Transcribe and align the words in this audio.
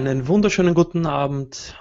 Einen 0.00 0.28
wunderschönen 0.28 0.72
guten 0.72 1.04
Abend. 1.04 1.76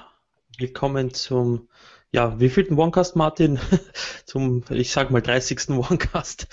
Willkommen 0.57 1.13
zum, 1.13 1.69
ja, 2.11 2.37
wievielten 2.37 2.77
Onecast, 2.77 3.15
Martin? 3.15 3.59
zum, 4.25 4.61
ich 4.69 4.91
sag 4.91 5.09
mal, 5.09 5.21
30. 5.21 5.69
Onecast. 5.69 6.49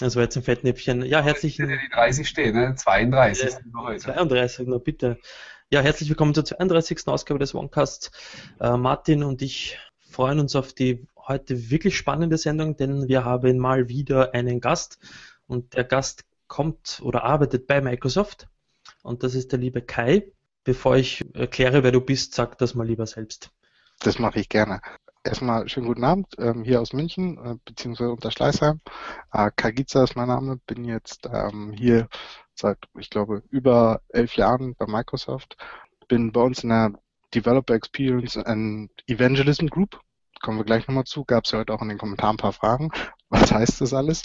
Also 0.00 0.22
jetzt 0.22 0.34
ein 0.38 0.42
Fettnäpfchen. 0.42 1.04
Ja, 1.04 1.20
herzlich. 1.20 1.56
Die 1.56 1.90
30 1.92 2.26
stehen, 2.26 2.56
ne? 2.56 2.74
32. 2.74 3.44
Äh, 3.44 3.98
32, 3.98 4.66
na 4.66 4.78
bitte. 4.78 5.18
Ja, 5.68 5.82
herzlich 5.82 6.08
willkommen 6.08 6.32
zur 6.32 6.46
32. 6.46 7.06
Ausgabe 7.06 7.38
des 7.38 7.54
Onecasts. 7.54 8.10
Äh, 8.58 8.78
Martin 8.78 9.24
und 9.24 9.42
ich 9.42 9.78
freuen 10.10 10.40
uns 10.40 10.56
auf 10.56 10.72
die 10.72 11.06
heute 11.18 11.68
wirklich 11.68 11.98
spannende 11.98 12.38
Sendung, 12.38 12.78
denn 12.78 13.08
wir 13.08 13.26
haben 13.26 13.58
mal 13.58 13.90
wieder 13.90 14.32
einen 14.32 14.58
Gast 14.58 14.98
und 15.48 15.74
der 15.74 15.84
Gast 15.84 16.24
kommt 16.46 17.02
oder 17.02 17.24
arbeitet 17.24 17.66
bei 17.66 17.82
Microsoft 17.82 18.48
und 19.02 19.22
das 19.22 19.34
ist 19.34 19.52
der 19.52 19.58
liebe 19.58 19.82
Kai. 19.82 20.32
Bevor 20.64 20.96
ich 20.96 21.22
erkläre, 21.34 21.82
wer 21.82 21.92
du 21.92 22.00
bist, 22.00 22.34
sag 22.34 22.56
das 22.56 22.74
mal 22.74 22.86
lieber 22.86 23.06
selbst. 23.06 23.50
Das 24.00 24.18
mache 24.18 24.40
ich 24.40 24.48
gerne. 24.48 24.80
Erstmal 25.22 25.68
schönen 25.68 25.86
guten 25.86 26.04
Abend 26.04 26.34
ähm, 26.38 26.64
hier 26.64 26.80
aus 26.80 26.94
München, 26.94 27.36
äh, 27.36 27.56
beziehungsweise 27.66 28.10
unter 28.10 28.30
Schleißheim. 28.30 28.80
Äh, 29.32 29.50
Kagiza 29.54 30.04
ist 30.04 30.16
mein 30.16 30.28
Name, 30.28 30.58
bin 30.66 30.84
jetzt 30.84 31.28
ähm, 31.30 31.72
hier 31.72 32.08
seit, 32.54 32.78
ich 32.98 33.10
glaube, 33.10 33.42
über 33.50 34.00
elf 34.08 34.36
Jahren 34.36 34.74
bei 34.74 34.86
Microsoft. 34.86 35.56
Bin 36.08 36.32
bei 36.32 36.40
uns 36.40 36.62
in 36.62 36.70
der 36.70 36.92
Developer 37.34 37.74
Experience 37.74 38.38
and 38.38 38.90
Evangelism 39.06 39.66
Group. 39.66 40.00
Kommen 40.40 40.58
wir 40.58 40.64
gleich 40.64 40.88
nochmal 40.88 41.04
zu. 41.04 41.24
Gab 41.24 41.44
es 41.44 41.50
ja 41.50 41.58
heute 41.58 41.74
auch 41.74 41.82
in 41.82 41.90
den 41.90 41.98
Kommentaren 41.98 42.34
ein 42.34 42.38
paar 42.38 42.52
Fragen. 42.54 42.90
Was 43.28 43.52
heißt 43.52 43.82
das 43.82 43.92
alles? 43.92 44.22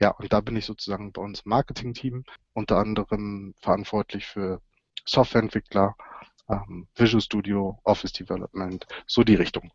Ja, 0.00 0.10
und 0.10 0.32
da 0.32 0.40
bin 0.40 0.54
ich 0.54 0.66
sozusagen 0.66 1.12
bei 1.12 1.22
uns 1.22 1.40
im 1.40 1.50
Marketing-Team 1.50 2.24
unter 2.52 2.78
anderem 2.78 3.54
verantwortlich 3.60 4.26
für 4.26 4.60
Softwareentwickler, 5.04 5.96
ähm, 6.48 6.86
Visual 6.94 7.20
Studio, 7.20 7.78
Office 7.84 8.12
Development, 8.12 8.86
so 9.06 9.22
die 9.22 9.34
Richtung. 9.34 9.70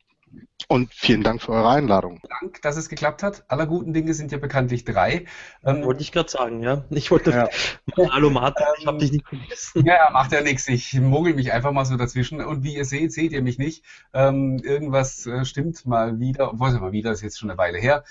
Und 0.67 0.93
vielen 0.93 1.23
Dank 1.23 1.41
für 1.41 1.53
eure 1.53 1.69
Einladung. 1.69 2.19
Dank, 2.41 2.61
dass 2.61 2.75
es 2.75 2.89
geklappt 2.89 3.23
hat. 3.23 3.45
Aller 3.47 3.65
guten 3.65 3.93
Dinge 3.93 4.13
sind 4.13 4.33
ja 4.33 4.37
bekanntlich 4.37 4.83
drei. 4.83 5.25
Ähm, 5.63 5.83
wollte 5.85 6.01
ich 6.01 6.11
gerade 6.11 6.29
sagen, 6.29 6.61
ja. 6.61 6.83
Ich 6.89 7.09
wollte. 7.09 7.31
Ja. 7.31 7.47
Hallo 8.11 8.29
Martin, 8.29 8.65
ich 8.77 8.85
habe 8.85 8.97
dich 8.97 9.13
nicht 9.13 9.25
vergessen. 9.25 9.85
Ja, 9.85 10.09
macht 10.11 10.33
ja 10.33 10.41
nichts. 10.41 10.67
Ich 10.67 10.93
mogel 10.99 11.35
mich 11.35 11.53
einfach 11.53 11.71
mal 11.71 11.85
so 11.85 11.95
dazwischen. 11.95 12.41
Und 12.41 12.63
wie 12.63 12.75
ihr 12.75 12.83
seht, 12.83 13.13
seht 13.13 13.31
ihr 13.31 13.41
mich 13.41 13.57
nicht. 13.57 13.85
Ähm, 14.13 14.59
irgendwas 14.61 15.25
äh, 15.25 15.45
stimmt 15.45 15.85
mal 15.85 16.19
wieder, 16.19 16.51
obwohl 16.51 16.69
es 16.69 16.79
mal 16.79 16.91
wieder 16.91 17.11
ist 17.11 17.21
jetzt 17.21 17.39
schon 17.39 17.49
eine 17.49 17.57
Weile 17.57 17.77
her. 17.77 18.03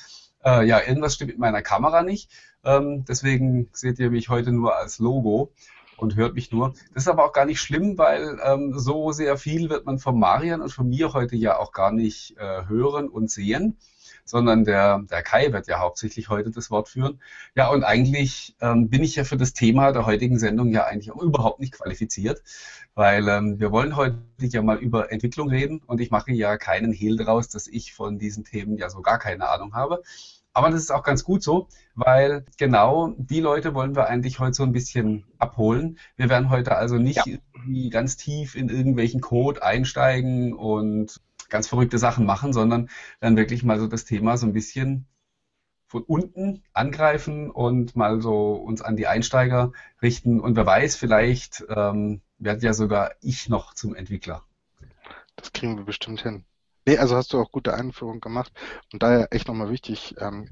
Äh, 0.43 0.67
ja, 0.67 0.81
irgendwas 0.81 1.15
stimmt 1.15 1.33
mit 1.33 1.39
meiner 1.39 1.61
Kamera 1.61 2.03
nicht. 2.03 2.31
Ähm, 2.65 3.05
deswegen 3.07 3.69
seht 3.73 3.99
ihr 3.99 4.11
mich 4.11 4.31
heute 4.31 4.53
nur 4.53 4.77
als 4.77 4.99
Logo 4.99 5.53
und 5.97 6.17
hört 6.17 6.35
mich 6.35 6.53
nur. 6.53 6.75
Das 6.95 7.05
ist 7.05 7.09
aber 7.09 7.25
auch 7.25 7.33
gar 7.33 7.47
nicht 7.47 7.61
schlimm, 7.61 7.99
weil 7.99 8.39
ähm, 8.45 8.79
so 8.79 9.13
sehr 9.13 9.37
viel 9.37 9.71
wird 9.71 9.87
man 9.87 9.99
von 9.99 10.19
Marian 10.19 10.61
und 10.61 10.73
von 10.73 10.89
mir 10.89 11.13
heute 11.13 11.37
ja 11.37 11.59
auch 11.59 11.73
gar 11.73 11.93
nicht 11.93 12.37
äh, 12.39 12.67
hören 12.67 13.09
und 13.09 13.31
sehen, 13.31 13.77
sondern 14.25 14.65
der, 14.65 15.03
der 15.11 15.23
Kai 15.23 15.53
wird 15.53 15.69
ja 15.69 15.79
hauptsächlich 15.79 16.29
heute 16.29 16.51
das 16.51 16.71
Wort 16.71 16.89
führen. 16.89 17.21
Ja, 17.55 17.69
und 17.71 17.85
eigentlich 17.85 18.57
ähm, 18.61 18.89
bin 18.91 19.03
ich 19.03 19.17
ja 19.17 19.25
für 19.25 19.37
das 19.37 19.53
Thema 19.53 19.93
der 19.93 20.07
heutigen 20.07 20.39
Sendung 20.39 20.71
ja 20.71 20.85
eigentlich 20.85 21.13
auch 21.13 21.23
überhaupt 21.23 21.61
nicht 21.61 21.73
qualifiziert, 21.73 22.43
weil 22.95 23.29
ähm, 23.29 23.61
wir 23.61 23.71
wollen 23.73 23.97
heute 23.97 24.19
ja 24.39 24.63
mal 24.63 24.79
über 24.79 25.13
Entwicklung 25.13 25.49
reden 25.49 25.81
und 25.87 26.01
ich 26.01 26.11
mache 26.11 26.33
ja 26.33 26.57
keinen 26.57 26.93
Hehl 26.93 27.17
daraus, 27.17 27.49
dass 27.49 27.69
ich 27.69 27.95
von 27.95 28.19
diesen 28.19 28.45
Themen 28.45 28.77
ja 28.77 28.91
so 28.91 29.01
gar 29.01 29.19
keine 29.19 29.49
Ahnung 29.49 29.75
habe. 29.75 30.03
Aber 30.57 30.71
das 30.71 30.81
ist 30.81 30.91
auch 30.91 31.03
ganz 31.03 31.23
gut 31.23 31.43
so, 31.43 31.69
weil 31.95 32.47
genau 32.57 33.13
die 33.19 33.41
Leute 33.41 33.75
wollen 33.75 33.95
wir 33.95 34.07
eigentlich 34.07 34.39
heute 34.39 34.55
so 34.55 34.63
ein 34.63 34.73
bisschen 34.73 35.27
abholen. 35.37 35.99
Wir 36.17 36.31
werden 36.31 36.49
heute 36.49 36.75
also 36.77 36.97
nicht 36.97 37.27
ja. 37.27 37.37
ganz 37.91 38.17
tief 38.17 38.55
in 38.55 38.71
irgendwelchen 38.71 39.21
Code 39.21 39.63
einsteigen 39.63 40.55
und 40.55 41.21
ganz 41.51 41.69
verrückte 41.69 41.99
Sachen 41.99 42.25
machen, 42.25 42.55
sondern 42.55 42.89
dann 43.21 43.37
wirklich 43.37 43.65
mal 43.65 43.79
so 43.79 43.87
das 43.87 44.07
Thema 44.07 44.39
so 44.39 44.47
ein 44.47 44.55
bisschen 44.55 45.05
von 45.89 46.05
unten 46.05 46.63
angreifen 46.73 47.51
und 47.51 47.95
mal 47.95 48.23
so 48.23 48.55
uns 48.55 48.81
an 48.81 48.97
die 48.97 49.09
Einsteiger 49.09 49.73
richten. 50.01 50.41
Und 50.41 50.57
wer 50.57 50.65
weiß, 50.65 50.97
vielleicht 50.97 51.67
ähm, 51.69 52.23
werde 52.39 52.65
ja 52.65 52.73
sogar 52.73 53.11
ich 53.21 53.51
noch 53.51 53.75
zum 53.75 53.95
Entwickler. 53.95 54.43
Das 55.37 55.53
kriegen 55.53 55.77
wir 55.77 55.85
bestimmt 55.85 56.23
hin. 56.23 56.47
Nee, 56.87 56.99
also 56.99 57.17
hast 57.17 57.33
du 57.33 57.41
auch 57.41 57.51
gute 57.51 57.75
Einführung 57.75 58.21
gemacht. 58.21 58.53
Und 58.93 59.03
daher 59.03 59.29
echt 59.33 59.49
nochmal 59.49 59.71
wichtig, 59.71 60.15
ähm, 60.19 60.49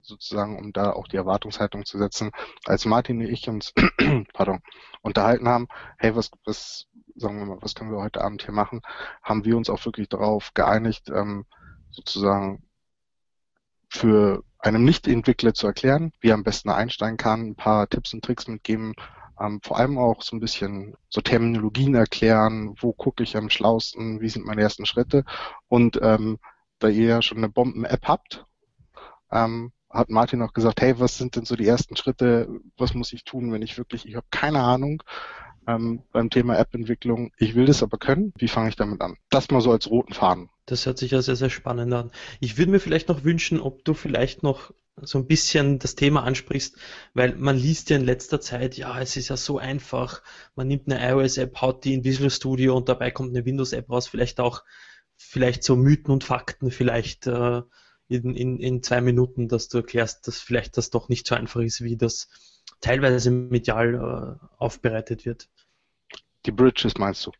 sozusagen, 0.00 0.58
um 0.58 0.72
da 0.72 0.92
auch 0.92 1.06
die 1.06 1.16
Erwartungshaltung 1.16 1.84
zu 1.84 1.98
setzen, 1.98 2.30
als 2.64 2.84
Martin 2.86 3.20
und 3.20 3.28
ich 3.28 3.48
uns 3.48 3.72
pardon, 4.32 4.60
unterhalten 5.02 5.48
haben, 5.48 5.68
hey, 5.98 6.16
was, 6.16 6.30
was, 6.44 6.86
sagen 7.14 7.38
wir 7.38 7.46
mal, 7.46 7.58
was 7.60 7.74
können 7.74 7.92
wir 7.92 8.00
heute 8.00 8.22
Abend 8.22 8.42
hier 8.42 8.54
machen, 8.54 8.80
haben 9.22 9.44
wir 9.44 9.56
uns 9.56 9.70
auch 9.70 9.84
wirklich 9.84 10.08
darauf 10.08 10.54
geeinigt, 10.54 11.10
ähm, 11.10 11.46
sozusagen 11.90 12.64
für 13.88 14.42
einem 14.58 14.84
Nicht-Entwickler 14.84 15.54
zu 15.54 15.66
erklären, 15.66 16.12
wie 16.20 16.30
er 16.30 16.34
am 16.34 16.44
besten 16.44 16.70
einsteigen 16.70 17.18
kann, 17.18 17.48
ein 17.48 17.56
paar 17.56 17.88
Tipps 17.88 18.14
und 18.14 18.24
Tricks 18.24 18.48
mitgeben, 18.48 18.94
ähm, 19.42 19.60
vor 19.62 19.78
allem 19.78 19.98
auch 19.98 20.22
so 20.22 20.36
ein 20.36 20.40
bisschen 20.40 20.94
so 21.08 21.20
Terminologien 21.20 21.94
erklären, 21.94 22.74
wo 22.80 22.92
gucke 22.92 23.22
ich 23.22 23.36
am 23.36 23.50
schlausten, 23.50 24.20
wie 24.20 24.28
sind 24.28 24.46
meine 24.46 24.62
ersten 24.62 24.86
Schritte. 24.86 25.24
Und 25.68 25.98
ähm, 26.02 26.38
da 26.78 26.88
ihr 26.88 27.06
ja 27.06 27.22
schon 27.22 27.38
eine 27.38 27.48
Bomben-App 27.48 28.06
habt, 28.06 28.46
ähm, 29.30 29.72
hat 29.90 30.10
Martin 30.10 30.42
auch 30.42 30.52
gesagt, 30.52 30.80
hey, 30.80 30.98
was 30.98 31.18
sind 31.18 31.36
denn 31.36 31.44
so 31.44 31.56
die 31.56 31.66
ersten 31.66 31.96
Schritte, 31.96 32.48
was 32.76 32.94
muss 32.94 33.12
ich 33.12 33.24
tun, 33.24 33.52
wenn 33.52 33.62
ich 33.62 33.76
wirklich, 33.76 34.06
ich 34.06 34.16
habe 34.16 34.26
keine 34.30 34.60
Ahnung 34.60 35.02
ähm, 35.66 36.02
beim 36.12 36.30
Thema 36.30 36.58
App-Entwicklung, 36.58 37.32
ich 37.36 37.54
will 37.54 37.66
das 37.66 37.82
aber 37.82 37.98
können, 37.98 38.32
wie 38.36 38.48
fange 38.48 38.68
ich 38.70 38.76
damit 38.76 39.00
an? 39.00 39.16
Das 39.28 39.50
mal 39.50 39.60
so 39.60 39.70
als 39.70 39.90
roten 39.90 40.14
Faden. 40.14 40.48
Das 40.66 40.86
hört 40.86 40.98
sich 40.98 41.10
ja 41.10 41.20
sehr, 41.22 41.36
sehr 41.36 41.50
spannend 41.50 41.92
an. 41.92 42.10
Ich 42.40 42.56
würde 42.56 42.70
mir 42.70 42.80
vielleicht 42.80 43.08
noch 43.08 43.24
wünschen, 43.24 43.60
ob 43.60 43.84
du 43.84 43.94
vielleicht 43.94 44.42
noch 44.42 44.72
so 45.00 45.18
ein 45.18 45.26
bisschen 45.26 45.78
das 45.78 45.94
Thema 45.94 46.22
ansprichst, 46.24 46.76
weil 47.14 47.34
man 47.36 47.56
liest 47.56 47.90
ja 47.90 47.96
in 47.96 48.04
letzter 48.04 48.40
Zeit, 48.40 48.76
ja, 48.76 49.00
es 49.00 49.16
ist 49.16 49.28
ja 49.28 49.36
so 49.36 49.58
einfach, 49.58 50.22
man 50.54 50.68
nimmt 50.68 50.90
eine 50.90 51.10
iOS-App, 51.10 51.60
haut 51.60 51.84
die 51.84 51.94
in 51.94 52.04
Visual 52.04 52.30
Studio 52.30 52.76
und 52.76 52.88
dabei 52.88 53.10
kommt 53.10 53.30
eine 53.30 53.44
Windows-App 53.44 53.88
raus, 53.88 54.06
vielleicht 54.06 54.38
auch, 54.38 54.64
vielleicht 55.16 55.64
so 55.64 55.76
Mythen 55.76 56.10
und 56.10 56.24
Fakten 56.24 56.70
vielleicht 56.70 57.26
äh, 57.26 57.62
in, 58.08 58.34
in, 58.34 58.58
in 58.58 58.82
zwei 58.82 59.00
Minuten, 59.00 59.48
dass 59.48 59.68
du 59.68 59.78
erklärst, 59.78 60.26
dass 60.26 60.40
vielleicht 60.40 60.76
das 60.76 60.90
doch 60.90 61.08
nicht 61.08 61.26
so 61.26 61.34
einfach 61.34 61.60
ist, 61.60 61.82
wie 61.82 61.96
das 61.96 62.28
teilweise 62.80 63.30
medial 63.30 64.38
äh, 64.40 64.46
aufbereitet 64.58 65.24
wird. 65.24 65.48
Die 66.44 66.50
Bridges 66.50 66.98
meinst 66.98 67.24
du? 67.26 67.32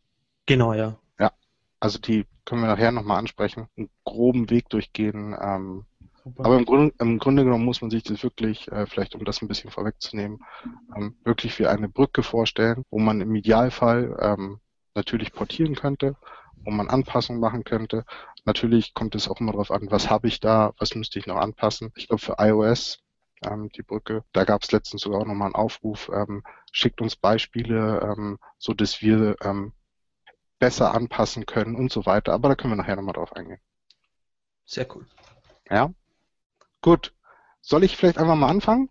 Genau, 0.45 0.73
ja. 0.73 0.97
Ja, 1.19 1.33
also 1.79 1.99
die 1.99 2.25
können 2.45 2.61
wir 2.61 2.67
nachher 2.67 2.91
nochmal 2.91 3.19
ansprechen, 3.19 3.67
einen 3.77 3.89
groben 4.05 4.49
Weg 4.49 4.69
durchgehen, 4.69 5.35
ähm, 5.39 5.85
Super. 6.23 6.45
Aber 6.45 6.57
im 6.57 6.65
Grunde, 6.65 6.93
im 6.99 7.19
Grunde 7.19 7.43
genommen 7.43 7.65
muss 7.65 7.81
man 7.81 7.91
sich 7.91 8.03
das 8.03 8.23
wirklich, 8.23 8.71
äh, 8.71 8.85
vielleicht 8.85 9.15
um 9.15 9.25
das 9.25 9.41
ein 9.41 9.47
bisschen 9.47 9.71
vorwegzunehmen, 9.71 10.39
ähm, 10.95 11.17
wirklich 11.23 11.59
wie 11.59 11.67
eine 11.67 11.89
Brücke 11.89 12.23
vorstellen, 12.23 12.85
wo 12.89 12.99
man 12.99 13.19
im 13.19 13.35
Idealfall 13.35 14.17
ähm, 14.21 14.59
natürlich 14.95 15.33
portieren 15.33 15.75
könnte, 15.75 16.15
wo 16.63 16.71
man 16.71 16.89
Anpassungen 16.89 17.41
machen 17.41 17.63
könnte. 17.65 18.05
Natürlich 18.45 18.93
kommt 18.93 19.15
es 19.15 19.27
auch 19.27 19.39
immer 19.39 19.51
darauf 19.51 19.71
an, 19.71 19.91
was 19.91 20.09
habe 20.09 20.27
ich 20.27 20.39
da, 20.39 20.73
was 20.77 20.95
müsste 20.95 21.19
ich 21.19 21.27
noch 21.27 21.37
anpassen. 21.37 21.91
Ich 21.95 22.07
glaube 22.07 22.21
für 22.21 22.35
iOS 22.39 22.99
ähm, 23.45 23.69
die 23.75 23.83
Brücke. 23.83 24.23
Da 24.31 24.45
gab 24.45 24.63
es 24.63 24.71
letztens 24.71 25.01
sogar 25.01 25.19
auch 25.19 25.25
nochmal 25.25 25.47
einen 25.47 25.55
Aufruf, 25.55 26.09
ähm, 26.13 26.43
schickt 26.71 27.01
uns 27.01 27.15
Beispiele, 27.15 27.99
ähm, 28.01 28.39
so 28.57 28.73
dass 28.73 29.01
wir 29.01 29.35
ähm, 29.41 29.73
besser 30.59 30.93
anpassen 30.93 31.45
können 31.45 31.75
und 31.75 31.91
so 31.91 32.05
weiter. 32.05 32.33
Aber 32.33 32.49
da 32.49 32.55
können 32.55 32.71
wir 32.71 32.77
nachher 32.77 32.95
nochmal 32.95 33.13
drauf 33.13 33.35
eingehen. 33.35 33.59
Sehr 34.65 34.87
cool. 34.95 35.05
Ja. 35.69 35.93
Gut. 36.83 37.13
Soll 37.61 37.83
ich 37.83 37.97
vielleicht 37.97 38.17
einfach 38.19 38.35
mal 38.35 38.49
anfangen? 38.49 38.89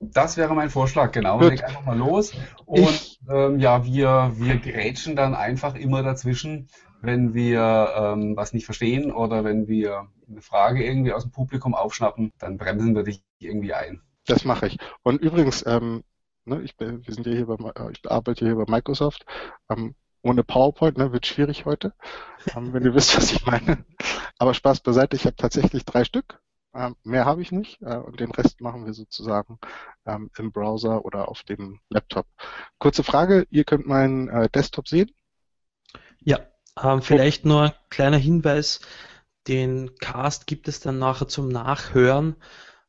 Das 0.00 0.36
wäre 0.36 0.54
mein 0.54 0.70
Vorschlag, 0.70 1.12
genau. 1.12 1.38
Gut. 1.38 1.50
Leg 1.50 1.64
einfach 1.64 1.84
mal 1.84 1.96
los. 1.96 2.32
Und 2.66 3.20
ähm, 3.30 3.58
ja, 3.60 3.84
wir, 3.84 4.32
wir 4.34 4.58
grätschen 4.58 5.16
dann 5.16 5.34
einfach 5.34 5.74
immer 5.76 6.02
dazwischen, 6.02 6.68
wenn 7.00 7.32
wir 7.32 7.94
ähm, 7.96 8.36
was 8.36 8.52
nicht 8.52 8.64
verstehen 8.64 9.12
oder 9.12 9.44
wenn 9.44 9.68
wir 9.68 10.08
eine 10.28 10.42
Frage 10.42 10.84
irgendwie 10.84 11.12
aus 11.12 11.22
dem 11.22 11.30
Publikum 11.30 11.74
aufschnappen, 11.74 12.32
dann 12.38 12.58
bremsen 12.58 12.94
wir 12.94 13.04
dich 13.04 13.22
irgendwie 13.38 13.72
ein. 13.72 14.02
Das 14.26 14.44
mache 14.44 14.66
ich. 14.66 14.78
Und 15.02 15.22
übrigens, 15.22 15.64
ähm, 15.64 16.02
ne, 16.44 16.60
ich, 16.62 16.76
bin, 16.76 17.06
wir 17.06 17.14
sind 17.14 17.26
ja 17.26 17.32
hier 17.32 17.46
bei, 17.46 17.54
äh, 17.54 17.92
ich 17.92 18.10
arbeite 18.10 18.44
hier 18.44 18.56
bei 18.56 18.64
Microsoft. 18.68 19.24
Ähm, 19.70 19.94
ohne 20.22 20.42
PowerPoint 20.42 20.98
ne, 20.98 21.12
wird 21.12 21.26
schwierig 21.26 21.64
heute, 21.64 21.94
ähm, 22.56 22.72
wenn 22.72 22.84
ihr 22.84 22.94
wisst, 22.94 23.16
was 23.16 23.32
ich 23.32 23.46
meine. 23.46 23.84
Aber 24.38 24.54
Spaß 24.54 24.80
beiseite, 24.80 25.14
ich 25.14 25.24
habe 25.24 25.36
tatsächlich 25.36 25.84
drei 25.84 26.02
Stück 26.02 26.40
ähm, 26.74 26.96
mehr 27.04 27.24
habe 27.24 27.42
ich 27.42 27.52
nicht 27.52 27.80
äh, 27.82 27.96
und 27.96 28.20
den 28.20 28.30
Rest 28.30 28.60
machen 28.60 28.86
wir 28.86 28.94
sozusagen 28.94 29.58
ähm, 30.06 30.30
im 30.38 30.52
Browser 30.52 31.04
oder 31.04 31.28
auf 31.28 31.42
dem 31.42 31.80
Laptop. 31.90 32.26
Kurze 32.78 33.04
Frage, 33.04 33.46
ihr 33.50 33.64
könnt 33.64 33.86
meinen 33.86 34.28
äh, 34.28 34.48
Desktop 34.50 34.88
sehen? 34.88 35.10
Ja, 36.20 36.40
ähm, 36.82 37.02
vielleicht 37.02 37.44
nur 37.44 37.62
ein 37.64 37.72
kleiner 37.90 38.16
Hinweis, 38.18 38.80
den 39.48 39.94
Cast 39.98 40.46
gibt 40.46 40.68
es 40.68 40.80
dann 40.80 40.98
nachher 40.98 41.28
zum 41.28 41.48
Nachhören 41.48 42.36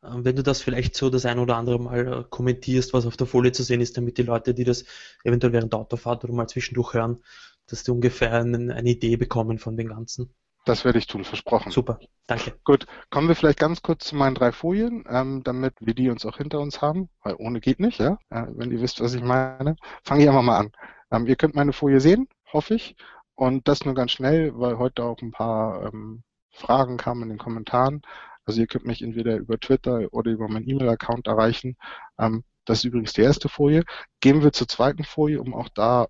Ähm, 0.04 0.25
wenn 0.25 0.36
du 0.38 0.44
das 0.44 0.64
vielleicht 0.64 0.96
so 0.96 1.12
das 1.12 1.28
ein 1.28 1.40
oder 1.40 1.58
andere 1.58 1.80
Mal 1.80 2.22
äh, 2.22 2.25
kommentierst, 2.30 2.94
was 2.94 3.06
auf 3.08 3.18
der 3.18 3.28
Folie 3.28 3.54
zu 3.54 3.64
sehen 3.64 3.82
ist, 3.82 3.98
damit 3.98 4.18
die 4.20 4.24
Leute, 4.24 4.56
die 4.56 4.66
das 4.66 4.86
eventuell 5.25 5.54
während 5.54 5.74
der 5.74 5.82
Autofahrt 5.82 6.25
oder 6.25 6.34
mal 6.34 6.48
zwischendurch 6.50 6.96
hören, 6.96 7.24
dass 7.68 7.84
die 7.84 7.92
ungefähr 7.92 8.34
eine, 8.34 8.75
eine 8.75 8.90
Idee 8.92 9.18
bekommen 9.18 9.60
von 9.60 9.78
den 9.78 9.90
Ganzen. 9.90 10.34
Das 10.69 10.86
werde 10.86 11.00
ich 11.00 11.07
tun, 11.07 11.25
versprochen. 11.25 11.71
Super, 11.71 12.00
danke. 12.27 12.54
Gut, 12.63 12.86
kommen 13.10 13.27
wir 13.27 13.33
vielleicht 13.33 13.57
ganz 13.57 13.81
kurz 13.81 14.06
zu 14.06 14.16
meinen 14.16 14.36
drei 14.36 14.51
Folien, 14.51 15.04
ähm, 15.10 15.42
damit 15.44 15.74
wir 15.80 15.95
die 15.95 16.12
uns 16.12 16.27
auch 16.27 16.38
hinter 16.38 16.60
uns 16.60 16.80
haben, 16.80 17.10
weil 17.24 17.33
ohne 17.39 17.60
geht 17.60 17.80
nicht, 17.80 18.00
ja. 18.00 18.19
Äh, 18.30 18.45
wenn 18.50 18.69
ihr 18.69 18.80
wisst, 18.80 19.01
was 19.01 19.16
ich 19.16 19.24
meine, 19.24 19.77
fange 20.04 20.21
ich 20.21 20.30
einfach 20.30 20.44
mal 20.44 20.60
an. 20.60 20.71
Ähm, 21.10 21.25
ihr 21.25 21.38
könnt 21.38 21.56
meine 21.56 21.74
Folie 21.74 22.00
sehen, 22.00 22.27
hoffe 22.54 22.75
ich. 22.75 22.95
Und 23.33 23.68
das 23.68 23.83
nur 23.83 23.95
ganz 23.95 24.12
schnell, 24.12 24.51
weil 24.60 24.77
heute 24.77 25.06
auch 25.06 25.19
ein 25.24 25.31
paar 25.31 25.88
ähm, 25.92 26.21
Fragen 26.51 26.98
kamen 26.98 27.24
in 27.24 27.30
den 27.30 27.38
Kommentaren. 27.39 28.04
Also 28.45 28.62
ihr 28.62 28.68
könnt 28.68 28.86
mich 28.86 29.01
entweder 29.01 29.38
über 29.38 29.60
Twitter 29.60 30.07
oder 30.12 30.30
über 30.30 30.48
meinen 30.50 30.69
E-Mail-Account 30.69 31.25
erreichen. 31.25 31.77
Ähm, 32.19 32.44
das 32.65 32.80
ist 32.80 32.83
übrigens 32.83 33.13
die 33.13 33.22
erste 33.22 33.50
Folie. 33.50 33.86
Gehen 34.19 34.44
wir 34.44 34.54
zur 34.54 34.68
zweiten 34.68 35.04
Folie, 35.04 35.42
um 35.42 35.56
auch 35.56 35.69
da, 35.69 36.10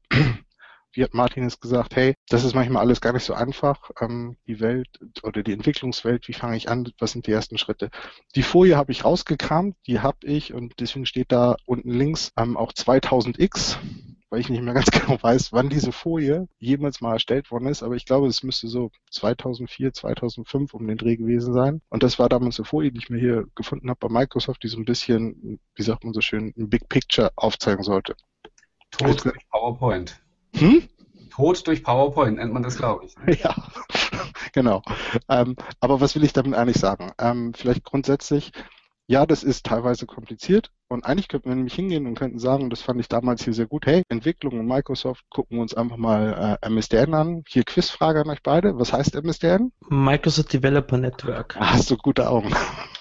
wie 0.92 1.04
hat 1.04 1.14
Martin 1.14 1.44
es 1.44 1.60
gesagt, 1.60 1.96
hey, 1.96 2.16
das 2.30 2.44
ist 2.44 2.56
manchmal 2.56 2.84
alles 2.84 3.02
gar 3.02 3.14
nicht 3.14 3.24
so 3.24 3.34
einfach. 3.34 3.92
Ähm, 4.00 4.38
die 4.48 4.60
Welt 4.60 4.88
oder 5.24 5.44
die 5.44 5.54
Entwicklungswelt, 5.54 6.28
wie 6.28 6.34
fange 6.34 6.58
ich 6.58 6.70
an, 6.70 6.92
was 7.00 7.12
sind 7.12 7.28
die 7.28 7.32
ersten 7.32 7.58
Schritte? 7.58 7.90
Die 8.36 8.44
Folie 8.44 8.78
habe 8.78 8.92
ich 8.92 9.06
rausgekramt, 9.06 9.76
die 9.88 10.00
habe 10.00 10.26
ich 10.26 10.54
und 10.54 10.80
deswegen 10.80 11.06
steht 11.06 11.32
da 11.32 11.58
unten 11.66 11.92
links 11.92 12.32
ähm, 12.38 12.58
auch 12.58 12.74
2000x 12.74 13.78
weil 14.30 14.42
ich 14.42 14.50
nicht 14.50 14.62
mehr 14.62 14.74
ganz 14.76 14.92
genau 14.92 15.22
weiß, 15.22 15.52
wann 15.54 15.70
diese 15.70 15.92
Folie 15.92 16.48
jemals 16.60 17.02
mal 17.02 17.14
erstellt 17.14 17.52
worden 17.52 17.68
ist, 17.68 17.84
aber 17.84 17.96
ich 17.96 18.06
glaube, 18.06 18.28
es 18.28 18.44
müsste 18.44 18.68
so 18.68 18.92
2004, 19.12 19.94
2005 19.94 20.74
um 20.74 20.88
den 20.88 20.98
Dreh 20.98 21.18
gewesen 21.18 21.54
sein. 21.54 21.82
Und 21.90 22.04
das 22.04 22.20
war 22.20 22.30
damals 22.30 22.60
eine 22.60 22.66
Folie, 22.66 22.92
die 22.92 23.00
ich 23.00 23.10
mir 23.10 23.20
hier 23.20 23.48
gefunden 23.56 23.90
habe 23.90 24.00
bei 24.00 24.10
Microsoft, 24.10 24.64
die 24.64 24.68
so 24.68 24.78
ein 24.78 24.86
bisschen, 24.86 25.60
wie 25.76 25.84
sagt 25.84 26.04
man 26.04 26.14
so 26.14 26.22
schön, 26.22 26.54
ein 26.58 26.70
Big 26.70 26.88
Picture 26.90 27.32
aufzeigen 27.36 27.84
sollte. 27.84 28.16
Durch 28.98 29.24
PowerPoint. 29.52 30.20
Hm? 30.56 30.84
Tod 31.30 31.66
durch 31.68 31.84
PowerPoint 31.84 32.38
nennt 32.38 32.54
man 32.54 32.64
das, 32.64 32.78
glaube 32.78 33.06
ich. 33.06 33.16
Ne? 33.18 33.38
Ja, 33.44 33.56
genau. 34.54 34.82
Ähm, 35.30 35.56
aber 35.80 36.02
was 36.02 36.16
will 36.16 36.24
ich 36.24 36.34
damit 36.34 36.56
eigentlich 36.56 36.80
sagen? 36.80 37.12
Ähm, 37.20 37.54
vielleicht 37.54 37.84
grundsätzlich, 37.84 38.52
ja, 39.08 39.26
das 39.26 39.44
ist 39.44 39.66
teilweise 39.66 40.06
kompliziert, 40.06 40.72
und 40.90 41.06
eigentlich 41.06 41.28
könnten 41.28 41.50
wir 41.50 41.56
nämlich 41.56 41.76
hingehen 41.76 42.08
und 42.08 42.16
könnten 42.16 42.40
sagen, 42.40 42.70
das 42.70 42.82
fand 42.82 43.00
ich 43.00 43.08
damals 43.08 43.44
hier 43.44 43.54
sehr 43.54 43.68
gut, 43.68 43.86
hey, 43.86 44.04
Entwicklung 44.10 44.60
und 44.60 44.66
Microsoft, 44.66 45.24
gucken 45.30 45.58
wir 45.58 45.62
uns 45.62 45.74
einfach 45.74 45.98
mal 45.98 46.58
äh, 46.62 46.70
MSDN 46.70 47.14
an. 47.14 47.44
Hier 47.48 47.64
Quizfrage 47.64 48.22
an 48.22 48.30
euch 48.30 48.42
beide. 48.42 48.78
Was 48.78 48.92
heißt 48.92 49.16
MSDN? 49.16 49.72
Microsoft 49.90 50.52
Developer 50.52 50.98
Network. 50.98 51.56
Ah, 51.60 51.74
hast 51.74 51.92
du 51.92 51.98
gute 51.98 52.28
Augen. 52.28 52.54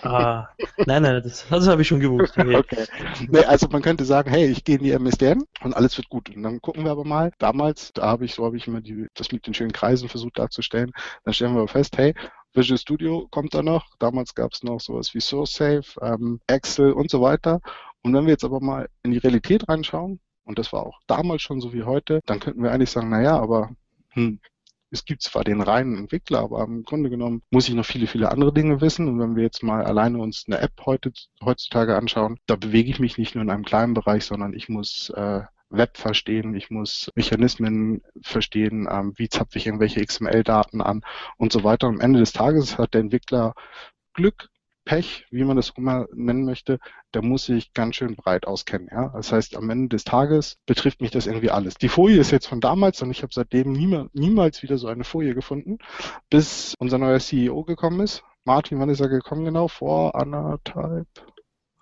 Ah, 0.02 0.49
nein, 0.87 1.02
nein, 1.02 1.23
das, 1.25 1.46
das 1.49 1.67
habe 1.67 1.82
ich 1.82 1.88
schon 1.88 2.00
gewusst. 2.00 2.37
Okay. 2.49 2.56
okay. 2.58 2.87
Nee, 3.29 3.44
also 3.44 3.69
man 3.69 3.82
könnte 3.82 4.05
sagen, 4.05 4.31
hey, 4.31 4.46
ich 4.46 4.64
gehe 4.64 4.76
in 4.76 4.85
die 4.85 4.93
MSDN 4.93 5.44
und 5.62 5.75
alles 5.75 5.96
wird 5.96 6.08
gut. 6.08 6.35
Und 6.35 6.43
dann 6.43 6.61
gucken 6.61 6.85
wir 6.85 6.90
aber 6.90 7.05
mal, 7.05 7.32
damals, 7.38 7.93
da 7.93 8.02
habe 8.02 8.25
ich, 8.25 8.35
so 8.35 8.44
habe 8.44 8.56
ich 8.56 8.67
immer 8.67 8.81
die, 8.81 9.06
das 9.14 9.32
mit 9.32 9.46
den 9.46 9.55
schönen 9.55 9.73
Kreisen 9.73 10.08
versucht 10.08 10.38
darzustellen, 10.38 10.93
dann 11.25 11.35
stellen 11.35 11.55
wir 11.55 11.67
fest, 11.69 11.99
hey, 11.99 12.14
Visual 12.55 12.79
Studio 12.79 13.29
kommt 13.31 13.55
da 13.55 13.62
noch. 13.62 13.97
Damals 13.99 14.35
gab 14.35 14.53
es 14.53 14.62
noch 14.62 14.81
sowas 14.81 15.15
wie 15.15 15.21
SourceSafe, 15.21 16.00
ähm, 16.03 16.41
Excel 16.47 16.93
und 16.93 17.11
so 17.11 17.21
weiter. 17.21 17.61
Und 18.03 18.15
wenn 18.15 18.25
wir 18.25 18.33
jetzt 18.33 18.45
aber 18.45 18.61
mal 18.61 18.89
in 19.03 19.12
die 19.12 19.19
Realität 19.19 19.69
reinschauen, 19.69 20.21
und 20.45 20.59
das 20.59 20.73
war 20.73 20.87
auch 20.87 21.00
damals 21.06 21.43
schon 21.43 21.61
so 21.61 21.73
wie 21.73 21.83
heute, 21.83 22.21
dann 22.25 22.41
könnten 22.41 22.62
wir 22.62 22.73
eigentlich 22.73 22.91
sagen, 22.91 23.11
naja, 23.11 23.39
aber 23.39 23.71
hm, 24.11 24.41
es 24.91 25.05
gibt 25.05 25.23
zwar 25.23 25.45
den 25.45 25.61
reinen 25.61 25.99
Entwickler, 25.99 26.41
aber 26.41 26.65
im 26.65 26.83
Grunde 26.85 27.11
genommen 27.11 27.43
muss 27.50 27.69
ich 27.69 27.75
noch 27.75 27.85
viele, 27.85 28.06
viele 28.06 28.31
andere 28.31 28.53
Dinge 28.55 28.81
wissen. 28.81 29.09
Und 29.09 29.21
wenn 29.21 29.37
wir 29.37 29.43
jetzt 29.43 29.62
mal 29.62 29.85
alleine 29.85 30.19
uns 30.19 30.45
eine 30.47 30.59
App 30.59 30.73
heute, 30.87 31.12
heutzutage 31.45 31.97
anschauen, 31.97 32.39
da 32.47 32.56
bewege 32.56 32.91
ich 32.91 32.99
mich 32.99 33.19
nicht 33.19 33.35
nur 33.35 33.43
in 33.43 33.50
einem 33.50 33.65
kleinen 33.65 33.95
Bereich, 33.95 34.25
sondern 34.25 34.55
ich 34.55 34.69
muss 34.69 35.11
äh, 35.11 35.43
Web 35.70 35.97
verstehen, 35.97 36.55
ich 36.55 36.70
muss 36.70 37.11
Mechanismen 37.15 38.03
verstehen, 38.23 38.88
ähm, 38.91 39.12
wie 39.17 39.29
zapfe 39.29 39.59
ich 39.59 39.67
irgendwelche 39.67 40.05
XML-Daten 40.05 40.81
an 40.81 41.03
und 41.37 41.53
so 41.53 41.65
weiter. 41.65 41.88
Am 41.88 42.00
Ende 42.00 42.20
des 42.20 42.32
Tages 42.32 42.79
hat 42.79 42.94
der 42.94 43.03
Entwickler 43.03 43.55
Glück, 44.15 44.49
Pech, 44.88 45.26
wie 45.31 45.44
man 45.44 45.56
das 45.56 45.75
immer 45.76 46.06
nennen 46.15 46.47
möchte, 46.47 46.79
da 47.12 47.20
muss 47.20 47.47
ich 47.50 47.75
ganz 47.75 47.97
schön 47.97 48.17
breit 48.17 48.47
auskennen. 48.47 48.88
Ja? 48.91 49.09
Das 49.09 49.32
heißt, 49.32 49.55
am 49.55 49.69
Ende 49.69 49.88
des 49.88 50.05
Tages 50.05 50.56
betrifft 50.65 51.03
mich 51.03 51.11
das 51.11 51.26
irgendwie 51.26 51.50
alles. 51.50 51.75
Die 51.75 51.91
Folie 51.91 52.19
ist 52.19 52.31
jetzt 52.31 52.47
von 52.47 52.62
damals 52.62 53.03
und 53.03 53.11
ich 53.11 53.23
habe 53.23 53.35
seitdem 53.35 53.73
niemals, 53.73 54.09
niemals 54.14 54.62
wieder 54.62 54.79
so 54.79 54.87
eine 54.88 55.05
Folie 55.05 55.35
gefunden, 55.35 55.76
bis 56.31 56.75
unser 56.79 56.97
neuer 56.97 57.21
CEO 57.21 57.64
gekommen 57.64 58.00
ist. 58.00 58.25
Martin, 58.44 58.81
wann 58.81 58.88
ist 58.88 59.00
er 59.00 59.11
gekommen 59.11 59.44
genau? 59.44 59.69
Vor 59.69 60.14
anderthalb 60.14 61.06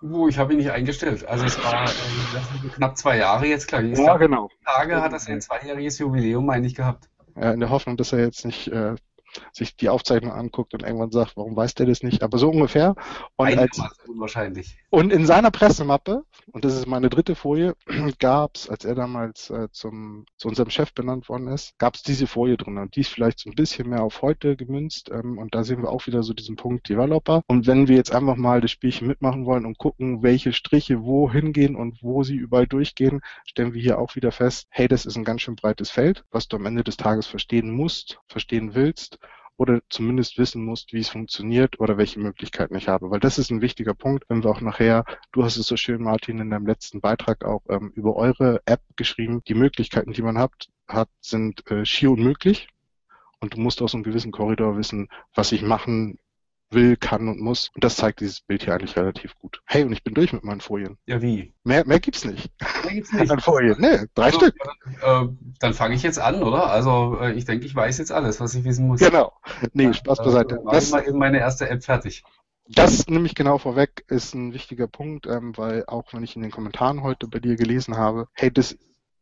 Uh, 0.01 0.27
ich 0.27 0.37
habe 0.37 0.53
ihn 0.53 0.59
nicht 0.59 0.71
eingestellt. 0.71 1.25
Also 1.25 1.45
es 1.45 1.57
war 1.63 1.85
äh, 1.85 2.69
knapp 2.75 2.97
zwei 2.97 3.17
Jahre 3.17 3.47
jetzt, 3.47 3.67
klar. 3.67 3.81
Ja, 3.81 4.17
genau. 4.17 4.49
Tage 4.63 5.01
hat 5.01 5.11
er 5.11 5.19
sein 5.19 5.41
zweijähriges 5.41 5.97
Jubiläum, 5.97 6.45
meine 6.45 6.67
ich, 6.67 6.75
gehabt. 6.75 7.09
Ja, 7.35 7.51
in 7.51 7.59
der 7.59 7.69
Hoffnung, 7.69 7.97
dass 7.97 8.13
er 8.13 8.19
jetzt 8.19 8.45
nicht 8.45 8.67
äh, 8.67 8.95
sich 9.51 9.75
die 9.75 9.89
Aufzeichnung 9.89 10.31
anguckt 10.31 10.73
und 10.73 10.83
irgendwann 10.83 11.11
sagt, 11.11 11.37
warum 11.37 11.55
weiß 11.55 11.75
der 11.75 11.85
das 11.85 12.03
nicht? 12.03 12.23
Aber 12.23 12.37
so 12.37 12.49
ungefähr. 12.49 12.95
Und, 13.35 13.57
als, 13.57 13.81
unwahrscheinlich. 14.07 14.77
und 14.89 15.11
in 15.11 15.25
seiner 15.25 15.51
Pressemappe, 15.51 16.23
und 16.51 16.65
das 16.65 16.75
ist 16.75 16.87
meine 16.87 17.09
dritte 17.09 17.35
Folie, 17.35 17.75
gab 18.19 18.55
es, 18.55 18.69
als 18.69 18.85
er 18.85 18.95
damals 18.95 19.49
äh, 19.49 19.67
zum, 19.71 20.25
zu 20.37 20.47
unserem 20.47 20.69
Chef 20.69 20.93
benannt 20.93 21.29
worden 21.29 21.47
ist, 21.47 21.77
gab 21.77 21.95
es 21.95 22.03
diese 22.03 22.27
Folie 22.27 22.57
drin. 22.57 22.77
Und 22.77 22.95
die 22.95 23.01
ist 23.01 23.09
vielleicht 23.09 23.39
so 23.39 23.49
ein 23.49 23.55
bisschen 23.55 23.89
mehr 23.89 24.03
auf 24.03 24.21
heute 24.21 24.55
gemünzt. 24.55 25.09
Ähm, 25.11 25.37
und 25.37 25.55
da 25.55 25.63
sehen 25.63 25.81
wir 25.81 25.89
auch 25.89 26.07
wieder 26.07 26.23
so 26.23 26.33
diesen 26.33 26.55
Punkt 26.55 26.89
Developer. 26.89 27.41
Und 27.47 27.67
wenn 27.67 27.87
wir 27.87 27.95
jetzt 27.95 28.13
einfach 28.13 28.35
mal 28.35 28.61
das 28.61 28.71
Spielchen 28.71 29.07
mitmachen 29.07 29.45
wollen 29.45 29.65
und 29.65 29.77
gucken, 29.77 30.23
welche 30.23 30.53
Striche 30.53 31.03
wo 31.03 31.31
hingehen 31.31 31.75
und 31.75 32.01
wo 32.01 32.23
sie 32.23 32.35
überall 32.35 32.67
durchgehen, 32.67 33.21
stellen 33.45 33.73
wir 33.73 33.81
hier 33.81 33.99
auch 33.99 34.15
wieder 34.15 34.31
fest, 34.31 34.67
hey, 34.69 34.87
das 34.87 35.05
ist 35.05 35.17
ein 35.17 35.23
ganz 35.23 35.41
schön 35.41 35.55
breites 35.55 35.89
Feld, 35.89 36.23
was 36.31 36.47
du 36.47 36.57
am 36.57 36.65
Ende 36.65 36.83
des 36.83 36.97
Tages 36.97 37.27
verstehen 37.27 37.71
musst, 37.71 38.19
verstehen 38.27 38.75
willst 38.75 39.19
oder 39.57 39.81
zumindest 39.89 40.37
wissen 40.37 40.63
musst, 40.63 40.93
wie 40.93 40.99
es 40.99 41.09
funktioniert 41.09 41.79
oder 41.79 41.97
welche 41.97 42.19
Möglichkeiten 42.19 42.75
ich 42.75 42.87
habe. 42.87 43.09
Weil 43.09 43.19
das 43.19 43.39
ist 43.39 43.49
ein 43.49 43.61
wichtiger 43.61 43.95
Punkt, 43.95 44.23
wenn 44.29 44.43
wir 44.43 44.51
auch 44.51 44.61
nachher, 44.61 45.03
du 45.31 45.43
hast 45.43 45.57
es 45.57 45.67
so 45.67 45.75
schön, 45.75 46.03
Martin, 46.03 46.39
in 46.39 46.51
deinem 46.51 46.67
letzten 46.67 47.01
Beitrag 47.01 47.43
auch 47.43 47.63
ähm, 47.69 47.91
über 47.95 48.15
eure 48.15 48.61
App 48.65 48.81
geschrieben, 48.95 49.41
die 49.47 49.55
Möglichkeiten, 49.55 50.13
die 50.13 50.21
man 50.21 50.37
hat, 50.37 50.69
hat 50.87 51.09
sind 51.21 51.69
äh, 51.71 51.85
schier 51.85 52.11
unmöglich. 52.11 52.69
Und 53.39 53.53
du 53.53 53.59
musst 53.59 53.81
aus 53.81 53.93
einem 53.93 54.03
gewissen 54.03 54.31
Korridor 54.31 54.77
wissen, 54.77 55.09
was 55.33 55.51
ich 55.51 55.61
machen 55.61 56.17
will, 56.69 56.97
kann 56.97 57.27
und 57.27 57.39
muss. 57.39 57.69
Und 57.73 57.83
das 57.83 57.95
zeigt 57.95 58.19
dieses 58.19 58.41
Bild 58.41 58.63
hier 58.63 58.73
eigentlich 58.73 58.95
relativ 58.97 59.35
gut. 59.39 59.61
Hey, 59.65 59.83
und 59.83 59.93
ich 59.93 60.03
bin 60.03 60.13
durch 60.13 60.33
mit 60.33 60.43
meinen 60.43 60.61
Folien. 60.61 60.97
Ja, 61.05 61.21
wie? 61.21 61.53
Mehr, 61.63 61.85
mehr 61.85 61.99
gibt's 61.99 62.25
nicht. 62.25 62.51
Mehr 62.83 62.93
gibt's 62.93 63.13
nicht. 63.13 63.31
An 63.31 63.39
Folien. 63.39 63.75
Nee, 63.79 64.05
drei 64.13 64.25
also, 64.25 64.39
Stück. 64.39 64.55
Äh, 65.01 65.27
dann 65.59 65.73
fange 65.73 65.95
ich 65.95 66.03
jetzt 66.03 66.19
an, 66.19 66.43
oder? 66.43 66.69
Also 66.69 67.17
äh, 67.21 67.33
ich 67.33 67.45
denke, 67.45 67.65
ich 67.65 67.75
weiß 67.75 67.97
jetzt 67.97 68.11
alles, 68.11 68.39
was 68.39 68.55
ich 68.55 68.63
wissen 68.63 68.87
muss. 68.87 68.99
Genau. 68.99 69.33
Nee, 69.73 69.93
Spaß 69.93 70.19
beiseite. 70.19 70.55
Äh, 70.55 70.71
das 70.71 70.91
mal 70.91 71.07
eben 71.07 71.17
meine 71.17 71.39
erste 71.39 71.69
App 71.69 71.83
fertig. 71.83 72.23
Das 72.69 73.07
nämlich 73.07 73.33
genau 73.33 73.57
vorweg 73.57 74.03
ist 74.07 74.35
ein 74.35 74.53
wichtiger 74.53 74.87
Punkt, 74.87 75.25
ähm, 75.25 75.55
weil 75.57 75.85
auch 75.87 76.11
wenn 76.11 76.23
ich 76.23 76.35
in 76.35 76.41
den 76.41 76.51
Kommentaren 76.51 77.01
heute 77.01 77.27
bei 77.27 77.39
dir 77.39 77.55
gelesen 77.55 77.95
habe, 77.95 78.27
hey, 78.33 78.51
das 78.51 78.77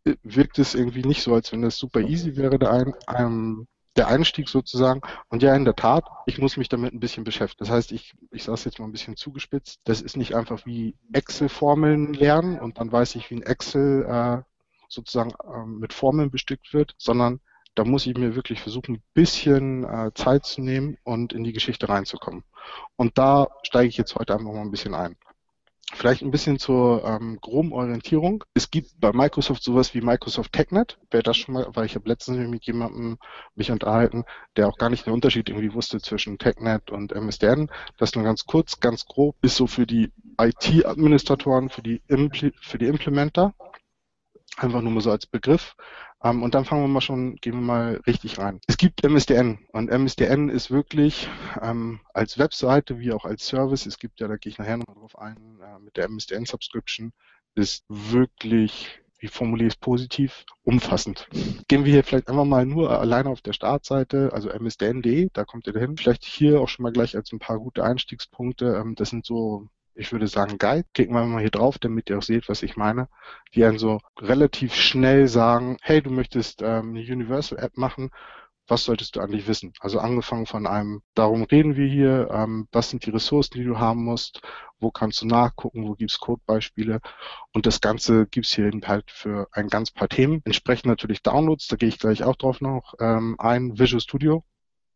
äh, 0.05 0.15
wirkt 0.23 0.57
es 0.57 0.73
irgendwie 0.73 1.03
nicht 1.03 1.21
so, 1.21 1.33
als 1.33 1.51
wenn 1.51 1.61
das 1.61 1.77
super 1.77 2.01
easy 2.01 2.37
wäre, 2.37 2.57
da 2.57 2.71
ein, 2.71 2.93
einem 3.05 3.67
der 3.95 4.07
Einstieg 4.07 4.49
sozusagen. 4.49 5.01
Und 5.29 5.43
ja, 5.43 5.55
in 5.55 5.65
der 5.65 5.75
Tat, 5.75 6.05
ich 6.25 6.37
muss 6.37 6.57
mich 6.57 6.69
damit 6.69 6.93
ein 6.93 6.99
bisschen 6.99 7.23
beschäftigen. 7.23 7.65
Das 7.65 7.69
heißt, 7.69 7.91
ich, 7.91 8.13
ich 8.31 8.43
sage 8.43 8.55
es 8.55 8.65
jetzt 8.65 8.79
mal 8.79 8.85
ein 8.85 8.91
bisschen 8.91 9.15
zugespitzt, 9.15 9.79
das 9.85 10.01
ist 10.01 10.17
nicht 10.17 10.35
einfach 10.35 10.65
wie 10.65 10.95
Excel-Formeln 11.13 12.13
lernen 12.13 12.59
und 12.59 12.79
dann 12.79 12.91
weiß 12.91 13.15
ich, 13.15 13.29
wie 13.29 13.35
ein 13.35 13.43
Excel 13.43 14.05
äh, 14.05 14.43
sozusagen 14.89 15.31
äh, 15.31 15.65
mit 15.65 15.93
Formeln 15.93 16.31
bestückt 16.31 16.73
wird, 16.73 16.95
sondern 16.97 17.39
da 17.75 17.83
muss 17.83 18.05
ich 18.05 18.17
mir 18.17 18.35
wirklich 18.35 18.61
versuchen, 18.61 18.95
ein 18.95 19.03
bisschen 19.13 19.83
äh, 19.83 20.11
Zeit 20.13 20.45
zu 20.45 20.61
nehmen 20.61 20.97
und 21.03 21.33
in 21.33 21.43
die 21.43 21.53
Geschichte 21.53 21.89
reinzukommen. 21.89 22.43
Und 22.95 23.17
da 23.17 23.47
steige 23.63 23.89
ich 23.89 23.97
jetzt 23.97 24.15
heute 24.15 24.33
einfach 24.33 24.51
mal 24.51 24.61
ein 24.61 24.71
bisschen 24.71 24.93
ein. 24.93 25.17
Vielleicht 25.93 26.23
ein 26.23 26.31
bisschen 26.31 26.57
zur 26.57 27.05
ähm, 27.05 27.37
groben 27.39 27.71
Orientierung. 27.71 28.43
Es 28.55 28.71
gibt 28.71 28.99
bei 28.99 29.13
Microsoft 29.13 29.61
sowas 29.61 29.93
wie 29.93 30.01
Microsoft 30.01 30.51
TechNet. 30.51 30.97
Wer 31.11 31.21
das 31.21 31.37
schon 31.37 31.53
mal, 31.53 31.67
weil 31.73 31.85
ich 31.85 31.93
habe 31.93 32.09
letztens 32.09 32.37
mit 32.49 32.65
jemandem 32.65 33.17
mich 33.53 33.69
unterhalten, 33.71 34.23
der 34.55 34.67
auch 34.67 34.77
gar 34.77 34.89
nicht 34.89 35.05
den 35.05 35.13
Unterschied 35.13 35.47
irgendwie 35.47 35.73
wusste 35.73 36.01
zwischen 36.01 36.39
TechNet 36.39 36.89
und 36.89 37.11
MSDN. 37.13 37.69
Das 37.97 38.15
nur 38.15 38.23
ganz 38.23 38.45
kurz, 38.45 38.79
ganz 38.79 39.05
grob, 39.05 39.35
ist 39.43 39.57
so 39.57 39.67
für 39.67 39.85
die 39.85 40.11
IT-Administratoren, 40.39 41.69
für 41.69 41.83
für 42.59 42.79
die 42.79 42.87
Implementer. 42.87 43.53
Einfach 44.57 44.81
nur 44.81 44.91
mal 44.91 45.01
so 45.01 45.11
als 45.11 45.27
Begriff. 45.27 45.75
Um, 46.25 46.37
ähm, 46.37 46.43
und 46.43 46.55
dann 46.55 46.65
fangen 46.65 46.81
wir 46.81 46.87
mal 46.87 47.01
schon, 47.01 47.35
gehen 47.35 47.53
wir 47.53 47.61
mal 47.61 48.01
richtig 48.07 48.39
rein. 48.39 48.59
Es 48.65 48.77
gibt 48.77 49.03
MSDN 49.03 49.59
und 49.73 49.91
MSDN 49.91 50.49
ist 50.49 50.71
wirklich 50.71 51.29
ähm, 51.61 51.99
als 52.13 52.39
Webseite 52.39 52.99
wie 52.99 53.11
auch 53.11 53.25
als 53.25 53.45
Service, 53.45 53.85
es 53.85 53.99
gibt 53.99 54.19
ja, 54.19 54.27
da 54.27 54.37
gehe 54.37 54.49
ich 54.49 54.57
nachher 54.57 54.77
nochmal 54.77 54.95
drauf 54.95 55.19
ein, 55.19 55.59
äh, 55.61 55.79
mit 55.79 55.97
der 55.97 56.09
MSDN 56.09 56.45
Subscription, 56.45 57.13
ist 57.53 57.85
wirklich 57.89 59.01
wie 59.19 59.27
formuliere 59.27 59.67
ich 59.67 59.73
es 59.73 59.79
positiv, 59.79 60.45
umfassend. 60.63 61.27
Gehen 61.67 61.85
wir 61.85 61.93
hier 61.93 62.03
vielleicht 62.03 62.27
einfach 62.27 62.45
mal 62.45 62.65
nur 62.65 62.99
alleine 62.99 63.29
auf 63.29 63.41
der 63.41 63.53
Startseite, 63.53 64.31
also 64.33 64.49
msdn.de, 64.49 65.29
da 65.33 65.45
kommt 65.45 65.67
ihr 65.67 65.73
dahin. 65.73 65.97
Vielleicht 65.97 66.25
hier 66.25 66.59
auch 66.59 66.67
schon 66.67 66.83
mal 66.83 66.91
gleich 66.91 67.15
als 67.15 67.31
ein 67.31 67.39
paar 67.39 67.57
gute 67.59 67.83
Einstiegspunkte. 67.83 68.75
Ähm, 68.75 68.95
das 68.95 69.09
sind 69.09 69.25
so 69.25 69.67
ich 69.95 70.11
würde 70.11 70.27
sagen 70.27 70.57
Guide. 70.57 70.85
Klicken 70.93 71.15
wir 71.15 71.25
mal 71.25 71.41
hier 71.41 71.51
drauf, 71.51 71.79
damit 71.79 72.09
ihr 72.09 72.17
auch 72.17 72.23
seht, 72.23 72.49
was 72.49 72.63
ich 72.63 72.75
meine. 72.75 73.07
Die 73.53 73.63
einen 73.65 73.79
so 73.79 73.99
relativ 74.19 74.75
schnell 74.75 75.27
sagen, 75.27 75.77
hey, 75.81 76.01
du 76.01 76.09
möchtest 76.11 76.61
ähm, 76.61 76.89
eine 76.89 76.99
Universal 76.99 77.59
App 77.59 77.77
machen 77.77 78.11
was 78.67 78.85
solltest 78.85 79.15
du 79.15 79.19
eigentlich 79.19 79.47
wissen? 79.47 79.73
Also 79.79 79.99
angefangen 79.99 80.45
von 80.45 80.65
einem, 80.65 81.01
darum 81.13 81.43
reden 81.43 81.75
wir 81.75 81.87
hier, 81.87 82.29
ähm, 82.31 82.67
was 82.71 82.89
sind 82.89 83.05
die 83.05 83.11
Ressourcen, 83.11 83.55
die 83.55 83.63
du 83.63 83.77
haben 83.79 84.03
musst, 84.03 84.41
wo 84.79 84.91
kannst 84.91 85.21
du 85.21 85.27
nachgucken, 85.27 85.87
wo 85.87 85.93
gibt's 85.93 86.19
Codebeispiele 86.19 86.99
und 87.53 87.65
das 87.65 87.81
Ganze 87.81 88.25
gibt's 88.27 88.53
hier 88.53 88.65
eben 88.65 88.81
halt 88.87 89.09
für 89.11 89.47
ein 89.51 89.67
ganz 89.69 89.91
paar 89.91 90.09
Themen. 90.09 90.41
Entsprechend 90.45 90.87
natürlich 90.87 91.21
Downloads, 91.21 91.67
da 91.67 91.75
gehe 91.75 91.89
ich 91.89 91.99
gleich 91.99 92.23
auch 92.23 92.35
drauf 92.35 92.61
noch 92.61 92.95
ähm, 92.99 93.35
ein. 93.39 93.77
Visual 93.77 94.01
Studio 94.01 94.43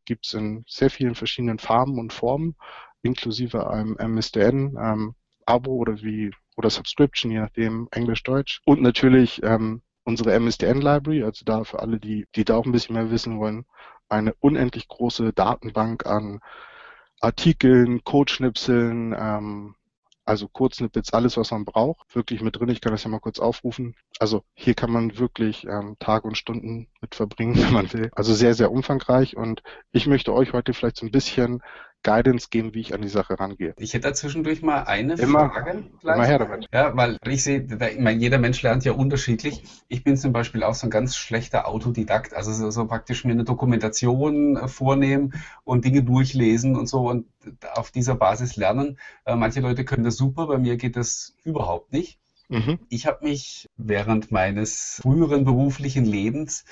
gibt's 0.05 0.33
in 0.33 0.63
sehr 0.67 0.89
vielen 0.89 1.15
verschiedenen 1.15 1.59
Farben 1.59 1.99
und 1.99 2.11
Formen, 2.11 2.55
inklusive 3.01 3.69
einem 3.69 3.95
MSDN, 3.97 4.77
ähm, 4.79 5.15
Abo 5.45 5.75
oder 5.75 6.01
wie 6.01 6.31
oder 6.57 6.69
Subscription, 6.69 7.31
je 7.31 7.39
nachdem 7.39 7.87
Englisch-Deutsch. 7.91 8.61
Und 8.65 8.81
natürlich 8.81 9.41
ähm, 9.43 9.81
unsere 10.03 10.33
MSDN-Library, 10.39 11.23
also 11.23 11.43
da 11.45 11.63
für 11.63 11.79
alle, 11.79 11.99
die, 11.99 12.27
die 12.35 12.45
da 12.45 12.55
auch 12.55 12.65
ein 12.65 12.71
bisschen 12.71 12.95
mehr 12.95 13.11
wissen 13.11 13.39
wollen, 13.39 13.65
eine 14.09 14.33
unendlich 14.39 14.87
große 14.87 15.33
Datenbank 15.33 16.05
an 16.05 16.39
Artikeln, 17.21 18.03
Codeschnipseln, 18.03 19.15
ähm, 19.17 19.75
also 20.25 20.47
Kurzsnippets, 20.47 21.11
alles, 21.11 21.37
was 21.37 21.49
man 21.49 21.65
braucht, 21.65 22.15
wirklich 22.15 22.41
mit 22.41 22.55
drin. 22.55 22.69
Ich 22.69 22.81
kann 22.81 22.91
das 22.91 23.03
ja 23.03 23.09
mal 23.09 23.19
kurz 23.19 23.39
aufrufen. 23.39 23.95
Also 24.19 24.43
hier 24.53 24.75
kann 24.75 24.91
man 24.91 25.17
wirklich 25.17 25.65
ähm, 25.65 25.95
Tage 25.97 26.27
und 26.27 26.37
Stunden 26.37 26.87
mit 27.01 27.15
verbringen, 27.15 27.55
wenn 27.63 27.73
man 27.73 27.91
will. 27.93 28.11
Also 28.13 28.33
sehr, 28.33 28.53
sehr 28.53 28.71
umfangreich 28.71 29.35
und 29.35 29.63
ich 29.91 30.05
möchte 30.05 30.33
euch 30.33 30.53
heute 30.53 30.73
vielleicht 30.73 30.97
so 30.97 31.05
ein 31.05 31.11
bisschen 31.11 31.63
Guidance 32.03 32.47
geben, 32.49 32.73
wie 32.73 32.79
ich 32.79 32.93
an 32.93 33.01
die 33.01 33.09
Sache 33.09 33.39
rangehe. 33.39 33.73
Ich 33.77 33.93
hätte 33.93 34.07
da 34.07 34.13
zwischendurch 34.13 34.61
mal 34.61 34.83
eine 34.83 35.15
immer, 35.15 35.49
Frage. 35.49 35.83
Gleich. 36.01 36.15
Immer 36.15 36.25
her 36.25 36.39
damit. 36.39 36.67
Ja, 36.73 36.95
weil 36.95 37.17
ich 37.27 37.43
sehe, 37.43 37.59
ich 37.61 37.99
meine, 37.99 38.19
jeder 38.19 38.37
Mensch 38.37 38.61
lernt 38.61 38.85
ja 38.85 38.93
unterschiedlich. 38.93 39.63
Ich 39.87 40.03
bin 40.03 40.15
zum 40.15 40.31
Beispiel 40.31 40.63
auch 40.63 40.75
so 40.75 40.87
ein 40.87 40.91
ganz 40.91 41.15
schlechter 41.15 41.67
Autodidakt, 41.67 42.33
also 42.33 42.53
so, 42.53 42.71
so 42.71 42.87
praktisch 42.87 43.25
mir 43.25 43.33
eine 43.33 43.43
Dokumentation 43.43 44.55
äh, 44.55 44.67
vornehmen 44.67 45.33
und 45.63 45.85
Dinge 45.85 46.03
durchlesen 46.03 46.75
und 46.75 46.87
so 46.87 47.09
und 47.09 47.25
auf 47.73 47.91
dieser 47.91 48.15
Basis 48.15 48.55
lernen. 48.55 48.97
Äh, 49.25 49.35
manche 49.35 49.59
Leute 49.59 49.83
können 49.83 50.03
das 50.03 50.15
super, 50.15 50.47
bei 50.47 50.57
mir 50.57 50.77
geht 50.77 50.95
das 50.95 51.35
überhaupt 51.43 51.91
nicht. 51.91 52.19
Mhm. 52.47 52.79
Ich 52.89 53.05
habe 53.05 53.25
mich 53.25 53.67
während 53.77 54.31
meines 54.31 54.99
früheren 55.01 55.45
beruflichen 55.45 56.05
Lebens 56.05 56.65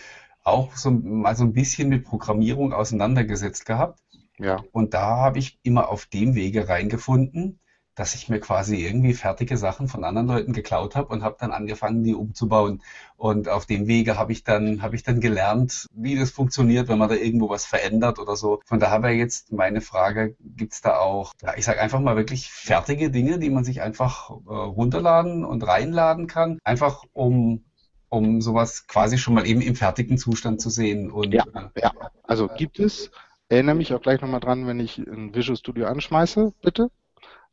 auch 0.48 0.76
so, 0.78 0.92
mal 0.92 1.36
so 1.36 1.44
ein 1.44 1.54
bisschen 1.54 1.90
mit 1.90 2.06
Programmierung 2.06 2.74
auseinandergesetzt 2.74 3.66
gehabt. 3.66 4.00
Ja. 4.40 4.64
Und 4.72 4.94
da 4.94 5.18
habe 5.18 5.40
ich 5.40 5.60
immer 5.64 5.90
auf 5.90 6.06
dem 6.06 6.36
Wege 6.36 6.70
reingefunden, 6.70 7.60
dass 7.98 8.14
ich 8.14 8.30
mir 8.30 8.40
quasi 8.40 8.76
irgendwie 8.76 9.16
fertige 9.16 9.58
Sachen 9.58 9.88
von 9.88 10.04
anderen 10.04 10.28
Leuten 10.28 10.54
geklaut 10.54 10.96
habe 10.96 11.08
und 11.08 11.24
habe 11.24 11.36
dann 11.40 11.52
angefangen, 11.52 12.04
die 12.04 12.14
umzubauen. 12.14 12.84
Und 13.18 13.50
auf 13.50 13.66
dem 13.66 13.88
Wege 13.88 14.18
habe 14.20 14.32
ich 14.32 14.44
dann 14.44 14.84
habe 14.84 14.96
ich 14.96 15.02
dann 15.02 15.20
gelernt, 15.20 15.88
wie 15.94 16.16
das 16.16 16.30
funktioniert, 16.30 16.88
wenn 16.90 17.00
man 17.00 17.10
da 17.10 17.16
irgendwo 17.16 17.50
was 17.50 17.66
verändert 17.66 18.20
oder 18.20 18.36
so. 18.36 18.62
Von 18.66 18.80
daher 18.80 19.02
wäre 19.02 19.14
jetzt 19.14 19.52
meine 19.52 19.82
Frage: 19.82 20.36
Gibt's 20.40 20.82
da 20.82 21.00
auch, 21.00 21.34
ja, 21.42 21.56
ich 21.58 21.66
sage 21.66 21.82
einfach 21.82 22.00
mal 22.00 22.16
wirklich 22.16 22.52
fertige 22.52 23.10
Dinge, 23.10 23.40
die 23.40 23.50
man 23.50 23.64
sich 23.64 23.82
einfach 23.82 24.30
äh, 24.30 24.34
runterladen 24.54 25.44
und 25.44 25.68
reinladen 25.68 26.28
kann, 26.28 26.60
einfach 26.64 27.04
um 27.14 27.64
um 28.10 28.40
sowas 28.42 28.88
quasi 28.88 29.18
schon 29.18 29.34
mal 29.34 29.46
eben 29.46 29.60
im 29.60 29.76
fertigen 29.76 30.18
Zustand 30.18 30.62
zu 30.62 30.70
sehen. 30.70 31.12
Und, 31.12 31.34
ja, 31.34 31.44
äh, 31.54 31.82
ja, 31.82 31.92
also 32.24 32.48
gibt 32.48 32.80
es. 32.80 33.12
Erinnere 33.50 33.76
mich 33.76 33.94
auch 33.94 34.02
gleich 34.02 34.22
nochmal 34.22 34.42
dran, 34.42 34.68
wenn 34.68 34.80
ich 34.80 34.98
ein 34.98 35.34
Visual 35.34 35.58
Studio 35.58 35.88
anschmeiße, 35.88 36.54
bitte. 36.62 36.92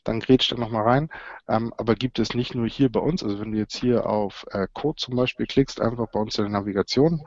Dann 0.02 0.20
grätscht 0.20 0.52
er 0.52 0.58
nochmal 0.58 0.82
rein. 0.82 1.10
Ähm, 1.48 1.72
aber 1.78 1.94
gibt 1.94 2.18
es 2.18 2.34
nicht 2.34 2.54
nur 2.54 2.68
hier 2.68 2.90
bei 2.90 3.00
uns, 3.00 3.22
also 3.22 3.40
wenn 3.40 3.52
du 3.52 3.58
jetzt 3.58 3.76
hier 3.76 4.06
auf 4.06 4.44
äh, 4.50 4.66
Code 4.72 4.96
zum 4.96 5.16
Beispiel 5.16 5.46
klickst, 5.46 5.80
einfach 5.80 6.08
bei 6.10 6.20
uns 6.20 6.36
in 6.38 6.44
der 6.44 6.52
Navigation, 6.52 7.26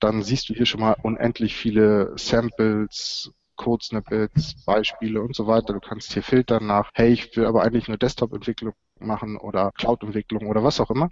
dann 0.00 0.22
siehst 0.22 0.48
du 0.48 0.54
hier 0.54 0.66
schon 0.66 0.80
mal 0.80 0.96
unendlich 1.02 1.56
viele 1.56 2.12
Samples, 2.16 3.32
Code-Snippets, 3.56 4.64
Beispiele 4.64 5.20
und 5.20 5.34
so 5.34 5.46
weiter. 5.46 5.72
Du 5.74 5.80
kannst 5.80 6.12
hier 6.12 6.22
filtern 6.22 6.66
nach, 6.66 6.90
hey, 6.94 7.12
ich 7.12 7.36
will 7.36 7.46
aber 7.46 7.62
eigentlich 7.62 7.88
nur 7.88 7.98
Desktop-Entwicklung 7.98 8.74
machen 8.98 9.36
oder 9.36 9.72
Cloud-Entwicklung 9.72 10.46
oder 10.46 10.64
was 10.64 10.80
auch 10.80 10.90
immer. 10.90 11.10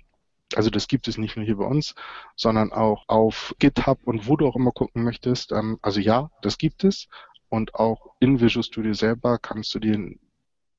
Also 0.56 0.70
das 0.70 0.88
gibt 0.88 1.08
es 1.08 1.18
nicht 1.18 1.36
nur 1.36 1.44
hier 1.44 1.56
bei 1.56 1.64
uns, 1.64 1.94
sondern 2.36 2.72
auch 2.72 3.04
auf 3.08 3.54
GitHub 3.58 3.98
und 4.04 4.28
wo 4.28 4.36
du 4.36 4.46
auch 4.46 4.56
immer 4.56 4.72
gucken 4.72 5.04
möchtest. 5.04 5.52
Ähm, 5.52 5.78
also 5.82 6.00
ja, 6.00 6.30
das 6.42 6.58
gibt 6.58 6.84
es. 6.84 7.08
Und 7.48 7.74
auch 7.74 8.14
in 8.18 8.40
Visual 8.40 8.62
Studio 8.62 8.94
selber 8.94 9.38
kannst 9.38 9.74
du 9.74 9.78
dir 9.78 10.16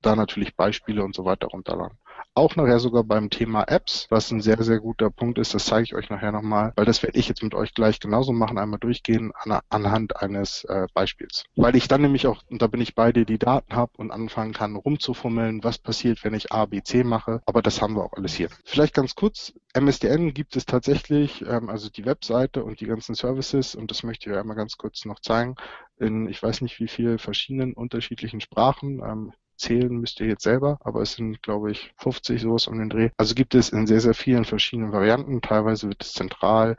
da 0.06 0.16
natürlich 0.16 0.56
Beispiele 0.56 1.04
und 1.04 1.16
so 1.16 1.26
weiter 1.26 1.48
runterladen. 1.48 1.98
Auch 2.36 2.56
nachher 2.56 2.80
sogar 2.80 3.04
beim 3.04 3.30
Thema 3.30 3.64
Apps, 3.68 4.08
was 4.10 4.32
ein 4.32 4.42
sehr, 4.42 4.62
sehr 4.64 4.80
guter 4.80 5.12
Punkt 5.12 5.38
ist, 5.38 5.54
das 5.54 5.66
zeige 5.66 5.84
ich 5.84 5.96
euch 5.96 6.10
nachher 6.10 6.32
nochmal, 6.32 6.74
weil 6.76 6.86
das 6.86 7.04
werde 7.04 7.20
ich 7.20 7.28
jetzt 7.28 7.44
mit 7.44 7.54
euch 7.54 7.76
gleich 7.76 8.00
genauso 8.00 8.34
machen, 8.34 8.58
einmal 8.58 8.80
durchgehen 8.80 9.32
an, 9.36 9.60
anhand 9.70 10.20
eines 10.20 10.64
äh, 10.64 10.88
Beispiels. 10.96 11.44
Weil 11.56 11.76
ich 11.76 11.88
dann 11.88 12.02
nämlich 12.02 12.26
auch, 12.26 12.42
und 12.50 12.62
da 12.64 12.68
bin 12.68 12.82
ich 12.82 12.96
bei 12.96 13.12
dir, 13.12 13.26
die 13.26 13.38
Daten 13.38 13.76
habe 13.76 13.92
und 13.98 14.10
anfangen 14.10 14.54
kann 14.54 14.76
rumzufummeln, 14.76 15.64
was 15.64 15.78
passiert, 15.78 16.24
wenn 16.24 16.34
ich 16.34 16.52
A, 16.52 16.66
B, 16.66 16.82
C 16.82 17.04
mache, 17.04 17.42
aber 17.46 17.62
das 17.62 17.84
haben 17.84 17.96
wir 17.96 18.04
auch 18.04 18.14
alles 18.14 18.34
hier. 18.34 18.50
Vielleicht 18.66 18.96
ganz 18.96 19.14
kurz, 19.14 19.54
MSDN 19.76 20.34
gibt 20.34 20.56
es 20.56 20.66
tatsächlich, 20.66 21.46
ähm, 21.46 21.70
also 21.70 21.90
die 21.90 22.06
Webseite 22.06 22.64
und 22.64 22.80
die 22.80 22.88
ganzen 22.88 23.14
Services, 23.14 23.76
und 23.76 23.92
das 23.92 24.02
möchte 24.02 24.30
ich 24.30 24.36
euch 24.36 24.42
einmal 24.42 24.58
ganz 24.58 24.78
kurz 24.78 25.06
noch 25.06 25.20
zeigen, 25.20 25.56
in 26.00 26.28
ich 26.28 26.42
weiß 26.42 26.62
nicht 26.62 26.80
wie 26.80 26.88
viel 26.88 27.20
verschiedenen 27.20 27.74
unterschiedlichen 27.74 28.42
Sprachen. 28.42 29.02
Ähm, 29.06 29.34
zählen 29.64 29.96
müsst 29.98 30.20
ihr 30.20 30.28
jetzt 30.28 30.44
selber, 30.44 30.78
aber 30.84 31.02
es 31.02 31.14
sind, 31.14 31.42
glaube 31.42 31.72
ich, 31.72 31.94
50 31.98 32.42
sowas 32.42 32.68
um 32.68 32.78
den 32.78 32.90
Dreh. 32.90 33.10
Also 33.18 33.34
gibt 33.34 33.56
es 33.56 33.70
in 33.70 33.88
sehr, 33.88 34.02
sehr 34.02 34.14
vielen 34.14 34.46
verschiedenen 34.46 34.92
Varianten. 34.92 35.42
Teilweise 35.42 35.88
wird 35.88 36.04
es 36.04 36.14
zentral 36.14 36.76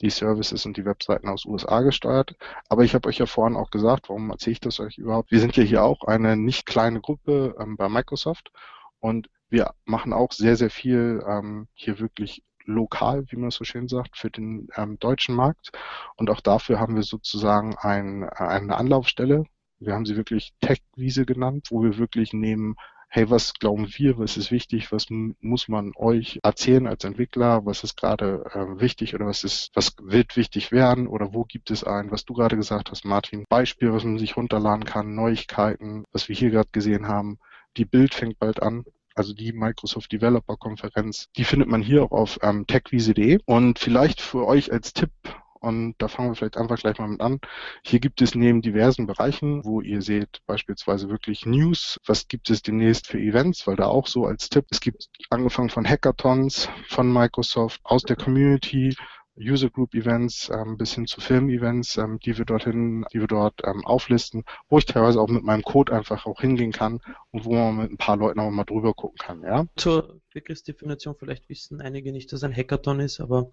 die 0.00 0.10
Services 0.10 0.64
und 0.64 0.76
die 0.76 0.84
Webseiten 0.84 1.28
aus 1.28 1.44
USA 1.44 1.80
gesteuert. 1.82 2.36
Aber 2.68 2.84
ich 2.84 2.94
habe 2.94 3.08
euch 3.08 3.18
ja 3.18 3.26
vorhin 3.26 3.56
auch 3.56 3.70
gesagt, 3.70 4.08
warum 4.08 4.30
erzähle 4.30 4.52
ich 4.52 4.60
das 4.60 4.80
euch 4.80 4.98
überhaupt? 4.98 5.30
Wir 5.30 5.40
sind 5.40 5.56
ja 5.56 5.64
hier 5.64 5.82
auch 5.82 6.04
eine 6.04 6.36
nicht 6.36 6.64
kleine 6.64 7.00
Gruppe 7.00 7.56
ähm, 7.60 7.76
bei 7.76 7.88
Microsoft 7.88 8.52
und 9.00 9.28
wir 9.50 9.74
machen 9.84 10.12
auch 10.12 10.32
sehr, 10.32 10.56
sehr 10.56 10.70
viel 10.70 11.22
ähm, 11.26 11.68
hier 11.74 11.98
wirklich 11.98 12.44
lokal, 12.64 13.24
wie 13.30 13.36
man 13.36 13.50
so 13.50 13.64
schön 13.64 13.88
sagt, 13.88 14.16
für 14.16 14.30
den 14.30 14.68
ähm, 14.76 14.98
deutschen 14.98 15.34
Markt. 15.34 15.72
Und 16.16 16.30
auch 16.30 16.40
dafür 16.40 16.78
haben 16.78 16.96
wir 16.96 17.02
sozusagen 17.02 17.76
ein, 17.76 18.24
eine 18.24 18.76
Anlaufstelle, 18.76 19.44
wir 19.80 19.94
haben 19.94 20.06
sie 20.06 20.16
wirklich 20.16 20.52
Tech-Wiese 20.60 21.24
genannt, 21.26 21.68
wo 21.70 21.82
wir 21.82 21.98
wirklich 21.98 22.32
nehmen, 22.32 22.76
hey, 23.10 23.30
was 23.30 23.54
glauben 23.54 23.88
wir, 23.96 24.18
was 24.18 24.36
ist 24.36 24.50
wichtig, 24.50 24.92
was 24.92 25.06
muss 25.08 25.68
man 25.68 25.92
euch 25.96 26.40
erzählen 26.42 26.86
als 26.86 27.04
Entwickler, 27.04 27.64
was 27.64 27.82
ist 27.82 27.96
gerade 27.96 28.44
äh, 28.52 28.80
wichtig 28.80 29.14
oder 29.14 29.26
was 29.26 29.44
ist, 29.44 29.70
was 29.74 29.94
wird 30.02 30.36
wichtig 30.36 30.72
werden 30.72 31.06
oder 31.06 31.32
wo 31.32 31.44
gibt 31.44 31.70
es 31.70 31.84
ein, 31.84 32.10
was 32.10 32.26
du 32.26 32.34
gerade 32.34 32.56
gesagt 32.56 32.90
hast, 32.90 33.04
Martin, 33.04 33.44
Beispiel, 33.48 33.92
was 33.92 34.04
man 34.04 34.18
sich 34.18 34.36
runterladen 34.36 34.84
kann, 34.84 35.14
Neuigkeiten, 35.14 36.04
was 36.12 36.28
wir 36.28 36.36
hier 36.36 36.50
gerade 36.50 36.68
gesehen 36.70 37.08
haben. 37.08 37.38
Die 37.78 37.86
Bild 37.86 38.12
fängt 38.14 38.38
bald 38.38 38.62
an, 38.62 38.84
also 39.14 39.32
die 39.32 39.52
Microsoft 39.52 40.12
Developer 40.12 40.56
Konferenz, 40.56 41.28
die 41.36 41.44
findet 41.44 41.68
man 41.68 41.80
hier 41.80 42.02
auch 42.04 42.12
auf 42.12 42.38
ähm, 42.42 42.66
techwiese.de 42.66 43.38
und 43.46 43.78
vielleicht 43.78 44.20
für 44.20 44.46
euch 44.46 44.70
als 44.70 44.92
Tipp 44.92 45.10
und 45.60 45.94
da 45.98 46.08
fangen 46.08 46.30
wir 46.30 46.34
vielleicht 46.34 46.56
einfach 46.56 46.78
gleich 46.78 46.98
mal 46.98 47.08
mit 47.08 47.20
an. 47.20 47.40
Hier 47.84 48.00
gibt 48.00 48.22
es 48.22 48.34
neben 48.34 48.62
diversen 48.62 49.06
Bereichen, 49.06 49.64
wo 49.64 49.80
ihr 49.80 50.02
seht 50.02 50.40
beispielsweise 50.46 51.08
wirklich 51.08 51.46
News, 51.46 51.98
was 52.06 52.28
gibt 52.28 52.50
es 52.50 52.62
demnächst 52.62 53.06
für 53.06 53.18
Events, 53.18 53.66
weil 53.66 53.76
da 53.76 53.86
auch 53.86 54.06
so 54.06 54.24
als 54.26 54.48
Tipp, 54.48 54.66
es 54.70 54.80
gibt 54.80 55.08
angefangen 55.30 55.70
von 55.70 55.88
Hackathons 55.88 56.68
von 56.88 57.12
Microsoft 57.12 57.80
aus 57.84 58.02
der 58.02 58.16
Community, 58.16 58.94
User 59.40 59.70
Group 59.70 59.94
Events 59.94 60.50
ähm, 60.52 60.76
bis 60.76 60.94
hin 60.94 61.06
zu 61.06 61.20
Film 61.20 61.48
Events, 61.48 61.96
ähm, 61.96 62.18
die 62.24 62.36
wir 62.36 62.44
dorthin, 62.44 63.04
die 63.12 63.20
wir 63.20 63.26
dort 63.26 63.60
ähm, 63.64 63.84
auflisten, 63.84 64.44
wo 64.68 64.78
ich 64.78 64.86
teilweise 64.86 65.20
auch 65.20 65.28
mit 65.28 65.44
meinem 65.44 65.62
Code 65.62 65.92
einfach 65.92 66.26
auch 66.26 66.40
hingehen 66.40 66.72
kann 66.72 67.00
und 67.30 67.44
wo 67.44 67.54
man 67.54 67.76
mit 67.76 67.92
ein 67.92 67.96
paar 67.96 68.16
Leuten 68.16 68.40
auch 68.40 68.50
mal 68.50 68.64
drüber 68.64 68.94
gucken 68.94 69.18
kann. 69.18 69.42
Ja? 69.42 69.66
Zur 69.76 70.20
Begriffsdefinition 70.34 71.14
vielleicht 71.18 71.48
wissen 71.48 71.80
einige 71.80 72.12
nicht, 72.12 72.32
dass 72.32 72.42
ein 72.42 72.54
Hackathon 72.54 73.00
ist, 73.00 73.20
aber 73.20 73.50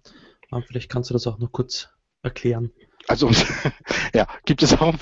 ähm, 0.52 0.62
vielleicht 0.66 0.90
kannst 0.90 1.10
du 1.10 1.14
das 1.14 1.26
auch 1.26 1.38
noch 1.38 1.52
kurz 1.52 1.88
erklären. 2.22 2.72
Also 3.08 3.30
ja, 4.14 4.26
gibt 4.46 4.62
es 4.62 4.80
auch 4.80 4.94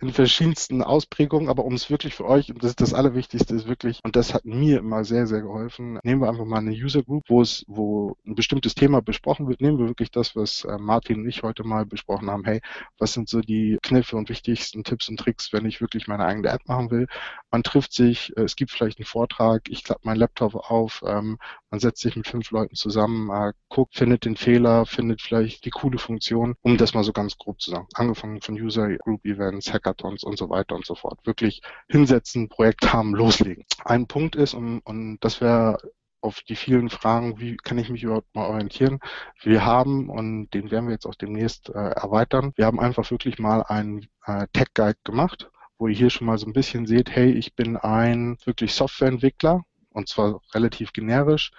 in 0.00 0.12
verschiedensten 0.12 0.82
Ausprägungen, 0.82 1.48
aber 1.48 1.64
um 1.64 1.74
es 1.74 1.90
wirklich 1.90 2.14
für 2.14 2.26
euch, 2.26 2.50
und 2.50 2.62
das 2.62 2.70
ist 2.70 2.80
das 2.80 2.94
Allerwichtigste, 2.94 3.54
ist 3.54 3.66
wirklich, 3.66 4.00
und 4.04 4.14
das 4.14 4.34
hat 4.34 4.44
mir 4.44 4.78
immer 4.78 5.04
sehr, 5.04 5.26
sehr 5.26 5.42
geholfen, 5.42 5.98
nehmen 6.04 6.20
wir 6.20 6.28
einfach 6.28 6.44
mal 6.44 6.58
eine 6.58 6.70
User 6.70 7.02
Group, 7.02 7.24
wo 7.28 7.42
es, 7.42 7.64
wo 7.66 8.16
ein 8.24 8.36
bestimmtes 8.36 8.74
Thema 8.74 9.02
besprochen 9.02 9.48
wird, 9.48 9.60
nehmen 9.60 9.78
wir 9.78 9.88
wirklich 9.88 10.10
das, 10.12 10.36
was 10.36 10.64
äh, 10.64 10.78
Martin 10.78 11.22
und 11.22 11.28
ich 11.28 11.42
heute 11.42 11.64
mal 11.64 11.86
besprochen 11.86 12.30
haben, 12.30 12.44
hey, 12.44 12.60
was 12.98 13.12
sind 13.14 13.28
so 13.28 13.40
die 13.40 13.78
Kniffe 13.82 14.16
und 14.16 14.28
wichtigsten 14.28 14.84
Tipps 14.84 15.08
und 15.08 15.18
Tricks, 15.18 15.52
wenn 15.52 15.66
ich 15.66 15.80
wirklich 15.80 16.06
meine 16.06 16.24
eigene 16.24 16.48
App 16.50 16.68
machen 16.68 16.90
will? 16.90 17.08
Man 17.54 17.62
trifft 17.62 17.92
sich, 17.92 18.36
äh, 18.36 18.42
es 18.42 18.56
gibt 18.56 18.72
vielleicht 18.72 18.98
einen 18.98 19.06
Vortrag, 19.06 19.68
ich 19.68 19.84
klappe 19.84 20.00
meinen 20.02 20.18
Laptop 20.18 20.56
auf, 20.56 21.04
ähm, 21.06 21.38
man 21.70 21.78
setzt 21.78 22.00
sich 22.00 22.16
mit 22.16 22.26
fünf 22.26 22.50
Leuten 22.50 22.74
zusammen, 22.74 23.30
äh, 23.30 23.52
guckt, 23.68 23.94
findet 23.94 24.24
den 24.24 24.34
Fehler, 24.34 24.86
findet 24.86 25.22
vielleicht 25.22 25.64
die 25.64 25.70
coole 25.70 25.98
Funktion, 25.98 26.56
um 26.62 26.76
das 26.76 26.94
mal 26.94 27.04
so 27.04 27.12
ganz 27.12 27.38
grob 27.38 27.60
zu 27.60 27.70
sagen. 27.70 27.86
Angefangen 27.94 28.40
von 28.40 28.56
User 28.60 28.96
Group 28.96 29.24
Events, 29.24 29.72
Hackathons 29.72 30.24
und 30.24 30.36
so 30.36 30.50
weiter 30.50 30.74
und 30.74 30.84
so 30.84 30.96
fort. 30.96 31.20
Wirklich 31.22 31.62
hinsetzen, 31.88 32.48
Projekt 32.48 32.92
haben, 32.92 33.14
loslegen. 33.14 33.64
Ein 33.84 34.08
Punkt 34.08 34.34
ist, 34.34 34.54
und, 34.54 34.80
und 34.80 35.18
das 35.20 35.40
wäre 35.40 35.78
auf 36.22 36.40
die 36.40 36.56
vielen 36.56 36.90
Fragen, 36.90 37.38
wie 37.38 37.56
kann 37.56 37.78
ich 37.78 37.88
mich 37.88 38.02
überhaupt 38.02 38.34
mal 38.34 38.48
orientieren. 38.48 38.98
Wir 39.42 39.64
haben, 39.64 40.10
und 40.10 40.50
den 40.54 40.72
werden 40.72 40.86
wir 40.86 40.94
jetzt 40.94 41.06
auch 41.06 41.14
demnächst 41.14 41.68
äh, 41.68 41.72
erweitern, 41.72 42.52
wir 42.56 42.66
haben 42.66 42.80
einfach 42.80 43.08
wirklich 43.12 43.38
mal 43.38 43.62
einen 43.62 44.08
äh, 44.24 44.48
Tech 44.52 44.68
Guide 44.74 44.98
gemacht, 45.04 45.50
wo 45.78 45.88
ihr 45.88 45.94
hier 45.94 46.10
schon 46.10 46.26
mal 46.26 46.38
so 46.38 46.46
ein 46.46 46.52
bisschen 46.52 46.86
seht, 46.86 47.10
hey, 47.10 47.30
ich 47.32 47.54
bin 47.54 47.76
ein 47.76 48.36
wirklich 48.44 48.74
Softwareentwickler 48.74 49.64
und 49.90 50.08
zwar 50.08 50.40
relativ 50.54 50.92
generisch 50.92 51.52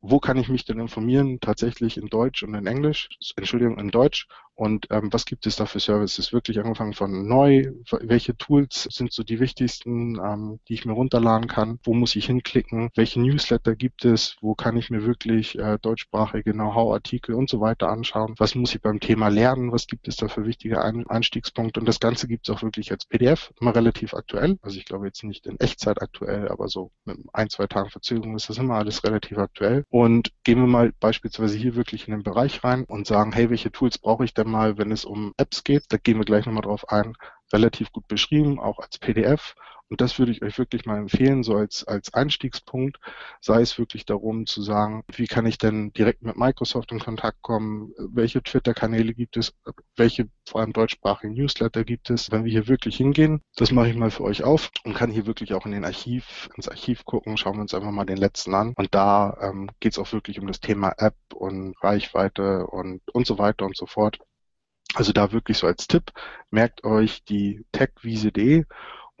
wo 0.00 0.18
kann 0.18 0.38
ich 0.38 0.48
mich 0.48 0.64
denn 0.64 0.80
informieren? 0.80 1.40
Tatsächlich 1.40 1.96
in 1.96 2.06
Deutsch 2.06 2.42
und 2.42 2.54
in 2.54 2.66
Englisch, 2.66 3.08
Entschuldigung, 3.36 3.78
in 3.78 3.90
Deutsch. 3.90 4.26
Und 4.60 4.88
ähm, 4.90 5.10
was 5.10 5.24
gibt 5.24 5.46
es 5.46 5.56
da 5.56 5.64
für 5.64 5.80
Services? 5.80 6.34
Wirklich 6.34 6.58
angefangen 6.58 6.92
von 6.92 7.26
neu, 7.26 7.72
welche 8.02 8.36
Tools 8.36 8.88
sind 8.90 9.10
so 9.10 9.22
die 9.22 9.40
wichtigsten, 9.40 10.20
ähm, 10.22 10.60
die 10.68 10.74
ich 10.74 10.84
mir 10.84 10.92
runterladen 10.92 11.48
kann? 11.48 11.78
Wo 11.82 11.94
muss 11.94 12.14
ich 12.14 12.26
hinklicken? 12.26 12.90
Welche 12.94 13.22
Newsletter 13.22 13.74
gibt 13.74 14.04
es? 14.04 14.36
Wo 14.42 14.54
kann 14.54 14.76
ich 14.76 14.90
mir 14.90 15.06
wirklich 15.06 15.58
äh, 15.58 15.78
deutschsprachige 15.80 16.52
Know-how-Artikel 16.52 17.36
und 17.36 17.48
so 17.48 17.62
weiter 17.62 17.88
anschauen? 17.88 18.34
Was 18.36 18.54
muss 18.54 18.74
ich 18.74 18.82
beim 18.82 19.00
Thema 19.00 19.28
lernen? 19.28 19.72
Was 19.72 19.86
gibt 19.86 20.08
es 20.08 20.16
da 20.16 20.28
für 20.28 20.44
wichtige 20.44 20.82
Ein 20.82 21.06
Einstiegspunkte? 21.06 21.80
Und 21.80 21.86
das 21.86 21.98
Ganze 21.98 22.28
gibt 22.28 22.46
es 22.46 22.54
auch 22.54 22.62
wirklich 22.62 22.92
als 22.92 23.06
PDF, 23.06 23.54
immer 23.62 23.74
relativ 23.74 24.12
aktuell. 24.12 24.58
Also 24.60 24.76
ich 24.76 24.84
glaube 24.84 25.06
jetzt 25.06 25.24
nicht 25.24 25.46
in 25.46 25.58
Echtzeit 25.58 26.02
aktuell, 26.02 26.48
aber 26.50 26.68
so 26.68 26.90
mit 27.06 27.16
ein, 27.32 27.48
zwei 27.48 27.66
Tagen 27.66 27.88
Verzögerung 27.88 28.36
ist 28.36 28.50
das 28.50 28.58
immer 28.58 28.74
alles 28.74 29.04
relativ 29.04 29.38
aktuell. 29.38 29.86
Und 29.90 30.32
gehen 30.44 30.60
wir 30.60 30.68
mal 30.68 30.92
beispielsweise 31.00 31.58
hier 31.58 31.74
wirklich 31.74 32.06
in 32.06 32.12
den 32.12 32.22
Bereich 32.22 32.62
rein 32.62 32.84
und 32.84 33.08
sagen, 33.08 33.32
hey, 33.32 33.50
welche 33.50 33.72
Tools 33.72 33.98
brauche 33.98 34.24
ich 34.24 34.34
denn 34.34 34.48
mal, 34.48 34.78
wenn 34.78 34.92
es 34.92 35.04
um 35.04 35.34
Apps 35.36 35.64
geht? 35.64 35.84
Da 35.88 35.96
gehen 35.96 36.16
wir 36.16 36.24
gleich 36.24 36.46
nochmal 36.46 36.62
drauf 36.62 36.88
ein. 36.88 37.14
Relativ 37.52 37.90
gut 37.90 38.06
beschrieben, 38.06 38.60
auch 38.60 38.78
als 38.78 38.98
PDF. 38.98 39.56
Und 39.90 40.00
das 40.00 40.20
würde 40.20 40.30
ich 40.30 40.40
euch 40.42 40.56
wirklich 40.56 40.86
mal 40.86 40.98
empfehlen, 40.98 41.42
so 41.42 41.56
als, 41.56 41.82
als 41.84 42.14
Einstiegspunkt, 42.14 42.98
sei 43.40 43.60
es 43.60 43.76
wirklich 43.76 44.04
darum 44.04 44.46
zu 44.46 44.62
sagen, 44.62 45.02
wie 45.12 45.26
kann 45.26 45.46
ich 45.46 45.58
denn 45.58 45.92
direkt 45.92 46.22
mit 46.22 46.36
Microsoft 46.36 46.92
in 46.92 47.00
Kontakt 47.00 47.42
kommen, 47.42 47.92
welche 47.98 48.40
Twitter-Kanäle 48.40 49.14
gibt 49.14 49.36
es, 49.36 49.52
welche 49.96 50.28
vor 50.48 50.60
allem 50.60 50.72
deutschsprachigen 50.72 51.34
Newsletter 51.34 51.82
gibt 51.82 52.08
es, 52.08 52.30
wenn 52.30 52.44
wir 52.44 52.52
hier 52.52 52.68
wirklich 52.68 52.96
hingehen. 52.96 53.42
Das 53.56 53.72
mache 53.72 53.88
ich 53.88 53.96
mal 53.96 54.12
für 54.12 54.22
euch 54.22 54.44
auf 54.44 54.70
und 54.84 54.94
kann 54.94 55.10
hier 55.10 55.26
wirklich 55.26 55.54
auch 55.54 55.66
in 55.66 55.72
den 55.72 55.84
Archiv, 55.84 56.48
ins 56.56 56.68
Archiv 56.68 57.04
gucken, 57.04 57.36
schauen 57.36 57.56
wir 57.56 57.62
uns 57.62 57.74
einfach 57.74 57.90
mal 57.90 58.06
den 58.06 58.16
letzten 58.16 58.54
an. 58.54 58.74
Und 58.76 58.94
da 58.94 59.36
ähm, 59.40 59.70
geht 59.80 59.92
es 59.92 59.98
auch 59.98 60.12
wirklich 60.12 60.38
um 60.38 60.46
das 60.46 60.60
Thema 60.60 60.94
App 60.98 61.16
und 61.34 61.74
Reichweite 61.82 62.68
und, 62.68 63.02
und 63.12 63.26
so 63.26 63.38
weiter 63.38 63.66
und 63.66 63.76
so 63.76 63.86
fort. 63.86 64.18
Also 64.94 65.12
da 65.12 65.32
wirklich 65.32 65.58
so 65.58 65.66
als 65.66 65.86
Tipp, 65.86 66.12
merkt 66.50 66.84
euch 66.84 67.24
die 67.24 67.64
techwiese.de 67.72 68.64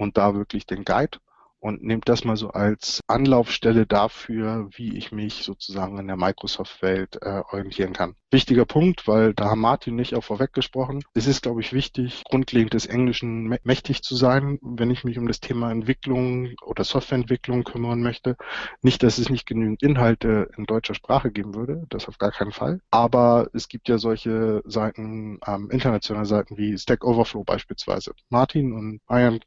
und 0.00 0.16
da 0.16 0.34
wirklich 0.34 0.66
den 0.66 0.84
Guide 0.84 1.18
und 1.60 1.82
nehmt 1.82 2.08
das 2.08 2.24
mal 2.24 2.36
so 2.36 2.50
als 2.50 3.00
Anlaufstelle 3.06 3.86
dafür, 3.86 4.68
wie 4.72 4.96
ich 4.96 5.12
mich 5.12 5.44
sozusagen 5.44 5.98
in 5.98 6.06
der 6.06 6.16
Microsoft-Welt 6.16 7.18
äh, 7.22 7.42
orientieren 7.50 7.92
kann. 7.92 8.14
Wichtiger 8.32 8.64
Punkt, 8.64 9.08
weil 9.08 9.34
da 9.34 9.46
haben 9.46 9.60
Martin 9.60 9.96
nicht 9.96 10.14
auch 10.14 10.24
vorweg 10.24 10.52
gesprochen. 10.52 11.02
Es 11.14 11.26
ist, 11.26 11.42
glaube 11.42 11.60
ich, 11.60 11.72
wichtig, 11.72 12.22
grundlegend 12.24 12.74
des 12.74 12.86
Englischen 12.86 13.56
mächtig 13.64 14.02
zu 14.02 14.14
sein, 14.14 14.58
wenn 14.62 14.90
ich 14.90 15.04
mich 15.04 15.18
um 15.18 15.26
das 15.26 15.40
Thema 15.40 15.70
Entwicklung 15.70 16.50
oder 16.64 16.84
Softwareentwicklung 16.84 17.64
kümmern 17.64 18.02
möchte. 18.02 18.36
Nicht, 18.82 19.02
dass 19.02 19.18
es 19.18 19.30
nicht 19.30 19.46
genügend 19.46 19.82
Inhalte 19.82 20.48
in 20.56 20.64
deutscher 20.64 20.94
Sprache 20.94 21.32
geben 21.32 21.54
würde, 21.54 21.84
das 21.90 22.08
auf 22.08 22.18
gar 22.18 22.30
keinen 22.30 22.52
Fall. 22.52 22.80
Aber 22.90 23.48
es 23.52 23.68
gibt 23.68 23.88
ja 23.88 23.98
solche 23.98 24.62
Seiten, 24.64 25.40
ähm, 25.46 25.68
internationale 25.70 26.26
Seiten 26.26 26.56
wie 26.56 26.78
Stack 26.78 27.04
Overflow 27.04 27.42
beispielsweise. 27.42 28.12
Martin 28.28 28.72
und 28.72 29.00
Ian, 29.10 29.40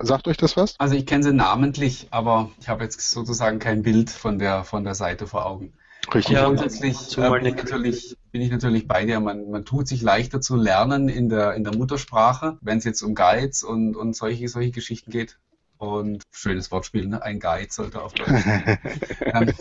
sagt 0.00 0.28
euch 0.28 0.36
das 0.36 0.56
was? 0.56 0.74
Also 0.78 0.96
ich 0.96 1.06
kenne 1.06 1.22
sie 1.22 1.32
namentlich, 1.46 2.08
aber 2.10 2.50
ich 2.60 2.68
habe 2.68 2.82
jetzt 2.82 3.08
sozusagen 3.08 3.60
kein 3.60 3.82
Bild 3.82 4.10
von 4.10 4.40
der, 4.40 4.64
von 4.64 4.82
der 4.82 4.96
Seite 4.96 5.28
vor 5.28 5.46
Augen. 5.46 5.72
Richtig. 6.12 6.34
Ja, 6.34 6.46
grundsätzlich 6.46 7.16
äh, 7.18 7.30
bin, 7.30 7.46
ich 7.46 7.54
natürlich, 7.54 8.16
bin 8.32 8.42
ich 8.42 8.50
natürlich 8.50 8.88
bei 8.88 9.04
dir. 9.04 9.20
Man, 9.20 9.50
man 9.50 9.64
tut 9.64 9.86
sich 9.86 10.02
leichter 10.02 10.40
zu 10.40 10.56
lernen 10.56 11.08
in 11.08 11.28
der, 11.28 11.54
in 11.54 11.62
der 11.62 11.74
Muttersprache, 11.74 12.58
wenn 12.60 12.78
es 12.78 12.84
jetzt 12.84 13.02
um 13.02 13.14
Guides 13.14 13.62
und, 13.62 13.94
und 13.94 14.16
solche, 14.16 14.48
solche 14.48 14.72
Geschichten 14.72 15.10
geht. 15.12 15.38
Und 15.78 16.22
schönes 16.32 16.72
Wortspiel, 16.72 17.06
ne? 17.06 17.22
ein 17.22 17.38
Guide 17.38 17.70
sollte 17.70 18.02
auf 18.02 18.14
Deutsch 18.14 18.42
sein. 18.42 18.78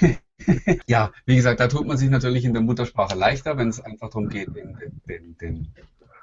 ähm, 0.00 0.16
ja, 0.86 1.10
wie 1.24 1.36
gesagt, 1.36 1.60
da 1.60 1.66
tut 1.66 1.86
man 1.86 1.96
sich 1.96 2.10
natürlich 2.10 2.44
in 2.44 2.52
der 2.52 2.62
Muttersprache 2.62 3.16
leichter, 3.16 3.56
wenn 3.56 3.68
es 3.68 3.80
einfach 3.80 4.10
darum 4.10 4.28
geht, 4.28 4.54
den, 4.54 4.78
den, 5.08 5.36
den, 5.38 5.72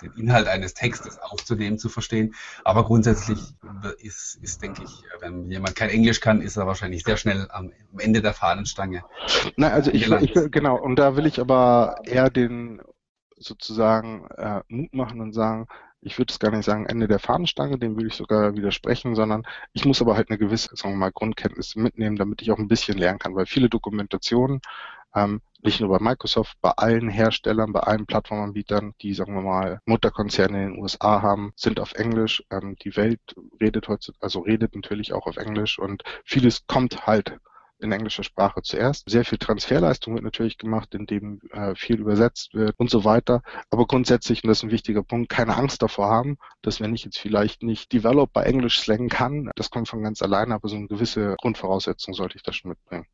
den 0.02 0.14
Inhalt 0.14 0.48
eines 0.48 0.74
Textes 0.74 1.20
aufzunehmen, 1.20 1.78
zu 1.78 1.90
verstehen. 1.90 2.36
Aber 2.64 2.86
grundsätzlich 2.86 3.40
ist, 4.00 4.36
ist, 4.42 4.62
denke 4.62 4.84
ich, 4.84 5.04
wenn 5.20 5.50
jemand 5.50 5.76
kein 5.76 5.90
Englisch 5.90 6.20
kann, 6.20 6.42
ist 6.42 6.58
er 6.58 6.68
wahrscheinlich 6.68 7.04
sehr 7.04 7.18
schnell 7.18 7.48
am, 7.52 7.72
am 7.92 8.00
Ende 8.00 8.22
der 8.22 8.34
Fahnenstange. 8.34 9.04
Nein, 9.58 9.72
also 9.72 9.92
ich, 9.92 10.10
ich, 10.10 10.34
genau, 10.52 10.78
und 10.78 10.98
da 10.98 11.16
will 11.16 11.26
ich 11.26 11.40
aber 11.40 11.98
eher 12.06 12.30
den 12.30 12.82
sozusagen 13.38 14.28
äh, 14.38 14.62
Mut 14.68 14.94
machen 14.94 15.22
und 15.22 15.34
sagen, 15.34 15.68
ich 16.02 16.18
würde 16.18 16.32
es 16.32 16.40
gar 16.40 16.52
nicht 16.52 16.66
sagen 16.66 16.86
Ende 16.86 17.08
der 17.08 17.20
Fahnenstange, 17.20 17.78
dem 17.78 17.96
würde 17.96 18.08
ich 18.08 18.16
sogar 18.16 18.56
widersprechen, 18.56 19.16
sondern 19.16 19.46
ich 19.74 19.86
muss 19.86 20.02
aber 20.02 20.16
halt 20.16 20.30
eine 20.30 20.38
gewisse, 20.38 20.76
sagen 20.76 20.94
wir 20.94 20.98
mal, 20.98 21.12
Grundkenntnis 21.12 21.76
mitnehmen, 21.76 22.16
damit 22.16 22.42
ich 22.42 22.52
auch 22.52 22.58
ein 22.58 22.70
bisschen 22.70 22.98
lernen 22.98 23.20
kann, 23.20 23.36
weil 23.36 23.46
viele 23.46 23.70
Dokumentationen 23.70 24.62
ähm, 25.16 25.42
nicht 25.62 25.82
nur 25.82 25.90
bei 25.90 26.00
Microsoft, 26.00 26.58
bei 26.62 26.72
allen 26.72 27.10
Herstellern, 27.10 27.74
bei 27.74 27.82
allen 27.82 28.06
Plattformanbietern, 28.06 28.94
die, 29.02 29.14
sagen 29.14 29.34
wir 29.36 29.42
mal, 29.42 29.82
Mutterkonzerne 29.86 30.64
in 30.64 30.74
den 30.74 30.82
USA 30.82 31.22
haben, 31.22 31.52
sind 31.56 31.80
auf 31.80 31.94
Englisch. 31.94 32.44
Ähm, 32.50 32.76
die 32.82 32.96
Welt 32.96 33.20
redet 33.60 33.88
heute, 33.88 34.14
also 34.20 34.40
redet 34.40 34.76
natürlich 34.76 35.14
auch 35.14 35.28
auf 35.28 35.38
Englisch 35.38 35.80
und 35.80 36.04
vieles 36.24 36.66
kommt 36.68 37.08
halt 37.08 37.38
in 37.80 37.92
englischer 37.92 38.24
Sprache 38.24 38.62
zuerst. 38.62 39.10
Sehr 39.10 39.26
viel 39.26 39.38
Transferleistung 39.38 40.14
wird 40.14 40.24
natürlich 40.24 40.58
gemacht, 40.58 40.94
indem 40.94 41.40
äh, 41.52 41.76
viel 41.76 42.00
übersetzt 42.00 42.54
wird 42.54 42.76
und 42.78 42.90
so 42.90 43.06
weiter. 43.06 43.42
Aber 43.70 43.88
grundsätzlich, 43.88 44.44
und 44.44 44.50
das 44.50 44.60
ist 44.60 44.64
ein 44.64 44.72
wichtiger 44.72 45.04
Punkt, 45.04 45.30
keine 45.30 45.56
Angst 45.56 45.82
davor 45.82 46.10
haben, 46.10 46.38
dass 46.62 46.82
wenn 46.82 46.94
ich 46.94 47.06
jetzt 47.06 47.18
vielleicht 47.18 47.64
nicht 47.64 47.92
Developer 47.94 48.46
Englisch 48.46 48.80
slangen 48.82 49.10
kann, 49.10 49.50
das 49.56 49.70
kommt 49.70 49.88
von 49.88 50.04
ganz 50.04 50.22
alleine, 50.22 50.56
aber 50.56 50.68
so 50.68 50.76
eine 50.76 50.88
gewisse 50.88 51.36
Grundvoraussetzung 51.42 52.14
sollte 52.14 52.36
ich 52.36 52.44
da 52.44 52.52
schon 52.52 52.70
mitbringen. 52.70 53.06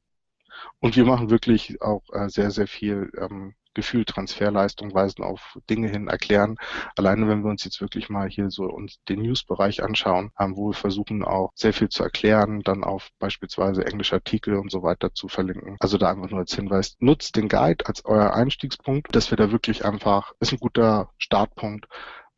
Und 0.79 0.95
wir 0.95 1.05
machen 1.05 1.29
wirklich 1.29 1.81
auch 1.81 2.03
äh, 2.11 2.29
sehr, 2.29 2.51
sehr 2.51 2.67
viel 2.67 3.11
ähm, 3.17 3.55
Gefühl, 3.75 4.05
Transferleistung, 4.05 4.93
weisen 4.93 5.23
auf 5.23 5.59
Dinge 5.69 5.89
hin, 5.89 6.07
erklären. 6.07 6.55
Alleine 6.95 7.27
wenn 7.27 7.43
wir 7.43 7.51
uns 7.51 7.63
jetzt 7.63 7.81
wirklich 7.81 8.09
mal 8.09 8.27
hier 8.27 8.49
so 8.49 8.63
uns 8.63 9.03
den 9.07 9.21
News-Bereich 9.21 9.83
anschauen, 9.83 10.31
ähm, 10.39 10.55
wo 10.55 10.69
wir 10.69 10.73
versuchen 10.73 11.23
auch 11.23 11.51
sehr 11.53 11.73
viel 11.73 11.89
zu 11.89 12.01
erklären, 12.01 12.61
dann 12.61 12.83
auf 12.83 13.09
beispielsweise 13.19 13.85
englische 13.85 14.15
Artikel 14.15 14.55
und 14.55 14.71
so 14.71 14.81
weiter 14.81 15.13
zu 15.13 15.27
verlinken. 15.27 15.75
Also 15.79 15.97
da 15.97 16.09
einfach 16.09 16.29
nur 16.29 16.39
als 16.39 16.55
Hinweis, 16.55 16.95
nutzt 16.99 17.35
den 17.35 17.49
Guide 17.49 17.85
als 17.85 18.03
euer 18.05 18.33
Einstiegspunkt, 18.33 19.13
dass 19.15 19.29
wir 19.29 19.37
da 19.37 19.51
wirklich 19.51 19.85
einfach, 19.85 20.31
ist 20.39 20.53
ein 20.53 20.59
guter 20.59 21.11
Startpunkt, 21.17 21.87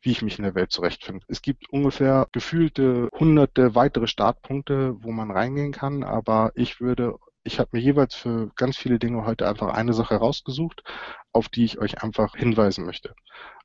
wie 0.00 0.10
ich 0.10 0.22
mich 0.22 0.38
in 0.38 0.44
der 0.44 0.54
Welt 0.54 0.70
zurechtfinde. 0.72 1.24
Es 1.28 1.42
gibt 1.42 1.70
ungefähr 1.70 2.28
gefühlte 2.32 3.08
hunderte 3.18 3.74
weitere 3.74 4.06
Startpunkte, 4.06 4.96
wo 5.02 5.10
man 5.10 5.30
reingehen 5.30 5.72
kann, 5.72 6.02
aber 6.04 6.52
ich 6.54 6.80
würde 6.80 7.16
ich 7.48 7.58
habe 7.58 7.70
mir 7.72 7.80
jeweils 7.80 8.14
für 8.14 8.50
ganz 8.56 8.76
viele 8.76 8.98
Dinge 8.98 9.24
heute 9.24 9.48
einfach 9.48 9.72
eine 9.72 9.94
Sache 9.94 10.16
rausgesucht, 10.16 10.82
auf 11.32 11.48
die 11.48 11.64
ich 11.64 11.78
euch 11.78 12.02
einfach 12.02 12.36
hinweisen 12.36 12.84
möchte, 12.84 13.14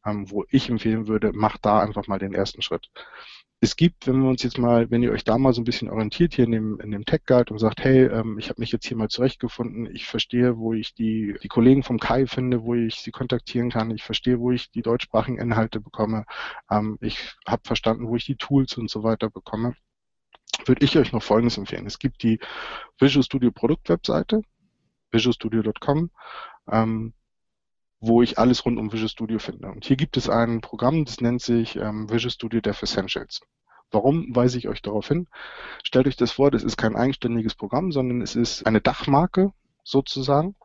ähm, 0.06 0.32
wo 0.32 0.46
ich 0.50 0.69
empfehlen 0.69 1.08
würde, 1.08 1.34
macht 1.34 1.65
da 1.65 1.82
einfach 1.82 2.08
mal 2.08 2.17
den 2.17 2.34
ersten 2.34 2.62
Schritt. 2.62 2.89
Es 3.60 3.76
gibt, 3.76 4.08
wenn 4.08 4.22
wir 4.22 4.30
uns 4.30 4.41
jetzt 4.41 4.58
mal, 4.58 4.89
wenn 4.89 5.04
ihr 5.04 5.12
euch 5.12 5.26
da 5.26 5.38
mal 5.38 5.54
so 5.54 5.62
ein 5.62 5.65
bisschen 5.65 5.89
orientiert 5.89 6.34
hier 6.34 6.46
in 6.46 6.52
dem, 6.52 6.80
in 6.80 6.91
dem 6.91 7.06
Tech 7.06 7.22
Guide 7.26 7.52
und 7.52 7.60
sagt, 7.60 7.84
hey, 7.84 8.06
ähm, 8.06 8.38
ich 8.39 8.50
habe 8.50 8.62
mich 8.62 8.72
jetzt 8.72 8.86
hier 8.88 8.96
mal 8.96 9.10
zurechtgefunden, 9.10 9.93
ich 9.93 10.06
verstehe, 10.06 10.58
wo 10.58 10.74
ich 10.74 10.93
die, 10.93 11.36
die 11.43 11.48
Kollegen 11.50 11.84
vom 11.84 12.00
Kai 12.00 12.26
finde, 12.26 12.63
wo 12.63 12.76
ich 12.76 12.96
sie 12.96 13.12
kontaktieren 13.12 13.69
kann, 13.69 13.91
ich 13.91 14.04
verstehe, 14.04 14.39
wo 14.39 14.52
ich 14.52 14.72
die 14.72 14.82
deutschsprachigen 14.82 15.39
Inhalte 15.39 15.82
bekomme, 15.82 16.26
ähm, 16.72 16.98
ich 17.02 17.36
habe 17.46 17.63
verstanden, 17.65 18.08
wo 18.08 18.15
ich 18.15 18.26
die 18.26 18.38
Tools 18.38 18.78
und 18.78 18.89
so 18.89 19.04
weiter 19.04 19.30
bekomme 19.30 19.76
würde 20.65 20.84
ich 20.84 20.97
euch 20.97 21.12
noch 21.12 21.23
Folgendes 21.23 21.58
empfehlen. 21.58 21.86
Es 21.86 21.99
gibt 21.99 22.23
die 22.23 22.39
Visual 22.99 23.23
Studio 23.23 23.52
Produktwebseite, 23.52 24.41
visualstudio.com, 25.12 26.10
ähm, 26.71 27.13
wo 27.99 28.21
ich 28.21 28.38
alles 28.38 28.65
rund 28.65 28.78
um 28.78 28.91
Visual 28.91 29.10
Studio 29.10 29.39
finde. 29.39 29.67
Und 29.69 29.86
hier 29.86 29.95
gibt 29.95 30.17
es 30.17 30.30
ein 30.30 30.62
Programm, 30.62 31.06
das 31.06 31.21
nennt 31.21 31.41
sich 31.41 31.76
ähm, 31.76 32.10
Visual 32.10 32.32
Studio 32.32 32.62
Dev 32.62 32.82
Essentials. 32.82 33.41
Warum 33.91 34.36
weise 34.36 34.58
ich 34.58 34.67
euch 34.67 34.82
darauf 34.82 35.08
hin? 35.08 35.28
Stellt 35.84 36.08
euch 36.08 36.15
das 36.15 36.32
vor, 36.32 36.49
das 36.49 36.63
ist 36.63 36.78
kein 36.78 36.95
eigenständiges 36.95 37.54
Programm, 37.56 37.91
sondern 37.91 38.21
es 38.21 38.36
ist 38.36 38.65
eine 38.65 38.82
Dachmarke 38.82 39.54
sozusagen, 39.84 40.56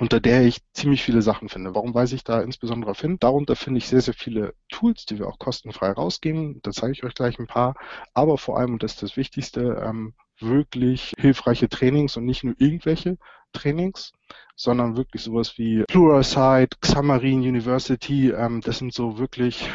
unter 0.00 0.20
der 0.20 0.42
ich 0.42 0.60
ziemlich 0.72 1.02
viele 1.02 1.22
Sachen 1.22 1.48
finde. 1.48 1.74
Warum 1.74 1.94
weise 1.94 2.14
ich 2.16 2.24
da 2.24 2.40
insbesondere 2.40 2.90
auf 2.90 3.00
hin? 3.00 3.18
Darunter 3.20 3.54
finde 3.54 3.78
ich 3.78 3.88
sehr, 3.88 4.00
sehr 4.00 4.14
viele 4.14 4.54
Tools, 4.68 5.06
die 5.06 5.18
wir 5.18 5.28
auch 5.28 5.38
kostenfrei 5.38 5.92
rausgeben. 5.92 6.60
Da 6.62 6.72
zeige 6.72 6.92
ich 6.92 7.04
euch 7.04 7.14
gleich 7.14 7.38
ein 7.38 7.46
paar. 7.46 7.74
Aber 8.12 8.38
vor 8.38 8.58
allem, 8.58 8.74
und 8.74 8.82
das 8.82 8.94
ist 8.94 9.02
das 9.02 9.16
Wichtigste, 9.16 9.82
ähm, 9.86 10.14
wirklich 10.40 11.12
hilfreiche 11.18 11.68
Trainings 11.68 12.16
und 12.16 12.24
nicht 12.24 12.42
nur 12.42 12.54
irgendwelche 12.58 13.18
Trainings, 13.52 14.12
sondern 14.56 14.96
wirklich 14.96 15.22
sowas 15.22 15.58
wie 15.58 15.84
Pluralsight, 15.84 16.80
Xamarin 16.80 17.40
University. 17.40 18.30
Ähm, 18.30 18.60
das 18.62 18.78
sind 18.78 18.92
so 18.92 19.18
wirklich 19.18 19.68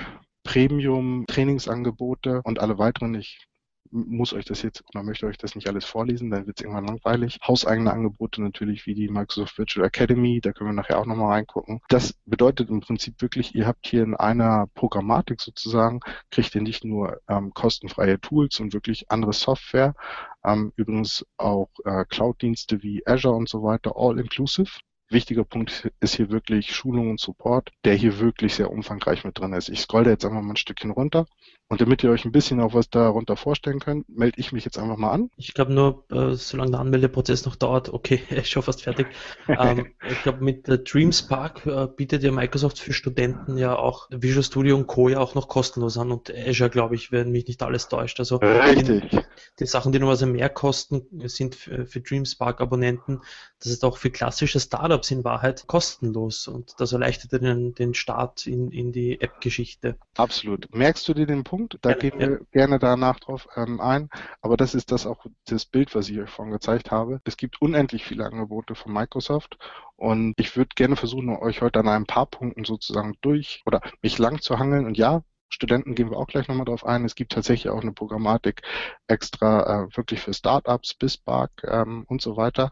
Premium-Trainingsangebote 0.44 2.42
und 2.44 2.60
alle 2.60 2.78
weiteren. 2.78 3.16
Ich 3.16 3.48
muss 3.92 4.34
euch 4.34 4.46
das 4.46 4.62
jetzt 4.62 4.84
oder 4.90 5.04
möchte 5.04 5.26
euch 5.26 5.38
das 5.38 5.56
nicht 5.56 5.68
alles 5.68 5.86
vorlesen, 5.86 6.30
dann 6.30 6.46
wird 6.46 6.60
es 6.60 6.64
irgendwann 6.64 6.86
langweilig. 6.86 7.40
Hauseigene 7.46 7.92
Angebote 7.92 8.42
natürlich 8.42 8.86
wie 8.86 8.94
die 8.94 9.10
Microsoft 9.10 9.58
Virtual 9.58 9.86
Academy, 9.86 10.42
da 10.42 10.52
können 10.52 10.70
wir 10.70 10.76
nachher 10.76 11.00
auch 11.00 11.06
nochmal 11.06 11.34
reingucken. 11.34 11.82
Das 11.90 12.14
bedeutet 12.26 12.70
im 12.70 12.82
Prinzip 12.82 13.22
wirklich, 13.22 13.56
ihr 13.56 13.66
habt 13.66 13.88
hier 13.88 14.04
in 14.04 14.16
einer 14.16 14.68
Programmatik 14.76 15.42
sozusagen, 15.42 16.02
kriegt 16.32 16.54
ihr 16.56 16.62
nicht 16.62 16.86
nur 16.86 17.20
ähm, 17.28 17.54
kostenfreie 17.54 18.20
Tools 18.20 18.60
und 18.60 18.74
wirklich 18.74 19.10
andere 19.10 19.34
Software, 19.34 19.96
ähm, 20.44 20.72
übrigens 20.76 21.26
auch 21.38 21.70
äh, 21.86 22.06
Cloud-Dienste 22.06 22.84
wie 22.84 23.06
Azure 23.06 23.36
und 23.36 23.50
so 23.50 23.64
weiter, 23.64 23.94
all 23.96 24.20
inclusive 24.20 24.72
wichtiger 25.12 25.44
Punkt 25.44 25.92
ist 26.00 26.16
hier 26.16 26.30
wirklich 26.30 26.74
Schulung 26.74 27.10
und 27.10 27.20
Support, 27.20 27.72
der 27.84 27.96
hier 27.96 28.20
wirklich 28.20 28.54
sehr 28.56 28.72
umfangreich 28.72 29.24
mit 29.24 29.40
drin 29.40 29.54
ist. 29.54 29.70
Ich 29.70 29.82
scroll 29.82 30.04
da 30.04 30.12
jetzt 30.12 30.24
einfach 30.26 30.42
mal 30.42 30.52
ein 30.54 30.56
Stückchen 30.56 30.92
runter. 30.92 31.26
Und 31.72 31.82
damit 31.82 32.04
ihr 32.04 32.10
euch 32.10 32.26
ein 32.26 32.32
bisschen 32.32 32.60
auf 32.62 32.74
was 32.74 32.90
darunter 32.90 33.36
vorstellen 33.36 33.80
könnt, 33.80 34.10
melde 34.10 34.40
ich 34.40 34.52
mich 34.52 34.66
jetzt 34.66 34.80
einfach 34.80 34.98
mal 34.98 35.12
an. 35.12 35.30
Ich 35.38 35.54
glaube 35.54 35.72
nur, 35.72 36.04
äh, 36.10 36.34
solange 36.34 36.72
der 36.72 36.80
Anmeldeprozess 36.80 37.46
noch 37.46 37.56
dauert, 37.56 37.94
okay, 37.94 38.24
ist 38.32 38.50
schon 38.50 38.64
fast 38.64 38.82
fertig. 38.82 39.06
ähm, 39.48 39.86
ich 40.10 40.24
glaube, 40.24 40.44
mit 40.44 40.68
der 40.68 40.80
Dreamspark 40.80 41.68
äh, 41.68 41.88
bietet 41.96 42.24
ja 42.24 42.32
Microsoft 42.32 42.80
für 42.80 42.92
Studenten 42.92 43.56
ja 43.56 43.78
auch 43.78 44.08
Visual 44.10 44.44
Studio 44.44 44.78
und 44.78 44.88
Co. 44.88 45.10
ja 45.10 45.20
auch 45.20 45.36
noch 45.36 45.48
kostenlos 45.48 45.96
an 46.00 46.12
und 46.12 46.34
Azure, 46.36 46.72
glaube 46.72 46.96
ich, 46.96 47.12
wenn 47.12 47.32
mich 47.32 47.46
nicht 47.48 47.62
alles 47.62 47.88
täuscht. 47.88 48.20
Also 48.20 48.38
Richtig. 48.38 49.08
Die, 49.12 49.20
die 49.60 49.66
Sachen, 49.68 49.92
die 49.92 50.00
noch 50.00 50.08
was 50.08 50.26
mehr 50.26 50.50
kosten, 50.50 51.04
sind 51.30 51.54
für, 51.54 51.86
für 51.86 52.02
Dreamspark-Abonnenten. 52.02 53.22
Das 53.60 53.72
ist 53.72 53.86
auch 53.86 53.98
für 53.98 54.10
klassische 54.10 54.60
Startups 54.60 55.12
in 55.12 55.24
Wahrheit 55.24 55.68
kostenlos 55.68 56.48
und 56.48 56.74
das 56.80 56.94
erleichtert 56.94 57.44
den, 57.44 57.76
den 57.76 57.94
Start 57.94 58.48
in, 58.48 58.72
in 58.72 58.92
die 58.92 59.22
App-Geschichte. 59.22 59.98
Absolut. 60.16 60.74
Merkst 60.74 61.08
du 61.08 61.14
dir 61.14 61.28
den 61.28 61.44
Punkt? 61.44 61.59
Punkt. 61.60 61.78
Da 61.82 61.90
ja, 61.92 61.96
gehen 61.98 62.20
wir 62.20 62.32
ja. 62.32 62.38
gerne 62.52 62.80
danach 62.80 63.20
drauf 63.20 63.48
ähm, 63.56 63.82
ein. 63.82 64.10
Aber 64.42 64.58
das 64.58 64.76
ist 64.76 64.92
das 64.92 65.06
auch 65.06 65.26
das 65.46 65.66
Bild, 65.66 65.94
was 65.94 66.10
ich 66.10 66.20
euch 66.20 66.30
vorhin 66.30 66.54
gezeigt 66.54 66.92
habe. 66.92 67.20
Es 67.26 67.38
gibt 67.38 67.62
unendlich 67.62 68.06
viele 68.06 68.26
Angebote 68.26 68.76
von 68.76 68.94
Microsoft 68.94 69.58
und 69.96 70.34
ich 70.38 70.56
würde 70.56 70.70
gerne 70.76 70.96
versuchen, 70.96 71.30
euch 71.30 71.62
heute 71.62 71.80
an 71.80 71.90
ein 71.90 72.06
paar 72.06 72.28
Punkten 72.28 72.64
sozusagen 72.64 73.16
durch 73.22 73.62
oder 73.66 73.82
mich 74.02 74.18
lang 74.18 74.42
zu 74.42 74.58
hangeln. 74.58 74.86
Und 74.86 74.98
ja, 74.98 75.24
Studenten 75.50 75.96
gehen 75.96 76.10
wir 76.10 76.18
auch 76.18 76.28
gleich 76.28 76.48
nochmal 76.48 76.66
drauf 76.66 76.86
ein. 76.86 77.04
Es 77.04 77.16
gibt 77.16 77.34
tatsächlich 77.34 77.70
auch 77.70 77.82
eine 77.82 77.92
Programmatik 77.92 78.62
extra 79.08 79.84
äh, 79.84 79.98
wirklich 79.98 80.22
für 80.22 80.34
Startups, 80.34 80.94
BizBark 80.94 81.52
ähm, 81.66 82.06
und 82.08 82.22
so 82.22 82.38
weiter. 82.38 82.72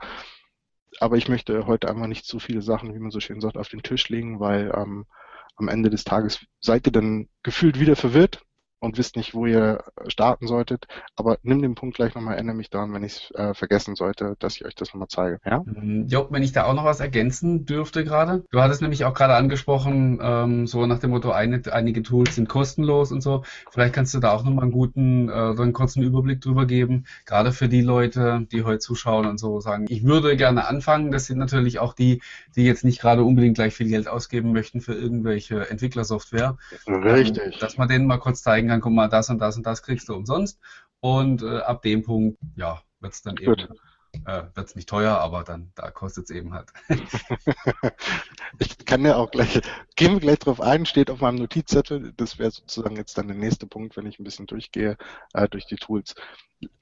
Aber 1.00 1.18
ich 1.18 1.28
möchte 1.28 1.68
heute 1.68 1.90
einfach 1.90 2.08
nicht 2.08 2.26
zu 2.26 2.40
viele 2.40 2.62
Sachen, 2.62 2.94
wie 2.94 3.00
man 3.00 3.12
so 3.12 3.20
schön 3.20 3.42
sagt, 3.42 3.58
auf 3.58 3.68
den 3.68 3.84
Tisch 3.84 4.10
legen, 4.10 4.40
weil 4.40 4.72
ähm, 4.76 5.06
am 5.58 5.68
Ende 5.68 5.90
des 5.90 6.04
Tages 6.04 6.40
seid 6.60 6.86
ihr 6.88 6.92
dann 6.92 7.28
gefühlt 7.44 7.80
wieder 7.80 7.96
verwirrt 7.96 8.47
und 8.80 8.98
wisst 8.98 9.16
nicht, 9.16 9.34
wo 9.34 9.46
ihr 9.46 9.84
starten 10.08 10.48
solltet. 10.48 10.88
Aber 11.16 11.38
nimm 11.44 11.62
den 11.62 11.76
Punkt 11.76 11.96
gleich 11.96 12.14
nochmal, 12.16 12.36
erinnere 12.36 12.56
mich 12.56 12.70
daran, 12.70 12.94
wenn 12.94 13.04
ich 13.04 13.32
es 13.32 13.32
äh, 13.36 13.54
vergessen 13.54 13.96
sollte, 13.96 14.36
dass 14.40 14.56
ich 14.56 14.66
euch 14.66 14.76
das 14.76 14.94
nochmal 14.94 15.08
zeige. 15.08 15.40
Ja? 15.46 15.64
Mhm. 15.66 16.06
Jo, 16.08 16.28
wenn 16.30 16.44
ich 16.44 16.52
da 16.52 16.66
auch 16.66 16.74
noch 16.74 16.86
was 16.86 17.00
ergänzen 17.00 17.66
dürfte 17.66 18.04
gerade. 18.04 18.44
Du 18.52 18.62
hattest 18.62 18.82
nämlich 18.82 19.06
auch 19.06 19.14
gerade 19.14 19.36
angesprochen, 19.36 20.20
ähm, 20.22 20.68
so 20.68 20.86
nach 20.86 21.00
dem 21.00 21.10
Motto, 21.10 21.32
eine, 21.32 21.62
einige 21.72 22.04
Tools 22.04 22.36
sind 22.36 22.50
kostenlos 22.50 23.12
und 23.12 23.22
so. 23.22 23.44
Vielleicht 23.72 23.94
kannst 23.94 24.14
du 24.14 24.20
da 24.20 24.32
auch 24.32 24.44
nochmal 24.44 24.64
einen 24.64 24.72
guten, 24.72 25.30
äh, 25.30 25.32
einen 25.32 25.74
kurzen 25.74 26.04
Überblick 26.04 26.42
drüber 26.42 26.66
geben. 26.66 27.06
Gerade 27.26 27.52
für 27.52 27.70
die 27.70 27.82
Leute, 27.82 28.46
die 28.52 28.64
heute 28.64 28.80
zuschauen 28.80 29.26
und 29.26 29.40
so 29.40 29.60
sagen, 29.60 29.86
ich 29.90 30.04
würde 30.04 30.38
gerne 30.38 30.68
anfangen. 30.68 31.12
Das 31.12 31.26
sind 31.26 31.40
natürlich 31.40 31.80
auch 31.80 31.94
die, 31.94 32.22
die 32.56 32.64
jetzt 32.64 32.84
nicht 32.84 33.02
gerade 33.02 33.24
unbedingt 33.24 33.56
gleich 33.56 33.74
viel 33.74 33.90
Geld 33.90 34.08
ausgeben 34.08 34.52
möchten 34.52 34.82
für 34.82 34.94
irgendwelche 34.94 35.70
Entwicklersoftware. 35.70 36.58
Richtig. 36.88 37.44
Ähm, 37.44 37.60
dass 37.60 37.78
man 37.78 37.88
denen 37.88 38.06
mal 38.06 38.18
kurz 38.18 38.44
zeigen 38.44 38.67
zeigen 38.68 38.70
kann, 38.70 38.82
guck 38.82 38.94
mal, 38.94 39.08
das 39.08 39.30
und 39.30 39.40
das 39.40 39.58
und 39.58 39.66
das 39.66 39.82
kriegst 39.82 40.10
du 40.10 40.16
umsonst. 40.16 40.60
Und 41.00 41.44
äh, 41.44 41.60
ab 41.60 41.82
dem 41.82 42.04
Punkt, 42.04 42.38
ja, 42.56 42.82
wird 43.00 43.14
es 43.14 43.22
dann 43.22 43.36
Gut. 43.36 43.62
eben 43.62 43.74
äh, 44.26 44.44
wird 44.56 44.68
es 44.68 44.76
nicht 44.76 44.90
teuer, 44.90 45.18
aber 45.20 45.44
dann 45.44 45.72
da 45.76 45.92
kostet 45.92 46.26
es 46.26 46.36
eben 46.36 46.54
halt. 46.54 46.70
ich 48.60 48.78
kann 48.86 49.06
ja 49.06 49.16
auch 49.16 49.30
gleich, 49.30 49.62
gehen 49.96 50.14
wir 50.14 50.20
gleich 50.20 50.40
drauf 50.40 50.60
ein, 50.60 50.86
steht 50.86 51.12
auf 51.12 51.22
meinem 51.22 51.36
Notizzettel, 51.36 52.14
das 52.18 52.40
wäre 52.40 52.50
sozusagen 52.50 52.96
jetzt 52.96 53.18
dann 53.18 53.28
der 53.28 53.38
nächste 53.38 53.68
Punkt, 53.68 53.96
wenn 53.96 54.08
ich 54.08 54.18
ein 54.18 54.24
bisschen 54.24 54.48
durchgehe 54.48 54.98
äh, 55.34 55.48
durch 55.50 55.68
die 55.68 55.76
Tools. 55.76 56.16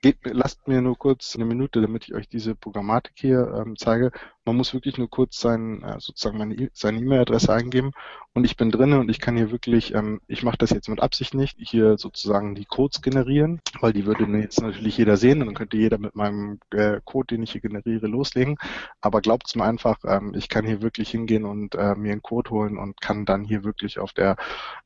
Geht, 0.01 0.19
lasst 0.23 0.67
mir 0.67 0.81
nur 0.81 0.97
kurz 0.97 1.35
eine 1.35 1.45
Minute, 1.45 1.81
damit 1.81 2.05
ich 2.05 2.13
euch 2.13 2.29
diese 2.29 2.55
Programmatik 2.55 3.13
hier 3.15 3.53
ähm, 3.59 3.75
zeige. 3.75 4.11
Man 4.45 4.55
muss 4.55 4.73
wirklich 4.73 4.97
nur 4.97 5.09
kurz 5.09 5.39
sein, 5.39 5.83
äh, 5.83 5.99
sozusagen 5.99 6.37
meine, 6.37 6.53
e 6.53 6.69
seine 6.71 6.99
E-Mail-Adresse 6.99 7.51
eingeben 7.51 7.91
und 8.33 8.43
ich 8.45 8.57
bin 8.57 8.69
drinnen 8.69 8.99
und 8.99 9.09
ich 9.09 9.19
kann 9.19 9.35
hier 9.35 9.51
wirklich, 9.51 9.93
ähm, 9.95 10.21
ich 10.27 10.43
mache 10.43 10.57
das 10.57 10.69
jetzt 10.69 10.87
mit 10.87 11.01
Absicht 11.01 11.33
nicht, 11.33 11.57
hier 11.59 11.97
sozusagen 11.97 12.53
die 12.53 12.65
Codes 12.65 13.01
generieren, 13.01 13.59
weil 13.81 13.91
die 13.91 14.05
würde 14.05 14.25
jetzt 14.37 14.61
natürlich 14.61 14.97
jeder 14.97 15.17
sehen 15.17 15.41
und 15.41 15.47
dann 15.47 15.55
könnte 15.55 15.77
jeder 15.77 15.97
mit 15.97 16.15
meinem 16.15 16.59
äh, 16.71 17.01
Code, 17.03 17.35
den 17.35 17.43
ich 17.43 17.53
hier 17.53 17.61
generiere, 17.61 18.07
loslegen. 18.07 18.57
Aber 19.01 19.21
glaubt's 19.21 19.55
mir 19.55 19.63
einfach, 19.63 19.97
ähm, 20.05 20.33
ich 20.35 20.47
kann 20.47 20.65
hier 20.65 20.81
wirklich 20.81 21.09
hingehen 21.09 21.45
und 21.45 21.75
äh, 21.75 21.95
mir 21.95 22.11
einen 22.11 22.21
Code 22.21 22.51
holen 22.51 22.77
und 22.77 23.01
kann 23.01 23.25
dann 23.25 23.43
hier 23.43 23.63
wirklich 23.63 23.99
auf 23.99 24.13
der 24.13 24.35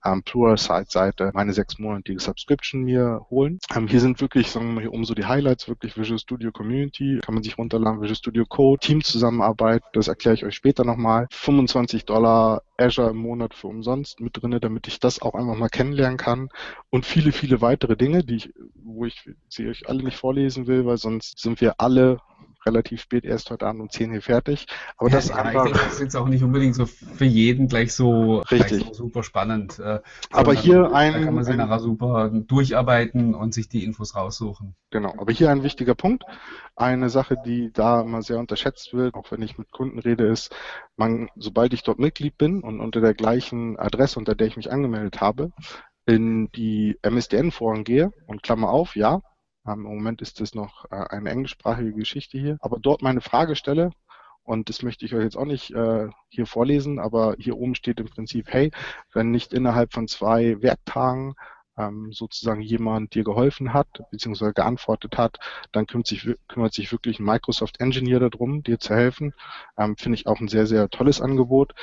ähm, 0.05 0.23
Pluralsight-Seite 0.23 1.31
meine 1.33 1.53
sechsmonatige 1.53 2.19
Subscription 2.19 2.83
mir 2.83 3.25
holen. 3.29 3.59
Ähm, 3.75 3.87
hier 3.87 3.99
sind 3.99 4.21
wirklich, 4.21 4.51
sagen 4.51 4.75
wir 4.75 4.78
mal, 4.79 4.81
hier 4.81 4.93
oben 4.93 5.05
so 5.05 5.13
die 5.13 5.25
Highlights, 5.25 5.67
wirklich 5.67 5.97
Visual 5.97 6.19
Studio 6.19 6.51
Community, 6.51 7.19
kann 7.23 7.33
man 7.35 7.43
sich 7.43 7.57
runterladen, 7.57 8.01
Visual 8.01 8.15
Studio 8.15 8.45
Code, 8.45 8.79
Teamzusammenarbeit, 8.79 9.83
das 9.93 10.07
erkläre 10.07 10.35
ich 10.35 10.45
euch 10.45 10.55
später 10.55 10.85
nochmal. 10.85 11.27
25 11.31 12.05
Dollar 12.05 12.61
Azure 12.77 13.09
im 13.09 13.17
Monat 13.17 13.53
für 13.53 13.67
umsonst 13.67 14.19
mit 14.19 14.41
drinne, 14.41 14.59
damit 14.59 14.87
ich 14.87 14.99
das 14.99 15.21
auch 15.21 15.35
einfach 15.35 15.55
mal 15.55 15.69
kennenlernen 15.69 16.17
kann 16.17 16.49
und 16.89 17.05
viele, 17.05 17.31
viele 17.31 17.61
weitere 17.61 17.97
Dinge, 17.97 18.23
die 18.23 18.35
ich, 18.35 18.53
wo 18.75 19.05
ich 19.05 19.29
sie 19.49 19.67
euch 19.67 19.87
alle 19.89 20.03
nicht 20.03 20.17
vorlesen 20.17 20.67
will, 20.67 20.85
weil 20.85 20.97
sonst 20.97 21.39
sind 21.39 21.61
wir 21.61 21.75
alle 21.79 22.19
relativ 22.65 23.01
spät 23.01 23.25
erst 23.25 23.49
heute 23.51 23.65
Abend 23.65 23.81
um 23.81 23.89
10 23.89 24.11
hier 24.11 24.21
fertig. 24.21 24.65
Aber 24.97 25.09
ja, 25.09 25.15
das, 25.15 25.29
ja, 25.29 25.35
einfach, 25.35 25.63
denke, 25.63 25.79
das 25.79 25.93
ist 25.93 26.01
jetzt 26.01 26.15
auch 26.15 26.27
nicht 26.27 26.43
unbedingt 26.43 26.75
so 26.75 26.85
für 26.85 27.25
jeden 27.25 27.67
gleich 27.67 27.93
so, 27.93 28.39
richtig. 28.51 28.79
Gleich 28.79 28.87
so 28.87 28.93
super 28.93 29.23
spannend. 29.23 29.79
Äh, 29.79 29.99
aber 30.31 30.53
hier 30.53 30.93
ein, 30.93 31.13
da 31.13 31.23
kann 31.23 31.35
man 31.35 31.43
sich 31.43 31.55
nachher 31.55 31.79
super 31.79 32.29
durcharbeiten 32.29 33.35
und 33.35 33.53
sich 33.53 33.69
die 33.69 33.83
Infos 33.83 34.15
raussuchen. 34.15 34.75
Genau, 34.91 35.13
aber 35.17 35.31
hier 35.31 35.49
ein 35.51 35.63
wichtiger 35.63 35.95
Punkt. 35.95 36.23
Eine 36.75 37.09
Sache, 37.09 37.35
die 37.45 37.71
da 37.71 38.01
immer 38.01 38.21
sehr 38.21 38.39
unterschätzt 38.39 38.93
wird, 38.93 39.15
auch 39.15 39.31
wenn 39.31 39.41
ich 39.41 39.57
mit 39.57 39.71
Kunden 39.71 39.99
rede, 39.99 40.25
ist, 40.25 40.55
man, 40.97 41.29
sobald 41.35 41.73
ich 41.73 41.83
dort 41.83 41.99
Mitglied 41.99 42.37
bin 42.37 42.61
und 42.61 42.79
unter 42.79 43.01
der 43.01 43.13
gleichen 43.13 43.77
Adresse, 43.77 44.19
unter 44.19 44.35
der 44.35 44.47
ich 44.47 44.57
mich 44.57 44.71
angemeldet 44.71 45.21
habe, 45.21 45.51
in 46.05 46.49
die 46.51 46.97
MSDN-Foren 47.03 47.83
gehe 47.83 48.11
und 48.25 48.41
Klammer 48.41 48.69
auf, 48.69 48.95
ja, 48.95 49.21
Im 49.73 49.83
Moment 49.83 50.21
ist 50.21 50.39
das 50.41 50.53
noch 50.55 50.85
äh, 50.91 50.95
eine 50.95 51.29
englischsprachige 51.29 51.93
Geschichte 51.93 52.37
hier. 52.37 52.57
Aber 52.61 52.79
dort 52.79 53.01
meine 53.01 53.21
Frage 53.21 53.55
stelle, 53.55 53.91
und 54.43 54.67
das 54.69 54.81
möchte 54.81 55.05
ich 55.05 55.13
euch 55.13 55.23
jetzt 55.23 55.37
auch 55.37 55.45
nicht 55.45 55.71
äh, 55.71 56.07
hier 56.29 56.47
vorlesen, 56.47 56.97
aber 56.99 57.35
hier 57.37 57.57
oben 57.57 57.75
steht 57.75 57.99
im 57.99 58.07
Prinzip, 58.07 58.47
hey, 58.49 58.71
wenn 59.13 59.29
nicht 59.29 59.53
innerhalb 59.53 59.93
von 59.93 60.07
zwei 60.07 60.59
Werktagen 60.61 61.35
ähm, 61.77 62.11
sozusagen 62.11 62.61
jemand 62.61 63.13
dir 63.13 63.23
geholfen 63.23 63.73
hat, 63.73 63.87
beziehungsweise 64.11 64.53
geantwortet 64.53 65.17
hat, 65.17 65.37
dann 65.71 65.87
kümmert 65.87 66.07
sich, 66.07 66.27
kümmert 66.47 66.73
sich 66.73 66.91
wirklich 66.91 67.19
ein 67.19 67.25
Microsoft 67.25 67.79
Engineer 67.79 68.19
darum, 68.19 68.63
dir 68.63 68.79
zu 68.79 68.95
helfen. 68.95 69.33
Ähm, 69.77 69.95
Finde 69.97 70.15
ich 70.15 70.27
auch 70.27 70.39
ein 70.39 70.47
sehr, 70.47 70.65
sehr 70.65 70.89
tolles 70.89 71.21
Angebot. 71.21 71.73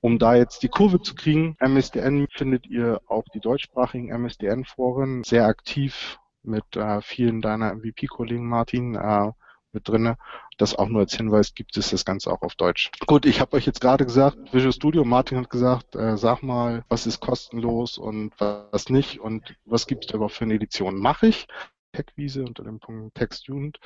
Um 0.00 0.18
da 0.18 0.34
jetzt 0.34 0.62
die 0.62 0.68
Kurve 0.68 1.00
zu 1.00 1.14
kriegen, 1.14 1.56
MSDN 1.60 2.26
findet 2.28 2.66
ihr 2.66 3.00
auch 3.06 3.24
die 3.34 3.40
deutschsprachigen 3.40 4.08
MSDN-Foren 4.08 5.22
sehr 5.22 5.46
aktiv 5.46 6.18
mit 6.42 6.76
äh, 6.76 7.00
vielen 7.02 7.40
deiner 7.40 7.74
MVP-Kollegen, 7.74 8.48
Martin, 8.48 8.94
äh, 8.94 9.32
mit 9.72 9.88
drinne. 9.88 10.16
Das 10.58 10.74
auch 10.74 10.88
nur 10.88 11.00
als 11.00 11.14
Hinweis 11.14 11.54
gibt 11.54 11.76
es 11.76 11.90
das 11.90 12.04
Ganze 12.04 12.30
auch 12.30 12.42
auf 12.42 12.54
Deutsch. 12.54 12.90
Gut, 13.06 13.24
ich 13.26 13.40
habe 13.40 13.56
euch 13.56 13.66
jetzt 13.66 13.80
gerade 13.80 14.04
gesagt, 14.04 14.52
Visual 14.52 14.72
Studio, 14.72 15.04
Martin 15.04 15.38
hat 15.38 15.50
gesagt, 15.50 15.96
äh, 15.96 16.16
sag 16.16 16.42
mal, 16.42 16.84
was 16.88 17.06
ist 17.06 17.20
kostenlos 17.20 17.98
und 17.98 18.32
was 18.38 18.88
nicht 18.88 19.20
und 19.20 19.56
was 19.64 19.86
gibt 19.86 20.04
es 20.04 20.14
überhaupt 20.14 20.34
für 20.34 20.44
eine 20.44 20.54
Edition? 20.54 20.96
Mache 20.96 21.28
ich. 21.28 21.46
TechVise 21.92 22.44
unter 22.44 22.64
dem 22.64 22.80
Punkt 22.80 23.14
TextUnit. 23.14 23.78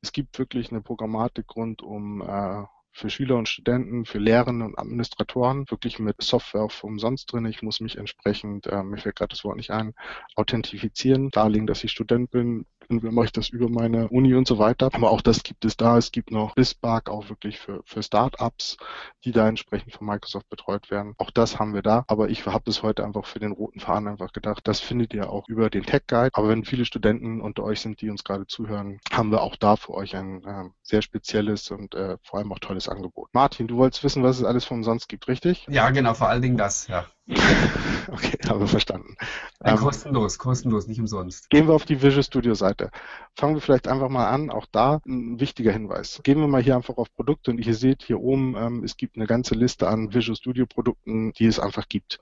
Es 0.00 0.12
gibt 0.12 0.38
wirklich 0.38 0.70
eine 0.70 0.80
Programmatik 0.80 1.54
rund 1.54 1.82
um 1.82 2.20
äh, 2.20 2.64
für 2.92 3.10
Schüler 3.10 3.36
und 3.36 3.48
Studenten, 3.48 4.04
für 4.04 4.18
Lehrende 4.18 4.64
und 4.64 4.78
Administratoren, 4.78 5.70
wirklich 5.70 5.98
mit 5.98 6.22
Software 6.22 6.68
umsonst 6.82 7.32
drin. 7.32 7.46
Ich 7.46 7.62
muss 7.62 7.80
mich 7.80 7.98
entsprechend, 7.98 8.66
äh, 8.66 8.82
mir 8.82 8.98
fällt 8.98 9.16
gerade 9.16 9.30
das 9.30 9.44
Wort 9.44 9.56
nicht 9.56 9.70
ein, 9.70 9.94
authentifizieren, 10.36 11.30
darlegen, 11.30 11.66
dass 11.66 11.82
ich 11.84 11.90
Student 11.90 12.30
bin, 12.30 12.66
entweder 12.88 13.12
mache 13.12 13.26
ich 13.26 13.32
das 13.32 13.48
über 13.48 13.68
meine 13.68 14.08
Uni 14.08 14.34
und 14.34 14.46
so 14.46 14.58
weiter. 14.58 14.90
Aber 14.92 15.10
auch 15.10 15.20
das 15.20 15.42
gibt 15.42 15.64
es 15.64 15.76
da. 15.76 15.96
Es 15.98 16.12
gibt 16.12 16.30
noch 16.30 16.54
BizBark 16.54 17.08
auch 17.08 17.28
wirklich 17.28 17.58
für, 17.58 17.82
für 17.84 18.02
Startups, 18.02 18.76
die 19.24 19.32
da 19.32 19.48
entsprechend 19.48 19.92
von 19.92 20.06
Microsoft 20.06 20.48
betreut 20.48 20.90
werden. 20.90 21.14
Auch 21.18 21.30
das 21.30 21.58
haben 21.58 21.74
wir 21.74 21.82
da. 21.82 22.04
Aber 22.06 22.28
ich 22.28 22.46
habe 22.46 22.70
es 22.70 22.82
heute 22.82 23.04
einfach 23.04 23.26
für 23.26 23.40
den 23.40 23.52
roten 23.52 23.80
Faden 23.80 24.08
einfach 24.08 24.32
gedacht. 24.32 24.66
Das 24.66 24.80
findet 24.80 25.14
ihr 25.14 25.30
auch 25.30 25.48
über 25.48 25.70
den 25.70 25.84
Tech 25.84 26.02
Guide. 26.06 26.30
Aber 26.34 26.48
wenn 26.48 26.64
viele 26.64 26.84
Studenten 26.84 27.40
unter 27.40 27.64
euch 27.64 27.80
sind, 27.80 28.00
die 28.00 28.10
uns 28.10 28.24
gerade 28.24 28.46
zuhören, 28.46 28.98
haben 29.12 29.30
wir 29.30 29.42
auch 29.42 29.56
da 29.56 29.76
für 29.76 29.94
euch 29.94 30.14
ein 30.16 30.44
äh, 30.44 30.64
sehr 30.82 31.02
spezielles 31.02 31.70
und 31.70 31.94
äh, 31.94 32.18
vor 32.22 32.38
allem 32.38 32.52
auch 32.52 32.58
tolles 32.58 32.81
Angebot. 32.88 33.28
Martin, 33.32 33.68
du 33.68 33.76
wolltest 33.76 34.04
wissen, 34.04 34.22
was 34.22 34.38
es 34.38 34.44
alles 34.44 34.64
von 34.64 34.78
umsonst 34.78 35.08
gibt, 35.08 35.28
richtig? 35.28 35.66
Ja, 35.68 35.90
genau, 35.90 36.14
vor 36.14 36.28
allen 36.28 36.42
Dingen 36.42 36.56
das, 36.56 36.86
ja. 36.88 37.06
okay, 38.08 38.36
habe 38.48 38.66
verstanden. 38.66 39.14
Ähm, 39.62 39.76
kostenlos, 39.76 40.38
kostenlos, 40.38 40.88
nicht 40.88 40.98
umsonst. 40.98 41.48
Gehen 41.50 41.68
wir 41.68 41.74
auf 41.74 41.84
die 41.84 42.02
Visual 42.02 42.24
Studio 42.24 42.54
Seite. 42.54 42.90
Fangen 43.36 43.54
wir 43.54 43.60
vielleicht 43.60 43.86
einfach 43.86 44.08
mal 44.08 44.28
an. 44.28 44.50
Auch 44.50 44.66
da 44.70 45.00
ein 45.06 45.38
wichtiger 45.38 45.72
Hinweis. 45.72 46.20
Gehen 46.24 46.40
wir 46.40 46.48
mal 46.48 46.62
hier 46.62 46.74
einfach 46.74 46.96
auf 46.96 47.14
Produkte 47.14 47.52
und 47.52 47.64
ihr 47.64 47.74
seht 47.74 48.02
hier 48.02 48.18
oben, 48.18 48.56
ähm, 48.56 48.82
es 48.82 48.96
gibt 48.96 49.16
eine 49.16 49.26
ganze 49.26 49.54
Liste 49.54 49.88
an 49.88 50.12
Visual 50.12 50.36
Studio 50.36 50.66
Produkten, 50.66 51.32
die 51.32 51.46
es 51.46 51.60
einfach 51.60 51.88
gibt. 51.88 52.18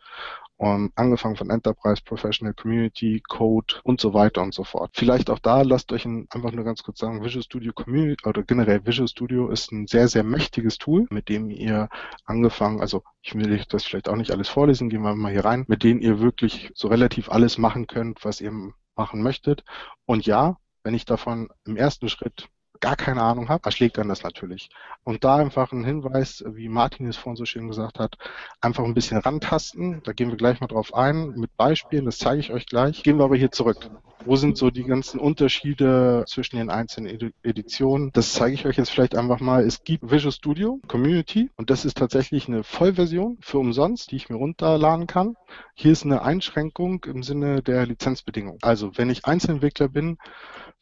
Und 0.59 0.93
angefangen 0.95 1.37
von 1.37 1.49
Enterprise, 1.49 2.03
Professional 2.05 2.53
Community, 2.53 3.23
Code 3.27 3.77
und 3.83 3.99
so 3.99 4.13
weiter 4.13 4.43
und 4.43 4.53
so 4.53 4.65
fort. 4.65 4.91
Vielleicht 4.93 5.31
auch 5.31 5.39
da, 5.39 5.63
lasst 5.63 5.91
euch 5.91 6.05
ein, 6.05 6.27
einfach 6.29 6.53
nur 6.53 6.67
ganz 6.67 6.83
kurz 6.83 6.99
sagen, 6.99 7.25
Visual 7.25 7.43
Studio 7.43 7.73
Community 7.73 8.29
oder 8.29 8.43
generell 8.43 8.85
Visual 8.85 9.09
Studio 9.09 9.49
ist 9.49 9.73
ein 9.73 9.87
sehr, 9.87 10.09
sehr 10.09 10.23
mächtiges 10.23 10.77
Tool, 10.77 11.07
mit 11.09 11.31
dem 11.31 11.49
ihr 11.49 11.89
angefangen, 12.27 12.83
also 12.83 13.03
ich 13.23 13.35
will 13.35 13.63
das 13.69 13.85
vielleicht 13.85 14.09
auch 14.09 14.17
nicht 14.17 14.31
alles 14.31 14.49
vorlesen, 14.49 14.89
gehen 14.89 15.03
wir 15.03 15.15
mal 15.15 15.33
hier 15.33 15.45
rein, 15.45 15.65
mit 15.69 15.83
denen 15.83 16.01
ihr 16.01 16.21
wirklich 16.21 16.71
so 16.75 16.89
relativ 16.89 17.31
alles 17.31 17.59
machen 17.59 17.87
könnt, 17.87 18.25
was 18.25 18.41
ihr 18.41 18.53
machen 18.97 19.23
möchtet. 19.23 19.65
Und 20.07 20.27
ja, 20.27 20.57
wenn 20.83 20.95
ich 20.95 21.05
davon 21.05 21.51
im 21.65 21.77
ersten 21.77 22.09
Schritt 22.09 22.49
gar 22.81 22.97
keine 22.97 23.23
Ahnung 23.23 23.49
habe, 23.51 23.65
erschlägt 23.65 23.99
dann 23.99 24.09
das 24.09 24.23
natürlich. 24.23 24.71
Und 25.05 25.23
da 25.23 25.37
einfach 25.37 25.71
ein 25.73 25.85
Hinweis, 25.85 26.43
wie 26.47 26.69
Martin 26.69 27.07
es 27.07 27.17
vorhin 27.17 27.37
so 27.37 27.45
schön 27.45 27.69
gesagt 27.69 27.99
hat, 27.99 28.17
einfach 28.61 28.85
ein 28.85 28.95
bisschen 28.95 29.19
rantasten. 29.19 30.03
Da 30.05 30.13
gehen 30.13 30.31
wir 30.31 30.37
gleich 30.37 30.61
mal 30.61 30.67
drauf 30.67 30.95
ein 30.95 31.35
mit 31.37 31.55
Beispielen, 31.57 32.07
das 32.07 32.19
zeige 32.19 32.41
ich 32.41 32.53
euch 32.53 32.67
gleich. 32.67 33.03
Gehen 33.03 33.19
wir 33.19 33.25
aber 33.25 33.37
hier 33.37 33.53
zurück. 33.53 33.91
Wo 34.27 34.37
sind 34.37 34.59
so 34.59 34.71
die 34.71 34.85
ganzen 34.85 35.19
Unterschiede 35.19 36.25
zwischen 36.29 36.57
den 36.57 36.69
einzelnen 36.69 37.33
Editionen? 37.43 38.11
Das 38.13 38.35
zeige 38.35 38.55
ich 38.55 38.67
euch 38.67 38.77
jetzt 38.77 38.91
vielleicht 38.91 39.17
einfach 39.17 39.41
mal. 39.41 39.65
Es 39.65 39.83
gibt 39.83 40.11
Visual 40.11 40.31
Studio 40.31 40.79
Community 40.89 41.51
und 41.57 41.71
das 41.71 41.87
ist 41.87 41.97
tatsächlich 41.97 42.47
eine 42.47 42.63
Vollversion 42.63 43.39
für 43.41 43.59
umsonst, 43.59 44.11
die 44.11 44.17
ich 44.17 44.29
mir 44.29 44.37
runterladen 44.37 45.07
kann. 45.07 45.37
Hier 45.75 45.93
ist 45.93 46.05
eine 46.05 46.23
Einschränkung 46.23 47.03
im 47.05 47.23
Sinne 47.23 47.63
der 47.63 47.87
Lizenzbedingungen. 47.87 48.59
Also 48.61 48.97
wenn 48.97 49.09
ich 49.09 49.25
Einzelentwickler 49.25 49.89
bin, 49.89 50.19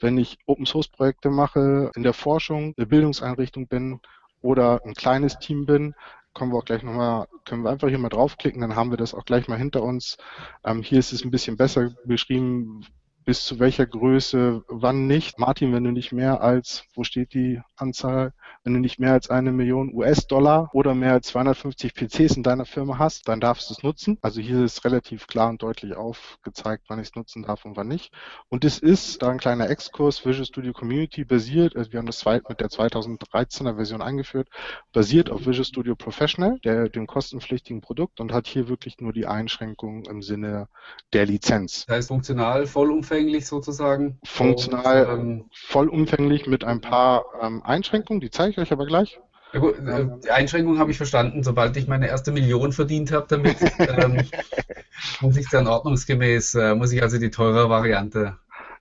wenn 0.00 0.18
ich 0.18 0.38
Open 0.46 0.66
Source 0.66 0.88
Projekte 0.88 1.30
mache, 1.30 1.92
in 1.94 2.02
der 2.02 2.14
Forschung, 2.14 2.74
eine 2.76 2.86
Bildungseinrichtung 2.86 3.68
bin 3.68 4.00
oder 4.42 4.80
ein 4.84 4.94
kleines 4.94 5.38
Team 5.38 5.64
bin, 5.64 5.94
kommen 6.34 6.52
wir 6.52 6.58
auch 6.58 6.64
gleich 6.64 6.82
nochmal, 6.82 7.26
können 7.44 7.62
wir 7.62 7.70
einfach 7.70 7.88
hier 7.88 7.98
mal 7.98 8.08
draufklicken, 8.08 8.60
dann 8.60 8.76
haben 8.76 8.90
wir 8.90 8.96
das 8.96 9.14
auch 9.14 9.24
gleich 9.24 9.48
mal 9.48 9.58
hinter 9.58 9.82
uns. 9.82 10.16
Ähm, 10.64 10.82
hier 10.82 10.98
ist 10.98 11.12
es 11.12 11.24
ein 11.24 11.30
bisschen 11.30 11.56
besser 11.56 11.90
beschrieben, 12.04 12.84
bis 13.28 13.44
zu 13.44 13.58
welcher 13.58 13.84
Größe, 13.84 14.64
wann 14.68 15.06
nicht. 15.06 15.38
Martin, 15.38 15.74
wenn 15.74 15.84
du 15.84 15.90
nicht 15.90 16.12
mehr 16.12 16.40
als, 16.40 16.84
wo 16.94 17.04
steht 17.04 17.34
die 17.34 17.60
Anzahl, 17.76 18.32
wenn 18.64 18.72
du 18.72 18.80
nicht 18.80 18.98
mehr 18.98 19.12
als 19.12 19.28
eine 19.28 19.52
Million 19.52 19.92
US-Dollar 19.92 20.70
oder 20.72 20.94
mehr 20.94 21.12
als 21.12 21.26
250 21.26 21.92
PCs 21.92 22.38
in 22.38 22.42
deiner 22.42 22.64
Firma 22.64 22.96
hast, 22.96 23.28
dann 23.28 23.38
darfst 23.38 23.68
du 23.68 23.74
es 23.74 23.82
nutzen. 23.82 24.16
Also 24.22 24.40
hier 24.40 24.64
ist 24.64 24.82
relativ 24.86 25.26
klar 25.26 25.50
und 25.50 25.62
deutlich 25.62 25.94
aufgezeigt, 25.94 26.84
wann 26.88 27.00
ich 27.00 27.08
es 27.08 27.16
nutzen 27.16 27.42
darf 27.42 27.66
und 27.66 27.76
wann 27.76 27.88
nicht. 27.88 28.14
Und 28.48 28.64
es 28.64 28.78
ist 28.78 29.20
da 29.20 29.28
ein 29.28 29.36
kleiner 29.36 29.68
Exkurs, 29.68 30.24
Visual 30.24 30.46
Studio 30.46 30.72
Community 30.72 31.26
basiert, 31.26 31.76
also 31.76 31.92
wir 31.92 31.98
haben 31.98 32.06
das 32.06 32.24
mit 32.24 32.60
der 32.60 32.68
2013er 32.68 33.76
Version 33.76 34.00
eingeführt, 34.00 34.48
basiert 34.94 35.28
auf 35.28 35.40
Visual 35.40 35.66
Studio 35.66 35.96
Professional, 35.96 36.58
der, 36.64 36.88
dem 36.88 37.06
kostenpflichtigen 37.06 37.82
Produkt 37.82 38.20
und 38.20 38.32
hat 38.32 38.46
hier 38.46 38.70
wirklich 38.70 39.00
nur 39.00 39.12
die 39.12 39.26
Einschränkungen 39.26 40.06
im 40.06 40.22
Sinne 40.22 40.68
der 41.12 41.26
Lizenz. 41.26 41.84
Das 41.84 41.96
heißt 41.96 42.08
funktional 42.08 42.66
vollumfänglich 42.66 43.17
vollumfänglich 43.18 43.46
sozusagen. 43.46 44.18
Funktional 44.24 45.06
und, 45.06 45.20
ähm, 45.20 45.44
vollumfänglich 45.52 46.46
mit 46.46 46.64
ein 46.64 46.80
paar 46.80 47.24
ähm, 47.42 47.62
Einschränkungen, 47.64 48.20
die 48.20 48.30
zeige 48.30 48.52
ich 48.52 48.58
euch 48.58 48.72
aber 48.72 48.86
gleich. 48.86 49.20
Äh, 49.52 49.60
die 50.24 50.30
Einschränkung 50.30 50.78
habe 50.78 50.90
ich 50.90 50.96
verstanden. 50.96 51.42
Sobald 51.42 51.76
ich 51.76 51.88
meine 51.88 52.08
erste 52.08 52.32
Million 52.32 52.72
verdient 52.72 53.12
habe 53.12 53.26
damit, 53.28 53.56
ähm, 53.78 54.22
muss 55.20 55.36
ich 55.36 55.48
dann 55.48 55.66
ordnungsgemäß, 55.66 56.54
äh, 56.54 56.74
muss 56.74 56.92
ich 56.92 57.02
also 57.02 57.18
die 57.18 57.30
teure 57.30 57.68
Variante 57.68 58.36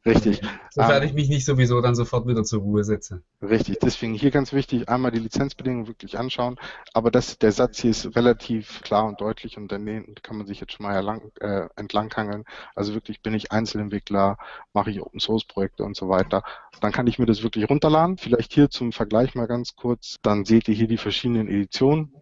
Richtig. 0.08 0.42
Sofern 0.72 1.04
ähm, 1.04 1.10
ich 1.10 1.14
mich 1.14 1.30
nicht 1.30 1.46
sowieso 1.46 1.82
dann 1.82 1.96
sofort 1.96 2.28
wieder 2.28 2.44
zur 2.44 2.62
Ruhe 2.62 2.84
setze. 2.84 3.22
Richtig. 3.42 3.80
Deswegen 3.80 4.14
hier 4.14 4.32
ganz 4.32 4.54
wichtig, 4.54 4.88
einmal 4.90 5.12
die 5.12 5.20
Lizenzbedingungen 5.20 5.88
wirklich 5.88 6.18
anschauen. 6.18 6.58
Aber 6.94 7.12
das, 7.12 7.38
der 7.38 7.52
Satz 7.52 7.80
hier 7.80 7.92
ist 7.92 8.16
relativ 8.16 8.82
klar 8.82 9.06
und 9.06 9.20
deutlich 9.20 9.58
und 9.58 9.72
dann 9.72 9.86
kann 10.24 10.38
man 10.38 10.48
sich 10.48 10.60
jetzt 10.62 10.74
schon 10.74 10.86
mal 10.86 11.00
lang, 11.00 11.32
äh, 11.40 11.68
entlanghangeln. 11.76 12.46
Also 12.76 12.94
wirklich 12.94 13.22
bin 13.22 13.34
ich 13.34 13.52
Einzelentwickler, 13.52 14.38
mache 14.74 14.92
ich 14.92 15.02
Open 15.02 15.20
Source 15.20 15.46
Projekte 15.46 15.84
und 15.84 15.96
so 15.96 16.10
weiter. 16.10 16.44
Dann 16.80 16.92
kann 16.92 17.08
ich 17.08 17.20
mir 17.20 17.26
das 17.26 17.44
wirklich 17.44 17.70
runterladen. 17.70 18.18
Vielleicht 18.18 18.54
hier 18.54 18.70
zum 18.70 18.92
Vergleich 18.92 19.36
mal 19.36 19.48
ganz 19.48 19.76
kurz. 19.76 20.16
Dann 20.22 20.46
seht 20.46 20.68
ihr 20.68 20.76
hier 20.76 20.88
die 20.88 20.98
verschiedenen 20.98 21.48
Editionen 21.48 22.14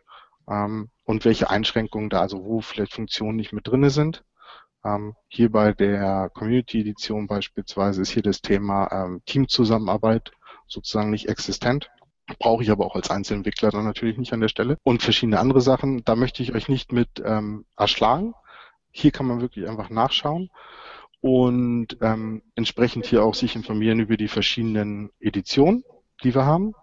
ähm, 0.49 0.89
und 1.03 1.25
welche 1.25 1.49
Einschränkungen 1.49 2.09
da, 2.09 2.21
also 2.21 2.43
wo 2.43 2.61
vielleicht 2.61 2.93
Funktionen 2.93 3.35
nicht 3.35 3.53
mit 3.53 3.67
drinne 3.67 3.89
sind. 3.89 4.23
Ähm, 4.85 5.15
hier 5.27 5.51
bei 5.51 5.73
der 5.73 6.29
Community-Edition 6.33 7.27
beispielsweise 7.27 8.01
ist 8.01 8.11
hier 8.11 8.23
das 8.23 8.41
Thema 8.41 8.89
ähm, 8.91 9.21
Teamzusammenarbeit 9.25 10.31
sozusagen 10.67 11.09
nicht 11.09 11.27
existent. 11.27 11.89
Brauche 12.39 12.63
ich 12.63 12.71
aber 12.71 12.85
auch 12.85 12.95
als 12.95 13.09
Einzelentwickler 13.09 13.69
dann 13.69 13.83
natürlich 13.83 14.17
nicht 14.17 14.33
an 14.33 14.41
der 14.41 14.47
Stelle. 14.47 14.77
Und 14.83 15.01
verschiedene 15.01 15.39
andere 15.39 15.61
Sachen, 15.61 16.03
da 16.05 16.15
möchte 16.15 16.43
ich 16.43 16.53
euch 16.53 16.69
nicht 16.69 16.91
mit 16.91 17.21
ähm, 17.23 17.65
erschlagen. 17.75 18.33
Hier 18.91 19.11
kann 19.11 19.25
man 19.25 19.41
wirklich 19.41 19.67
einfach 19.67 19.89
nachschauen 19.89 20.49
und 21.25 21.97
ähm, 22.01 22.43
entsprechend 22.53 23.07
hier 23.07 23.23
auch 23.23 23.33
sich 23.33 23.55
informieren 23.55 23.99
über 23.99 24.15
die 24.15 24.27
verschiedenen 24.27 25.09
Editionen, 25.19 25.83
die 26.23 26.35
wir 26.35 26.45
haben. 26.45 26.73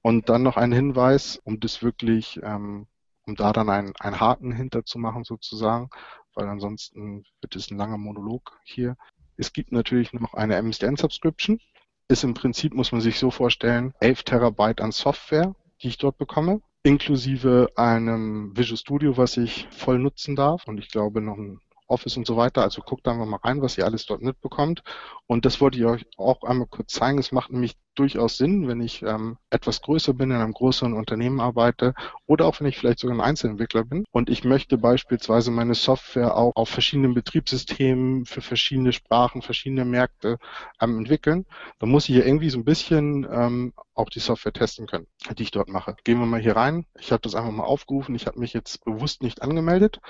Und 0.00 0.28
dann 0.28 0.44
noch 0.44 0.56
ein 0.56 0.70
Hinweis, 0.70 1.40
um 1.42 1.58
das 1.58 1.82
wirklich, 1.82 2.38
ähm, 2.42 2.86
um 3.30 3.36
da 3.36 3.52
dann 3.52 3.70
einen, 3.70 3.92
einen 3.98 4.20
Haken 4.20 4.52
hinterzumachen 4.52 5.24
sozusagen 5.24 5.90
weil 6.34 6.48
ansonsten 6.48 7.24
wird 7.40 7.56
es 7.56 7.70
ein 7.70 7.78
langer 7.78 7.98
Monolog 7.98 8.58
hier. 8.64 8.96
Es 9.36 9.52
gibt 9.52 9.72
natürlich 9.72 10.12
noch 10.12 10.34
eine 10.34 10.56
MSDN-Subscription. 10.60 11.60
Ist 12.08 12.24
im 12.24 12.34
Prinzip, 12.34 12.74
muss 12.74 12.92
man 12.92 13.00
sich 13.00 13.18
so 13.18 13.30
vorstellen, 13.30 13.94
11 14.00 14.24
Terabyte 14.24 14.80
an 14.80 14.92
Software, 14.92 15.54
die 15.82 15.88
ich 15.88 15.98
dort 15.98 16.18
bekomme, 16.18 16.60
inklusive 16.82 17.68
einem 17.76 18.56
Visual 18.56 18.76
Studio, 18.76 19.16
was 19.16 19.36
ich 19.36 19.68
voll 19.70 19.98
nutzen 19.98 20.34
darf 20.34 20.66
und 20.66 20.78
ich 20.78 20.88
glaube 20.88 21.20
noch 21.20 21.36
ein 21.36 21.60
Office 21.90 22.16
und 22.16 22.26
so 22.26 22.36
weiter. 22.36 22.62
Also 22.62 22.82
guckt 22.82 23.06
da 23.06 23.14
mal 23.14 23.38
rein, 23.42 23.62
was 23.62 23.76
ihr 23.78 23.84
alles 23.84 24.06
dort 24.06 24.22
mitbekommt. 24.22 24.82
Und 25.26 25.44
das 25.44 25.60
wollte 25.60 25.78
ich 25.78 25.84
euch 25.84 26.06
auch 26.16 26.42
einmal 26.42 26.66
kurz 26.68 26.92
zeigen. 26.92 27.18
Es 27.18 27.32
macht 27.32 27.50
nämlich 27.50 27.76
durchaus 27.94 28.36
Sinn, 28.36 28.68
wenn 28.68 28.80
ich 28.80 29.02
ähm, 29.02 29.36
etwas 29.50 29.82
größer 29.82 30.14
bin, 30.14 30.30
in 30.30 30.36
einem 30.36 30.52
größeren 30.52 30.94
Unternehmen 30.94 31.40
arbeite 31.40 31.94
oder 32.26 32.46
auch 32.46 32.58
wenn 32.60 32.66
ich 32.66 32.78
vielleicht 32.78 33.00
sogar 33.00 33.16
ein 33.16 33.20
Einzelentwickler 33.20 33.84
bin 33.84 34.04
und 34.10 34.30
ich 34.30 34.44
möchte 34.44 34.78
beispielsweise 34.78 35.50
meine 35.50 35.74
Software 35.74 36.36
auch 36.36 36.52
auf 36.54 36.68
verschiedenen 36.68 37.14
Betriebssystemen 37.14 38.24
für 38.26 38.40
verschiedene 38.40 38.92
Sprachen, 38.92 39.42
verschiedene 39.42 39.84
Märkte 39.84 40.38
ähm, 40.80 40.98
entwickeln, 40.98 41.46
dann 41.78 41.90
muss 41.90 42.08
ich 42.08 42.16
ja 42.16 42.24
irgendwie 42.24 42.50
so 42.50 42.58
ein 42.58 42.64
bisschen 42.64 43.26
ähm, 43.30 43.74
auch 43.94 44.08
die 44.08 44.20
Software 44.20 44.52
testen 44.52 44.86
können, 44.86 45.06
die 45.36 45.42
ich 45.42 45.50
dort 45.50 45.68
mache. 45.68 45.96
Gehen 46.04 46.18
wir 46.18 46.26
mal 46.26 46.40
hier 46.40 46.56
rein. 46.56 46.86
Ich 46.98 47.12
habe 47.12 47.20
das 47.20 47.34
einfach 47.34 47.50
mal 47.50 47.64
aufgerufen. 47.64 48.14
Ich 48.14 48.26
habe 48.26 48.38
mich 48.38 48.54
jetzt 48.54 48.84
bewusst 48.84 49.22
nicht 49.22 49.42
angemeldet 49.42 50.00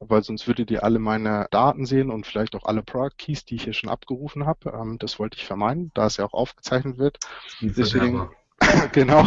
weil 0.00 0.22
sonst 0.22 0.46
würdet 0.46 0.70
ihr 0.70 0.84
alle 0.84 0.98
meine 0.98 1.48
Daten 1.50 1.86
sehen 1.86 2.10
und 2.10 2.26
vielleicht 2.26 2.54
auch 2.54 2.64
alle 2.64 2.82
Product 2.82 3.16
Keys, 3.18 3.44
die 3.44 3.56
ich 3.56 3.64
hier 3.64 3.72
schon 3.72 3.90
abgerufen 3.90 4.46
habe. 4.46 4.70
Ähm, 4.70 4.98
das 4.98 5.18
wollte 5.18 5.36
ich 5.36 5.46
vermeiden, 5.46 5.90
da 5.94 6.06
es 6.06 6.16
ja 6.16 6.24
auch 6.24 6.34
aufgezeichnet 6.34 6.98
wird. 6.98 7.18
Deswegen, 7.60 8.28
genau. 8.92 9.26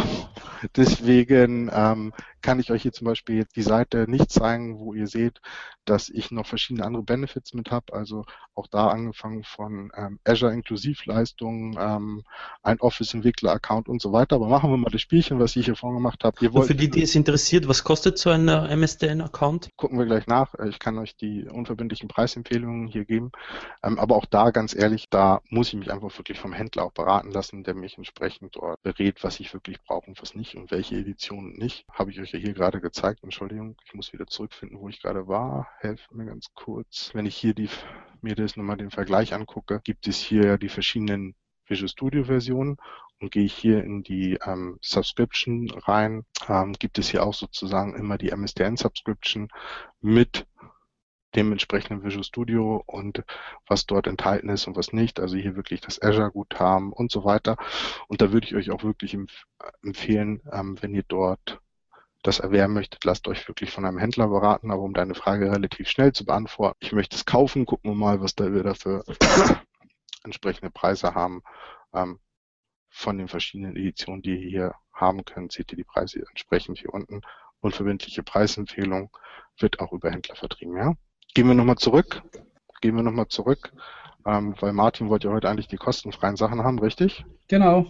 Deswegen 0.76 1.70
ähm, 1.72 2.12
kann 2.40 2.60
ich 2.60 2.70
euch 2.70 2.82
hier 2.82 2.92
zum 2.92 3.06
Beispiel 3.06 3.36
jetzt 3.36 3.56
die 3.56 3.62
Seite 3.62 4.06
nicht 4.08 4.30
zeigen, 4.30 4.78
wo 4.78 4.94
ihr 4.94 5.06
seht, 5.06 5.40
dass 5.84 6.08
ich 6.08 6.30
noch 6.30 6.46
verschiedene 6.46 6.84
andere 6.84 7.02
Benefits 7.02 7.54
mit 7.54 7.70
habe. 7.70 7.92
Also 7.92 8.24
auch 8.54 8.66
da 8.66 8.88
angefangen 8.88 9.44
von 9.44 9.90
ähm, 9.96 10.18
Azure 10.24 10.52
Inklusivleistungen, 10.52 11.76
ähm, 11.78 12.22
ein 12.62 12.80
Office-Entwickler-Account 12.80 13.88
und 13.88 14.00
so 14.00 14.12
weiter. 14.12 14.36
Aber 14.36 14.48
machen 14.48 14.70
wir 14.70 14.76
mal 14.76 14.90
das 14.90 15.00
Spielchen, 15.00 15.38
was 15.38 15.56
ich 15.56 15.64
hier 15.64 15.76
vorhin 15.76 15.96
gemacht 15.96 16.22
habe. 16.24 16.36
Für 16.38 16.74
die, 16.74 16.90
die 16.90 17.02
es 17.02 17.14
interessiert, 17.14 17.68
was 17.68 17.84
kostet 17.84 18.18
so 18.18 18.30
ein 18.30 18.48
äh, 18.48 18.76
MSDN-Account? 18.76 19.70
Gucken 19.76 19.98
wir 19.98 20.06
gleich 20.06 20.26
nach. 20.26 20.54
Ich 20.68 20.78
kann 20.78 20.98
euch 20.98 21.16
die 21.16 21.44
unverbindlichen 21.44 22.08
Preisempfehlungen 22.08 22.86
hier 22.86 23.04
geben. 23.04 23.32
Ähm, 23.82 23.98
aber 23.98 24.16
auch 24.16 24.26
da 24.26 24.50
ganz 24.50 24.74
ehrlich, 24.74 25.08
da 25.10 25.40
muss 25.48 25.68
ich 25.68 25.74
mich 25.74 25.92
einfach 25.92 26.16
wirklich 26.18 26.38
vom 26.38 26.52
Händler 26.52 26.84
auch 26.84 26.92
beraten 26.92 27.32
lassen, 27.32 27.64
der 27.64 27.74
mich 27.74 27.96
entsprechend 27.96 28.56
dort 28.56 28.82
berät, 28.82 29.21
was 29.24 29.40
ich 29.40 29.52
wirklich 29.52 29.80
brauche 29.82 30.06
und 30.06 30.20
was 30.20 30.34
nicht 30.34 30.56
und 30.56 30.70
welche 30.70 30.96
Edition 30.96 31.52
nicht. 31.52 31.86
Habe 31.90 32.10
ich 32.10 32.20
euch 32.20 32.32
ja 32.32 32.38
hier 32.38 32.54
gerade 32.54 32.80
gezeigt. 32.80 33.22
Entschuldigung, 33.22 33.76
ich 33.84 33.94
muss 33.94 34.12
wieder 34.12 34.26
zurückfinden, 34.26 34.78
wo 34.78 34.88
ich 34.88 35.00
gerade 35.00 35.28
war. 35.28 35.68
Helft 35.78 36.12
mir 36.12 36.26
ganz 36.26 36.48
kurz. 36.54 37.10
Wenn 37.14 37.26
ich 37.26 37.36
hier 37.36 37.54
die, 37.54 37.68
mir 38.20 38.34
das 38.34 38.56
nochmal 38.56 38.76
den 38.76 38.90
Vergleich 38.90 39.34
angucke, 39.34 39.80
gibt 39.84 40.06
es 40.06 40.18
hier 40.18 40.44
ja 40.44 40.58
die 40.58 40.68
verschiedenen 40.68 41.34
Visual 41.66 41.88
Studio 41.88 42.24
Versionen 42.24 42.76
und 43.20 43.30
gehe 43.30 43.44
ich 43.44 43.54
hier 43.54 43.84
in 43.84 44.02
die 44.02 44.38
ähm, 44.44 44.78
Subscription 44.82 45.70
rein, 45.70 46.24
ähm, 46.48 46.72
gibt 46.72 46.98
es 46.98 47.08
hier 47.08 47.24
auch 47.24 47.34
sozusagen 47.34 47.94
immer 47.94 48.18
die 48.18 48.30
MSDN 48.30 48.76
Subscription 48.76 49.48
mit 50.00 50.46
dem 51.34 51.52
entsprechenden 51.52 52.04
Visual 52.04 52.24
Studio 52.24 52.82
und 52.86 53.24
was 53.66 53.86
dort 53.86 54.06
enthalten 54.06 54.48
ist 54.48 54.66
und 54.66 54.76
was 54.76 54.92
nicht. 54.92 55.20
Also 55.20 55.36
hier 55.36 55.56
wirklich 55.56 55.80
das 55.80 56.00
Azure-Guthaben 56.00 56.92
und 56.92 57.10
so 57.10 57.24
weiter. 57.24 57.56
Und 58.08 58.20
da 58.20 58.32
würde 58.32 58.46
ich 58.46 58.54
euch 58.54 58.70
auch 58.70 58.82
wirklich 58.82 59.14
empf 59.14 59.44
empfehlen, 59.82 60.42
ähm, 60.52 60.76
wenn 60.80 60.94
ihr 60.94 61.04
dort 61.06 61.60
das 62.22 62.38
erwerben 62.38 62.74
möchtet, 62.74 63.04
lasst 63.04 63.26
euch 63.28 63.48
wirklich 63.48 63.70
von 63.70 63.84
einem 63.84 63.98
Händler 63.98 64.28
beraten. 64.28 64.70
Aber 64.70 64.82
um 64.82 64.94
deine 64.94 65.14
Frage 65.14 65.50
relativ 65.50 65.88
schnell 65.88 66.12
zu 66.12 66.24
beantworten, 66.24 66.78
ich 66.80 66.92
möchte 66.92 67.16
es 67.16 67.24
kaufen, 67.24 67.66
gucken 67.66 67.90
wir 67.90 67.96
mal, 67.96 68.20
was 68.20 68.34
da 68.34 68.52
wir 68.52 68.62
dafür 68.62 69.04
entsprechende 70.24 70.70
Preise 70.70 71.14
haben. 71.14 71.42
Ähm, 71.92 72.20
von 72.88 73.16
den 73.16 73.28
verschiedenen 73.28 73.74
Editionen, 73.74 74.22
die 74.22 74.34
ihr 74.34 74.48
hier 74.48 74.74
haben 74.92 75.24
könnt, 75.24 75.52
seht 75.52 75.72
ihr 75.72 75.76
die 75.76 75.84
Preise 75.84 76.20
entsprechend 76.28 76.78
hier 76.78 76.92
unten. 76.92 77.22
Unverbindliche 77.60 78.22
Preisempfehlung 78.22 79.16
wird 79.58 79.80
auch 79.80 79.92
über 79.92 80.10
Händler 80.10 80.36
vertrieben, 80.36 80.76
ja? 80.76 80.94
Gehen 81.34 81.48
wir 81.48 81.54
nochmal 81.54 81.76
zurück. 81.76 82.22
Gehen 82.80 82.96
wir 82.96 83.02
nochmal 83.02 83.28
zurück, 83.28 83.72
ähm, 84.26 84.54
weil 84.60 84.72
Martin 84.72 85.08
wollte 85.08 85.28
ja 85.28 85.34
heute 85.34 85.48
eigentlich 85.48 85.68
die 85.68 85.76
kostenfreien 85.76 86.36
Sachen 86.36 86.62
haben, 86.62 86.78
richtig? 86.78 87.24
Genau. 87.48 87.86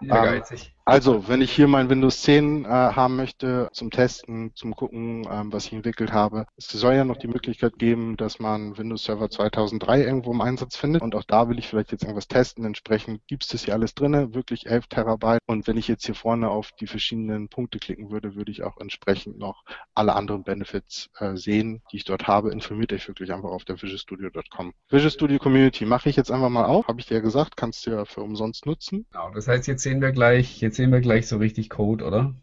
Ja, 0.00 0.24
ähm, 0.24 0.40
geizig. 0.40 0.74
Also, 0.88 1.28
wenn 1.28 1.42
ich 1.42 1.52
hier 1.52 1.68
mein 1.68 1.90
Windows 1.90 2.22
10 2.22 2.64
äh, 2.64 2.68
haben 2.68 3.16
möchte 3.16 3.68
zum 3.74 3.90
Testen, 3.90 4.52
zum 4.54 4.74
Gucken, 4.74 5.28
ähm, 5.30 5.52
was 5.52 5.66
ich 5.66 5.74
entwickelt 5.74 6.14
habe, 6.14 6.46
es 6.56 6.68
soll 6.68 6.94
ja 6.94 7.04
noch 7.04 7.18
die 7.18 7.28
Möglichkeit 7.28 7.78
geben, 7.78 8.16
dass 8.16 8.38
man 8.38 8.78
Windows 8.78 9.04
Server 9.04 9.28
2003 9.28 10.00
irgendwo 10.00 10.32
im 10.32 10.40
Einsatz 10.40 10.78
findet. 10.78 11.02
Und 11.02 11.14
auch 11.14 11.24
da 11.24 11.50
will 11.50 11.58
ich 11.58 11.68
vielleicht 11.68 11.92
jetzt 11.92 12.04
irgendwas 12.04 12.26
testen. 12.26 12.64
Entsprechend 12.64 13.20
gibt 13.26 13.42
es 13.42 13.50
das 13.50 13.64
hier 13.66 13.74
alles 13.74 13.94
drinne, 13.94 14.32
wirklich 14.32 14.64
11 14.64 14.86
Terabyte. 14.86 15.40
Und 15.44 15.66
wenn 15.66 15.76
ich 15.76 15.88
jetzt 15.88 16.06
hier 16.06 16.14
vorne 16.14 16.48
auf 16.48 16.72
die 16.80 16.86
verschiedenen 16.86 17.50
Punkte 17.50 17.78
klicken 17.78 18.10
würde, 18.10 18.34
würde 18.34 18.50
ich 18.50 18.62
auch 18.62 18.78
entsprechend 18.78 19.36
noch 19.36 19.64
alle 19.94 20.16
anderen 20.16 20.42
Benefits 20.42 21.10
äh, 21.18 21.36
sehen, 21.36 21.82
die 21.92 21.98
ich 21.98 22.04
dort 22.04 22.26
habe. 22.28 22.50
Informiert 22.50 22.94
euch 22.94 23.08
wirklich 23.08 23.30
einfach 23.30 23.50
auf 23.50 23.66
der 23.66 23.76
visualstudio.com. 23.76 24.72
Visual 24.88 25.10
Studio 25.10 25.38
Community 25.38 25.84
mache 25.84 26.08
ich 26.08 26.16
jetzt 26.16 26.30
einfach 26.30 26.48
mal 26.48 26.64
auf. 26.64 26.88
Habe 26.88 26.98
ich 26.98 27.06
dir 27.06 27.16
ja 27.16 27.20
gesagt, 27.20 27.58
kannst 27.58 27.86
du 27.86 27.90
ja 27.90 28.06
für 28.06 28.22
umsonst 28.22 28.64
nutzen. 28.64 29.04
Genau, 29.12 29.30
das 29.34 29.48
heißt, 29.48 29.66
jetzt 29.66 29.82
sehen 29.82 30.00
wir 30.00 30.12
gleich, 30.12 30.62
jetzt 30.62 30.77
sehen 30.78 30.92
wir 30.92 31.00
gleich 31.00 31.26
so 31.26 31.38
richtig 31.38 31.70
Code, 31.70 32.04
oder? 32.04 32.34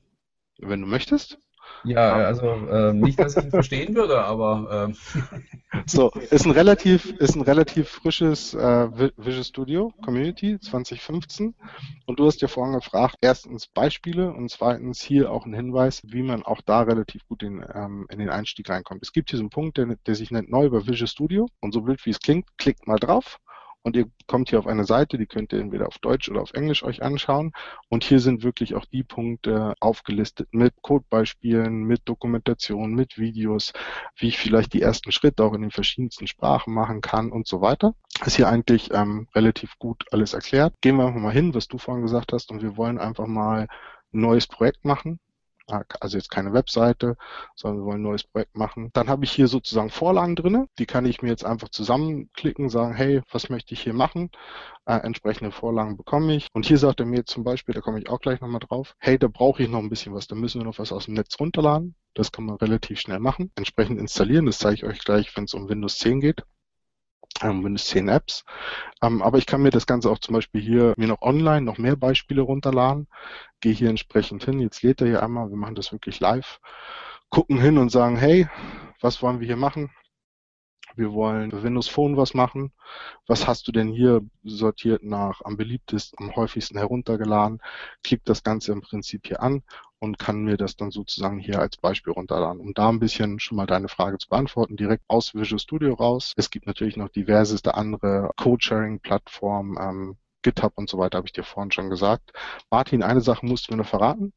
Wenn 0.60 0.82
du 0.82 0.88
möchtest. 0.88 1.40
Ja, 1.86 2.14
also 2.14 2.48
äh, 2.48 2.94
nicht, 2.94 3.18
dass 3.18 3.38
ich 3.38 3.46
ihn 3.46 3.50
verstehen 3.50 3.96
würde, 3.96 4.22
aber 4.22 4.90
äh. 4.90 5.82
so 5.86 6.10
ist 6.10 6.46
ein 6.46 6.52
relativ 6.52 7.12
ist 7.14 7.36
ein 7.36 7.42
relativ 7.42 7.88
frisches 7.88 8.54
äh, 8.54 9.12
Visual 9.18 9.44
Studio 9.44 9.94
Community 10.04 10.60
2015 10.60 11.56
und 12.08 12.20
du 12.20 12.26
hast 12.26 12.42
ja 12.42 12.50
vorhin 12.50 12.76
gefragt, 12.76 13.16
erstens 13.22 13.68
Beispiele 13.68 14.32
und 14.34 14.52
zweitens 14.52 15.02
hier 15.02 15.32
auch 15.32 15.46
ein 15.46 15.54
Hinweis, 15.54 16.02
wie 16.06 16.22
man 16.22 16.44
auch 16.44 16.62
da 16.62 16.82
relativ 16.82 17.26
gut 17.28 17.42
in, 17.42 17.66
ähm, 17.74 18.06
in 18.12 18.20
den 18.20 18.30
Einstieg 18.30 18.70
reinkommt. 18.70 19.02
Es 19.02 19.14
gibt 19.14 19.30
hier 19.30 19.38
so 19.38 19.44
einen 19.44 19.50
Punkt, 19.50 19.78
der, 19.78 19.96
der 20.06 20.16
sich 20.16 20.30
nennt 20.30 20.52
neu 20.52 20.66
über 20.66 20.86
Visual 20.86 21.08
Studio 21.08 21.48
und 21.62 21.74
so 21.74 21.82
blöd 21.82 22.06
wie 22.06 22.12
es 22.12 22.20
klingt, 22.20 22.58
klickt 22.58 22.86
mal 22.86 23.00
drauf 23.00 23.40
und 23.86 23.96
ihr 23.96 24.08
kommt 24.26 24.50
hier 24.50 24.58
auf 24.58 24.66
eine 24.66 24.84
Seite, 24.84 25.20
die 25.20 25.28
könnt 25.28 25.54
ihr 25.54 25.60
entweder 25.60 25.88
auf 25.88 26.00
Deutsch 26.00 26.28
oder 26.28 26.42
auf 26.42 26.54
Englisch 26.54 26.82
euch 26.84 27.04
anschauen. 27.04 27.52
Und 27.88 28.04
hier 28.04 28.20
sind 28.20 28.44
wirklich 28.44 28.74
auch 28.74 28.86
die 28.86 29.04
Punkte 29.04 29.76
aufgelistet 29.80 30.48
mit 30.52 30.74
Codebeispielen, 30.82 31.84
mit 31.84 32.02
Dokumentation, 32.06 32.96
mit 32.96 33.20
Videos, 33.20 33.74
wie 34.16 34.30
ich 34.30 34.40
vielleicht 34.40 34.74
die 34.74 34.82
ersten 34.82 35.12
Schritte 35.12 35.44
auch 35.44 35.54
in 35.54 35.62
den 35.62 35.70
verschiedensten 35.70 36.26
Sprachen 36.26 36.74
machen 36.74 37.02
kann 37.02 37.32
und 37.32 37.48
so 37.48 37.62
weiter. 37.62 37.94
Ist 38.26 38.38
hier 38.38 38.50
eigentlich 38.50 38.92
ähm, 38.92 39.28
relativ 39.36 39.78
gut 39.78 40.04
alles 40.12 40.34
erklärt. 40.34 40.74
Gehen 40.82 40.98
wir 40.98 41.06
einfach 41.06 41.22
mal 41.22 41.32
hin, 41.32 41.54
was 41.54 41.68
du 41.68 41.78
vorhin 41.78 42.02
gesagt 42.02 42.34
hast, 42.34 42.50
und 42.50 42.64
wir 42.64 42.78
wollen 42.78 42.98
einfach 42.98 43.28
mal 43.28 43.68
ein 44.14 44.20
neues 44.20 44.48
Projekt 44.48 44.84
machen. 44.84 45.20
Also 45.68 46.18
jetzt 46.18 46.30
keine 46.30 46.54
Webseite, 46.54 47.18
sondern 47.56 47.82
wir 47.82 47.86
wollen 47.86 48.00
ein 48.00 48.04
neues 48.04 48.24
Projekt 48.24 48.56
machen. 48.56 48.92
Dann 48.94 49.10
habe 49.10 49.26
ich 49.26 49.32
hier 49.32 49.48
sozusagen 49.48 49.90
Vorlagen 49.90 50.36
drinne, 50.36 50.68
die 50.78 50.86
kann 50.86 51.06
ich 51.06 51.22
mir 51.22 51.30
jetzt 51.30 51.46
einfach 51.46 51.70
zusammenklicken, 51.70 52.70
sagen, 52.70 52.94
hey, 52.94 53.22
was 53.32 53.50
möchte 53.50 53.74
ich 53.74 53.82
hier 53.82 53.94
machen? 53.94 54.30
Äh, 54.86 54.98
entsprechende 54.98 55.52
Vorlagen 55.52 55.98
bekomme 55.98 56.36
ich. 56.36 56.48
Und 56.54 56.66
hier 56.66 56.78
sagt 56.78 57.00
er 57.00 57.06
mir 57.06 57.26
zum 57.26 57.44
Beispiel, 57.44 57.74
da 57.74 57.82
komme 57.82 58.00
ich 58.00 58.10
auch 58.10 58.20
gleich 58.20 58.42
nochmal 58.42 58.60
drauf, 58.60 58.96
hey, 59.00 59.18
da 59.18 59.28
brauche 59.28 59.64
ich 59.64 59.70
noch 59.70 59.80
ein 59.80 59.90
bisschen 59.90 60.14
was, 60.14 60.28
da 60.28 60.36
müssen 60.36 60.62
wir 60.62 60.66
noch 60.66 60.80
was 60.80 60.92
aus 60.92 61.06
dem 61.06 61.16
Netz 61.16 61.40
runterladen. 61.40 61.96
Das 62.14 62.32
kann 62.32 62.46
man 62.46 62.56
relativ 62.58 63.00
schnell 63.00 63.20
machen. 63.20 63.52
Entsprechend 63.56 64.00
installieren, 64.00 64.46
das 64.46 64.60
zeige 64.60 64.76
ich 64.76 64.84
euch 64.86 65.00
gleich, 65.00 65.36
wenn 65.36 65.46
es 65.46 65.54
um 65.54 65.68
Windows 65.68 65.98
10 65.98 66.22
geht 66.22 66.44
Windows 67.42 67.86
10 67.88 68.08
Apps. 68.08 68.46
Ähm, 69.02 69.22
aber 69.22 69.38
ich 69.38 69.46
kann 69.46 69.62
mir 69.62 69.72
das 69.72 69.88
Ganze 69.88 70.10
auch 70.10 70.20
zum 70.20 70.34
Beispiel 70.34 70.62
hier 70.62 70.94
mir 70.98 71.08
noch 71.08 71.22
online 71.22 71.62
noch 71.62 71.78
mehr 71.78 71.96
Beispiele 71.96 72.42
runterladen. 72.42 73.08
Gehe 73.60 73.74
hier 73.74 73.90
entsprechend 73.90 74.44
hin. 74.44 74.60
Jetzt 74.60 74.84
lädt 74.84 75.02
er 75.02 75.08
hier 75.08 75.24
einmal. 75.24 75.50
Wir 75.50 75.58
machen 75.58 75.76
das 75.76 75.92
wirklich 75.92 76.20
live. 76.20 76.60
Gucken 77.30 77.60
hin 77.60 77.78
und 77.78 77.90
sagen, 77.90 78.18
hey, 78.18 78.48
was 79.02 79.22
wollen 79.22 79.40
wir 79.40 79.48
hier 79.48 79.58
machen? 79.58 79.92
Wir 80.96 81.12
wollen 81.14 81.52
für 81.52 81.64
Windows 81.64 81.88
Phone 81.88 82.18
was 82.18 82.34
machen. 82.34 82.72
Was 83.28 83.48
hast 83.48 83.68
du 83.68 83.72
denn 83.72 83.90
hier 83.90 84.22
sortiert 84.44 85.04
nach 85.04 85.42
am 85.44 85.58
beliebtesten, 85.58 86.18
am 86.20 86.36
häufigsten 86.36 86.78
heruntergeladen? 86.78 87.62
Klick 88.04 88.24
das 88.26 88.44
Ganze 88.44 88.72
im 88.72 88.82
Prinzip 88.82 89.28
hier 89.28 89.42
an 89.42 89.64
und 90.00 90.20
kann 90.20 90.44
mir 90.44 90.58
das 90.58 90.78
dann 90.78 90.92
sozusagen 90.92 91.40
hier 91.40 91.60
als 91.60 91.78
Beispiel 91.78 92.14
runterladen. 92.14 92.62
Um 92.62 92.74
da 92.74 92.90
ein 92.90 93.00
bisschen 93.00 93.40
schon 93.40 93.58
mal 93.58 93.66
deine 93.66 93.88
Frage 93.88 94.18
zu 94.18 94.30
beantworten, 94.30 94.78
direkt 94.78 95.04
aus 95.08 95.34
Visual 95.34 95.60
Studio 95.60 95.94
raus. 95.94 96.34
Es 96.38 96.50
gibt 96.50 96.68
natürlich 96.68 96.98
noch 96.98 97.10
diverseste 97.10 97.76
andere 97.76 98.32
Code-Sharing-Plattformen, 98.38 99.78
ähm, 99.80 100.18
GitHub 100.44 100.74
und 100.76 100.90
so 100.90 100.98
weiter, 101.00 101.18
habe 101.18 101.28
ich 101.28 101.34
dir 101.34 101.44
vorhin 101.44 101.72
schon 101.72 101.90
gesagt. 101.90 102.32
Martin, 102.70 103.04
eine 103.04 103.22
Sache 103.22 103.46
musst 103.46 103.68
du 103.68 103.74
mir 103.74 103.78
noch 103.78 103.88
verraten. 103.90 104.32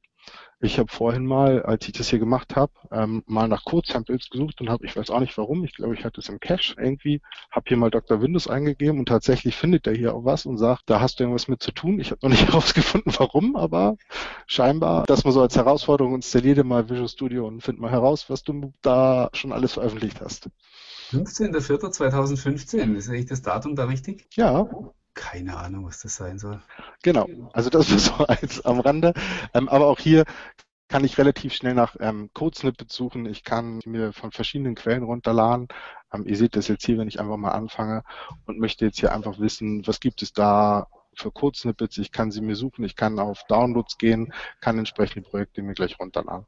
Ich 0.61 0.81
habe 0.81 0.91
vorhin 0.91 1.25
mal, 1.25 1.63
als 1.63 1.87
ich 1.87 1.93
das 1.93 2.09
hier 2.09 2.19
gemacht 2.19 2.57
habe, 2.57 2.73
ähm, 2.91 3.23
mal 3.27 3.47
nach 3.47 3.65
Code-Samples 3.65 4.29
gesucht 4.29 4.61
und 4.61 4.69
habe, 4.69 4.85
ich 4.87 4.97
weiß 4.97 5.11
auch 5.11 5.21
nicht 5.21 5.39
warum, 5.39 5.63
ich 5.63 5.73
glaube, 5.77 5.95
ich 5.95 6.05
hatte 6.05 6.21
es 6.21 6.29
im 6.29 6.41
Cache 6.41 6.75
irgendwie, 6.77 7.21
habe 7.53 7.67
hier 7.69 7.77
mal 7.77 7.91
Dr. 7.91 8.21
Windows 8.21 8.49
eingegeben 8.49 8.99
und 8.99 9.07
tatsächlich 9.07 9.55
findet 9.55 9.87
er 9.87 9.95
hier 9.95 10.15
auch 10.15 10.25
was 10.25 10.47
und 10.47 10.59
sagt, 10.59 10.83
da 10.87 11.01
hast 11.01 11.21
du 11.21 11.25
irgendwas 11.25 11.47
mit 11.47 11.63
zu 11.63 11.71
tun. 11.71 12.01
Ich 12.01 12.11
habe 12.11 12.19
noch 12.23 12.31
nicht 12.31 12.47
herausgefunden, 12.49 13.13
warum, 13.17 13.55
aber 13.55 13.97
scheinbar, 14.49 15.05
dass 15.05 15.23
man 15.23 15.33
so 15.33 15.43
als 15.43 15.57
Herausforderung 15.57 16.17
installier 16.17 16.57
dir 16.57 16.65
mal 16.65 16.91
Visual 16.91 17.09
Studio 17.09 17.47
und 17.47 17.63
find 17.63 17.79
mal 17.79 17.93
heraus, 17.93 18.29
was 18.29 18.43
du 18.43 18.73
da 18.83 19.31
schon 19.35 19.53
alles 19.53 19.75
veröffentlicht 19.75 20.21
hast. 20.21 20.51
15.04.2015, 21.13 22.97
ist 22.97 23.09
eigentlich 23.09 23.27
das 23.27 23.43
Datum 23.43 23.77
da 23.77 23.85
richtig? 23.85 24.27
Ja. 24.35 24.69
Keine 25.19 25.57
Ahnung, 25.57 25.85
was 25.85 26.01
das 26.01 26.15
sein 26.15 26.39
soll. 26.39 26.63
Genau, 27.03 27.27
also 27.53 27.71
das 27.71 27.91
ist 27.91 28.07
so 28.07 28.25
als 28.25 28.65
am 28.65 28.79
Rande. 28.79 29.15
Ähm, 29.53 29.69
aber 29.69 29.89
auch 29.89 29.99
hier 29.99 30.25
kann 30.87 31.05
ich 31.05 31.19
relativ 31.19 31.53
schnell 31.53 31.75
nach 31.75 31.97
ähm, 31.99 32.31
Codesnippets 32.33 32.95
suchen. 32.95 33.27
Ich 33.27 33.43
kann 33.43 33.81
mir 33.85 34.13
von 34.13 34.31
verschiedenen 34.31 34.77
Quellen 34.77 35.03
runterladen. 35.03 35.67
Ähm, 36.13 36.25
ihr 36.25 36.37
seht 36.37 36.55
das 36.55 36.69
jetzt 36.69 36.87
hier, 36.87 36.99
wenn 36.99 37.09
ich 37.09 37.19
einfach 37.19 37.37
mal 37.37 37.51
anfange 37.51 38.05
und 38.47 38.61
möchte 38.61 38.85
jetzt 38.87 39.01
hier 39.01 39.13
einfach 39.13 39.41
wissen, 39.41 39.85
was 39.87 39.99
gibt 39.99 40.23
es 40.23 40.33
da 40.33 40.87
für 41.15 41.33
Codesnippets. 41.33 41.99
Ich 41.99 42.13
kann 42.13 42.31
sie 42.31 42.41
mir 42.41 42.55
suchen, 42.55 42.85
ich 42.85 42.95
kann 42.95 43.19
auf 43.19 43.43
Downloads 43.49 43.99
gehen, 43.99 44.33
kann 44.61 44.79
entsprechende 44.79 45.29
Projekte 45.29 45.63
mir 45.63 45.75
gleich 45.75 45.99
runterladen. 45.99 46.47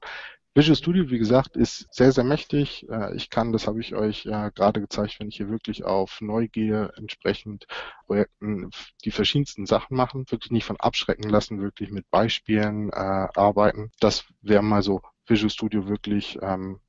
Visual 0.53 0.75
Studio, 0.75 1.11
wie 1.11 1.19
gesagt, 1.19 1.57
ist 1.57 1.87
sehr, 1.95 2.11
sehr 2.11 2.25
mächtig. 2.25 2.85
Äh, 2.91 3.15
ich 3.15 3.31
kann, 3.31 3.53
das 3.53 3.69
habe 3.69 3.81
ich 3.81 3.95
euch 3.95 4.25
gerade 4.25 4.81
gezeigt, 4.81 5.21
wenn 5.21 5.29
ich 5.29 5.37
hier 5.37 5.49
wirklich 5.49 5.85
auf 5.85 6.21
neu 6.21 6.49
gehe, 6.49 6.93
entsprechend 6.97 7.67
Projekten 8.07 8.71
die 9.05 9.13
verschiedensten 9.13 9.67
Sachen 9.67 9.97
machen, 9.97 10.25
wirklich 10.29 10.51
nicht 10.51 10.65
von 10.65 10.77
abschrecken 10.79 11.31
lassen, 11.31 11.63
wirklich 11.63 11.91
mit 11.91 12.11
Beispielen 12.11 12.91
äh, 12.91 13.29
arbeiten. 13.35 13.93
Das 14.01 14.25
wäre 14.43 14.63
mal 14.63 14.83
so 14.83 15.03
Visual 15.27 15.51
Studio 15.51 15.89
wirklich, 15.89 16.37
ähm, 16.43 16.81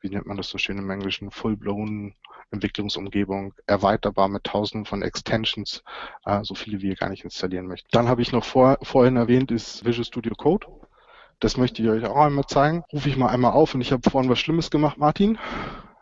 wie 0.00 0.08
nennt 0.08 0.26
man 0.26 0.36
das 0.36 0.48
so 0.48 0.58
schön 0.58 0.78
im 0.78 0.90
Englischen, 0.90 1.30
full-blown 1.30 2.14
Entwicklungsumgebung, 2.50 3.54
erweiterbar 3.66 4.28
mit 4.28 4.44
tausenden 4.44 4.84
von 4.84 5.02
Extensions, 5.02 5.84
äh, 6.24 6.42
so 6.42 6.54
viele 6.54 6.80
wie 6.80 6.88
ihr 6.88 6.96
gar 6.96 7.10
nicht 7.10 7.24
installieren 7.24 7.66
möchtet. 7.66 7.94
Dann 7.94 8.08
habe 8.08 8.22
ich 8.22 8.32
noch 8.32 8.44
vor, 8.44 8.78
vorhin 8.82 9.16
erwähnt, 9.16 9.52
ist 9.52 9.84
Visual 9.84 10.04
Studio 10.04 10.34
Code. 10.34 10.66
Das 11.40 11.56
möchte 11.58 11.82
ich 11.82 11.88
euch 11.88 12.04
auch 12.06 12.16
einmal 12.16 12.46
zeigen. 12.46 12.82
Rufe 12.92 13.08
ich 13.08 13.16
mal 13.16 13.28
einmal 13.28 13.52
auf 13.52 13.74
und 13.74 13.82
ich 13.82 13.92
habe 13.92 14.08
vorhin 14.08 14.30
was 14.30 14.38
Schlimmes 14.38 14.70
gemacht, 14.70 14.96
Martin. 14.96 15.38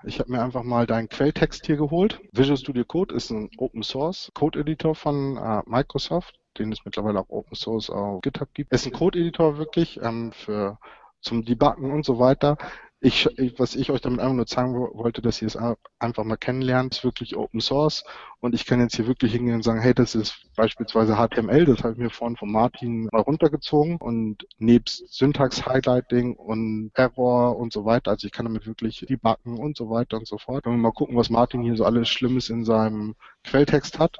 Ich 0.04 0.20
habe 0.20 0.30
mir 0.30 0.42
einfach 0.42 0.62
mal 0.62 0.86
deinen 0.86 1.08
Quelltext 1.08 1.66
hier 1.66 1.76
geholt. 1.76 2.20
Visual 2.32 2.56
Studio 2.56 2.84
Code 2.84 3.14
ist 3.14 3.30
ein 3.30 3.50
Open 3.56 3.82
Source 3.82 4.30
Code 4.34 4.60
Editor 4.60 4.94
von 4.94 5.36
äh, 5.36 5.62
Microsoft, 5.66 6.38
den 6.58 6.70
es 6.70 6.84
mittlerweile 6.84 7.20
auch 7.20 7.30
Open 7.30 7.56
Source 7.56 7.90
auf 7.90 8.20
GitHub 8.20 8.52
gibt. 8.54 8.72
Es 8.72 8.82
ist 8.82 8.88
ein 8.88 8.92
Code 8.92 9.18
Editor 9.18 9.58
wirklich 9.58 10.00
ähm, 10.02 10.30
für 10.32 10.78
zum 11.20 11.44
Debuggen 11.44 11.90
und 11.90 12.04
so 12.04 12.18
weiter. 12.18 12.58
Ich, 13.04 13.28
was 13.58 13.76
ich 13.76 13.90
euch 13.90 14.00
damit 14.00 14.20
einfach 14.20 14.34
nur 14.34 14.46
zeigen 14.46 14.74
wollte, 14.74 15.20
dass 15.20 15.42
ihr 15.42 15.46
es 15.46 15.58
einfach 15.98 16.24
mal 16.24 16.36
kennenlernt, 16.36 16.94
ist 16.94 17.04
wirklich 17.04 17.36
Open 17.36 17.60
Source. 17.60 18.02
Und 18.40 18.54
ich 18.54 18.64
kann 18.64 18.80
jetzt 18.80 18.96
hier 18.96 19.06
wirklich 19.06 19.32
hingehen 19.32 19.56
und 19.56 19.62
sagen, 19.62 19.80
hey, 19.80 19.92
das 19.92 20.14
ist 20.14 20.46
beispielsweise 20.56 21.16
HTML, 21.16 21.66
das 21.66 21.84
habe 21.84 21.92
ich 21.92 21.98
mir 21.98 22.08
vorhin 22.08 22.36
von 22.36 22.50
Martin 22.50 23.08
mal 23.12 23.20
runtergezogen. 23.20 23.98
Und 23.98 24.46
nebst 24.58 25.04
Syntax-Highlighting 25.12 26.34
und 26.34 26.92
Error 26.94 27.58
und 27.58 27.74
so 27.74 27.84
weiter, 27.84 28.10
also 28.10 28.26
ich 28.26 28.32
kann 28.32 28.46
damit 28.46 28.66
wirklich 28.66 29.04
debuggen 29.06 29.58
und 29.58 29.76
so 29.76 29.90
weiter 29.90 30.16
und 30.16 30.26
so 30.26 30.38
fort. 30.38 30.64
Wenn 30.64 30.72
wir 30.72 30.78
mal 30.78 30.92
gucken, 30.92 31.16
was 31.16 31.28
Martin 31.28 31.62
hier 31.62 31.76
so 31.76 31.84
alles 31.84 32.08
Schlimmes 32.08 32.48
in 32.48 32.64
seinem 32.64 33.16
Quelltext 33.44 33.98
hat. 33.98 34.16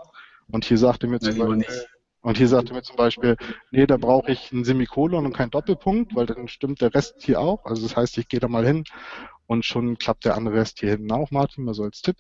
Und 0.49 0.67
hier 0.67 0.77
sagt 0.77 1.03
er 1.03 1.09
mir 1.09 1.21
zum 1.21 1.39
Beispiel, 1.39 1.87
und 2.25 2.39
hier 2.39 2.49
sagte 2.49 2.73
mir 2.73 2.83
zum 2.83 2.97
Beispiel, 2.97 3.37
nee, 3.71 3.87
da 3.87 3.99
brauche 3.99 4.33
ich 4.33 4.51
ein 4.51 4.65
Semikolon 4.65 5.27
und 5.27 5.35
kein 5.35 5.51
Doppelpunkt, 5.51 6.15
weil 6.15 6.25
dann 6.25 6.49
stimmt 6.49 6.81
der 6.81 6.95
Rest 6.95 7.17
hier 7.19 7.39
auch. 7.39 7.67
Also 7.67 7.83
das 7.83 7.97
heißt, 7.97 8.17
ich 8.17 8.29
gehe 8.29 8.41
da 8.41 8.49
mal 8.49 8.65
hin 8.65 8.85
und 9.47 9.67
schon 9.67 9.99
klappt 9.99 10.25
der 10.25 10.35
andere 10.35 10.55
Rest 10.55 10.81
hier 10.81 10.93
hinten 10.93 11.13
auch, 11.13 11.31
Martin, 11.31 11.65
mal 11.65 11.75
so 11.75 11.83
als 11.83 12.01
Tipp. 12.01 12.17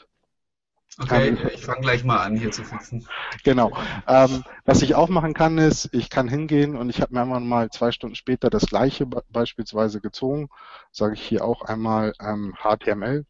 Okay, 1.00 1.28
ähm, 1.28 1.38
ich 1.55 1.64
fange 1.64 1.80
gleich 1.80 2.05
mal 2.05 2.18
an, 2.18 2.36
hier 2.36 2.50
zu 2.50 2.62
fixen. 2.64 3.09
Genau. 3.44 3.72
Ähm, 4.07 4.44
was 4.66 4.82
ich 4.82 4.94
auch 4.94 5.09
machen 5.09 5.32
kann, 5.32 5.57
ist, 5.57 5.88
ich 5.94 6.11
kann 6.11 6.28
hingehen 6.28 6.76
und 6.76 6.90
ich 6.90 7.00
habe 7.00 7.14
mir 7.14 7.22
einmal 7.22 7.40
mal 7.40 7.70
zwei 7.70 7.90
Stunden 7.90 8.14
später 8.14 8.50
das 8.50 8.66
gleiche 8.66 9.07
beispielsweise 9.07 10.02
gezogen, 10.02 10.50
sage 10.92 11.14
ich 11.14 11.22
hier 11.22 11.46
auch 11.46 11.62
einmal 11.62 12.12
ähm, 12.20 12.55
HTML 12.62 13.24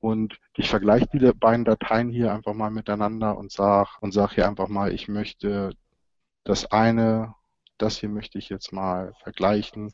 und 0.00 0.38
ich 0.56 0.68
vergleiche 0.68 1.08
die 1.10 1.32
beiden 1.32 1.64
Dateien 1.64 2.10
hier 2.10 2.34
einfach 2.34 2.52
mal 2.52 2.70
miteinander 2.70 3.38
und 3.38 3.50
sage 3.50 3.88
und 4.02 4.12
sag 4.12 4.34
hier 4.34 4.46
einfach 4.46 4.68
mal, 4.68 4.92
ich 4.92 5.08
möchte 5.08 5.72
das 6.46 6.64
eine, 6.66 7.34
das 7.78 7.98
hier 7.98 8.08
möchte 8.08 8.38
ich 8.38 8.48
jetzt 8.48 8.72
mal 8.72 9.12
vergleichen 9.22 9.92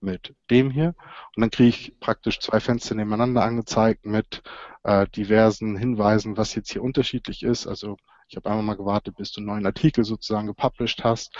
mit 0.00 0.34
dem 0.50 0.70
hier. 0.70 0.94
Und 1.34 1.40
dann 1.40 1.50
kriege 1.50 1.68
ich 1.70 1.98
praktisch 2.00 2.40
zwei 2.40 2.60
Fenster 2.60 2.94
nebeneinander 2.94 3.42
angezeigt 3.42 4.06
mit 4.06 4.42
äh, 4.84 5.06
diversen 5.08 5.76
Hinweisen, 5.76 6.36
was 6.36 6.54
jetzt 6.54 6.70
hier 6.70 6.82
unterschiedlich 6.82 7.42
ist. 7.42 7.66
Also 7.66 7.96
ich 8.28 8.36
habe 8.36 8.48
einmal 8.48 8.64
mal 8.64 8.76
gewartet, 8.76 9.16
bis 9.16 9.32
du 9.32 9.40
einen 9.40 9.48
neuen 9.48 9.66
Artikel 9.66 10.04
sozusagen 10.04 10.46
gepublished 10.46 11.02
hast. 11.02 11.34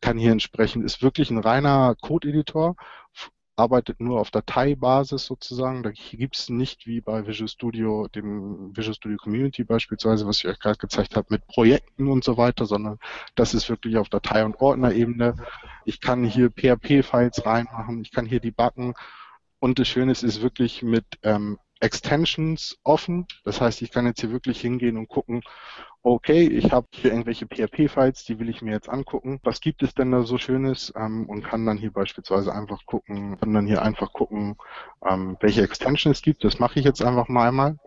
Kann 0.00 0.18
hier 0.18 0.30
entsprechend, 0.30 0.84
ist 0.84 1.02
wirklich 1.02 1.30
ein 1.30 1.38
reiner 1.38 1.96
Code-Editor, 2.00 2.76
arbeitet 3.56 4.00
nur 4.00 4.20
auf 4.20 4.30
Dateibasis 4.30 5.26
sozusagen. 5.26 5.82
Da 5.82 5.90
gibt 5.90 6.36
es 6.36 6.48
nicht 6.48 6.86
wie 6.86 7.00
bei 7.00 7.26
Visual 7.26 7.48
Studio, 7.48 8.08
dem 8.08 8.76
Visual 8.76 8.94
Studio 8.94 9.16
Community 9.18 9.64
beispielsweise, 9.64 10.26
was 10.26 10.38
ich 10.38 10.48
euch 10.48 10.58
gerade 10.58 10.78
gezeigt 10.78 11.16
habe, 11.16 11.28
mit 11.30 11.46
Projekten 11.46 12.08
und 12.08 12.24
so 12.24 12.36
weiter, 12.36 12.66
sondern 12.66 12.98
das 13.34 13.54
ist 13.54 13.68
wirklich 13.68 13.96
auf 13.96 14.08
Datei- 14.08 14.44
und 14.44 14.60
Ordnerebene. 14.60 15.36
Ich 15.84 16.00
kann 16.00 16.24
hier 16.24 16.50
PHP-Files 16.50 17.46
reinmachen, 17.46 18.02
ich 18.02 18.10
kann 18.10 18.26
hier 18.26 18.40
debuggen 18.40 18.94
und 19.60 19.78
das 19.78 19.88
Schöne 19.88 20.12
ist, 20.12 20.22
ist 20.22 20.42
wirklich 20.42 20.82
mit 20.82 21.06
ähm, 21.22 21.58
Extensions 21.80 22.78
offen. 22.82 23.26
Das 23.44 23.60
heißt, 23.60 23.82
ich 23.82 23.90
kann 23.90 24.06
jetzt 24.06 24.20
hier 24.20 24.30
wirklich 24.30 24.60
hingehen 24.60 24.96
und 24.96 25.08
gucken, 25.08 25.42
okay, 26.02 26.46
ich 26.46 26.70
habe 26.72 26.86
hier 26.92 27.10
irgendwelche 27.10 27.46
PHP-Files, 27.46 28.24
die 28.24 28.38
will 28.38 28.48
ich 28.48 28.62
mir 28.62 28.72
jetzt 28.72 28.88
angucken. 28.88 29.40
Was 29.42 29.60
gibt 29.60 29.82
es 29.82 29.94
denn 29.94 30.10
da 30.10 30.22
so 30.22 30.38
Schönes? 30.38 30.92
Ähm, 30.96 31.26
und 31.28 31.42
kann 31.42 31.66
dann 31.66 31.78
hier 31.78 31.92
beispielsweise 31.92 32.54
einfach 32.54 32.84
gucken, 32.86 33.38
kann 33.40 33.54
dann 33.54 33.66
hier 33.66 33.82
einfach 33.82 34.12
gucken, 34.12 34.56
ähm, 35.06 35.36
welche 35.40 35.62
Extension 35.62 36.12
es 36.12 36.22
gibt. 36.22 36.44
Das 36.44 36.58
mache 36.58 36.78
ich 36.78 36.84
jetzt 36.84 37.02
einfach 37.02 37.28
mal 37.28 37.48
einmal. 37.48 37.78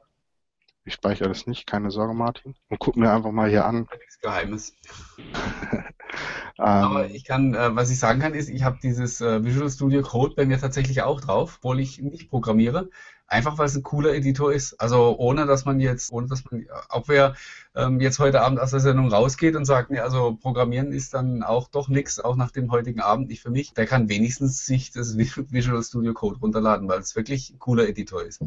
Ich 0.88 0.94
speichere 0.94 1.28
das 1.28 1.48
nicht, 1.48 1.68
keine 1.68 1.92
Sorge, 1.92 2.14
Martin. 2.14 2.56
Und 2.70 2.80
guck 2.80 2.96
mir 2.96 3.12
einfach 3.12 3.32
mal 3.32 3.50
hier 3.50 3.66
an. 3.66 3.88
Nichts 4.00 4.20
Geheimes. 4.22 4.74
Aber 6.58 7.06
ähm, 7.06 7.12
ich 7.14 7.26
kann, 7.26 7.54
äh, 7.54 7.76
was 7.76 7.92
ich 7.92 8.00
sagen 8.00 8.22
kann, 8.22 8.34
ist, 8.34 8.50
ich 8.50 8.64
habe 8.64 8.80
dieses 8.82 9.20
äh, 9.20 9.44
Visual 9.44 9.70
Studio 9.70 10.02
Code 10.02 10.36
bei 10.36 10.46
mir 10.46 10.58
tatsächlich 10.58 11.02
auch 11.02 11.20
drauf, 11.20 11.58
obwohl 11.58 11.82
ich 11.82 12.02
nicht 12.02 12.30
programmiere. 12.30 12.90
Einfach 13.28 13.58
weil 13.58 13.66
es 13.66 13.76
ein 13.76 13.84
cooler 13.84 14.14
Editor 14.14 14.54
ist. 14.54 14.80
Also 14.80 15.18
ohne 15.18 15.46
dass 15.46 15.66
man 15.66 15.80
jetzt, 15.80 16.12
ohne 16.12 16.28
dass 16.28 16.44
man, 16.50 16.66
auch 16.90 17.08
wer 17.08 17.36
ähm, 17.76 18.00
jetzt 18.00 18.20
heute 18.20 18.42
Abend 18.42 18.60
aus 18.60 18.72
der 18.72 18.80
Sendung 18.80 19.12
rausgeht 19.12 19.56
und 19.56 19.66
sagt, 19.66 19.92
nee, 19.92 20.00
also 20.00 20.36
Programmieren 20.36 20.94
ist 20.94 21.14
dann 21.14 21.44
auch 21.44 21.68
doch 21.68 21.90
nichts, 21.90 22.20
auch 22.20 22.38
nach 22.38 22.52
dem 22.52 22.72
heutigen 22.72 23.02
Abend 23.02 23.28
nicht 23.28 23.42
für 23.42 23.52
mich, 23.52 23.74
der 23.74 23.86
kann 23.86 24.10
wenigstens 24.10 24.66
sich 24.66 24.92
das 24.92 25.18
Visual 25.18 25.84
Studio 25.84 26.14
Code 26.14 26.40
runterladen, 26.40 26.88
weil 26.88 27.00
es 27.00 27.16
wirklich 27.16 27.52
ein 27.52 27.60
cooler 27.60 27.88
Editor 27.88 28.24
ist. 28.24 28.42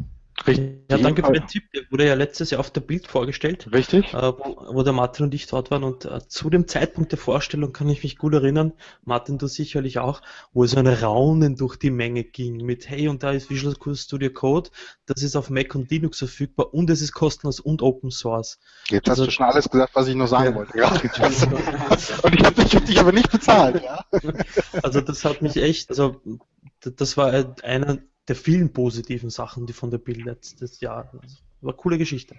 Richtig. 0.47 0.81
Ja, 0.89 0.97
danke 0.97 1.23
für 1.23 1.31
den 1.31 1.47
Tipp. 1.47 1.71
Der 1.73 1.83
wurde 1.89 2.07
ja 2.07 2.15
letztes 2.15 2.51
Jahr 2.51 2.59
auf 2.59 2.71
der 2.71 2.81
Bild 2.81 3.07
vorgestellt. 3.07 3.69
Richtig. 3.71 4.13
Äh, 4.13 4.33
wo, 4.37 4.57
wo, 4.73 4.83
der 4.83 4.93
Martin 4.93 5.25
und 5.25 5.33
ich 5.33 5.47
dort 5.47 5.71
waren. 5.71 5.83
Und 5.83 6.05
äh, 6.05 6.27
zu 6.27 6.49
dem 6.49 6.67
Zeitpunkt 6.67 7.11
der 7.11 7.19
Vorstellung 7.19 7.73
kann 7.73 7.89
ich 7.89 8.03
mich 8.03 8.17
gut 8.17 8.33
erinnern, 8.33 8.73
Martin, 9.03 9.37
du 9.37 9.47
sicherlich 9.47 9.99
auch, 9.99 10.21
wo 10.53 10.65
so 10.65 10.77
ein 10.77 10.87
Raunen 10.87 11.55
durch 11.55 11.77
die 11.77 11.91
Menge 11.91 12.23
ging 12.23 12.57
mit, 12.65 12.89
hey, 12.89 13.07
und 13.07 13.23
da 13.23 13.31
ist 13.31 13.49
Visual 13.49 13.75
Studio 13.95 14.29
Code, 14.31 14.69
das 15.05 15.23
ist 15.23 15.35
auf 15.35 15.49
Mac 15.49 15.75
und 15.75 15.89
Linux 15.91 16.19
verfügbar 16.19 16.73
und 16.73 16.89
es 16.89 17.01
ist 17.01 17.13
kostenlos 17.13 17.59
und 17.59 17.81
Open 17.81 18.11
Source. 18.11 18.59
Jetzt 18.89 19.09
also, 19.09 19.23
hast 19.23 19.27
du 19.27 19.31
schon 19.31 19.45
alles 19.45 19.69
gesagt, 19.69 19.95
was 19.95 20.07
ich 20.07 20.15
noch 20.15 20.27
sagen 20.27 20.51
ja. 20.51 20.55
wollte. 20.55 20.77
Ja. 20.77 20.89
und 22.23 22.35
ich 22.35 22.45
habe 22.45 22.85
dich 22.85 22.99
aber 22.99 23.11
nicht 23.11 23.31
bezahlt. 23.31 23.83
Ja? 23.83 24.05
Also 24.83 25.01
das 25.01 25.23
hat 25.25 25.41
mich 25.41 25.57
echt, 25.57 25.89
also 25.89 26.21
das 26.79 27.17
war 27.17 27.55
einer 27.63 27.99
der 28.31 28.37
vielen 28.37 28.71
positiven 28.71 29.29
Sachen, 29.29 29.65
die 29.65 29.73
von 29.73 29.91
der 29.91 29.97
Bild 29.97 30.23
letztes 30.23 30.79
Jahr. 30.79 31.09
Also, 31.11 31.35
war 31.59 31.73
eine 31.73 31.77
coole 31.77 31.97
Geschichte. 31.97 32.37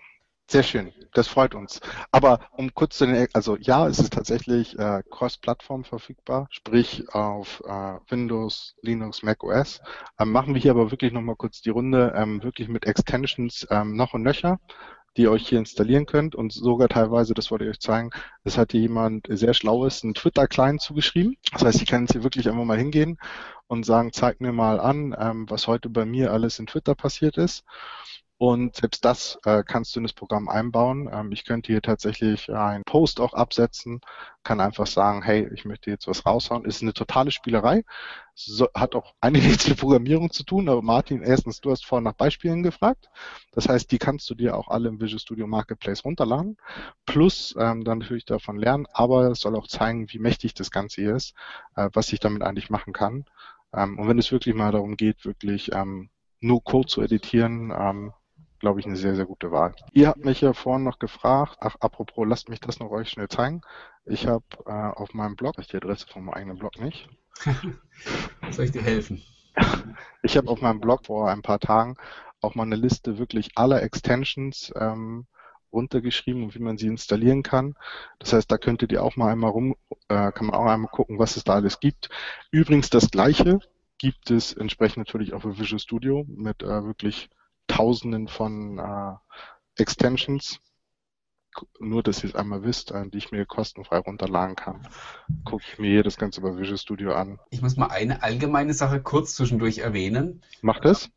Sehr 0.50 0.62
schön, 0.62 0.90
das 1.12 1.28
freut 1.28 1.54
uns. 1.54 1.82
Aber 2.10 2.40
um 2.52 2.72
kurz 2.72 2.96
zu 2.96 3.04
den, 3.04 3.28
also 3.34 3.58
ja, 3.58 3.86
es 3.86 3.98
ist 3.98 4.14
tatsächlich 4.14 4.78
äh, 4.78 5.02
cross-Plattform 5.10 5.84
verfügbar, 5.84 6.46
sprich 6.50 7.04
auf 7.12 7.62
äh, 7.66 7.98
Windows, 8.08 8.74
Linux, 8.80 9.22
Mac 9.22 9.44
OS. 9.44 9.82
Ähm, 10.18 10.32
machen 10.32 10.54
wir 10.54 10.62
hier 10.62 10.70
aber 10.70 10.90
wirklich 10.90 11.12
nochmal 11.12 11.36
kurz 11.36 11.60
die 11.60 11.68
Runde, 11.68 12.14
ähm, 12.16 12.42
wirklich 12.42 12.68
mit 12.68 12.86
Extensions 12.86 13.66
ähm, 13.68 13.94
noch 13.94 14.14
und 14.14 14.22
nöcher 14.22 14.60
die 15.16 15.22
ihr 15.22 15.30
euch 15.30 15.48
hier 15.48 15.58
installieren 15.58 16.06
könnt 16.06 16.34
und 16.34 16.52
sogar 16.52 16.88
teilweise, 16.88 17.34
das 17.34 17.50
wollte 17.50 17.64
ich 17.64 17.70
euch 17.70 17.80
zeigen, 17.80 18.10
es 18.44 18.56
hat 18.56 18.72
jemand 18.72 19.26
sehr 19.28 19.54
schlaues 19.54 20.02
einen 20.02 20.14
Twitter-Client 20.14 20.80
zugeschrieben. 20.80 21.36
Das 21.52 21.64
heißt, 21.64 21.82
ich 21.82 21.88
kann 21.88 22.02
jetzt 22.02 22.12
hier 22.12 22.22
wirklich 22.22 22.48
einfach 22.48 22.64
mal 22.64 22.78
hingehen 22.78 23.18
und 23.66 23.84
sagen, 23.84 24.12
zeig 24.12 24.40
mir 24.40 24.52
mal 24.52 24.80
an, 24.80 25.14
ähm, 25.18 25.50
was 25.50 25.66
heute 25.66 25.88
bei 25.90 26.04
mir 26.04 26.32
alles 26.32 26.58
in 26.58 26.66
Twitter 26.66 26.94
passiert 26.94 27.36
ist. 27.36 27.64
Und 28.42 28.74
selbst 28.74 29.04
das 29.04 29.38
äh, 29.44 29.62
kannst 29.64 29.94
du 29.94 30.00
in 30.00 30.02
das 30.02 30.14
Programm 30.14 30.48
einbauen. 30.48 31.08
Ähm, 31.12 31.30
ich 31.30 31.44
könnte 31.44 31.70
hier 31.70 31.80
tatsächlich 31.80 32.52
einen 32.52 32.82
Post 32.82 33.20
auch 33.20 33.34
absetzen, 33.34 34.00
kann 34.42 34.60
einfach 34.60 34.88
sagen, 34.88 35.22
hey, 35.22 35.48
ich 35.54 35.64
möchte 35.64 35.90
jetzt 35.90 36.08
was 36.08 36.26
raushauen. 36.26 36.64
Ist 36.64 36.82
eine 36.82 36.92
totale 36.92 37.30
Spielerei. 37.30 37.84
So, 38.34 38.66
hat 38.74 38.96
auch 38.96 39.14
einiges 39.20 39.68
mit 39.68 39.78
Programmierung 39.78 40.32
zu 40.32 40.42
tun, 40.42 40.68
aber 40.68 40.82
Martin, 40.82 41.22
erstens, 41.22 41.60
du 41.60 41.70
hast 41.70 41.86
vorhin 41.86 42.02
nach 42.02 42.14
Beispielen 42.14 42.64
gefragt. 42.64 43.10
Das 43.52 43.68
heißt, 43.68 43.92
die 43.92 43.98
kannst 43.98 44.28
du 44.28 44.34
dir 44.34 44.56
auch 44.56 44.66
alle 44.66 44.88
im 44.88 45.00
Visual 45.00 45.20
Studio 45.20 45.46
Marketplace 45.46 46.04
runterladen. 46.04 46.56
Plus 47.06 47.54
ähm, 47.56 47.84
dann 47.84 47.98
natürlich 47.98 48.24
davon 48.24 48.56
lernen, 48.56 48.88
aber 48.92 49.30
es 49.30 49.38
soll 49.38 49.54
auch 49.54 49.68
zeigen, 49.68 50.10
wie 50.12 50.18
mächtig 50.18 50.52
das 50.54 50.72
Ganze 50.72 51.02
hier 51.02 51.14
ist, 51.14 51.34
äh, 51.76 51.90
was 51.92 52.12
ich 52.12 52.18
damit 52.18 52.42
eigentlich 52.42 52.70
machen 52.70 52.92
kann. 52.92 53.24
Ähm, 53.72 54.00
und 54.00 54.08
wenn 54.08 54.18
es 54.18 54.32
wirklich 54.32 54.56
mal 54.56 54.72
darum 54.72 54.96
geht, 54.96 55.24
wirklich 55.24 55.70
ähm, 55.72 56.10
nur 56.40 56.64
Code 56.64 56.88
zu 56.88 57.02
editieren, 57.02 57.72
ähm, 57.78 58.12
glaube 58.62 58.78
ich, 58.78 58.86
eine 58.86 58.94
sehr, 58.94 59.16
sehr 59.16 59.26
gute 59.26 59.50
Wahl. 59.50 59.74
Ihr 59.92 60.06
habt 60.06 60.24
mich 60.24 60.40
ja 60.40 60.52
vorhin 60.52 60.84
noch 60.84 61.00
gefragt, 61.00 61.56
ach, 61.58 61.74
apropos, 61.80 62.26
lasst 62.28 62.48
mich 62.48 62.60
das 62.60 62.78
noch 62.78 62.90
euch 62.92 63.08
schnell 63.10 63.26
zeigen. 63.26 63.60
Ich 64.04 64.28
habe 64.28 64.44
äh, 64.66 64.70
auf 64.70 65.14
meinem 65.14 65.34
Blog, 65.34 65.56
ich 65.58 65.66
die 65.66 65.76
Adresse 65.76 66.06
von 66.06 66.24
meinem 66.24 66.34
eigenen 66.34 66.58
Blog 66.58 66.78
nicht. 66.80 67.08
Soll 68.50 68.66
ich 68.66 68.72
dir 68.72 68.82
helfen? 68.82 69.22
Ich 70.24 70.36
habe 70.36 70.48
auf 70.48 70.60
meinem 70.60 70.80
Blog 70.80 71.06
vor 71.06 71.28
ein 71.28 71.42
paar 71.42 71.58
Tagen 71.58 71.96
auch 72.40 72.54
mal 72.54 72.62
eine 72.62 72.76
Liste 72.76 73.18
wirklich 73.18 73.50
aller 73.56 73.82
Extensions 73.82 74.72
ähm, 74.76 75.26
runtergeschrieben 75.72 76.44
und 76.44 76.54
wie 76.54 76.60
man 76.60 76.78
sie 76.78 76.86
installieren 76.86 77.42
kann. 77.42 77.74
Das 78.20 78.32
heißt, 78.32 78.48
da 78.48 78.56
könntet 78.56 78.92
ihr 78.92 79.02
auch 79.02 79.16
mal 79.16 79.32
einmal 79.32 79.50
rum, 79.50 79.74
äh, 80.06 80.30
kann 80.30 80.46
man 80.46 80.54
auch 80.54 80.66
einmal 80.66 80.92
gucken, 80.92 81.18
was 81.18 81.36
es 81.36 81.42
da 81.42 81.54
alles 81.54 81.80
gibt. 81.80 82.08
Übrigens 82.52 82.88
das 82.88 83.10
gleiche 83.10 83.58
gibt 83.98 84.30
es 84.30 84.52
entsprechend 84.52 84.98
natürlich 84.98 85.34
auch 85.34 85.42
für 85.42 85.58
Visual 85.58 85.80
Studio 85.80 86.24
mit 86.28 86.62
äh, 86.62 86.84
wirklich 86.84 87.28
Tausenden 87.72 88.28
von 88.28 88.78
äh, 88.78 89.14
Extensions. 89.80 90.60
Nur, 91.80 92.02
dass 92.02 92.22
ihr 92.22 92.30
es 92.30 92.36
einmal 92.36 92.64
wisst, 92.64 92.90
äh, 92.90 93.08
die 93.08 93.18
ich 93.18 93.32
mir 93.32 93.46
kostenfrei 93.46 93.98
runterladen 93.98 94.56
kann. 94.56 94.86
Gucke 95.44 95.64
ich 95.66 95.78
mir 95.78 96.02
das 96.02 96.18
Ganze 96.18 96.42
bei 96.42 96.56
Visual 96.56 96.76
Studio 96.76 97.14
an. 97.14 97.38
Ich 97.50 97.62
muss 97.62 97.76
mal 97.76 97.88
eine 97.88 98.22
allgemeine 98.22 98.74
Sache 98.74 99.02
kurz 99.02 99.34
zwischendurch 99.34 99.78
erwähnen. 99.78 100.42
Macht 100.60 100.84
es? 100.84 101.10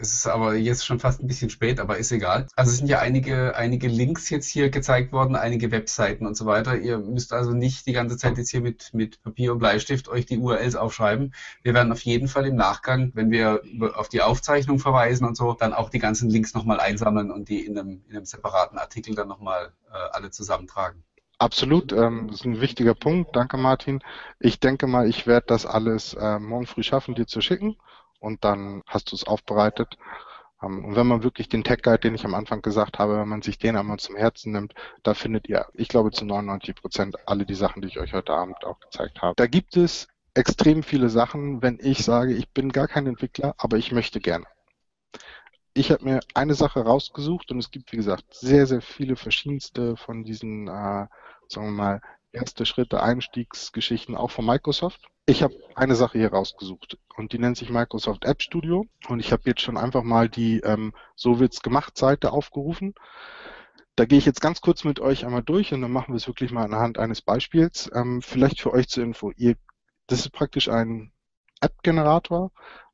Es 0.00 0.14
ist 0.14 0.26
aber 0.26 0.54
jetzt 0.54 0.86
schon 0.86 1.00
fast 1.00 1.20
ein 1.20 1.26
bisschen 1.26 1.50
spät, 1.50 1.80
aber 1.80 1.98
ist 1.98 2.12
egal. 2.12 2.46
Also 2.54 2.70
es 2.70 2.78
sind 2.78 2.88
ja 2.88 3.00
einige, 3.00 3.56
einige 3.56 3.88
Links 3.88 4.30
jetzt 4.30 4.48
hier 4.48 4.70
gezeigt 4.70 5.12
worden, 5.12 5.34
einige 5.34 5.70
Webseiten 5.70 6.26
und 6.26 6.36
so 6.36 6.46
weiter. 6.46 6.76
Ihr 6.76 6.98
müsst 6.98 7.32
also 7.32 7.52
nicht 7.52 7.86
die 7.86 7.92
ganze 7.92 8.16
Zeit 8.16 8.38
jetzt 8.38 8.50
hier 8.50 8.60
mit, 8.60 8.94
mit 8.94 9.22
Papier 9.22 9.52
und 9.52 9.58
Bleistift 9.58 10.08
euch 10.08 10.26
die 10.26 10.38
URLs 10.38 10.76
aufschreiben. 10.76 11.34
Wir 11.62 11.74
werden 11.74 11.92
auf 11.92 12.00
jeden 12.02 12.28
Fall 12.28 12.46
im 12.46 12.56
Nachgang, 12.56 13.10
wenn 13.14 13.30
wir 13.30 13.62
auf 13.94 14.08
die 14.08 14.22
Aufzeichnung 14.22 14.78
verweisen 14.78 15.26
und 15.26 15.36
so, 15.36 15.52
dann 15.54 15.72
auch 15.72 15.90
die 15.90 15.98
ganzen 15.98 16.30
Links 16.30 16.54
nochmal 16.54 16.80
einsammeln 16.80 17.30
und 17.30 17.48
die 17.48 17.66
in 17.66 17.78
einem, 17.78 18.02
in 18.08 18.16
einem 18.16 18.24
separaten 18.24 18.78
Artikel 18.78 19.14
dann 19.14 19.28
nochmal 19.28 19.72
äh, 19.90 19.96
alle 20.12 20.30
zusammentragen. 20.30 21.02
Absolut, 21.40 21.92
ähm, 21.92 22.26
das 22.28 22.40
ist 22.40 22.46
ein 22.46 22.60
wichtiger 22.60 22.94
Punkt. 22.94 23.34
Danke, 23.36 23.56
Martin. 23.58 24.00
Ich 24.40 24.58
denke 24.58 24.88
mal, 24.88 25.08
ich 25.08 25.26
werde 25.26 25.46
das 25.46 25.66
alles 25.66 26.14
äh, 26.14 26.38
morgen 26.38 26.66
früh 26.66 26.82
schaffen, 26.82 27.14
dir 27.14 27.26
zu 27.26 27.40
schicken 27.40 27.76
und 28.18 28.44
dann 28.44 28.82
hast 28.86 29.12
du 29.12 29.16
es 29.16 29.24
aufbereitet. 29.24 29.96
Ähm, 30.62 30.84
und 30.84 30.96
wenn 30.96 31.06
man 31.06 31.22
wirklich 31.22 31.48
den 31.48 31.64
Tech 31.64 31.82
Guide, 31.82 31.98
den 31.98 32.14
ich 32.14 32.24
am 32.24 32.34
Anfang 32.34 32.62
gesagt 32.62 32.98
habe, 32.98 33.18
wenn 33.18 33.28
man 33.28 33.42
sich 33.42 33.58
den 33.58 33.76
einmal 33.76 33.98
zum 33.98 34.16
Herzen 34.16 34.52
nimmt, 34.52 34.74
da 35.02 35.14
findet 35.14 35.48
ihr, 35.48 35.66
ich 35.74 35.88
glaube, 35.88 36.10
zu 36.10 36.24
99 36.24 36.74
Prozent 36.74 37.16
alle 37.26 37.46
die 37.46 37.54
Sachen, 37.54 37.82
die 37.82 37.88
ich 37.88 37.98
euch 37.98 38.12
heute 38.12 38.32
Abend 38.32 38.64
auch 38.64 38.80
gezeigt 38.80 39.22
habe. 39.22 39.34
Da 39.36 39.46
gibt 39.46 39.76
es 39.76 40.08
extrem 40.34 40.82
viele 40.82 41.08
Sachen, 41.08 41.62
wenn 41.62 41.78
ich 41.80 42.04
sage, 42.04 42.34
ich 42.34 42.48
bin 42.50 42.70
gar 42.70 42.88
kein 42.88 43.06
Entwickler, 43.06 43.54
aber 43.58 43.76
ich 43.76 43.92
möchte 43.92 44.20
gerne. 44.20 44.46
Ich 45.74 45.90
habe 45.90 46.04
mir 46.04 46.20
eine 46.34 46.54
Sache 46.54 46.80
rausgesucht 46.80 47.50
und 47.50 47.58
es 47.58 47.70
gibt, 47.70 47.92
wie 47.92 47.96
gesagt, 47.96 48.34
sehr, 48.34 48.66
sehr 48.66 48.80
viele 48.80 49.16
verschiedenste 49.16 49.96
von 49.96 50.24
diesen, 50.24 50.66
äh, 50.66 51.06
sagen 51.48 51.66
wir 51.66 51.70
mal, 51.70 52.00
erste 52.32 52.66
Schritte, 52.66 53.02
Einstiegsgeschichten 53.02 54.14
auch 54.14 54.30
von 54.30 54.46
Microsoft. 54.46 55.08
Ich 55.26 55.42
habe 55.42 55.54
eine 55.74 55.94
Sache 55.94 56.18
hier 56.18 56.32
rausgesucht 56.32 56.98
und 57.16 57.32
die 57.32 57.38
nennt 57.38 57.56
sich 57.56 57.70
Microsoft 57.70 58.24
App 58.24 58.42
Studio 58.42 58.86
und 59.08 59.20
ich 59.20 59.32
habe 59.32 59.42
jetzt 59.46 59.60
schon 59.60 59.76
einfach 59.76 60.02
mal 60.02 60.28
die 60.28 60.60
ähm, 60.60 60.92
So 61.16 61.38
wird's 61.38 61.60
gemacht 61.60 61.98
Seite 61.98 62.32
aufgerufen. 62.32 62.94
Da 63.94 64.04
gehe 64.04 64.18
ich 64.18 64.26
jetzt 64.26 64.40
ganz 64.40 64.60
kurz 64.60 64.84
mit 64.84 65.00
euch 65.00 65.26
einmal 65.26 65.42
durch 65.42 65.74
und 65.74 65.82
dann 65.82 65.90
machen 65.90 66.14
wir 66.14 66.16
es 66.16 66.28
wirklich 66.28 66.52
mal 66.52 66.64
anhand 66.64 66.98
eines 66.98 67.20
Beispiels. 67.20 67.90
Ähm, 67.92 68.22
vielleicht 68.22 68.60
für 68.60 68.72
euch 68.72 68.88
zur 68.88 69.02
Info. 69.02 69.32
Ihr, 69.36 69.56
das 70.06 70.20
ist 70.20 70.30
praktisch 70.30 70.68
ein 70.68 71.12
App-Generator, 71.60 72.52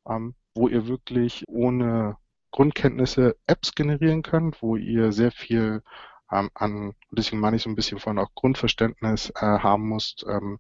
ähm, 0.09 0.35
wo 0.55 0.67
ihr 0.67 0.87
wirklich 0.87 1.45
ohne 1.47 2.17
Grundkenntnisse 2.51 3.37
Apps 3.47 3.75
generieren 3.75 4.23
könnt, 4.23 4.63
wo 4.63 4.77
ihr 4.77 5.13
sehr 5.13 5.31
viel 5.31 5.83
ähm, 6.31 6.51
an, 6.55 6.95
deswegen 7.11 7.41
meine 7.41 7.57
ich 7.57 7.63
so 7.63 7.71
ein 7.71 7.77
bisschen 7.77 7.99
von 7.99 8.19
auch 8.19 8.31
Grundverständnis 8.35 9.31
äh, 9.31 9.41
haben 9.41 9.89
musst. 9.89 10.25
Ähm, 10.29 10.59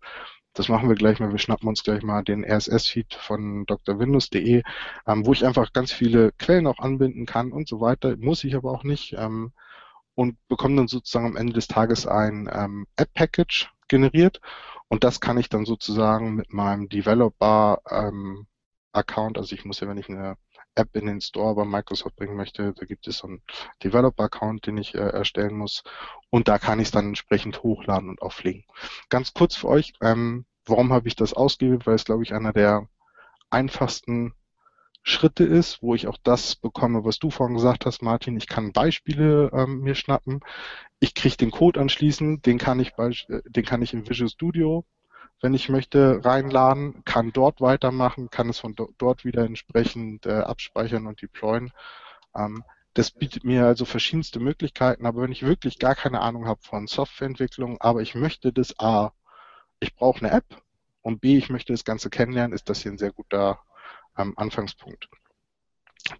das 0.54 0.68
machen 0.68 0.88
wir 0.88 0.96
gleich 0.96 1.18
mal. 1.20 1.32
Wir 1.32 1.38
schnappen 1.38 1.68
uns 1.68 1.82
gleich 1.82 2.02
mal 2.02 2.22
den 2.22 2.44
RSS-Feed 2.44 3.14
von 3.14 3.66
drwindows.de, 3.66 4.62
ähm, 5.06 5.26
wo 5.26 5.32
ich 5.32 5.44
einfach 5.44 5.72
ganz 5.72 5.92
viele 5.92 6.32
Quellen 6.38 6.66
auch 6.66 6.78
anbinden 6.78 7.26
kann 7.26 7.52
und 7.52 7.68
so 7.68 7.80
weiter. 7.80 8.16
Muss 8.16 8.44
ich 8.44 8.54
aber 8.54 8.70
auch 8.70 8.84
nicht. 8.84 9.14
Ähm, 9.18 9.52
und 10.14 10.36
bekomme 10.48 10.76
dann 10.76 10.88
sozusagen 10.88 11.26
am 11.26 11.36
Ende 11.36 11.54
des 11.54 11.66
Tages 11.66 12.06
ein 12.06 12.48
ähm, 12.52 12.86
App-Package 12.96 13.72
generiert. 13.88 14.40
Und 14.88 15.02
das 15.02 15.20
kann 15.20 15.38
ich 15.38 15.48
dann 15.48 15.64
sozusagen 15.64 16.34
mit 16.36 16.52
meinem 16.52 16.88
Developer 16.88 17.80
ähm, 17.90 18.46
also 18.94 19.54
ich 19.54 19.64
muss 19.64 19.80
ja, 19.80 19.88
wenn 19.88 19.98
ich 19.98 20.08
eine 20.08 20.36
App 20.74 20.94
in 20.96 21.06
den 21.06 21.20
Store 21.20 21.54
bei 21.54 21.64
Microsoft 21.64 22.16
bringen 22.16 22.36
möchte, 22.36 22.72
da 22.72 22.86
gibt 22.86 23.06
es 23.06 23.18
so 23.18 23.28
einen 23.28 23.42
Developer-Account, 23.82 24.66
den 24.66 24.78
ich 24.78 24.94
äh, 24.94 24.98
erstellen 24.98 25.56
muss 25.56 25.82
und 26.30 26.48
da 26.48 26.58
kann 26.58 26.80
ich 26.80 26.88
es 26.88 26.92
dann 26.92 27.08
entsprechend 27.08 27.62
hochladen 27.62 28.08
und 28.08 28.22
auch 28.22 28.32
pflegen. 28.32 28.64
Ganz 29.08 29.34
kurz 29.34 29.56
für 29.56 29.68
euch, 29.68 29.92
ähm, 30.00 30.46
warum 30.66 30.92
habe 30.92 31.08
ich 31.08 31.16
das 31.16 31.34
ausgewählt? 31.34 31.86
Weil 31.86 31.94
es, 31.94 32.04
glaube 32.04 32.22
ich, 32.22 32.34
einer 32.34 32.52
der 32.52 32.88
einfachsten 33.50 34.34
Schritte 35.02 35.44
ist, 35.44 35.82
wo 35.82 35.94
ich 35.94 36.06
auch 36.06 36.16
das 36.22 36.56
bekomme, 36.56 37.04
was 37.04 37.18
du 37.18 37.30
vorhin 37.30 37.56
gesagt 37.56 37.84
hast, 37.84 38.02
Martin. 38.02 38.38
Ich 38.38 38.48
kann 38.48 38.72
Beispiele 38.72 39.50
ähm, 39.52 39.80
mir 39.80 39.94
schnappen. 39.94 40.40
Ich 40.98 41.14
kriege 41.14 41.36
den 41.36 41.50
Code 41.50 41.78
anschließen, 41.78 42.40
den 42.40 42.58
kann 42.58 42.80
ich, 42.80 42.98
äh, 42.98 43.42
den 43.46 43.64
kann 43.64 43.82
ich 43.82 43.92
in 43.92 44.08
Visual 44.08 44.30
Studio 44.30 44.86
wenn 45.44 45.52
ich 45.52 45.68
möchte, 45.68 46.24
reinladen, 46.24 47.04
kann 47.04 47.30
dort 47.30 47.60
weitermachen, 47.60 48.30
kann 48.30 48.48
es 48.48 48.58
von 48.60 48.74
do 48.74 48.88
dort 48.96 49.26
wieder 49.26 49.44
entsprechend 49.44 50.24
äh, 50.24 50.38
abspeichern 50.38 51.06
und 51.06 51.20
deployen. 51.20 51.70
Ähm, 52.34 52.64
das 52.94 53.10
bietet 53.10 53.44
mir 53.44 53.66
also 53.66 53.84
verschiedenste 53.84 54.40
Möglichkeiten, 54.40 55.04
aber 55.04 55.20
wenn 55.20 55.32
ich 55.32 55.42
wirklich 55.42 55.78
gar 55.78 55.94
keine 55.94 56.22
Ahnung 56.22 56.46
habe 56.46 56.62
von 56.62 56.86
Softwareentwicklung, 56.86 57.78
aber 57.78 58.00
ich 58.00 58.14
möchte 58.14 58.54
das 58.54 58.78
A, 58.80 59.12
ich 59.80 59.94
brauche 59.94 60.20
eine 60.24 60.34
App 60.34 60.46
und 61.02 61.20
B, 61.20 61.36
ich 61.36 61.50
möchte 61.50 61.74
das 61.74 61.84
Ganze 61.84 62.08
kennenlernen, 62.08 62.54
ist 62.54 62.70
das 62.70 62.80
hier 62.80 62.92
ein 62.92 62.98
sehr 62.98 63.12
guter 63.12 63.60
ähm, 64.16 64.32
Anfangspunkt. 64.36 65.10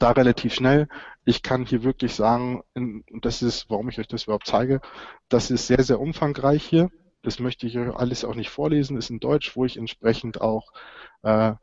Da 0.00 0.10
relativ 0.10 0.52
schnell. 0.52 0.86
Ich 1.24 1.42
kann 1.42 1.64
hier 1.64 1.82
wirklich 1.82 2.14
sagen, 2.14 2.62
und 2.74 3.24
das 3.24 3.40
ist, 3.40 3.70
warum 3.70 3.88
ich 3.88 3.98
euch 3.98 4.08
das 4.08 4.24
überhaupt 4.24 4.46
zeige, 4.46 4.82
das 5.30 5.50
ist 5.50 5.66
sehr, 5.66 5.82
sehr 5.82 5.98
umfangreich 5.98 6.62
hier. 6.62 6.90
Das 7.24 7.38
möchte 7.38 7.66
ich 7.66 7.78
alles 7.78 8.24
auch 8.24 8.34
nicht 8.34 8.50
vorlesen, 8.50 8.98
ist 8.98 9.08
in 9.08 9.18
Deutsch, 9.18 9.56
wo 9.56 9.64
ich 9.64 9.78
entsprechend 9.78 10.42
auch 10.42 10.72
äh, 11.22 11.54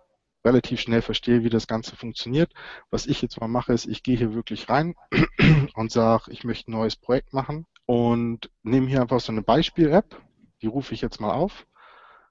relativ 0.43 0.82
schnell 0.82 1.03
verstehe, 1.03 1.43
wie 1.43 1.51
das 1.51 1.68
Ganze 1.68 1.95
funktioniert. 1.95 2.51
Was 2.89 3.05
ich 3.05 3.22
jetzt 3.22 3.39
mal 3.39 3.47
mache, 3.47 3.72
ist, 3.72 3.86
ich 3.86 4.01
gehe 4.01 4.18
hier 4.18 4.34
wirklich 4.34 4.70
rein 4.70 4.95
und 5.76 5.91
sage, 5.91 6.32
ich 6.32 6.43
möchte 6.43 6.72
ein 6.72 6.74
neues 6.74 6.95
Projekt 6.95 7.32
machen 7.34 7.68
und 7.86 8.49
nehme 8.64 8.88
hier 8.88 9.01
einfach 9.01 9.20
so 9.20 9.32
eine 9.32 9.43
Beispiel-App, 9.43 10.20
die 10.64 10.68
rufe 10.68 10.95
ich 10.95 11.01
jetzt 11.01 11.22
mal 11.22 11.32
auf, 11.32 11.68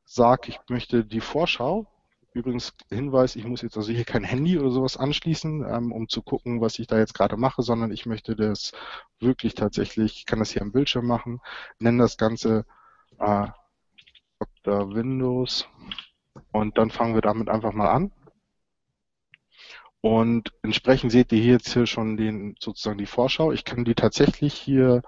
sage, 0.04 0.48
ich 0.48 0.58
möchte 0.68 1.04
die 1.04 1.20
Vorschau. 1.20 1.86
Übrigens 2.32 2.74
Hinweis, 2.90 3.36
ich 3.36 3.44
muss 3.44 3.62
jetzt 3.62 3.76
also 3.76 3.92
hier 3.92 4.04
kein 4.04 4.24
Handy 4.24 4.58
oder 4.58 4.70
sowas 4.70 4.96
anschließen, 4.96 5.64
ähm, 5.68 5.92
um 5.92 6.08
zu 6.08 6.22
gucken, 6.22 6.60
was 6.60 6.78
ich 6.80 6.88
da 6.88 6.98
jetzt 6.98 7.14
gerade 7.14 7.36
mache, 7.36 7.62
sondern 7.62 7.92
ich 7.92 8.06
möchte 8.06 8.34
das 8.34 8.72
wirklich 9.20 9.54
tatsächlich, 9.54 10.16
ich 10.18 10.26
kann 10.26 10.38
das 10.40 10.50
hier 10.50 10.62
am 10.62 10.72
Bildschirm 10.72 11.06
machen, 11.06 11.40
nenne 11.78 12.02
das 12.02 12.16
Ganze 12.16 12.66
äh, 13.20 13.46
Dr. 14.64 14.94
Windows 14.94 15.68
und 16.52 16.78
dann 16.78 16.90
fangen 16.90 17.14
wir 17.14 17.22
damit 17.22 17.48
einfach 17.48 17.72
mal 17.72 17.90
an. 17.90 18.12
Und 20.00 20.52
entsprechend 20.62 21.12
seht 21.12 21.30
ihr 21.32 21.42
hier 21.42 21.52
jetzt 21.52 21.72
hier 21.72 21.86
schon 21.86 22.16
den, 22.16 22.56
sozusagen 22.58 22.98
die 22.98 23.06
Vorschau. 23.06 23.52
Ich 23.52 23.64
kann 23.64 23.84
die 23.84 23.94
tatsächlich 23.94 24.54
hier 24.54 25.02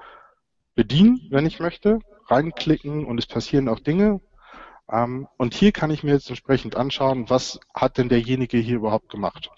bedienen, 0.75 1.29
wenn 1.31 1.47
ich 1.47 1.61
möchte, 1.61 2.01
reinklicken 2.29 3.07
und 3.07 3.19
es 3.19 3.27
passieren 3.27 3.69
auch 3.69 3.81
Dinge. 3.81 4.21
Ähm, 4.91 5.29
und 5.39 5.55
hier 5.55 5.73
kann 5.73 5.91
ich 5.91 6.03
mir 6.03 6.13
jetzt 6.13 6.29
entsprechend 6.29 6.77
anschauen, 6.77 7.31
was 7.31 7.59
hat 7.75 7.97
denn 7.97 8.11
derjenige 8.11 8.59
hier 8.59 8.77
überhaupt 8.77 9.09
gemacht. 9.09 9.51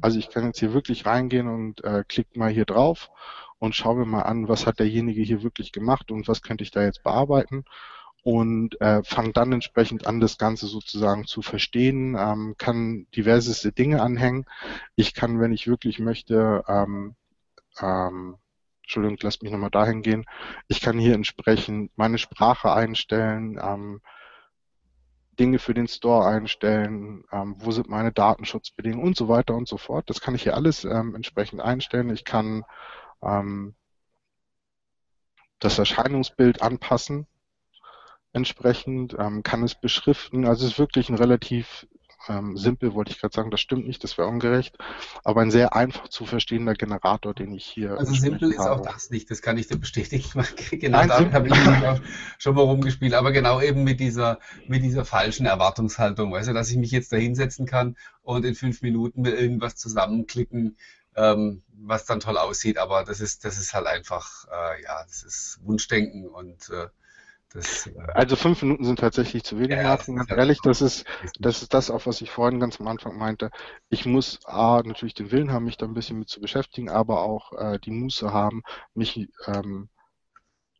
Also 0.00 0.18
ich 0.18 0.28
kann 0.30 0.44
jetzt 0.44 0.58
hier 0.58 0.72
wirklich 0.72 1.06
reingehen 1.06 1.46
und 1.46 1.84
äh, 1.84 2.04
klicke 2.08 2.38
mal 2.38 2.50
hier 2.50 2.64
drauf 2.64 3.10
und 3.58 3.76
schaue 3.76 3.96
mir 3.96 4.06
mal 4.06 4.22
an, 4.22 4.48
was 4.48 4.66
hat 4.66 4.80
derjenige 4.80 5.22
hier 5.22 5.42
wirklich 5.42 5.70
gemacht 5.70 6.10
und 6.10 6.26
was 6.26 6.42
könnte 6.42 6.64
ich 6.64 6.72
da 6.72 6.82
jetzt 6.82 7.04
bearbeiten 7.04 7.64
und 8.22 8.80
äh, 8.80 9.02
fange 9.02 9.32
dann 9.32 9.52
entsprechend 9.52 10.06
an, 10.06 10.20
das 10.20 10.38
Ganze 10.38 10.66
sozusagen 10.66 11.26
zu 11.26 11.42
verstehen, 11.42 12.16
ähm, 12.18 12.54
kann 12.58 13.06
diverseste 13.16 13.72
Dinge 13.72 14.02
anhängen. 14.02 14.44
Ich 14.94 15.14
kann, 15.14 15.40
wenn 15.40 15.52
ich 15.52 15.66
wirklich 15.66 15.98
möchte, 15.98 16.64
ähm, 16.68 17.16
ähm, 17.80 18.36
Entschuldigung, 18.82 19.18
lasst 19.22 19.42
mich 19.42 19.52
nochmal 19.52 19.70
dahin 19.70 20.02
gehen, 20.02 20.26
ich 20.68 20.80
kann 20.80 20.98
hier 20.98 21.14
entsprechend 21.14 21.92
meine 21.96 22.18
Sprache 22.18 22.72
einstellen, 22.72 23.58
ähm, 23.62 24.00
Dinge 25.38 25.58
für 25.58 25.72
den 25.72 25.88
Store 25.88 26.26
einstellen, 26.26 27.24
ähm, 27.32 27.54
wo 27.58 27.70
sind 27.70 27.88
meine 27.88 28.12
Datenschutzbedingungen 28.12 29.06
und 29.06 29.16
so 29.16 29.28
weiter 29.28 29.54
und 29.54 29.66
so 29.66 29.78
fort. 29.78 30.10
Das 30.10 30.20
kann 30.20 30.34
ich 30.34 30.42
hier 30.42 30.54
alles 30.54 30.84
ähm, 30.84 31.14
entsprechend 31.14 31.62
einstellen. 31.62 32.10
Ich 32.10 32.24
kann 32.24 32.64
ähm, 33.22 33.74
das 35.60 35.78
Erscheinungsbild 35.78 36.60
anpassen 36.60 37.26
entsprechend, 38.32 39.16
ähm, 39.18 39.42
kann 39.42 39.62
es 39.62 39.74
beschriften. 39.74 40.46
Also 40.46 40.66
es 40.66 40.72
ist 40.72 40.78
wirklich 40.78 41.08
ein 41.08 41.16
relativ 41.16 41.86
ähm, 42.28 42.56
simpel, 42.56 42.94
wollte 42.94 43.12
ich 43.12 43.20
gerade 43.20 43.34
sagen, 43.34 43.50
das 43.50 43.60
stimmt 43.60 43.86
nicht, 43.86 44.04
das 44.04 44.18
wäre 44.18 44.28
ungerecht, 44.28 44.76
aber 45.24 45.40
ein 45.40 45.50
sehr 45.50 45.74
einfach 45.74 46.08
zu 46.08 46.26
verstehender 46.26 46.74
Generator, 46.74 47.34
den 47.34 47.52
ich 47.52 47.64
hier. 47.64 47.96
Also 47.96 48.12
simpel 48.12 48.52
ist 48.52 48.60
auch 48.60 48.80
das 48.80 49.10
nicht, 49.10 49.30
das 49.30 49.40
kann 49.40 49.56
ich 49.56 49.68
dir 49.68 49.78
bestätigen. 49.78 50.44
genau 50.70 50.98
Nein, 50.98 51.08
damit 51.08 51.32
habe 51.32 51.48
ich 51.48 51.54
auch 51.54 52.00
schon 52.38 52.54
mal 52.54 52.62
rumgespielt, 52.62 53.14
aber 53.14 53.32
genau 53.32 53.60
eben 53.60 53.84
mit 53.84 54.00
dieser, 54.00 54.38
mit 54.66 54.82
dieser 54.82 55.04
falschen 55.04 55.46
Erwartungshaltung, 55.46 56.30
weißt 56.32 56.48
du, 56.48 56.52
dass 56.52 56.70
ich 56.70 56.76
mich 56.76 56.90
jetzt 56.90 57.12
da 57.12 57.16
hinsetzen 57.16 57.66
kann 57.66 57.96
und 58.22 58.44
in 58.44 58.54
fünf 58.54 58.82
Minuten 58.82 59.22
mir 59.22 59.34
irgendwas 59.34 59.76
zusammenklicken, 59.76 60.76
ähm, 61.16 61.62
was 61.72 62.04
dann 62.04 62.20
toll 62.20 62.36
aussieht, 62.36 62.78
aber 62.78 63.04
das 63.04 63.20
ist, 63.20 63.44
das 63.44 63.58
ist 63.58 63.72
halt 63.72 63.86
einfach, 63.86 64.46
äh, 64.48 64.82
ja, 64.82 65.02
das 65.04 65.22
ist 65.22 65.58
Wunschdenken 65.62 66.28
und 66.28 66.68
äh, 66.68 66.88
das, 67.52 67.86
äh, 67.86 67.92
also 68.14 68.36
fünf 68.36 68.62
Minuten 68.62 68.84
sind 68.84 68.98
tatsächlich 68.98 69.42
zu 69.44 69.58
wenig, 69.58 69.76
ja, 69.76 69.82
Martin, 69.82 70.16
ganz 70.16 70.30
ehrlich. 70.30 70.58
Das 70.62 70.80
ist, 70.80 71.04
das 71.38 71.62
ist 71.62 71.74
das 71.74 71.90
auch, 71.90 72.06
was 72.06 72.20
ich 72.20 72.30
vorhin 72.30 72.60
ganz 72.60 72.80
am 72.80 72.88
Anfang 72.88 73.16
meinte. 73.16 73.50
Ich 73.88 74.06
muss 74.06 74.40
A, 74.44 74.82
natürlich 74.84 75.14
den 75.14 75.30
Willen 75.30 75.52
haben, 75.52 75.64
mich 75.64 75.76
da 75.76 75.86
ein 75.86 75.94
bisschen 75.94 76.18
mit 76.18 76.28
zu 76.28 76.40
beschäftigen, 76.40 76.88
aber 76.88 77.22
auch 77.22 77.52
äh, 77.52 77.78
die 77.78 77.90
Muße 77.90 78.32
haben, 78.32 78.62
mich 78.94 79.28
ähm, 79.46 79.88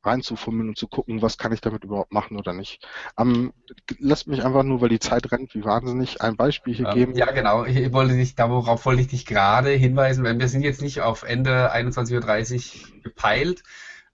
reinzufummeln 0.02 0.70
und 0.70 0.78
zu 0.78 0.88
gucken, 0.88 1.22
was 1.22 1.36
kann 1.36 1.52
ich 1.52 1.60
damit 1.60 1.84
überhaupt 1.84 2.12
machen 2.12 2.38
oder 2.38 2.52
nicht. 2.52 2.86
Ähm, 3.18 3.52
lasst 3.98 4.28
mich 4.28 4.44
einfach 4.44 4.62
nur, 4.62 4.80
weil 4.80 4.88
die 4.88 4.98
Zeit 4.98 5.30
rennt, 5.30 5.54
wie 5.54 5.64
wahnsinnig, 5.64 6.22
ein 6.22 6.36
Beispiel 6.36 6.74
hier 6.74 6.88
ähm, 6.88 6.94
geben. 6.94 7.14
Ja, 7.16 7.30
genau. 7.32 7.64
Ich 7.64 7.92
wollte 7.92 8.14
dich, 8.14 8.34
darauf 8.34 8.86
wollte 8.86 9.02
ich 9.02 9.08
dich 9.08 9.26
gerade 9.26 9.70
hinweisen, 9.70 10.24
weil 10.24 10.38
wir 10.38 10.48
sind 10.48 10.62
jetzt 10.62 10.82
nicht 10.82 11.02
auf 11.02 11.22
Ende 11.22 11.74
21.30 11.74 12.94
Uhr 12.94 13.02
gepeilt. 13.02 13.62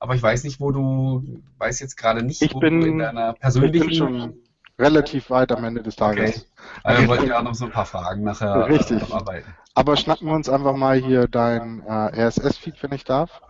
Aber 0.07 0.15
ich 0.15 0.23
weiß 0.23 0.45
nicht, 0.45 0.61
wo 0.61 0.71
du, 0.71 1.43
weiß 1.59 1.81
jetzt 1.81 1.97
gerade 1.97 2.23
nicht, 2.23 2.41
ich 2.41 2.55
wo 2.55 2.61
bin, 2.61 2.81
du 2.81 2.87
in 2.87 2.99
deiner 2.99 3.33
persönlichen. 3.33 3.91
Ich 3.91 3.99
bin 3.99 4.09
schon 4.09 4.35
relativ 4.79 5.31
weit 5.31 5.51
am 5.51 5.65
Ende 5.65 5.83
des 5.83 5.97
Tages. 5.97 6.31
Okay. 6.31 6.47
Also 6.85 7.09
wollte 7.09 7.25
ich 7.25 7.33
auch 7.33 7.43
noch 7.43 7.57
so 7.57 7.65
ein 7.65 7.73
paar 7.73 7.87
Fragen 7.87 8.23
nachher 8.23 8.69
Richtig. 8.69 9.03
abarbeiten. 9.03 9.53
Aber 9.75 9.97
schnappen 9.97 10.29
wir 10.29 10.35
uns 10.35 10.49
einfach 10.49 10.77
mal 10.77 10.97
hier 10.97 11.27
dein 11.27 11.81
äh, 11.81 12.23
RSS-Feed, 12.25 12.81
wenn 12.85 12.93
ich 12.93 13.03
darf. 13.03 13.41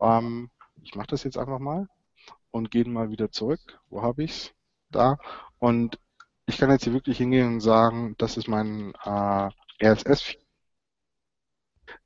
Ähm, 0.00 0.50
ich 0.84 0.94
mache 0.94 1.08
das 1.08 1.24
jetzt 1.24 1.36
einfach 1.36 1.58
mal 1.58 1.88
und 2.52 2.70
gehen 2.70 2.92
mal 2.92 3.10
wieder 3.10 3.32
zurück. 3.32 3.80
Wo 3.90 4.00
habe 4.00 4.22
ich's? 4.22 4.52
Da. 4.92 5.18
Und 5.58 5.98
ich 6.46 6.58
kann 6.58 6.70
jetzt 6.70 6.84
hier 6.84 6.92
wirklich 6.92 7.18
hingehen 7.18 7.54
und 7.54 7.60
sagen, 7.60 8.14
das 8.18 8.36
ist 8.36 8.46
mein 8.46 8.92
äh, 9.04 9.48
RSS 9.84 10.36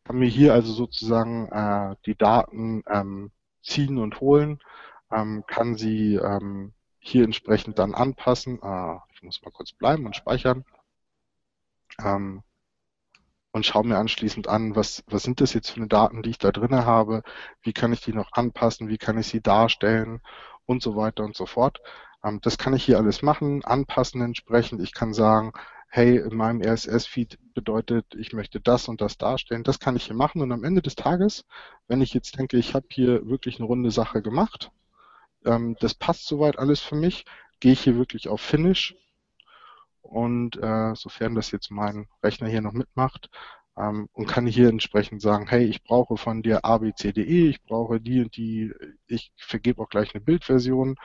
kann 0.05 0.19
mir 0.19 0.29
hier 0.29 0.55
also 0.55 0.73
sozusagen 0.73 1.49
äh, 1.51 1.95
die 2.07 2.17
Daten 2.17 2.83
ähm, 2.89 3.31
ziehen 3.63 3.99
und 3.99 4.21
holen, 4.21 4.61
ähm, 5.11 5.45
kann 5.47 5.77
sie 5.77 6.17
ähm, 6.17 6.73
hier 6.99 7.25
entsprechend 7.25 7.79
dann 7.79 7.95
anpassen. 7.95 8.61
Äh, 8.63 8.97
ich 9.15 9.23
muss 9.23 9.43
mal 9.43 9.51
kurz 9.51 9.73
bleiben 9.73 10.07
und 10.07 10.17
speichern. 10.17 10.65
Ähm, 12.03 12.43
und 13.53 13.67
schaue 13.67 13.87
mir 13.87 13.99
anschließend 13.99 14.49
an, 14.49 14.75
was, 14.77 15.05
was 15.07 15.23
sind 15.23 15.41
das 15.41 15.53
jetzt 15.53 15.71
für 15.71 15.77
eine 15.77 15.89
Daten, 15.89 16.23
die 16.23 16.31
ich 16.31 16.39
da 16.39 16.53
drinne 16.53 16.87
habe, 16.87 17.23
wie 17.63 17.73
kann 17.75 17.93
ich 17.93 18.01
die 18.01 18.15
noch 18.15 18.33
anpassen, 18.33 18.89
wie 18.89 18.99
kann 18.99 19.19
ich 19.19 19.29
sie 19.29 19.43
darstellen 19.43 20.21
und 20.65 20.83
so 20.83 20.97
weiter 20.97 21.25
und 21.25 21.37
so 21.37 21.47
fort. 21.47 21.81
Ähm, 22.25 22.41
das 22.43 22.59
kann 22.59 22.75
ich 22.75 22.85
hier 22.85 22.99
alles 22.99 23.23
machen, 23.23 23.65
anpassen 23.65 24.23
entsprechend. 24.23 24.81
Ich 24.83 24.95
kann 24.95 25.13
sagen, 25.13 25.53
hey, 25.95 26.17
in 26.17 26.35
meinem 26.35 26.63
RSS-Feed 26.63 27.39
bedeutet, 27.53 28.07
ich 28.15 28.33
möchte 28.33 28.61
das 28.61 28.89
und 28.89 29.03
das 29.03 29.19
darstellen. 29.19 29.63
Das 29.63 29.79
kann 29.79 29.95
ich 29.95 30.07
hier 30.07 30.17
machen 30.17 30.41
und 30.41 30.51
am 30.51 30.65
Ende 30.65 30.81
des 30.81 30.95
Tages, 30.95 31.45
wenn 31.87 32.01
ich 32.01 32.15
jetzt 32.15 32.39
denke, 32.39 32.57
ich 32.57 32.75
habe 32.75 32.87
hier 32.89 33.29
wirklich 33.29 33.59
eine 33.59 33.67
runde 33.67 33.91
Sache 33.91 34.23
gemacht, 34.23 34.71
ähm, 35.45 35.77
das 35.81 35.93
passt 35.93 36.25
soweit 36.27 36.59
alles 36.59 36.81
für 36.81 36.95
mich, 36.97 37.27
gehe 37.61 37.73
ich 37.73 37.83
hier 37.83 37.97
wirklich 37.97 38.31
auf 38.31 38.41
Finish 38.41 38.97
und 40.01 40.57
äh, 40.57 40.95
sofern 40.95 41.35
das 41.35 41.51
jetzt 41.51 41.71
mein 41.71 42.09
Rechner 42.23 42.49
hier 42.49 42.63
noch 42.63 42.73
mitmacht 42.73 43.29
ähm, 43.77 44.09
und 44.15 44.27
kann 44.27 44.47
hier 44.47 44.71
entsprechend 44.71 45.21
sagen, 45.21 45.47
hey, 45.47 45.65
ich 45.67 45.85
brauche 45.85 46.17
von 46.17 46.43
dir 46.43 46.65
abcde, 46.65 47.23
ich 47.23 47.63
brauche 47.65 48.01
die 48.01 48.23
und 48.23 48.35
die, 48.39 48.73
ich 49.09 49.31
vergebe 49.37 49.83
auch 49.83 49.91
gleich 49.91 50.15
eine 50.15 50.25
Bildversion 50.25 50.97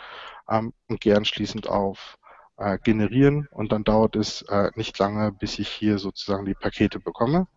ähm, 0.49 0.71
und 0.87 1.01
gehe 1.01 1.17
anschließend 1.17 1.67
auf 1.67 2.17
äh, 2.57 2.77
generieren 2.79 3.47
und 3.51 3.71
dann 3.71 3.83
dauert 3.83 4.15
es 4.15 4.41
äh, 4.43 4.71
nicht 4.75 4.97
lange, 4.99 5.31
bis 5.31 5.59
ich 5.59 5.69
hier 5.69 5.99
sozusagen 5.99 6.45
die 6.45 6.55
Pakete 6.55 6.99
bekomme. 6.99 7.47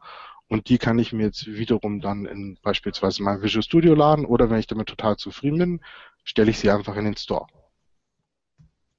Und 0.49 0.69
die 0.69 0.79
kann 0.79 0.99
ich 0.99 1.13
mir 1.13 1.27
jetzt 1.27 1.47
wiederum 1.47 2.01
dann 2.01 2.27
in 2.27 2.59
beispielsweise 2.63 3.23
mein 3.23 3.41
Visual 3.41 3.63
Studio 3.63 3.95
laden 3.95 4.25
oder 4.27 4.51
wenn 4.51 4.59
ich 4.59 4.67
damit 4.67 4.89
total 4.89 5.17
zufrieden 5.17 5.59
bin, 5.59 5.81
stelle 6.25 6.51
ich 6.51 6.59
sie 6.59 6.71
einfach 6.71 6.97
in 6.97 7.05
den 7.05 7.17
Store. 7.17 7.47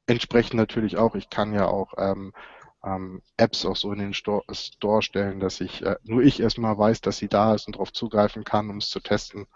Entsprechend 0.07 0.55
natürlich 0.55 0.97
auch, 0.97 1.15
ich 1.15 1.29
kann 1.29 1.53
ja 1.53 1.67
auch 1.67 1.93
ähm, 1.97 2.33
ähm, 2.83 3.21
Apps 3.37 3.65
auch 3.65 3.75
so 3.75 3.91
in 3.91 3.99
den 3.99 4.13
Store, 4.13 4.43
Store 4.51 5.01
stellen, 5.01 5.39
dass 5.39 5.61
ich 5.61 5.83
äh, 5.83 5.97
nur 6.03 6.21
ich 6.21 6.39
erstmal 6.39 6.77
weiß, 6.77 7.01
dass 7.01 7.17
sie 7.17 7.27
da 7.27 7.53
ist 7.53 7.67
und 7.67 7.75
darauf 7.75 7.93
zugreifen 7.93 8.43
kann, 8.43 8.69
um 8.69 8.77
es 8.77 8.89
zu 8.89 8.99
testen. 8.99 9.47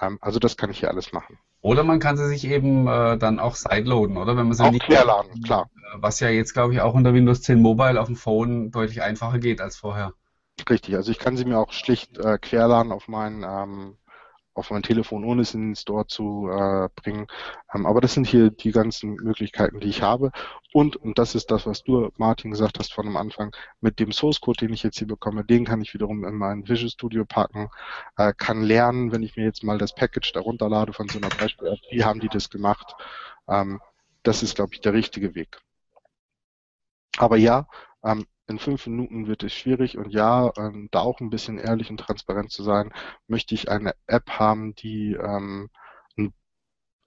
Ähm, 0.00 0.18
also 0.20 0.38
das 0.38 0.56
kann 0.56 0.70
ich 0.70 0.80
hier 0.80 0.90
alles 0.90 1.12
machen. 1.12 1.38
Oder 1.60 1.82
man 1.82 1.98
kann 1.98 2.16
sie 2.16 2.28
sich 2.28 2.46
eben 2.46 2.86
äh, 2.86 3.18
dann 3.18 3.38
auch 3.40 3.56
sideloaden, 3.56 4.16
oder? 4.16 4.36
Wenn 4.36 4.46
man 4.46 4.54
sie 4.54 4.64
auch 4.64 4.70
nicht 4.70 4.86
querladen, 4.86 5.42
klar. 5.42 5.68
Äh, 5.74 5.96
was 6.00 6.20
ja 6.20 6.28
jetzt, 6.28 6.52
glaube 6.52 6.74
ich, 6.74 6.80
auch 6.80 6.94
unter 6.94 7.14
Windows 7.14 7.42
10 7.42 7.60
Mobile 7.60 8.00
auf 8.00 8.06
dem 8.06 8.16
Phone 8.16 8.70
deutlich 8.70 9.02
einfacher 9.02 9.38
geht 9.38 9.60
als 9.60 9.76
vorher. 9.76 10.12
Richtig, 10.68 10.96
also 10.96 11.10
ich 11.10 11.18
kann 11.18 11.36
sie 11.36 11.44
mir 11.44 11.58
auch 11.58 11.72
schlicht 11.72 12.18
äh, 12.18 12.38
querladen 12.38 12.92
auf 12.92 13.08
meinen 13.08 13.44
ähm, 13.44 13.96
auf 14.58 14.70
mein 14.70 14.82
Telefon, 14.82 15.24
ohne 15.24 15.42
es 15.42 15.54
in 15.54 15.68
den 15.68 15.76
Store 15.76 16.06
zu 16.06 16.48
äh, 16.50 16.88
bringen. 16.94 17.26
Ähm, 17.74 17.86
aber 17.86 18.00
das 18.00 18.14
sind 18.14 18.26
hier 18.26 18.50
die 18.50 18.72
ganzen 18.72 19.14
Möglichkeiten, 19.14 19.80
die 19.80 19.88
ich 19.88 20.02
habe. 20.02 20.32
Und, 20.72 20.96
und 20.96 21.18
das 21.18 21.34
ist 21.34 21.50
das, 21.50 21.66
was 21.66 21.82
du, 21.82 22.10
Martin, 22.18 22.50
gesagt 22.50 22.78
hast 22.78 22.92
von 22.92 23.06
am 23.06 23.16
Anfang, 23.16 23.54
mit 23.80 24.00
dem 24.00 24.12
Source 24.12 24.40
Code, 24.40 24.66
den 24.66 24.74
ich 24.74 24.82
jetzt 24.82 24.98
hier 24.98 25.06
bekomme, 25.06 25.44
den 25.44 25.64
kann 25.64 25.80
ich 25.80 25.94
wiederum 25.94 26.24
in 26.24 26.34
mein 26.34 26.68
Visual 26.68 26.90
Studio 26.90 27.24
packen, 27.24 27.70
äh, 28.16 28.32
kann 28.36 28.62
lernen, 28.62 29.12
wenn 29.12 29.22
ich 29.22 29.36
mir 29.36 29.44
jetzt 29.44 29.64
mal 29.64 29.78
das 29.78 29.94
Package 29.94 30.32
darunter 30.32 30.68
lade 30.68 30.92
von 30.92 31.08
so 31.08 31.18
einer 31.18 31.30
Beispiel-App, 31.30 31.78
wie 31.90 32.04
haben 32.04 32.20
die 32.20 32.28
das 32.28 32.50
gemacht. 32.50 32.94
Ähm, 33.48 33.80
das 34.22 34.42
ist, 34.42 34.56
glaube 34.56 34.74
ich, 34.74 34.80
der 34.80 34.92
richtige 34.92 35.34
Weg. 35.34 35.60
Aber 37.16 37.36
ja, 37.36 37.66
ähm, 38.04 38.26
in 38.48 38.58
fünf 38.58 38.86
Minuten 38.86 39.26
wird 39.26 39.42
es 39.42 39.52
schwierig 39.52 39.98
und 39.98 40.10
ja, 40.10 40.50
ähm, 40.56 40.88
da 40.90 41.00
auch 41.00 41.20
ein 41.20 41.30
bisschen 41.30 41.58
ehrlich 41.58 41.90
und 41.90 41.98
transparent 41.98 42.50
zu 42.50 42.62
sein, 42.62 42.92
möchte 43.26 43.54
ich 43.54 43.70
eine 43.70 43.94
App 44.06 44.30
haben, 44.30 44.74
die 44.74 45.12
ähm, 45.12 45.70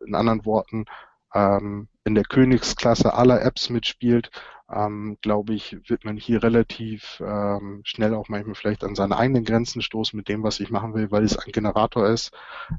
in 0.06 0.16
anderen 0.16 0.46
Worten 0.46 0.86
ähm, 1.34 1.88
in 2.04 2.16
der 2.16 2.24
Königsklasse 2.24 3.14
aller 3.14 3.42
Apps 3.42 3.70
mitspielt, 3.70 4.32
ähm, 4.70 5.18
glaube 5.22 5.54
ich, 5.54 5.78
wird 5.90 6.06
man 6.06 6.18
hier 6.18 6.44
relativ 6.44 7.22
ähm, 7.26 7.82
schnell 7.84 8.14
auch 8.16 8.30
manchmal 8.30 8.56
vielleicht 8.56 8.84
an 8.84 8.96
seine 8.96 9.18
eigenen 9.18 9.46
Grenzen 9.46 9.82
stoßen 9.82 10.18
mit 10.18 10.28
dem, 10.28 10.44
was 10.44 10.60
ich 10.60 10.72
machen 10.72 10.94
will, 10.94 11.12
weil 11.12 11.24
es 11.24 11.38
ein 11.38 11.52
Generator 11.52 12.08
ist. 12.08 12.32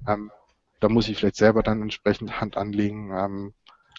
Ähm, 0.07 0.31
da 0.81 0.89
muss 0.89 1.09
ich 1.09 1.19
vielleicht 1.19 1.37
selber 1.37 1.63
dann 1.63 1.83
entsprechend 1.83 2.41
Hand 2.41 2.57
anlegen. 2.57 3.13
Ähm, 3.13 3.55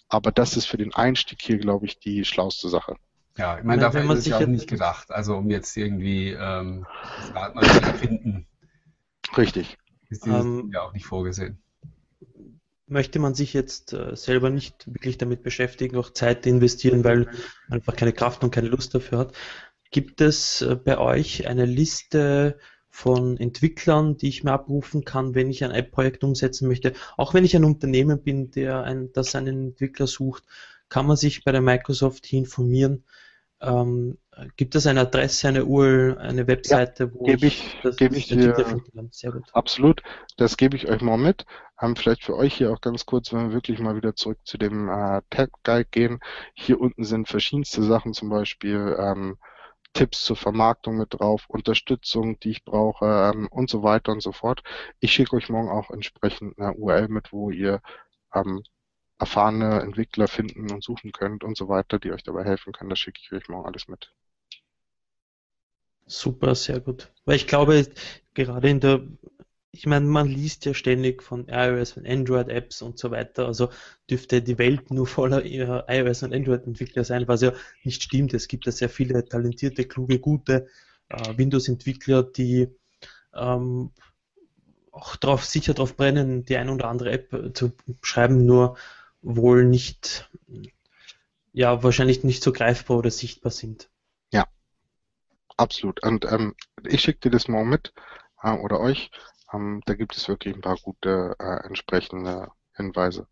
aber 0.10 0.32
das 0.32 0.58
ist 0.58 0.66
für 0.66 0.78
den 0.78 0.94
Einstieg 0.94 1.42
hier, 1.42 1.58
glaube 1.58 1.86
ich, 1.86 2.00
die 2.00 2.26
schlauste 2.26 2.68
Sache. 2.70 2.96
Ja, 3.38 3.58
ich 3.58 3.64
meine, 3.64 3.82
dafür 3.82 4.04
ist 4.12 4.20
es 4.20 4.26
ja 4.28 4.38
auch 4.38 4.46
nicht 4.46 4.70
gedacht. 4.70 5.12
Also 5.12 5.36
um 5.36 5.50
jetzt 5.50 5.76
irgendwie 5.76 6.30
ähm, 6.30 6.86
das 7.18 7.36
Rad 7.36 7.56
neu 7.56 7.62
zu 7.62 7.82
erfinden. 7.82 8.48
Richtig. 9.36 9.78
Ist 10.10 10.26
dieses 10.26 10.46
ähm, 10.46 10.70
ja 10.72 10.82
auch 10.82 10.94
nicht 10.94 11.06
vorgesehen. 11.06 11.58
Möchte 12.86 13.18
man 13.18 13.34
sich 13.34 13.54
jetzt 13.54 13.94
äh, 13.94 14.16
selber 14.16 14.52
nicht 14.52 14.86
wirklich 14.86 15.18
damit 15.18 15.42
beschäftigen, 15.42 15.98
auch 15.98 16.12
Zeit 16.12 16.46
investieren, 16.46 17.04
weil 17.04 17.26
man 17.68 17.80
einfach 17.80 17.96
keine 17.96 18.14
Kraft 18.14 18.44
und 18.44 18.52
keine 18.52 18.68
Lust 18.68 18.94
dafür 18.94 19.20
hat. 19.20 19.34
Gibt 19.90 20.22
es 20.22 20.62
äh, 20.62 20.76
bei 20.76 21.00
euch 21.00 21.48
eine 21.48 21.66
Liste 21.66 22.60
von 22.90 23.38
Entwicklern, 23.38 24.18
die 24.18 24.28
ich 24.28 24.44
mir 24.44 24.52
abrufen 24.52 25.04
kann, 25.06 25.34
wenn 25.34 25.50
ich 25.50 25.64
ein 25.64 25.72
App-Projekt 25.72 26.24
umsetzen 26.24 26.68
möchte? 26.68 26.94
Auch 27.18 27.34
wenn 27.34 27.46
ich 27.46 27.56
ein 27.56 27.64
Unternehmen 27.64 28.22
bin, 28.22 28.52
der 28.52 28.84
ein, 28.84 29.12
das 29.14 29.34
einen 29.34 29.70
Entwickler 29.70 30.06
sucht, 30.06 30.44
kann 30.90 31.08
man 31.08 31.18
sich 31.18 31.44
bei 31.44 31.52
der 31.52 31.62
Microsoft 31.62 32.28
hier 32.28 32.38
informieren, 32.38 33.04
ähm, 33.64 34.18
gibt 34.58 34.76
es 34.76 34.88
eine 34.88 35.02
Adresse, 35.02 35.48
eine 35.48 35.66
URL, 35.66 36.18
eine 36.18 36.48
Webseite, 36.48 37.06
ja, 37.06 37.10
wo 37.14 37.24
gebe 37.24 37.48
ich, 37.48 37.78
das 37.84 37.98
gebe 37.98 38.16
ich 38.16 38.28
dir, 38.28 38.82
Sehr 39.12 39.32
gut. 39.32 39.44
Absolut, 39.54 40.02
das 40.38 40.58
gebe 40.58 40.76
ich 40.76 40.90
euch 40.90 41.02
mal 41.02 41.18
mit. 41.18 41.46
Ähm, 41.82 41.96
vielleicht 41.96 42.24
für 42.24 42.36
euch 42.36 42.56
hier 42.56 42.72
auch 42.72 42.82
ganz 42.82 43.06
kurz, 43.06 43.32
wenn 43.32 43.50
wir 43.50 43.54
wirklich 43.54 43.80
mal 43.80 43.96
wieder 43.96 44.16
zurück 44.16 44.40
zu 44.44 44.58
dem 44.58 44.90
äh, 44.90 45.22
Tag 45.30 45.52
Guide 45.64 45.88
gehen. 45.90 46.20
Hier 46.54 46.80
unten 46.80 47.04
sind 47.04 47.28
verschiedenste 47.28 47.84
Sachen, 47.84 48.14
zum 48.14 48.30
Beispiel 48.30 48.96
ähm, 49.00 49.38
Tipps 49.94 50.24
zur 50.24 50.36
Vermarktung 50.36 50.98
mit 50.98 51.14
drauf, 51.14 51.46
Unterstützung, 51.48 52.40
die 52.40 52.50
ich 52.52 52.66
brauche 52.66 53.06
ähm, 53.06 53.48
und 53.52 53.70
so 53.70 53.84
weiter 53.84 54.12
und 54.12 54.22
so 54.22 54.32
fort. 54.32 54.64
Ich 55.00 55.14
schicke 55.14 55.36
euch 55.36 55.50
morgen 55.50 55.70
auch 55.70 55.92
entsprechend 55.92 56.58
eine 56.60 56.74
URL 56.74 57.08
mit, 57.10 57.32
wo 57.32 57.52
ihr 57.52 57.82
ähm, 58.34 58.64
erfahrene 59.24 59.82
Entwickler 59.82 60.28
finden 60.28 60.70
und 60.72 60.84
suchen 60.84 61.14
könnt 61.14 61.44
und 61.44 61.56
so 61.58 61.70
weiter, 61.70 61.98
die 61.98 62.12
euch 62.12 62.24
dabei 62.24 62.44
helfen 62.44 62.74
können. 62.74 62.90
Das 62.90 63.00
schicke 63.00 63.20
ich 63.24 63.32
euch 63.32 63.48
morgen 63.48 63.66
alles 63.66 63.88
mit. 63.88 64.12
Super, 66.06 66.56
sehr 66.56 66.82
gut. 66.82 67.10
Weil 67.24 67.38
ich 67.38 67.48
glaube, 67.48 67.88
gerade 68.34 68.70
in 68.70 68.82
der, 68.82 69.02
ich 69.72 69.86
meine, 69.86 70.06
man 70.06 70.28
liest 70.28 70.66
ja 70.66 70.74
ständig 70.74 71.24
von 71.24 71.48
iOS, 71.48 71.94
von 71.94 72.06
Android-Apps 72.06 72.82
und 72.82 73.00
so 73.00 73.12
weiter, 73.12 73.48
also 73.48 73.70
dürfte 74.10 74.42
die 74.42 74.58
Welt 74.58 74.92
nur 74.92 75.08
voller 75.08 75.44
iOS 75.46 76.24
und 76.24 76.34
Android-Entwickler 76.34 77.06
sein, 77.06 77.26
was 77.30 77.42
ja 77.42 77.54
nicht 77.84 78.04
stimmt. 78.04 78.34
Es 78.34 78.50
gibt 78.50 78.66
ja 78.66 78.74
sehr 78.74 78.90
viele 78.90 79.24
talentierte, 79.24 79.86
kluge, 79.86 80.20
gute 80.20 80.68
äh, 81.08 81.38
Windows-Entwickler, 81.38 82.24
die 82.24 82.68
ähm, 83.34 83.92
auch 84.92 85.16
drauf, 85.16 85.46
sicher 85.46 85.74
darauf 85.74 85.96
brennen, 85.96 86.46
die 86.46 86.58
eine 86.58 86.74
oder 86.74 86.90
andere 86.90 87.12
App 87.12 87.56
zu 87.56 87.72
schreiben, 88.02 88.46
nur 88.46 88.78
wohl 89.24 89.66
nicht, 89.66 90.30
ja, 91.54 91.82
wahrscheinlich 91.82 92.24
nicht 92.24 92.44
so 92.44 92.52
greifbar 92.52 92.98
oder 92.98 93.10
sichtbar 93.10 93.52
sind. 93.52 93.90
Ja, 94.32 94.48
absolut. 95.58 96.04
Und 96.04 96.26
ähm, 96.26 96.56
ich 96.86 97.02
schicke 97.02 97.22
dir 97.22 97.32
das 97.32 97.48
mal 97.48 97.66
mit 97.66 97.94
äh, 98.42 98.52
oder 98.52 98.80
euch. 98.80 99.10
Ähm, 99.52 99.82
da 99.86 99.96
gibt 99.96 100.16
es 100.16 100.28
wirklich 100.28 100.54
ein 100.54 100.62
paar 100.62 100.78
gute 100.78 101.36
äh, 101.40 101.66
entsprechende 101.66 102.50
Hinweise. 102.76 103.28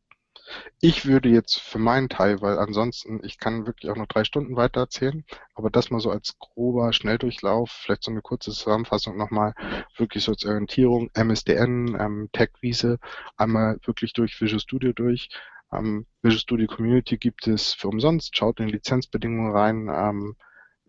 Ich 0.80 1.06
würde 1.06 1.30
jetzt 1.30 1.60
für 1.62 1.80
meinen 1.80 2.10
Teil, 2.10 2.42
weil 2.42 2.58
ansonsten, 2.58 3.22
ich 3.24 3.38
kann 3.38 3.66
wirklich 3.66 3.90
auch 3.92 3.96
noch 3.96 4.08
drei 4.08 4.24
Stunden 4.24 4.56
weiter 4.56 4.82
erzählen, 4.82 5.24
aber 5.56 5.70
das 5.70 5.92
mal 5.92 6.00
so 6.00 6.10
als 6.10 6.38
grober 6.40 6.92
Schnelldurchlauf, 6.94 7.72
vielleicht 7.72 8.04
so 8.04 8.12
eine 8.12 8.22
kurze 8.22 8.52
Zusammenfassung 8.52 9.18
nochmal, 9.18 9.54
wirklich 9.96 10.24
so 10.24 10.32
als 10.32 10.46
Orientierung, 10.46 11.10
MSDN, 11.14 11.96
ähm, 12.00 12.30
Tech-Wiese, 12.34 13.00
einmal 13.38 13.80
wirklich 13.86 14.14
durch 14.14 14.40
Visual 14.42 14.60
Studio 14.60 14.92
durch, 14.94 15.30
ähm, 15.72 16.06
Visual 16.22 16.40
Studio 16.40 16.68
Community 16.68 17.18
gibt 17.18 17.48
es 17.48 17.74
für 17.74 17.88
umsonst. 17.88 18.36
Schaut 18.36 18.60
in 18.60 18.68
die 18.68 18.74
Lizenzbedingungen 18.74 19.56
rein. 19.56 19.90
Ähm, 19.94 20.36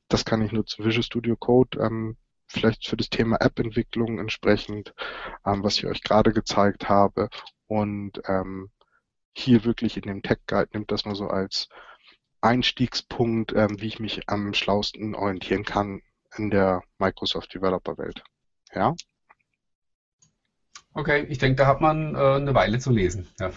das 0.08 0.24
kann 0.24 0.42
ich 0.42 0.52
nutzen. 0.52 0.84
Visual 0.84 1.02
Studio 1.02 1.36
Code, 1.36 1.78
ähm, 1.80 2.16
vielleicht 2.46 2.86
für 2.86 2.96
das 2.96 3.08
Thema 3.08 3.36
App-Entwicklung 3.40 4.18
entsprechend, 4.18 4.94
ähm, 5.46 5.62
was 5.64 5.78
ich 5.78 5.86
euch 5.86 6.02
gerade 6.02 6.32
gezeigt 6.32 6.88
habe. 6.88 7.28
Und 7.66 8.20
ähm, 8.26 8.70
hier 9.34 9.64
wirklich 9.64 9.96
in 9.96 10.02
dem 10.02 10.22
Tech 10.22 10.38
Guide 10.46 10.70
nimmt 10.74 10.90
das 10.90 11.04
mal 11.04 11.14
so 11.14 11.28
als 11.28 11.68
Einstiegspunkt, 12.42 13.52
ähm, 13.54 13.80
wie 13.80 13.86
ich 13.86 14.00
mich 14.00 14.28
am 14.28 14.52
schlausten 14.52 15.14
orientieren 15.14 15.64
kann 15.64 16.02
in 16.36 16.50
der 16.50 16.82
Microsoft 16.98 17.54
Developer 17.54 17.96
Welt. 17.98 18.22
Ja? 18.74 18.94
Okay, 20.94 21.24
ich 21.30 21.38
denke, 21.38 21.56
da 21.56 21.66
hat 21.66 21.80
man 21.80 22.14
äh, 22.14 22.18
eine 22.18 22.54
Weile 22.54 22.78
zu 22.78 22.90
lesen. 22.90 23.26
Ja, 23.40 23.50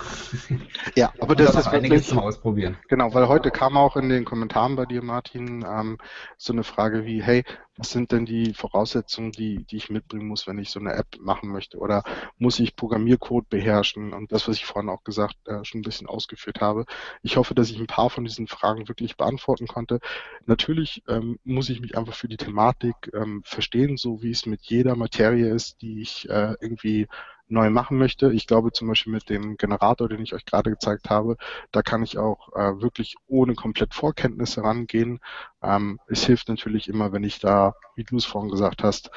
ja 0.95 1.13
aber 1.19 1.35
das 1.35 1.53
ist 1.55 1.67
einiges 1.67 1.89
wirklich, 1.89 2.07
zum 2.07 2.19
Ausprobieren. 2.19 2.77
Genau, 2.87 3.13
weil 3.13 3.27
heute 3.27 3.51
kam 3.51 3.75
auch 3.75 3.97
in 3.97 4.07
den 4.07 4.23
Kommentaren 4.23 4.77
bei 4.77 4.85
dir, 4.85 5.03
Martin, 5.03 5.65
ähm, 5.67 5.97
so 6.37 6.53
eine 6.53 6.63
Frage 6.63 7.05
wie, 7.05 7.21
hey, 7.21 7.43
was 7.77 7.91
sind 7.91 8.11
denn 8.11 8.25
die 8.25 8.53
Voraussetzungen, 8.53 9.31
die, 9.31 9.65
die 9.65 9.77
ich 9.77 9.89
mitbringen 9.89 10.27
muss, 10.27 10.47
wenn 10.47 10.57
ich 10.59 10.69
so 10.69 10.79
eine 10.79 10.93
App 10.93 11.07
machen 11.19 11.49
möchte? 11.49 11.77
Oder 11.77 12.03
muss 12.37 12.59
ich 12.59 12.75
Programmiercode 12.75 13.49
beherrschen? 13.49 14.13
Und 14.13 14.31
das, 14.31 14.47
was 14.47 14.55
ich 14.55 14.65
vorhin 14.65 14.89
auch 14.89 15.03
gesagt, 15.03 15.35
äh, 15.45 15.63
schon 15.65 15.81
ein 15.81 15.83
bisschen 15.83 16.07
ausgeführt 16.07 16.61
habe. 16.61 16.85
Ich 17.21 17.35
hoffe, 17.35 17.53
dass 17.53 17.69
ich 17.69 17.77
ein 17.77 17.87
paar 17.87 18.09
von 18.09 18.23
diesen 18.23 18.47
Fragen 18.47 18.87
wirklich 18.87 19.17
beantworten 19.17 19.67
konnte. 19.67 19.99
Natürlich 20.45 21.03
ähm, 21.07 21.37
muss 21.43 21.69
ich 21.69 21.81
mich 21.81 21.97
einfach 21.97 22.15
für 22.15 22.29
die 22.29 22.37
Thematik 22.37 22.95
ähm, 23.13 23.41
verstehen, 23.43 23.97
so 23.97 24.23
wie 24.23 24.31
es 24.31 24.45
mit 24.45 24.61
jeder 24.63 24.95
Materie 24.95 25.53
ist, 25.53 25.81
die 25.81 26.01
ich 26.01 26.29
äh, 26.29 26.55
irgendwie 26.61 27.07
neu 27.47 27.69
machen 27.69 27.97
möchte. 27.97 28.31
Ich 28.33 28.47
glaube 28.47 28.71
zum 28.71 28.87
Beispiel 28.87 29.13
mit 29.13 29.29
dem 29.29 29.57
Generator, 29.57 30.09
den 30.09 30.21
ich 30.21 30.33
euch 30.33 30.45
gerade 30.45 30.71
gezeigt 30.71 31.09
habe, 31.09 31.37
da 31.71 31.81
kann 31.81 32.03
ich 32.03 32.17
auch 32.17 32.53
äh, 32.53 32.81
wirklich 32.81 33.15
ohne 33.27 33.55
komplett 33.55 33.93
Vorkenntnisse 33.93 34.63
rangehen. 34.63 35.19
Ähm, 35.61 35.99
es 36.07 36.25
hilft 36.25 36.49
natürlich 36.49 36.87
immer, 36.87 37.11
wenn 37.11 37.23
ich 37.23 37.39
da, 37.39 37.75
wie 37.95 38.03
du 38.03 38.17
es 38.17 38.25
vorhin 38.25 38.51
gesagt 38.51 38.83
hast, 38.83 39.11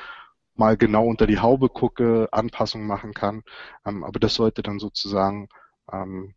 mal 0.54 0.76
genau 0.76 1.06
unter 1.06 1.26
die 1.26 1.38
Haube 1.38 1.68
gucke, 1.68 2.28
Anpassungen 2.32 2.86
machen 2.86 3.14
kann. 3.14 3.44
Ähm, 3.86 4.04
aber 4.04 4.18
das 4.20 4.34
sollte 4.34 4.62
dann 4.62 4.78
sozusagen 4.78 5.48
ähm, 5.92 6.34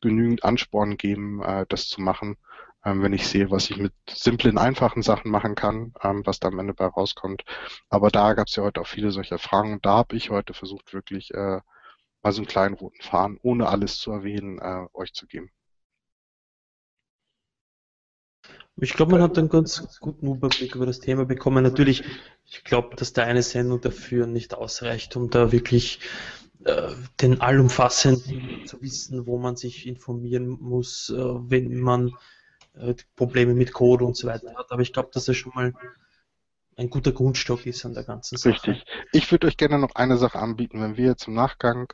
genügend 0.00 0.44
Ansporn 0.44 0.96
geben, 0.96 1.42
äh, 1.42 1.66
das 1.68 1.88
zu 1.88 2.00
machen 2.00 2.36
ähm, 2.84 3.02
wenn 3.02 3.12
ich 3.12 3.26
sehe, 3.26 3.50
was 3.50 3.70
ich 3.70 3.78
mit 3.78 3.92
simplen, 4.08 4.58
einfachen 4.58 5.02
Sachen 5.02 5.30
machen 5.30 5.54
kann, 5.54 5.94
ähm, 6.02 6.22
was 6.26 6.38
da 6.38 6.48
am 6.48 6.58
Ende 6.58 6.74
bei 6.74 6.86
rauskommt. 6.86 7.44
Aber 7.88 8.10
da 8.10 8.34
gab 8.34 8.48
es 8.48 8.56
ja 8.56 8.62
heute 8.62 8.80
auch 8.80 8.86
viele 8.86 9.10
solcher 9.10 9.38
Fragen. 9.38 9.80
Da 9.82 9.98
habe 9.98 10.16
ich 10.16 10.30
heute 10.30 10.54
versucht, 10.54 10.92
wirklich 10.92 11.32
äh, 11.32 11.60
mal 12.22 12.32
so 12.32 12.38
einen 12.42 12.46
kleinen 12.46 12.74
roten 12.74 13.02
Faden, 13.02 13.38
ohne 13.42 13.68
alles 13.68 13.98
zu 13.98 14.10
erwähnen, 14.10 14.58
äh, 14.58 14.86
euch 14.92 15.12
zu 15.14 15.26
geben. 15.26 15.50
Ich 18.76 18.94
glaube, 18.94 19.12
man 19.12 19.22
hat 19.22 19.38
einen 19.38 19.48
ganz 19.48 20.00
guten 20.00 20.26
Überblick 20.26 20.74
über 20.74 20.84
das 20.84 20.98
Thema 20.98 21.24
bekommen. 21.24 21.62
Natürlich, 21.62 22.02
ich 22.44 22.64
glaube, 22.64 22.96
dass 22.96 23.12
da 23.12 23.22
eine 23.22 23.42
Sendung 23.42 23.80
dafür 23.80 24.26
nicht 24.26 24.52
ausreicht, 24.52 25.14
um 25.16 25.30
da 25.30 25.52
wirklich 25.52 26.00
äh, 26.64 26.92
den 27.20 27.40
allumfassenden 27.40 28.66
zu 28.66 28.82
wissen, 28.82 29.26
wo 29.26 29.38
man 29.38 29.54
sich 29.56 29.86
informieren 29.86 30.48
muss, 30.48 31.08
äh, 31.10 31.16
wenn 31.16 31.78
man 31.78 32.08
äh, 32.08 32.12
Probleme 33.16 33.54
mit 33.54 33.72
Code 33.72 34.04
und 34.04 34.16
so 34.16 34.26
weiter 34.26 34.54
hat. 34.56 34.70
Aber 34.70 34.82
ich 34.82 34.92
glaube, 34.92 35.10
dass 35.12 35.26
das 35.26 35.36
schon 35.36 35.52
mal 35.54 35.72
ein 36.76 36.90
guter 36.90 37.12
Grundstock 37.12 37.66
ist 37.66 37.84
an 37.84 37.94
der 37.94 38.02
ganzen 38.02 38.36
Sache. 38.36 38.54
Richtig. 38.54 38.84
Ich 39.12 39.30
würde 39.30 39.46
euch 39.46 39.56
gerne 39.56 39.78
noch 39.78 39.94
eine 39.94 40.16
Sache 40.16 40.38
anbieten, 40.38 40.80
wenn 40.80 40.96
wir 40.96 41.06
jetzt 41.06 41.28
im 41.28 41.34
Nachgang 41.34 41.92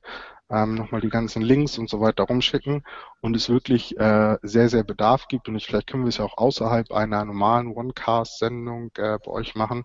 ähm, 0.51 0.75
nochmal 0.75 1.01
die 1.01 1.09
ganzen 1.09 1.43
Links 1.43 1.79
und 1.79 1.89
so 1.89 2.01
weiter 2.01 2.25
rumschicken 2.25 2.85
und 3.21 3.37
es 3.37 3.49
wirklich 3.49 3.97
äh, 3.99 4.37
sehr, 4.43 4.69
sehr 4.69 4.83
Bedarf 4.85 5.29
gibt 5.29 5.49
und 5.49 5.57
ich, 5.57 5.67
vielleicht 5.67 5.87
können 5.87 6.05
wir 6.05 6.09
es 6.09 6.19
ja 6.19 6.25
auch 6.25 6.37
außerhalb 6.39 6.91
einer 6.93 7.25
normalen 7.25 7.69
Onecast-Sendung 7.69 8.91
äh, 8.97 9.19
bei 9.25 9.31
euch 9.31 9.55
machen, 9.55 9.85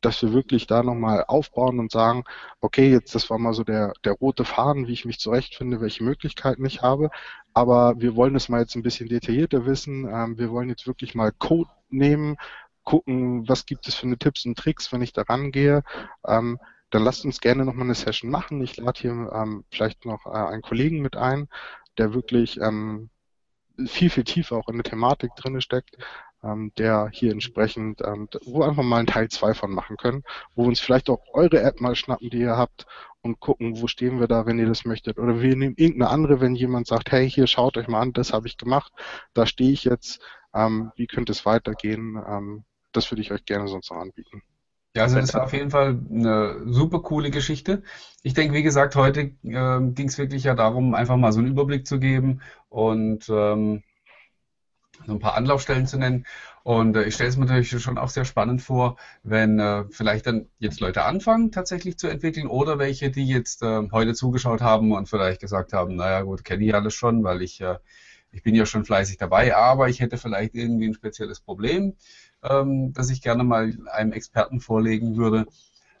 dass 0.00 0.22
wir 0.22 0.32
wirklich 0.32 0.66
da 0.66 0.82
nochmal 0.82 1.24
aufbauen 1.26 1.78
und 1.78 1.90
sagen, 1.90 2.24
okay, 2.60 2.90
jetzt 2.90 3.14
das 3.14 3.30
war 3.30 3.38
mal 3.38 3.54
so 3.54 3.64
der, 3.64 3.92
der 4.04 4.12
rote 4.12 4.44
Faden, 4.44 4.86
wie 4.86 4.92
ich 4.92 5.04
mich 5.04 5.18
zurechtfinde, 5.18 5.80
welche 5.80 6.04
Möglichkeiten 6.04 6.64
ich 6.64 6.82
habe, 6.82 7.10
aber 7.54 8.00
wir 8.00 8.16
wollen 8.16 8.36
es 8.36 8.48
mal 8.48 8.60
jetzt 8.60 8.74
ein 8.76 8.82
bisschen 8.82 9.08
detaillierter 9.08 9.66
wissen. 9.66 10.08
Ähm, 10.08 10.38
wir 10.38 10.50
wollen 10.50 10.68
jetzt 10.68 10.86
wirklich 10.86 11.14
mal 11.14 11.32
Code 11.32 11.70
nehmen, 11.90 12.36
gucken, 12.84 13.48
was 13.48 13.66
gibt 13.66 13.86
es 13.88 13.94
für 13.94 14.06
eine 14.06 14.18
Tipps 14.18 14.44
und 14.44 14.58
Tricks, 14.58 14.92
wenn 14.92 15.02
ich 15.02 15.12
da 15.12 15.22
rangehe. 15.22 15.82
Ähm, 16.26 16.58
dann 16.92 17.04
lasst 17.04 17.24
uns 17.24 17.40
gerne 17.40 17.64
nochmal 17.64 17.86
eine 17.86 17.94
Session 17.94 18.30
machen. 18.30 18.60
Ich 18.62 18.76
lade 18.76 19.00
hier 19.00 19.10
ähm, 19.34 19.64
vielleicht 19.70 20.04
noch 20.04 20.26
äh, 20.26 20.30
einen 20.30 20.62
Kollegen 20.62 21.00
mit 21.00 21.16
ein, 21.16 21.48
der 21.98 22.14
wirklich 22.14 22.60
ähm, 22.60 23.08
viel, 23.86 24.10
viel 24.10 24.24
tiefer 24.24 24.56
auch 24.56 24.68
in 24.68 24.76
der 24.76 24.84
Thematik 24.84 25.34
drin 25.34 25.58
steckt, 25.62 25.96
ähm, 26.44 26.70
der 26.76 27.08
hier 27.10 27.32
entsprechend, 27.32 28.02
ähm, 28.02 28.28
wo 28.44 28.62
einfach 28.62 28.82
mal 28.82 28.98
einen 28.98 29.06
Teil 29.06 29.28
2 29.28 29.54
von 29.54 29.72
machen 29.72 29.96
können, 29.96 30.22
wo 30.54 30.64
wir 30.64 30.68
uns 30.68 30.80
vielleicht 30.80 31.08
auch 31.08 31.22
eure 31.32 31.62
App 31.62 31.80
mal 31.80 31.96
schnappen, 31.96 32.28
die 32.28 32.40
ihr 32.40 32.58
habt 32.58 32.86
und 33.22 33.40
gucken, 33.40 33.80
wo 33.80 33.86
stehen 33.86 34.20
wir 34.20 34.28
da, 34.28 34.44
wenn 34.44 34.58
ihr 34.58 34.66
das 34.66 34.84
möchtet. 34.84 35.18
Oder 35.18 35.40
wir 35.40 35.56
nehmen 35.56 35.76
irgendeine 35.78 36.10
andere, 36.10 36.40
wenn 36.42 36.54
jemand 36.54 36.86
sagt, 36.88 37.10
hey, 37.10 37.30
hier 37.30 37.46
schaut 37.46 37.78
euch 37.78 37.88
mal 37.88 38.00
an, 38.00 38.12
das 38.12 38.34
habe 38.34 38.48
ich 38.48 38.58
gemacht, 38.58 38.92
da 39.32 39.46
stehe 39.46 39.72
ich 39.72 39.84
jetzt, 39.84 40.20
ähm, 40.52 40.92
wie 40.96 41.06
könnte 41.06 41.32
es 41.32 41.46
weitergehen? 41.46 42.22
Ähm, 42.26 42.64
das 42.92 43.10
würde 43.10 43.22
ich 43.22 43.32
euch 43.32 43.46
gerne 43.46 43.68
sonst 43.68 43.90
noch 43.90 43.98
anbieten. 43.98 44.42
Ja, 44.94 45.04
also 45.04 45.16
das 45.18 45.32
war 45.32 45.44
auf 45.44 45.52
jeden 45.54 45.70
Fall 45.70 45.98
eine 46.10 46.62
super 46.66 47.00
coole 47.00 47.30
Geschichte. 47.30 47.82
Ich 48.22 48.34
denke, 48.34 48.54
wie 48.54 48.62
gesagt, 48.62 48.94
heute 48.94 49.20
äh, 49.42 49.80
ging 49.92 50.08
es 50.08 50.18
wirklich 50.18 50.44
ja 50.44 50.54
darum, 50.54 50.94
einfach 50.94 51.16
mal 51.16 51.32
so 51.32 51.38
einen 51.38 51.48
Überblick 51.48 51.86
zu 51.86 51.98
geben 51.98 52.42
und 52.68 53.26
ähm, 53.30 53.82
so 55.06 55.12
ein 55.12 55.18
paar 55.18 55.34
Anlaufstellen 55.34 55.86
zu 55.86 55.96
nennen. 55.98 56.24
Und 56.64 56.96
äh, 56.96 57.04
ich 57.04 57.14
stelle 57.14 57.28
es 57.30 57.36
mir 57.36 57.46
natürlich 57.46 57.70
schon 57.82 57.98
auch 57.98 58.08
sehr 58.08 58.24
spannend 58.24 58.62
vor, 58.62 58.96
wenn 59.22 59.58
äh, 59.58 59.84
vielleicht 59.90 60.26
dann 60.26 60.48
jetzt 60.58 60.80
Leute 60.80 61.02
anfangen, 61.04 61.50
tatsächlich 61.50 61.98
zu 61.98 62.08
entwickeln 62.08 62.46
oder 62.46 62.78
welche, 62.78 63.10
die 63.10 63.26
jetzt 63.26 63.62
äh, 63.62 63.88
heute 63.90 64.14
zugeschaut 64.14 64.60
haben 64.60 64.92
und 64.92 65.08
vielleicht 65.08 65.40
gesagt 65.40 65.72
haben, 65.72 65.96
naja 65.96 66.22
gut, 66.22 66.44
kenne 66.44 66.64
ich 66.64 66.74
alles 66.74 66.94
schon, 66.94 67.24
weil 67.24 67.42
ich, 67.42 67.60
äh, 67.60 67.78
ich 68.32 68.42
bin 68.42 68.54
ja 68.54 68.66
schon 68.66 68.84
fleißig 68.84 69.18
dabei, 69.18 69.54
aber 69.54 69.88
ich 69.88 70.00
hätte 70.00 70.18
vielleicht 70.18 70.54
irgendwie 70.54 70.88
ein 70.88 70.94
spezielles 70.94 71.40
Problem 71.40 71.94
ähm, 72.42 72.92
das 72.92 73.10
ich 73.10 73.22
gerne 73.22 73.44
mal 73.44 73.76
einem 73.90 74.12
Experten 74.12 74.60
vorlegen 74.60 75.16
würde. 75.16 75.46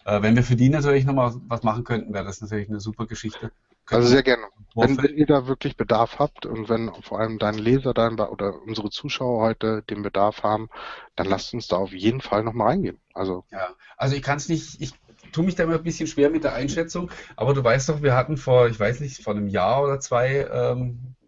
Äh, 0.04 0.22
wenn 0.22 0.34
wir 0.34 0.42
für 0.42 0.56
die 0.56 0.68
natürlich 0.68 1.04
nochmal 1.04 1.34
was 1.48 1.62
machen 1.62 1.84
könnten, 1.84 2.12
wäre 2.12 2.24
das 2.24 2.40
natürlich 2.40 2.68
eine 2.68 2.80
super 2.80 3.06
Geschichte. 3.06 3.52
Also 3.86 4.08
sehr 4.08 4.22
gerne. 4.22 4.44
Wenn, 4.74 4.96
ihr 5.16 5.26
da 5.26 5.46
wirklich 5.46 5.76
Bedarf 5.76 6.18
habt 6.18 6.46
und 6.46 6.68
wenn 6.68 6.90
vor 7.02 7.20
allem 7.20 7.38
dein 7.38 7.58
Leser 7.58 7.92
dein, 7.92 8.18
oder 8.18 8.62
unsere 8.62 8.90
Zuschauer 8.90 9.42
heute 9.42 9.82
den 9.82 10.02
Bedarf 10.02 10.42
haben, 10.42 10.70
dann 11.14 11.26
lasst 11.26 11.52
uns 11.52 11.66
da 11.66 11.76
auf 11.76 11.92
jeden 11.92 12.20
Fall 12.20 12.42
nochmal 12.42 12.68
reingehen. 12.68 12.98
Also, 13.12 13.44
ja, 13.50 13.68
also 13.96 14.16
ich 14.16 14.22
kann 14.22 14.38
es 14.38 14.48
nicht, 14.48 14.80
ich 14.80 14.92
tue 15.32 15.44
mich 15.44 15.56
da 15.56 15.64
immer 15.64 15.74
ein 15.74 15.82
bisschen 15.82 16.06
schwer 16.06 16.30
mit 16.30 16.44
der 16.44 16.54
Einschätzung, 16.54 17.10
aber 17.36 17.54
du 17.54 17.62
weißt 17.62 17.88
doch, 17.88 18.02
wir 18.02 18.14
hatten 18.14 18.36
vor, 18.36 18.68
ich 18.68 18.80
weiß 18.80 19.00
nicht, 19.00 19.22
vor 19.22 19.34
einem 19.34 19.48
Jahr 19.48 19.82
oder 19.82 20.00
zwei, 20.00 20.48
ähm, 20.50 21.14
äh, 21.20 21.21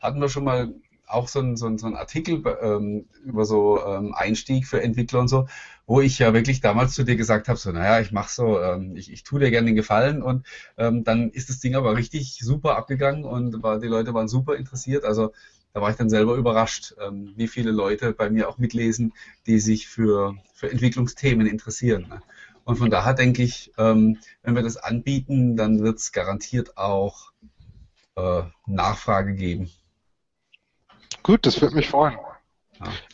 hatten 0.00 0.20
wir 0.20 0.28
schon 0.28 0.44
mal 0.44 0.72
auch 1.08 1.28
so 1.28 1.40
ein, 1.40 1.56
so 1.56 1.74
so 1.78 1.86
ein 1.86 1.96
Artikel 1.96 2.42
ähm, 2.60 3.06
über 3.24 3.44
so 3.44 3.82
ähm, 3.84 4.14
Einstieg 4.14 4.66
für 4.66 4.82
Entwickler 4.82 5.20
und 5.20 5.28
so, 5.28 5.48
wo 5.86 6.00
ich 6.00 6.18
ja 6.18 6.34
wirklich 6.34 6.60
damals 6.60 6.94
zu 6.94 7.04
dir 7.04 7.16
gesagt 7.16 7.48
habe, 7.48 7.58
so, 7.58 7.72
naja, 7.72 8.00
ich 8.00 8.12
mache 8.12 8.32
so, 8.32 8.60
ähm, 8.60 8.94
ich, 8.96 9.10
ich 9.10 9.22
tue 9.22 9.40
dir 9.40 9.50
gerne 9.50 9.66
den 9.66 9.76
Gefallen 9.76 10.22
und 10.22 10.46
ähm, 10.76 11.04
dann 11.04 11.30
ist 11.30 11.48
das 11.48 11.60
Ding 11.60 11.74
aber 11.76 11.96
richtig 11.96 12.38
super 12.42 12.76
abgegangen 12.76 13.24
und 13.24 13.62
war, 13.62 13.78
die 13.78 13.88
Leute 13.88 14.14
waren 14.14 14.28
super 14.28 14.56
interessiert. 14.56 15.04
Also 15.04 15.32
da 15.72 15.80
war 15.80 15.90
ich 15.90 15.96
dann 15.96 16.10
selber 16.10 16.34
überrascht, 16.34 16.94
ähm, 17.00 17.32
wie 17.36 17.48
viele 17.48 17.70
Leute 17.70 18.12
bei 18.12 18.30
mir 18.30 18.48
auch 18.48 18.58
mitlesen, 18.58 19.12
die 19.46 19.60
sich 19.60 19.88
für, 19.88 20.34
für 20.54 20.70
Entwicklungsthemen 20.70 21.46
interessieren. 21.46 22.06
Ne? 22.08 22.20
Und 22.64 22.76
von 22.76 22.90
daher 22.90 23.14
denke 23.14 23.42
ich, 23.42 23.72
ähm, 23.78 24.18
wenn 24.42 24.54
wir 24.54 24.62
das 24.62 24.76
anbieten, 24.76 25.56
dann 25.56 25.82
wird 25.82 25.98
es 25.98 26.12
garantiert 26.12 26.76
auch 26.76 27.32
äh, 28.18 28.42
Nachfrage 28.66 29.34
geben. 29.34 29.70
Gut, 31.22 31.46
das 31.46 31.60
würde 31.60 31.74
mich 31.74 31.88
freuen. 31.88 32.18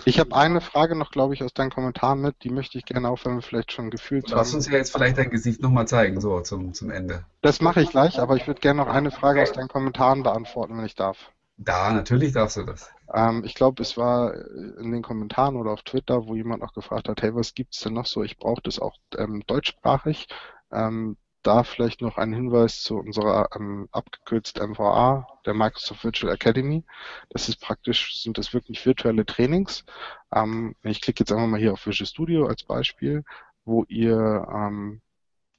Ich 0.04 0.20
habe 0.20 0.34
eine 0.36 0.60
Frage 0.60 0.94
noch, 0.94 1.10
glaube 1.10 1.32
ich, 1.32 1.42
aus 1.42 1.54
deinen 1.54 1.70
Kommentaren 1.70 2.20
mit, 2.20 2.36
die 2.44 2.50
möchte 2.50 2.76
ich 2.76 2.84
gerne 2.84 3.08
auch, 3.08 3.24
wenn 3.24 3.36
wir 3.36 3.42
vielleicht 3.42 3.72
schon 3.72 3.90
gefühlt 3.90 4.26
haben. 4.26 4.36
Lass 4.36 4.52
uns 4.52 4.66
ja 4.68 4.74
jetzt 4.74 4.92
vielleicht 4.92 5.16
dein 5.16 5.30
Gesicht 5.30 5.62
nochmal 5.62 5.88
zeigen, 5.88 6.20
so 6.20 6.40
zum, 6.40 6.74
zum 6.74 6.90
Ende. 6.90 7.24
Das 7.40 7.62
mache 7.62 7.80
ich 7.80 7.90
gleich, 7.90 8.20
aber 8.20 8.36
ich 8.36 8.46
würde 8.46 8.60
gerne 8.60 8.82
noch 8.82 8.88
eine 8.88 9.10
Frage 9.10 9.42
aus 9.42 9.52
deinen 9.52 9.68
Kommentaren 9.68 10.22
beantworten, 10.22 10.76
wenn 10.76 10.84
ich 10.84 10.94
darf. 10.94 11.30
Da, 11.56 11.92
natürlich 11.92 12.32
darfst 12.32 12.56
du 12.56 12.64
das. 12.64 12.90
Ähm, 13.12 13.42
ich 13.44 13.54
glaube, 13.54 13.82
es 13.82 13.96
war 13.96 14.34
in 14.34 14.90
den 14.92 15.02
Kommentaren 15.02 15.56
oder 15.56 15.70
auf 15.70 15.82
Twitter, 15.82 16.26
wo 16.26 16.34
jemand 16.34 16.62
auch 16.62 16.74
gefragt 16.74 17.08
hat, 17.08 17.22
hey, 17.22 17.34
was 17.34 17.54
gibt 17.54 17.74
es 17.74 17.80
denn 17.80 17.94
noch 17.94 18.06
so? 18.06 18.22
Ich 18.22 18.36
brauche 18.36 18.60
das 18.62 18.78
auch 18.78 18.96
ähm, 19.16 19.44
deutschsprachig. 19.46 20.26
Ähm, 20.72 21.16
da 21.46 21.62
vielleicht 21.62 22.00
noch 22.00 22.16
ein 22.16 22.32
Hinweis 22.32 22.82
zu 22.82 22.96
unserer 22.96 23.48
ähm, 23.54 23.88
abgekürzt 23.92 24.60
MVA, 24.60 25.26
der 25.46 25.54
Microsoft 25.54 26.04
Virtual 26.04 26.32
Academy. 26.32 26.84
Das 27.30 27.48
ist 27.48 27.60
praktisch, 27.60 28.22
sind 28.22 28.38
das 28.38 28.52
wirklich 28.52 28.84
virtuelle 28.84 29.26
Trainings. 29.26 29.84
Ähm, 30.32 30.74
ich 30.82 31.00
klicke 31.00 31.20
jetzt 31.20 31.32
einfach 31.32 31.46
mal 31.46 31.60
hier 31.60 31.72
auf 31.72 31.86
Visual 31.86 32.06
Studio 32.06 32.46
als 32.46 32.64
Beispiel, 32.64 33.24
wo 33.64 33.84
ihr, 33.84 34.46
ähm, 34.52 35.00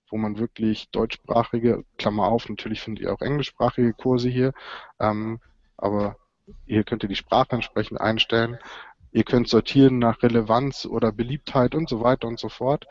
wo 0.09 0.17
man 0.17 0.37
wirklich 0.37 0.89
deutschsprachige, 0.89 1.85
Klammer 1.97 2.27
auf, 2.27 2.49
natürlich 2.49 2.81
findet 2.81 3.03
ihr 3.03 3.13
auch 3.13 3.21
englischsprachige 3.21 3.93
Kurse 3.93 4.29
hier, 4.29 4.53
ähm, 4.99 5.39
aber 5.77 6.17
hier 6.65 6.83
könnt 6.83 7.03
ihr 7.03 7.09
die 7.09 7.15
Sprache 7.15 7.53
entsprechend 7.53 7.99
einstellen. 7.99 8.59
Ihr 9.11 9.23
könnt 9.23 9.47
sortieren 9.47 9.97
nach 9.97 10.21
Relevanz 10.21 10.85
oder 10.85 11.11
Beliebtheit 11.11 11.73
und 11.73 11.89
so 11.89 12.01
weiter 12.01 12.27
und 12.27 12.39
so 12.39 12.49
fort 12.49 12.85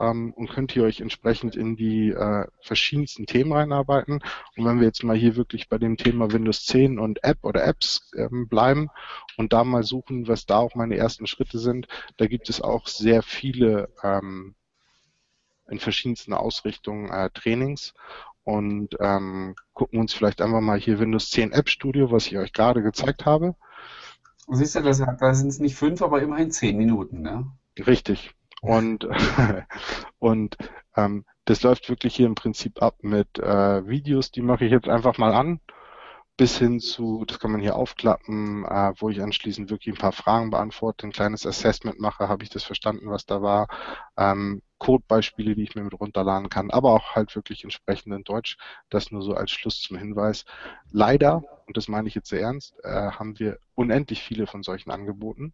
ähm, 0.00 0.32
und 0.32 0.50
könnt 0.50 0.74
ihr 0.74 0.82
euch 0.82 1.00
entsprechend 1.00 1.54
in 1.54 1.76
die 1.76 2.10
äh, 2.10 2.46
verschiedensten 2.62 3.26
Themen 3.26 3.52
reinarbeiten. 3.52 4.20
Und 4.56 4.64
wenn 4.64 4.80
wir 4.80 4.86
jetzt 4.86 5.04
mal 5.04 5.16
hier 5.16 5.36
wirklich 5.36 5.68
bei 5.68 5.78
dem 5.78 5.96
Thema 5.96 6.32
Windows 6.32 6.64
10 6.66 6.98
und 6.98 7.22
App 7.22 7.38
oder 7.42 7.64
Apps 7.64 8.10
ähm, 8.16 8.48
bleiben 8.48 8.88
und 9.36 9.52
da 9.52 9.62
mal 9.62 9.82
suchen, 9.82 10.26
was 10.26 10.46
da 10.46 10.58
auch 10.58 10.74
meine 10.74 10.96
ersten 10.96 11.26
Schritte 11.26 11.58
sind, 11.58 11.86
da 12.16 12.26
gibt 12.26 12.48
es 12.48 12.60
auch 12.60 12.86
sehr 12.86 13.22
viele 13.22 13.90
ähm, 14.02 14.54
in 15.68 15.78
verschiedensten 15.78 16.32
Ausrichtungen 16.32 17.10
äh, 17.10 17.30
Trainings 17.30 17.94
und 18.42 18.96
ähm, 18.98 19.54
gucken 19.74 20.00
uns 20.00 20.14
vielleicht 20.14 20.40
einfach 20.40 20.60
mal 20.60 20.80
hier 20.80 20.98
Windows 20.98 21.30
10 21.30 21.52
App 21.52 21.68
Studio, 21.68 22.10
was 22.10 22.26
ich 22.26 22.38
euch 22.38 22.52
gerade 22.52 22.82
gezeigt 22.82 23.26
habe. 23.26 23.54
Siehst 24.52 24.74
du, 24.74 24.80
da 24.80 25.34
sind 25.34 25.48
es 25.48 25.60
nicht 25.60 25.76
fünf, 25.76 26.02
aber 26.02 26.20
immerhin 26.22 26.50
zehn 26.50 26.76
Minuten, 26.76 27.22
ne? 27.22 27.46
Richtig. 27.78 28.34
Und, 28.60 29.06
und 30.18 30.56
ähm, 30.96 31.24
das 31.44 31.62
läuft 31.62 31.88
wirklich 31.88 32.14
hier 32.14 32.26
im 32.26 32.34
Prinzip 32.34 32.82
ab 32.82 32.96
mit 33.02 33.38
äh, 33.38 33.86
Videos, 33.86 34.30
die 34.30 34.42
mache 34.42 34.64
ich 34.64 34.70
jetzt 34.70 34.88
einfach 34.88 35.18
mal 35.18 35.32
an, 35.32 35.60
bis 36.36 36.58
hin 36.58 36.80
zu, 36.80 37.24
das 37.26 37.38
kann 37.38 37.52
man 37.52 37.60
hier 37.60 37.76
aufklappen, 37.76 38.64
äh, 38.64 38.92
wo 38.98 39.10
ich 39.10 39.20
anschließend 39.20 39.70
wirklich 39.70 39.94
ein 39.94 39.98
paar 39.98 40.12
Fragen 40.12 40.50
beantworte, 40.50 41.06
ein 41.06 41.12
kleines 41.12 41.44
Assessment 41.46 42.00
mache, 42.00 42.28
habe 42.28 42.44
ich 42.44 42.50
das 42.50 42.64
verstanden, 42.64 43.10
was 43.10 43.26
da 43.26 43.42
war, 43.42 43.68
ähm, 44.16 44.62
Codebeispiele, 44.78 45.54
die 45.54 45.64
ich 45.64 45.74
mir 45.74 45.82
mit 45.84 46.00
runterladen 46.00 46.48
kann, 46.48 46.70
aber 46.70 46.94
auch 46.94 47.14
halt 47.14 47.36
wirklich 47.36 47.64
entsprechend 47.64 48.14
in 48.14 48.24
Deutsch. 48.24 48.56
Das 48.88 49.10
nur 49.10 49.22
so 49.22 49.34
als 49.34 49.50
Schluss 49.50 49.82
zum 49.82 49.98
Hinweis. 49.98 50.46
Leider, 50.90 51.42
und 51.66 51.76
das 51.76 51.88
meine 51.88 52.08
ich 52.08 52.14
jetzt 52.14 52.30
sehr 52.30 52.40
ernst, 52.40 52.74
äh, 52.82 53.10
haben 53.10 53.38
wir 53.38 53.58
unendlich 53.74 54.22
viele 54.22 54.46
von 54.46 54.62
solchen 54.62 54.90
Angeboten. 54.90 55.52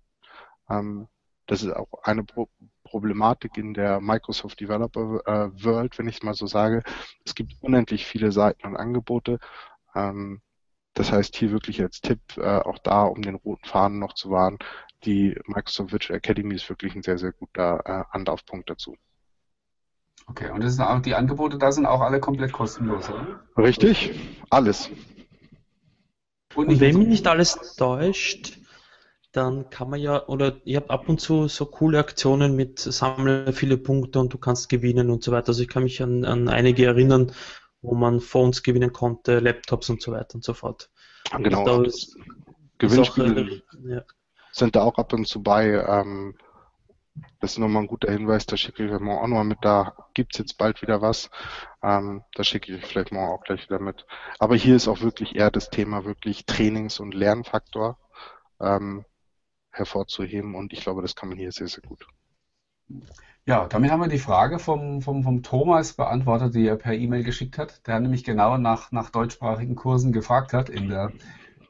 Ähm, 0.71 1.09
das 1.47 1.63
ist 1.63 1.75
auch 1.75 1.89
eine 2.03 2.25
Pro 2.25 2.49
Problematik 2.85 3.57
in 3.57 3.75
der 3.75 4.01
Microsoft 4.01 4.61
Developer 4.61 5.21
äh, 5.27 5.65
World, 5.65 5.99
wenn 5.99 6.07
ich 6.07 6.17
es 6.17 6.23
mal 6.23 6.35
so 6.35 6.47
sage. 6.47 6.85
Es 7.25 7.35
gibt 7.35 7.55
unendlich 7.61 8.07
viele 8.07 8.31
Seiten 8.31 8.65
und 8.65 8.77
Angebote. 8.77 9.41
Ähm, 9.97 10.41
das 10.95 11.11
heißt 11.11 11.35
hier 11.37 11.51
wirklich 11.51 11.83
als 11.83 12.01
Tipp, 12.01 12.21
äh, 12.37 12.59
auch 12.61 12.79
da, 12.79 13.03
um 13.03 13.23
den 13.23 13.35
roten 13.35 13.67
Faden 13.67 13.99
noch 13.99 14.15
zu 14.15 14.31
wahren, 14.31 14.59
die 15.05 15.37
Microsoft 15.47 15.93
Virtual 15.93 16.17
Academy 16.17 16.55
ist 16.55 16.69
wirklich 16.69 16.95
ein 16.95 17.03
sehr, 17.03 17.19
sehr 17.19 17.33
guter 17.33 17.81
äh, 17.85 18.05
Anlaufpunkt 18.17 18.71
dazu. 18.71 18.97
Okay, 20.29 20.51
und 20.51 20.63
das 20.63 20.75
sind 20.75 20.85
auch, 20.85 21.01
die 21.01 21.15
Angebote 21.15 21.59
da 21.59 21.71
sind 21.71 21.87
auch 21.87 22.01
alle 22.01 22.19
komplett 22.19 22.53
kostenlos, 22.53 23.09
oder? 23.11 23.41
Richtig, 23.57 24.19
alles. 24.51 24.91
Und, 26.55 26.69
und 26.69 26.81
wenn 26.81 26.99
mich 26.99 27.09
nicht 27.09 27.27
alles 27.27 27.77
täuscht, 27.77 28.59
dann 29.37 29.69
kann 29.71 29.91
man 29.91 30.01
ja, 30.01 30.27
oder 30.27 30.57
ihr 30.65 30.79
habt 30.79 30.91
ab 30.91 31.09
und 31.09 31.21
zu 31.21 31.49
so 31.49 31.67
coole 31.67 31.99
Aktionen 31.99 32.57
mit 32.57 32.79
sammle 32.79 33.53
viele 33.53 33.77
Punkte 33.77 34.19
und 34.19 34.33
du 34.33 34.39
kannst 34.39 34.69
gewinnen 34.69 35.11
und 35.11 35.23
so 35.23 35.33
weiter. 35.33 35.49
Also 35.49 35.63
ich 35.63 35.69
kann 35.69 35.83
mich 35.83 36.03
an, 36.03 36.25
an 36.25 36.49
einige 36.49 36.87
erinnern, 36.87 37.33
wo 37.83 37.95
man 37.95 38.21
Phones 38.21 38.63
gewinnen 38.63 38.93
konnte, 38.93 39.41
Laptops 39.41 39.91
und 39.91 40.01
so 40.01 40.13
weiter 40.13 40.37
und 40.37 40.45
so 40.45 40.55
fort. 40.55 40.91
Genau. 41.39 41.83
Ist, 41.83 42.17
Gewinnspiele 42.79 43.41
ist 43.43 43.63
auch, 43.63 43.89
ja. 43.89 44.03
sind 44.53 44.77
da 44.77 44.83
auch 44.83 44.97
ab 44.97 45.13
und 45.13 45.27
zu 45.27 45.43
bei. 45.43 45.85
Ähm, 45.87 46.35
das 47.41 47.53
ist 47.53 47.59
nochmal 47.59 47.83
ein 47.83 47.89
guter 47.89 48.13
Hinweis, 48.13 48.45
da 48.47 48.57
schicke 48.57 48.85
ich 48.85 48.93
euch 48.93 49.01
morgen 49.01 49.19
auch 49.19 49.27
nochmal 49.27 49.45
mit, 49.45 49.59
da 49.63 49.97
gibt's 50.13 50.37
jetzt 50.39 50.59
bald 50.59 50.83
wieder 50.83 51.01
was. 51.01 51.31
Ähm, 51.83 52.23
da 52.35 52.45
schicke 52.45 52.73
ich 52.73 52.83
euch 52.83 52.89
vielleicht 52.89 53.13
morgen 53.13 53.33
auch 53.33 53.43
gleich 53.43 53.65
wieder 53.65 53.79
mit. 53.79 54.07
Aber 54.39 54.55
hier 54.55 54.77
ist 54.77 54.89
auch 54.89 55.01
wirklich 55.01 55.35
eher 55.35 55.51
das 55.51 55.71
Thema 55.71 56.05
wirklich 56.05 56.45
Trainings- 56.45 57.01
und 57.01 57.15
Lernfaktor 57.15 57.99
ähm, 58.61 59.05
hervorzuheben 59.77 60.55
und 60.55 60.73
ich 60.73 60.81
glaube, 60.81 61.03
das 61.03 61.15
kann 61.15 61.29
man 61.29 61.39
hier 61.39 61.53
sehr, 61.53 61.69
sehr 61.69 61.83
gut. 61.83 62.07
Ja, 63.45 63.67
damit 63.69 63.91
haben 63.91 64.01
wir 64.01 64.09
die 64.09 64.19
Frage 64.19 64.59
vom, 64.59 65.03
vom, 65.03 65.23
vom 65.23 65.43
Thomas 65.43 65.93
beantwortet, 65.93 66.55
die 66.55 66.67
er 66.67 66.77
per 66.77 66.95
E-Mail 66.95 67.23
geschickt 67.23 67.59
hat, 67.59 67.87
der 67.87 68.01
nämlich 68.01 68.25
genau 68.25 68.59
nach, 68.59 68.91
nach 68.91 69.11
deutschsprachigen 69.11 69.77
Kursen 69.77 70.13
gefragt 70.13 70.53
hat 70.53 70.69
in 70.69 70.89
der, 70.89 71.13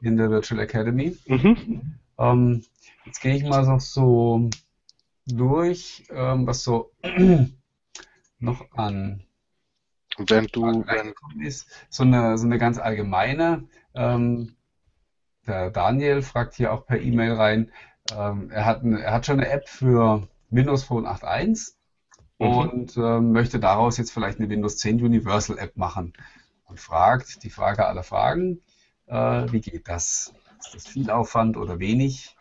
in 0.01 0.17
der 0.17 0.29
Virtual 0.29 0.59
Academy. 0.59 1.15
Mhm. 1.27 1.99
Ähm, 2.17 2.63
jetzt 3.05 3.21
gehe 3.21 3.35
ich 3.35 3.43
mal 3.43 3.63
so, 3.63 3.77
so 3.77 4.49
durch, 5.27 6.05
ähm, 6.09 6.47
was 6.47 6.63
so 6.63 6.91
noch 8.39 8.71
an 8.71 9.27
wenn 10.17 10.47
du 10.47 10.83
wenn 10.87 11.13
ist, 11.41 11.69
so 11.89 12.03
eine, 12.03 12.37
so 12.37 12.45
eine 12.45 12.57
ganz 12.57 12.77
allgemeine. 12.79 13.67
Ähm, 13.93 14.55
der 15.45 15.69
Daniel 15.71 16.21
fragt 16.21 16.55
hier 16.55 16.73
auch 16.73 16.85
per 16.85 16.99
E-Mail 16.99 17.33
rein. 17.33 17.71
Ähm, 18.15 18.49
er, 18.51 18.65
hat 18.65 18.83
eine, 18.83 19.01
er 19.01 19.13
hat 19.13 19.25
schon 19.25 19.39
eine 19.39 19.49
App 19.49 19.67
für 19.67 20.27
Windows 20.49 20.83
Phone 20.83 21.05
8.1 21.05 21.73
mhm. 22.39 22.47
und 22.47 22.97
ähm, 22.97 23.31
möchte 23.31 23.59
daraus 23.59 23.97
jetzt 23.97 24.11
vielleicht 24.11 24.39
eine 24.39 24.49
Windows 24.49 24.77
10 24.77 25.03
Universal 25.03 25.57
App 25.57 25.77
machen 25.77 26.13
und 26.65 26.79
fragt 26.79 27.43
die 27.43 27.49
Frage 27.49 27.85
aller 27.85 28.03
Fragen, 28.03 28.61
äh, 29.07 29.51
wie 29.51 29.61
geht 29.61 29.87
das? 29.87 30.33
Ist 30.59 30.75
das 30.75 30.87
viel 30.87 31.09
Aufwand 31.09 31.57
oder 31.57 31.79
wenig? 31.79 32.35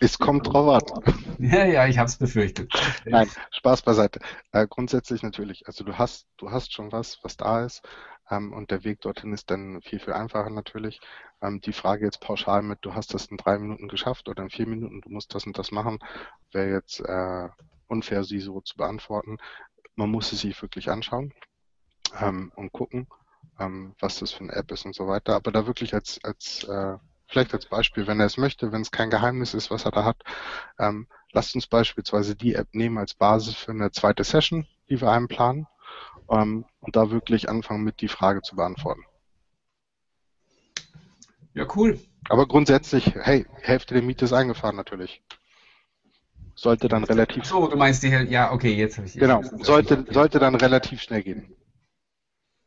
Es 0.00 0.18
kommt 0.18 0.46
drauf 0.46 0.82
an. 0.82 1.14
Ja, 1.38 1.64
ja, 1.64 1.86
ich 1.86 1.98
habe 1.98 2.08
es 2.08 2.16
befürchtet. 2.16 2.72
Nein, 3.04 3.28
Spaß 3.50 3.82
beiseite. 3.82 4.20
Äh, 4.52 4.66
grundsätzlich 4.68 5.22
natürlich. 5.22 5.66
Also 5.66 5.82
du 5.82 5.98
hast, 5.98 6.26
du 6.36 6.50
hast 6.50 6.72
schon 6.72 6.92
was, 6.92 7.18
was 7.22 7.36
da 7.36 7.64
ist. 7.64 7.82
Ähm, 8.30 8.52
und 8.52 8.70
der 8.70 8.84
Weg 8.84 9.00
dorthin 9.00 9.32
ist 9.32 9.50
dann 9.50 9.80
viel, 9.82 9.98
viel 9.98 10.12
einfacher 10.12 10.50
natürlich. 10.50 11.00
Ähm, 11.42 11.60
die 11.60 11.72
Frage 11.72 12.04
jetzt 12.04 12.20
pauschal 12.20 12.62
mit, 12.62 12.78
du 12.82 12.94
hast 12.94 13.14
das 13.14 13.26
in 13.26 13.36
drei 13.36 13.58
Minuten 13.58 13.88
geschafft 13.88 14.28
oder 14.28 14.42
in 14.42 14.50
vier 14.50 14.66
Minuten, 14.66 15.00
du 15.00 15.10
musst 15.10 15.34
das 15.34 15.46
und 15.46 15.58
das 15.58 15.70
machen, 15.70 15.98
wäre 16.52 16.70
jetzt 16.70 17.00
äh, 17.00 17.48
unfair, 17.86 18.24
sie 18.24 18.40
so 18.40 18.60
zu 18.60 18.76
beantworten. 18.76 19.38
Man 19.94 20.10
muss 20.10 20.32
es 20.32 20.40
sich 20.40 20.60
wirklich 20.62 20.90
anschauen 20.90 21.32
ähm, 22.20 22.52
und 22.56 22.72
gucken, 22.72 23.06
ähm, 23.58 23.94
was 24.00 24.18
das 24.18 24.32
für 24.32 24.44
eine 24.44 24.54
App 24.54 24.70
ist 24.72 24.84
und 24.84 24.94
so 24.94 25.06
weiter. 25.06 25.34
Aber 25.34 25.52
da 25.52 25.66
wirklich 25.66 25.94
als, 25.94 26.18
als 26.24 26.64
äh, 26.64 26.96
vielleicht 27.26 27.54
als 27.54 27.66
Beispiel, 27.66 28.06
wenn 28.06 28.20
er 28.20 28.26
es 28.26 28.36
möchte, 28.36 28.72
wenn 28.72 28.82
es 28.82 28.90
kein 28.90 29.10
Geheimnis 29.10 29.54
ist, 29.54 29.70
was 29.70 29.84
er 29.84 29.90
da 29.90 30.04
hat, 30.04 30.22
ähm, 30.78 31.08
lasst 31.32 31.54
uns 31.54 31.66
beispielsweise 31.66 32.36
die 32.36 32.54
App 32.54 32.68
nehmen 32.72 32.98
als 32.98 33.14
Basis 33.14 33.54
für 33.54 33.72
eine 33.72 33.90
zweite 33.90 34.24
Session, 34.24 34.66
die 34.88 35.00
wir 35.00 35.10
einem 35.10 35.28
planen, 35.28 35.66
ähm, 36.30 36.64
und 36.80 36.96
da 36.96 37.10
wirklich 37.10 37.48
anfangen 37.48 37.84
mit 37.84 38.00
die 38.00 38.08
Frage 38.08 38.42
zu 38.42 38.56
beantworten. 38.56 39.02
Ja, 41.54 41.66
cool. 41.76 41.98
Aber 42.28 42.46
grundsätzlich, 42.46 43.14
hey, 43.14 43.46
Hälfte 43.60 43.94
der 43.94 44.02
Miete 44.02 44.24
ist 44.24 44.32
eingefahren 44.32 44.76
natürlich. 44.76 45.22
Sollte 46.54 46.88
dann 46.88 47.04
relativ. 47.04 47.44
So, 47.44 47.66
du 47.66 47.76
meinst 47.76 48.02
die, 48.02 48.08
ja, 48.08 48.52
okay, 48.52 48.74
jetzt 48.74 48.96
habe 48.96 49.06
ich. 49.06 49.14
Genau, 49.14 49.42
sollte, 49.42 50.04
sollte 50.10 50.38
dann 50.38 50.54
relativ 50.54 51.00
schnell 51.00 51.22
gehen. 51.22 51.54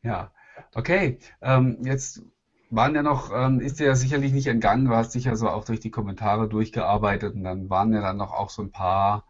Ja, 0.03 0.31
okay. 0.73 1.19
Ähm, 1.41 1.77
jetzt 1.81 2.21
waren 2.69 2.95
ja 2.95 3.01
noch, 3.01 3.31
ähm, 3.33 3.59
ist 3.59 3.79
dir 3.79 3.87
ja 3.87 3.95
sicherlich 3.95 4.33
nicht 4.33 4.47
entgangen, 4.47 4.85
du 4.85 4.95
hast 4.95 5.15
dich 5.15 5.25
ja 5.25 5.35
so 5.35 5.49
auch 5.49 5.65
durch 5.65 5.79
die 5.79 5.91
Kommentare 5.91 6.47
durchgearbeitet 6.47 7.35
und 7.35 7.43
dann 7.43 7.69
waren 7.69 7.93
ja 7.93 8.01
dann 8.01 8.17
noch 8.17 8.33
auch 8.33 8.49
so 8.49 8.61
ein 8.61 8.71
paar 8.71 9.25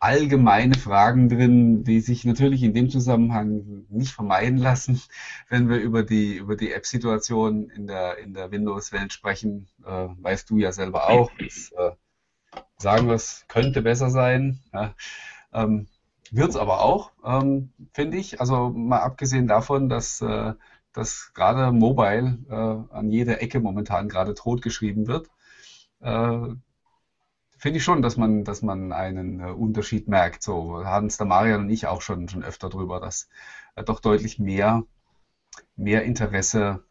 allgemeine 0.00 0.74
Fragen 0.74 1.28
drin, 1.28 1.84
die 1.84 2.00
sich 2.00 2.24
natürlich 2.24 2.62
in 2.62 2.74
dem 2.74 2.90
Zusammenhang 2.90 3.84
nicht 3.88 4.12
vermeiden 4.12 4.58
lassen, 4.58 5.00
wenn 5.48 5.68
wir 5.68 5.78
über 5.78 6.02
die, 6.02 6.36
über 6.36 6.56
die 6.56 6.72
App-Situation 6.72 7.70
in 7.70 7.86
der, 7.86 8.18
in 8.18 8.34
der 8.34 8.50
Windows-Welt 8.50 9.12
sprechen. 9.12 9.68
Äh, 9.84 10.08
weißt 10.18 10.50
du 10.50 10.58
ja 10.58 10.72
selber 10.72 11.08
auch. 11.08 11.30
Das, 11.38 11.72
äh, 11.76 11.92
sagen 12.78 13.06
wir 13.06 13.14
es, 13.14 13.44
könnte 13.48 13.82
besser 13.82 14.10
sein. 14.10 14.60
Ja. 14.72 14.94
Ähm, 15.52 15.86
Wird 16.30 16.50
es 16.50 16.56
aber 16.56 16.80
auch, 16.80 17.12
ähm, 17.24 17.72
finde 17.92 18.16
ich. 18.16 18.40
Also 18.40 18.70
mal 18.70 19.00
abgesehen 19.00 19.46
davon, 19.46 19.88
dass 19.88 20.20
äh, 20.22 20.54
dass 20.92 21.32
gerade 21.34 21.72
Mobile 21.72 22.38
äh, 22.48 22.94
an 22.94 23.10
jeder 23.10 23.42
Ecke 23.42 23.60
momentan 23.60 24.08
gerade 24.08 24.34
totgeschrieben 24.34 25.06
wird, 25.06 25.28
äh, 26.00 26.54
finde 27.60 27.78
ich 27.78 27.84
schon, 27.84 28.02
dass 28.02 28.16
man, 28.16 28.44
dass 28.44 28.62
man 28.62 28.92
einen 28.92 29.40
äh, 29.40 29.50
Unterschied 29.52 30.08
merkt. 30.08 30.42
So 30.42 30.84
Hans, 30.84 31.18
der 31.18 31.26
Marian 31.26 31.60
und 31.62 31.70
ich 31.70 31.86
auch 31.86 32.02
schon, 32.02 32.28
schon 32.28 32.42
öfter 32.42 32.70
drüber, 32.70 33.00
dass 33.00 33.28
äh, 33.76 33.84
doch 33.84 34.00
deutlich 34.00 34.38
mehr, 34.38 34.84
mehr 35.76 36.04
Interesse 36.04 36.84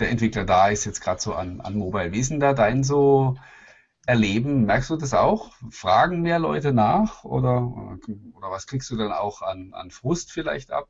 der 0.00 0.10
Entwickler 0.10 0.44
da 0.44 0.68
ist, 0.68 0.86
jetzt 0.86 1.00
gerade 1.02 1.20
so 1.20 1.34
an, 1.34 1.60
an 1.60 1.76
Mobile. 1.76 2.12
Wie 2.12 2.20
ist 2.20 2.30
denn 2.30 2.40
da 2.40 2.54
dein 2.54 2.84
so 2.84 3.36
Erleben? 4.06 4.64
Merkst 4.66 4.90
du 4.90 4.96
das 4.96 5.14
auch? 5.14 5.52
Fragen 5.70 6.22
mehr 6.22 6.38
Leute 6.38 6.72
nach 6.72 7.24
oder, 7.24 7.62
oder 8.34 8.50
was 8.50 8.66
kriegst 8.66 8.90
du 8.90 8.96
dann 8.96 9.12
auch 9.12 9.42
an, 9.42 9.72
an 9.74 9.90
Frust 9.90 10.32
vielleicht 10.32 10.72
ab? 10.72 10.88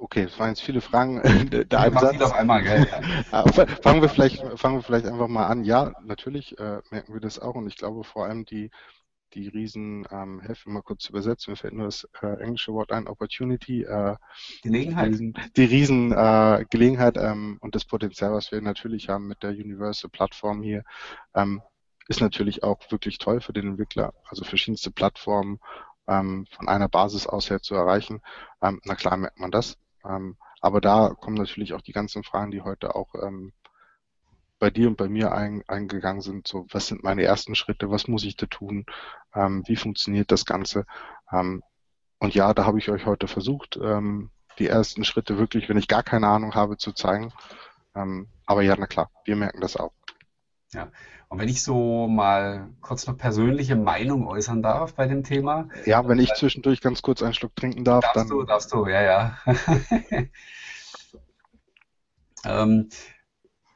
Okay, 0.00 0.22
es 0.22 0.38
waren 0.38 0.50
jetzt 0.50 0.62
viele 0.62 0.80
Fragen. 0.80 1.20
Der 1.50 1.80
eine 1.80 1.98
Satz. 1.98 2.20
auf 2.22 2.34
einmal, 2.34 2.62
gell? 2.62 2.86
Ja. 3.32 3.44
fangen 3.82 4.00
wir 4.00 4.08
vielleicht, 4.08 4.42
fangen 4.56 4.76
wir 4.76 4.82
vielleicht 4.82 5.06
einfach 5.06 5.26
mal 5.26 5.46
an. 5.46 5.64
Ja, 5.64 5.92
natürlich 6.04 6.56
äh, 6.58 6.80
merken 6.90 7.12
wir 7.12 7.20
das 7.20 7.40
auch 7.40 7.56
und 7.56 7.66
ich 7.66 7.76
glaube 7.76 8.04
vor 8.04 8.24
allem 8.24 8.44
die 8.44 8.70
die 9.34 9.48
riesen, 9.48 10.06
ähm, 10.10 10.40
helfen 10.40 10.72
mal 10.72 10.82
kurz 10.82 11.04
zu 11.04 11.10
übersetzen, 11.12 11.50
mir 11.50 11.56
fällt 11.56 11.74
nur 11.74 11.86
das 11.86 12.08
äh, 12.22 12.40
englische 12.40 12.72
Wort 12.72 12.92
ein, 12.92 13.06
Opportunity, 13.06 13.82
äh, 13.82 14.16
Gelegenheit. 14.62 15.18
Die, 15.56 15.64
riesen 15.64 16.12
äh, 16.12 16.64
Gelegenheit 16.70 17.16
ähm, 17.18 17.58
und 17.60 17.74
das 17.74 17.84
Potenzial, 17.84 18.32
was 18.32 18.50
wir 18.52 18.60
natürlich 18.62 19.08
haben 19.08 19.26
mit 19.26 19.42
der 19.42 19.50
Universal 19.50 20.10
Plattform 20.10 20.62
hier, 20.62 20.82
ähm, 21.34 21.60
ist 22.08 22.20
natürlich 22.20 22.62
auch 22.62 22.80
wirklich 22.90 23.18
toll 23.18 23.40
für 23.40 23.52
den 23.52 23.68
Entwickler. 23.68 24.14
Also 24.28 24.44
verschiedenste 24.44 24.90
Plattformen 24.90 25.60
ähm, 26.06 26.46
von 26.50 26.68
einer 26.68 26.88
Basis 26.88 27.26
aus 27.26 27.50
her 27.50 27.60
zu 27.60 27.74
erreichen. 27.74 28.22
Ähm, 28.62 28.80
na 28.84 28.94
klar 28.94 29.16
merkt 29.18 29.38
man 29.38 29.50
das. 29.50 29.76
Ähm, 30.04 30.36
aber 30.60 30.80
da 30.80 31.10
kommen 31.10 31.36
natürlich 31.36 31.74
auch 31.74 31.82
die 31.82 31.92
ganzen 31.92 32.24
Fragen, 32.24 32.50
die 32.50 32.62
heute 32.62 32.94
auch 32.94 33.14
ähm, 33.14 33.52
bei 34.58 34.70
dir 34.70 34.88
und 34.88 34.96
bei 34.96 35.08
mir 35.08 35.32
ein, 35.32 35.62
eingegangen 35.68 36.20
sind. 36.20 36.48
So, 36.48 36.66
was 36.70 36.88
sind 36.88 37.04
meine 37.04 37.22
ersten 37.22 37.54
Schritte? 37.54 37.90
Was 37.90 38.08
muss 38.08 38.24
ich 38.24 38.36
da 38.36 38.46
tun? 38.46 38.86
Ähm, 39.34 39.62
wie 39.66 39.76
funktioniert 39.76 40.32
das 40.32 40.44
Ganze? 40.44 40.84
Ähm, 41.32 41.62
und 42.18 42.34
ja, 42.34 42.52
da 42.54 42.64
habe 42.64 42.78
ich 42.78 42.90
euch 42.90 43.06
heute 43.06 43.28
versucht, 43.28 43.78
ähm, 43.80 44.30
die 44.58 44.66
ersten 44.66 45.04
Schritte 45.04 45.38
wirklich, 45.38 45.68
wenn 45.68 45.78
ich 45.78 45.86
gar 45.86 46.02
keine 46.02 46.26
Ahnung 46.26 46.54
habe, 46.54 46.76
zu 46.76 46.92
zeigen. 46.92 47.32
Ähm, 47.94 48.28
aber 48.46 48.62
ja, 48.62 48.74
na 48.76 48.86
klar, 48.86 49.10
wir 49.24 49.36
merken 49.36 49.60
das 49.60 49.76
auch. 49.76 49.92
Ja, 50.72 50.90
Und 51.28 51.38
wenn 51.38 51.48
ich 51.48 51.62
so 51.62 52.08
mal 52.08 52.70
kurz 52.80 53.06
noch 53.06 53.18
persönliche 53.18 53.76
Meinung 53.76 54.26
äußern 54.26 54.62
darf 54.62 54.94
bei 54.94 55.06
dem 55.06 55.24
Thema. 55.24 55.68
Ja, 55.84 56.08
wenn 56.08 56.18
ich 56.18 56.32
zwischendurch 56.34 56.80
ganz 56.80 57.02
kurz 57.02 57.22
einen 57.22 57.34
Schluck 57.34 57.54
trinken 57.54 57.84
darf, 57.84 58.02
darfst 58.02 58.16
dann. 58.16 58.28
du, 58.28 58.44
darfst 58.44 58.72
du, 58.72 58.86
ja, 58.86 59.02
ja. 59.02 59.38
ähm, 62.46 62.88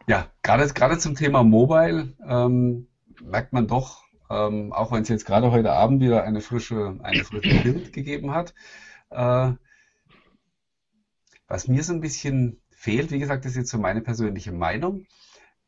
ja, 0.06 0.30
gerade, 0.42 0.66
gerade 0.68 0.98
zum 0.98 1.14
Thema 1.14 1.44
Mobile 1.44 2.14
ähm, 2.26 2.88
merkt 3.22 3.52
man 3.52 3.66
doch, 3.66 4.02
ähm, 4.30 4.72
auch 4.72 4.90
wenn 4.90 5.02
es 5.02 5.10
jetzt 5.10 5.26
gerade 5.26 5.50
heute 5.50 5.72
Abend 5.72 6.00
wieder 6.00 6.24
eine 6.24 6.40
frische, 6.40 6.98
eine 7.02 7.22
frische 7.22 7.60
Bild 7.62 7.92
gegeben 7.92 8.32
hat, 8.32 8.54
äh, 9.10 9.52
was 11.48 11.68
mir 11.68 11.82
so 11.84 11.92
ein 11.92 12.00
bisschen 12.00 12.62
fehlt, 12.70 13.10
wie 13.10 13.18
gesagt, 13.18 13.44
das 13.44 13.52
ist 13.52 13.58
jetzt 13.58 13.70
so 13.70 13.78
meine 13.78 14.00
persönliche 14.00 14.52
Meinung, 14.52 15.06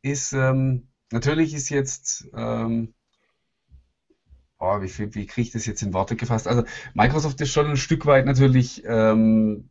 ist, 0.01 0.33
ähm, 0.33 0.87
natürlich 1.11 1.53
ist 1.53 1.69
jetzt, 1.69 2.27
ähm, 2.35 2.93
oh, 4.59 4.81
wie, 4.81 5.15
wie 5.15 5.25
kriege 5.25 5.41
ich 5.47 5.51
das 5.51 5.65
jetzt 5.65 5.81
in 5.81 5.93
Worte 5.93 6.15
gefasst? 6.15 6.47
Also 6.47 6.63
Microsoft 6.93 7.39
ist 7.41 7.51
schon 7.51 7.67
ein 7.67 7.77
Stück 7.77 8.05
weit 8.05 8.25
natürlich 8.25 8.83
ähm, 8.85 9.69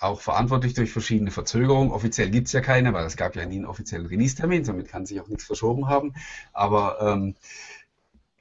auch 0.00 0.20
verantwortlich 0.20 0.74
durch 0.74 0.90
verschiedene 0.90 1.30
Verzögerungen. 1.30 1.92
Offiziell 1.92 2.30
gibt 2.30 2.48
es 2.48 2.52
ja 2.52 2.60
keine, 2.60 2.92
weil 2.92 3.06
es 3.06 3.16
gab 3.16 3.36
ja 3.36 3.46
nie 3.46 3.56
einen 3.56 3.66
offiziellen 3.66 4.06
Release-Termin, 4.06 4.64
somit 4.64 4.88
kann 4.88 5.06
sich 5.06 5.20
auch 5.20 5.28
nichts 5.28 5.44
verschoben 5.44 5.88
haben. 5.88 6.14
Aber 6.52 7.00
ähm, 7.00 7.34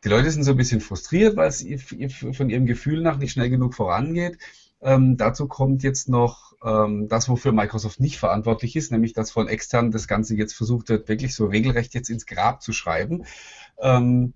die 0.04 0.10
Leute 0.10 0.30
sind 0.32 0.44
so 0.44 0.52
ein 0.52 0.58
bisschen 0.58 0.82
frustriert, 0.82 1.38
weil 1.38 1.48
es 1.48 1.66
von 2.34 2.50
ihrem 2.50 2.66
Gefühl 2.66 3.02
nach 3.02 3.18
nicht 3.18 3.32
schnell 3.32 3.50
genug 3.50 3.74
vorangeht. 3.74 4.38
Ähm, 4.82 5.16
dazu 5.16 5.48
kommt 5.48 5.84
jetzt 5.84 6.10
noch 6.10 6.53
ähm, 6.64 7.07
das, 7.07 7.30
wofür 7.30 7.51
Microsoft 7.51 7.99
nicht 7.99 8.18
verantwortlich 8.18 8.76
ist, 8.76 8.91
nämlich 8.91 9.14
dass 9.14 9.32
von 9.32 9.47
extern 9.47 9.91
das 9.91 10.07
Ganze 10.07 10.36
jetzt 10.36 10.53
versucht 10.53 10.89
wird, 10.89 11.07
wirklich 11.09 11.36
so 11.36 11.45
regelrecht 11.47 11.93
jetzt 11.93 12.09
ins 12.09 12.26
Grab 12.26 12.61
zu 12.61 12.74
schreiben. 12.74 13.26
Ähm, 13.80 14.34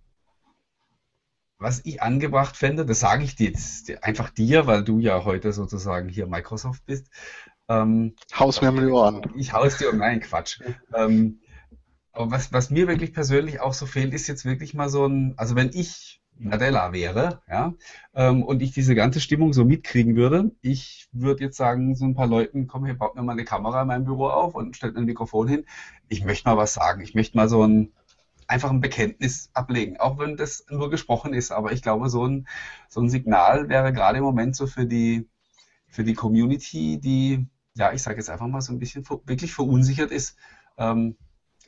was 1.59 1.82
ich 1.86 2.01
angebracht 2.01 2.55
fände, 2.55 2.86
das 2.86 2.99
sage 2.99 3.23
ich 3.23 3.36
dir 3.36 3.47
jetzt 3.47 3.91
einfach 4.03 4.30
dir, 4.30 4.67
weil 4.67 4.84
du 4.84 4.99
ja 4.99 5.25
heute 5.25 5.53
sozusagen 5.53 6.07
hier 6.07 6.28
Microsoft 6.28 6.86
bist. 6.86 7.07
Ähm, 7.67 8.15
haus 8.38 8.61
mir 8.61 8.71
die 8.71 8.86
Ohren. 8.86 9.21
Ich 9.36 9.53
haus 9.53 9.78
dir, 9.78 9.91
nein, 9.93 10.19
Quatsch. 10.19 10.61
Ähm, 10.93 11.41
aber 12.11 12.32
was, 12.32 12.53
was 12.53 12.69
mir 12.69 12.88
wirklich 12.88 13.13
persönlich 13.13 13.59
auch 13.59 13.73
so 13.73 13.86
fehlt, 13.86 14.13
ist 14.13 14.28
jetzt 14.28 14.45
wirklich 14.45 14.73
mal 14.73 14.89
so 14.89 15.05
ein, 15.05 15.34
also 15.38 15.55
wenn 15.55 15.69
ich 15.73 16.21
Nadella 16.40 16.94
wäre, 16.94 17.42
ja, 17.48 17.74
ähm, 18.14 18.44
und 18.44 18.62
ich 18.62 18.72
diese 18.72 18.96
ganze 18.96 19.20
Stimmung 19.20 19.54
so 19.54 19.66
mitkriegen 19.66 20.16
würde, 20.16 20.52
ich 20.62 21.08
würde 21.12 21.44
jetzt 21.44 21.58
sagen, 21.58 21.96
so 21.96 22.06
ein 22.06 22.16
paar 22.16 22.28
Leuten, 22.28 22.68
komm, 22.68 22.86
hier 22.86 22.98
baut 22.98 23.16
mir 23.16 23.24
mal 23.24 23.34
eine 23.34 23.46
Kamera 23.46 23.82
in 23.82 23.88
meinem 23.88 24.06
Büro 24.06 24.28
auf 24.28 24.56
und 24.56 24.76
stellt 24.76 24.96
ein 24.98 25.06
Mikrofon 25.06 25.48
hin. 25.48 25.66
Ich 26.10 26.24
möchte 26.24 26.50
mal 26.50 26.58
was 26.58 26.74
sagen. 26.74 27.02
Ich 27.02 27.16
möchte 27.16 27.38
mal 27.38 27.50
so 27.50 27.64
ein, 27.66 27.94
einfach 28.48 28.70
ein 28.70 28.82
Bekenntnis 28.82 29.50
ablegen, 29.54 29.98
auch 29.98 30.20
wenn 30.20 30.38
das 30.38 30.66
nur 30.70 30.90
gesprochen 30.90 31.34
ist. 31.34 31.52
Aber 31.52 31.72
ich 31.72 31.82
glaube, 31.82 32.10
so 32.10 32.26
ein, 32.28 32.48
so 32.90 33.02
ein 33.02 33.10
Signal 33.10 33.70
wäre 33.70 33.94
gerade 33.94 34.20
im 34.20 34.24
Moment 34.24 34.56
so 34.56 34.68
für 34.68 34.86
die, 34.86 35.28
für 35.88 36.04
die 36.04 36.14
Community, 36.14 37.00
die, 37.00 37.48
ja, 37.76 37.94
ich 37.94 38.04
sage 38.04 38.18
jetzt 38.18 38.30
einfach 38.30 38.48
mal 38.48 38.62
so 38.62 38.74
ein 38.74 38.80
bisschen 38.80 39.06
wirklich 39.26 39.54
verunsichert 39.54 40.12
ist, 40.12 40.38
ähm, 40.78 41.18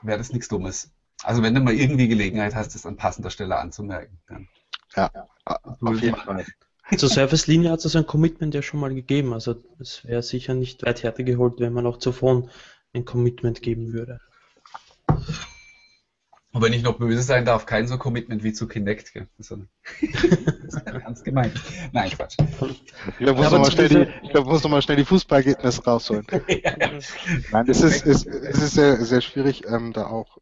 wäre 0.02 0.18
das 0.18 0.32
nichts 0.32 0.48
Dummes. 0.48 0.92
Also 1.24 1.44
wenn 1.44 1.54
du 1.54 1.62
mal 1.62 1.74
irgendwie 1.74 2.08
Gelegenheit 2.08 2.56
hast, 2.56 2.76
das 2.76 2.86
an 2.86 2.96
passender 2.96 3.30
Stelle 3.30 3.58
anzumerken. 3.58 4.20
Dann. 4.28 4.48
Ja, 4.96 5.12
auf 5.46 6.02
jeden 6.02 6.16
Fall. 6.16 6.46
Zur 6.98 7.10
Service-Linie 7.10 7.72
hat 7.72 7.86
es 7.86 7.96
ein 7.96 8.08
Commitment 8.08 8.56
ja 8.56 8.62
schon 8.62 8.80
mal 8.80 8.94
gegeben. 8.94 9.34
Also 9.34 9.64
es 9.80 10.06
wäre 10.06 10.24
sicher 10.24 10.56
nicht 10.56 10.84
weit 10.86 11.04
härter 11.04 11.24
geholt, 11.24 11.60
wenn 11.60 11.74
man 11.74 11.86
auch 11.86 11.98
zuvor 11.98 12.50
ein 12.94 13.06
Commitment 13.06 13.62
geben 13.62 13.94
würde. 13.94 14.20
Und 16.52 16.64
wenn 16.64 16.74
ich 16.74 16.82
noch 16.82 16.98
böse 16.98 17.22
sein 17.22 17.46
darf, 17.46 17.68
kein 17.68 17.88
so 17.88 18.00
Commitment 18.00 18.44
wie 18.44 18.54
zu 18.54 18.68
Kinect. 18.68 19.14
Gell? 19.14 19.28
Das 19.38 19.52
ist 19.52 20.82
ernst 20.86 21.24
gemeint. 21.24 21.54
Nein, 21.92 22.10
Quatsch. 22.10 22.38
Ich 22.40 23.18
glaube, 23.18 23.40
muss, 23.40 23.52
noch 23.52 23.72
schnell 23.72 23.90
die, 23.90 24.30
glaub, 24.30 24.48
muss 24.48 24.64
noch 24.64 24.72
mal 24.72 24.82
schnell 24.82 24.98
die 24.98 25.06
Fußballergebnisse 25.06 25.84
rausholen. 25.84 26.26
ja. 26.48 26.76
Nein, 27.52 27.70
es 27.70 27.82
ist, 27.82 28.04
es, 28.06 28.26
es 28.26 28.62
ist 28.62 28.74
sehr, 28.74 28.98
sehr 28.98 29.22
schwierig, 29.22 29.68
ähm, 29.68 29.94
da 29.94 30.08
auch, 30.08 30.40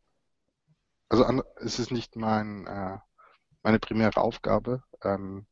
also 1.10 1.26
an, 1.26 1.41
es 1.58 1.78
ist 1.78 1.91
nicht 1.91 2.16
mein, 2.16 2.66
äh, 2.68 2.98
meine 3.68 3.80
primäre 3.80 4.22
Aufgabe, 4.22 4.82
ähm, 5.03 5.45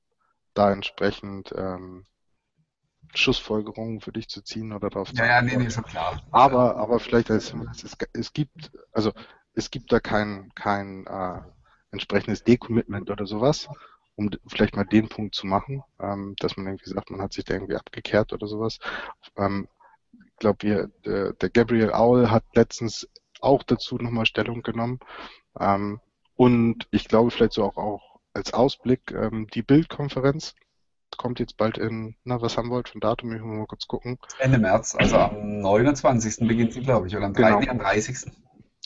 da 0.54 0.72
entsprechend 0.72 1.54
ähm, 1.54 2.06
Schlussfolgerungen 3.14 4.00
für 4.00 4.14
dich 4.14 4.30
zu 4.30 4.42
ziehen 4.42 4.72
oder 4.72 4.90
darauf 4.90 5.10
zu 5.12 5.18
Ja, 5.18 5.26
ja, 5.26 5.42
nee, 5.42 5.58
nee, 5.58 5.70
schon 5.70 5.84
klar. 5.84 6.22
Aber, 6.32 6.78
aber 6.78 7.02
vielleicht 7.02 7.30
als 7.30 7.54
es, 7.84 7.98
es 8.14 8.32
gibt, 8.32 8.72
also 8.94 9.12
es 9.54 9.70
gibt 9.70 9.92
da 9.92 10.00
kein, 10.00 10.50
kein 10.56 11.06
äh, 11.08 11.42
entsprechendes 11.92 12.46
Decommitment 12.46 13.10
oder 13.10 13.26
sowas, 13.26 13.68
um 14.16 14.30
vielleicht 14.48 14.78
mal 14.78 14.86
den 14.86 15.10
Punkt 15.10 15.36
zu 15.36 15.46
machen, 15.46 15.84
ähm, 16.00 16.36
dass 16.40 16.56
man 16.56 16.68
irgendwie 16.68 16.90
sagt, 16.90 17.12
man 17.12 17.22
hat 17.22 17.34
sich 17.34 17.44
da 17.44 17.54
irgendwie 17.54 17.76
abgekehrt 17.76 18.32
oder 18.32 18.48
sowas. 18.48 18.80
Ähm, 19.36 19.68
ich 20.14 20.38
glaube, 20.38 20.90
der, 21.06 21.34
der 21.34 21.50
Gabriel 21.50 21.92
Owl 21.92 22.32
hat 22.32 22.46
letztens 22.56 23.10
auch 23.42 23.64
dazu 23.64 23.98
nochmal 23.98 24.26
Stellung 24.26 24.62
genommen. 24.62 25.02
Ähm, 25.60 26.00
und 26.36 26.88
ich 26.92 27.08
glaube 27.08 27.32
vielleicht 27.32 27.54
so 27.54 27.64
auch, 27.64 27.78
auch 27.78 28.20
als 28.34 28.54
Ausblick 28.54 29.12
ähm, 29.12 29.48
die 29.54 29.62
Bildkonferenz 29.62 30.56
kommt 31.18 31.40
jetzt 31.40 31.58
bald 31.58 31.78
in, 31.78 32.16
na, 32.24 32.42
was 32.42 32.58
haben 32.58 32.70
wir 32.70 32.76
heute 32.76 32.92
für 32.92 32.98
ein 32.98 33.02
Datum? 33.02 33.32
Ich 33.34 33.42
muss 33.42 33.58
mal 33.58 33.68
kurz 33.68 33.88
gucken. 33.88 34.18
Ende 34.40 34.58
März, 34.58 34.96
also 34.96 35.18
am 35.18 35.60
29. 35.60 36.48
beginnt 36.48 36.74
sie, 36.74 36.82
glaube 36.82 37.08
ich, 37.08 37.16
oder 37.16 37.28
am, 37.28 37.34
genau. 37.34 37.60
3, 37.60 37.70
am 37.70 37.80
30. 37.80 38.32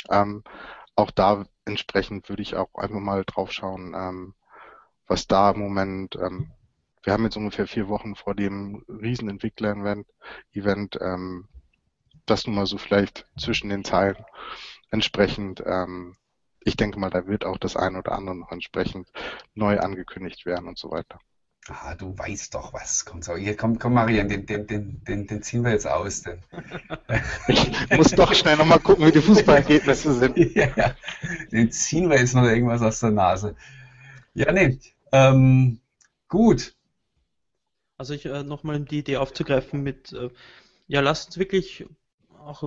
Ähm, 0.10 0.43
auch 0.95 1.12
da 1.12 1.45
entsprechend 1.66 2.30
würde 2.30 2.41
ich 2.41 2.56
auch 2.56 2.74
einfach 2.76 3.00
mal 3.00 3.24
drauf 3.26 3.52
schauen, 3.52 3.93
ähm, 3.95 4.34
was 5.08 5.28
da 5.28 5.52
im 5.52 5.60
Moment, 5.60 6.16
ähm, 6.16 6.52
wir 7.04 7.14
haben 7.14 7.24
jetzt 7.24 7.38
ungefähr 7.38 7.68
vier 7.68 7.88
Wochen 7.88 8.16
vor 8.16 8.36
dem 8.36 8.86
Riesenentwickler-Event, 8.88 10.06
Event, 10.54 11.00
ähm, 11.02 11.47
das 12.26 12.45
nun 12.45 12.56
mal 12.56 12.66
so 12.66 12.78
vielleicht 12.78 13.26
zwischen 13.38 13.70
den 13.70 13.84
Zeilen 13.84 14.18
entsprechend, 14.91 15.64
ähm, 15.66 16.16
ich 16.70 16.78
denke 16.78 16.99
mal, 16.99 17.09
da 17.09 17.28
wird 17.28 17.45
auch 17.45 17.57
das 17.57 17.76
eine 17.76 17.97
oder 17.97 18.13
andere 18.13 18.36
noch 18.36 18.51
entsprechend 18.51 19.09
neu 19.55 19.80
angekündigt 19.80 20.45
werden 20.45 20.67
und 20.67 20.78
so 20.78 20.91
weiter. 20.91 21.20
Ah, 21.67 21.93
du 21.95 22.17
weißt 22.17 22.53
doch 22.53 22.74
was. 22.74 23.05
Komm, 23.05 23.22
so, 23.22 23.36
hier, 23.36 23.57
komm, 23.57 23.78
komm, 23.78 23.93
Marian, 23.93 24.30
den, 24.30 24.45
den, 24.45 24.65
den, 24.65 25.03
den, 25.03 25.28
den 25.28 25.43
ziehen 25.43 25.63
wir 25.63 25.72
jetzt 25.72 25.88
aus. 25.88 26.22
Den. 26.22 26.41
Ich 27.47 27.97
muss 27.97 28.11
doch 28.11 28.34
schnell 28.34 28.55
nochmal 28.55 28.80
gucken, 28.80 29.05
wie 29.05 29.11
die 29.11 29.22
Fußballergebnisse 29.22 30.13
sind. 30.13 30.38
ja, 30.55 30.95
den 31.51 31.72
ziehen 31.72 32.09
wir 32.09 32.20
jetzt 32.20 32.36
noch 32.36 32.43
irgendwas 32.43 32.82
aus 32.82 32.99
der 32.99 33.11
Nase. 33.11 33.55
Ja, 34.34 34.51
nee. 34.51 34.80
Ähm, 35.11 35.80
gut. 36.28 36.76
Also 37.97 38.13
ich 38.13 38.26
äh, 38.26 38.43
nochmal 38.43 38.80
die 38.80 38.99
Idee 38.99 39.17
aufzugreifen 39.17 39.82
mit, 39.82 40.13
äh, 40.13 40.30
ja, 40.88 41.01
lasst 41.01 41.28
uns 41.28 41.38
wirklich 41.38 41.86
auch 42.38 42.63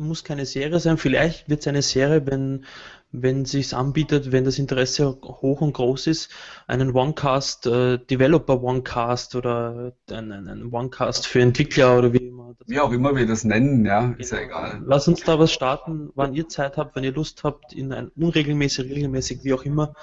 muss 0.00 0.24
keine 0.24 0.46
Serie 0.46 0.80
sein. 0.80 0.98
Vielleicht 0.98 1.48
wird 1.48 1.60
es 1.60 1.66
eine 1.68 1.82
Serie, 1.82 2.26
wenn 2.26 2.64
wenn 3.12 3.44
sich 3.44 3.74
anbietet, 3.74 4.30
wenn 4.30 4.44
das 4.44 4.58
Interesse 4.58 5.18
hoch 5.22 5.60
und 5.60 5.72
groß 5.72 6.06
ist, 6.06 6.30
einen 6.66 6.94
OneCast, 6.94 7.66
äh, 7.66 7.98
Developer 7.98 8.62
OneCast 8.62 9.34
oder 9.34 9.92
einen, 10.10 10.48
einen 10.48 10.72
OneCast 10.72 11.26
für 11.26 11.40
Entwickler 11.40 11.98
oder 11.98 12.12
wie 12.12 12.28
immer. 12.28 12.54
Wie 12.66 12.78
auch 12.78 12.92
immer 12.92 13.16
wir 13.16 13.26
das 13.26 13.44
nennen, 13.44 13.84
ja, 13.84 14.14
ist 14.18 14.32
ja 14.32 14.38
genau. 14.38 14.58
egal. 14.58 14.82
Lass 14.84 15.08
uns 15.08 15.22
da 15.24 15.38
was 15.38 15.52
starten, 15.52 16.10
wann 16.14 16.34
ihr 16.34 16.48
Zeit 16.48 16.76
habt, 16.76 16.94
wenn 16.94 17.04
ihr 17.04 17.12
Lust 17.12 17.42
habt, 17.42 17.72
in 17.72 17.92
ein 17.92 18.08
unregelmäßig, 18.08 18.90
regelmäßig, 18.90 19.42
wie 19.42 19.54
auch 19.54 19.64
immer, 19.64 19.94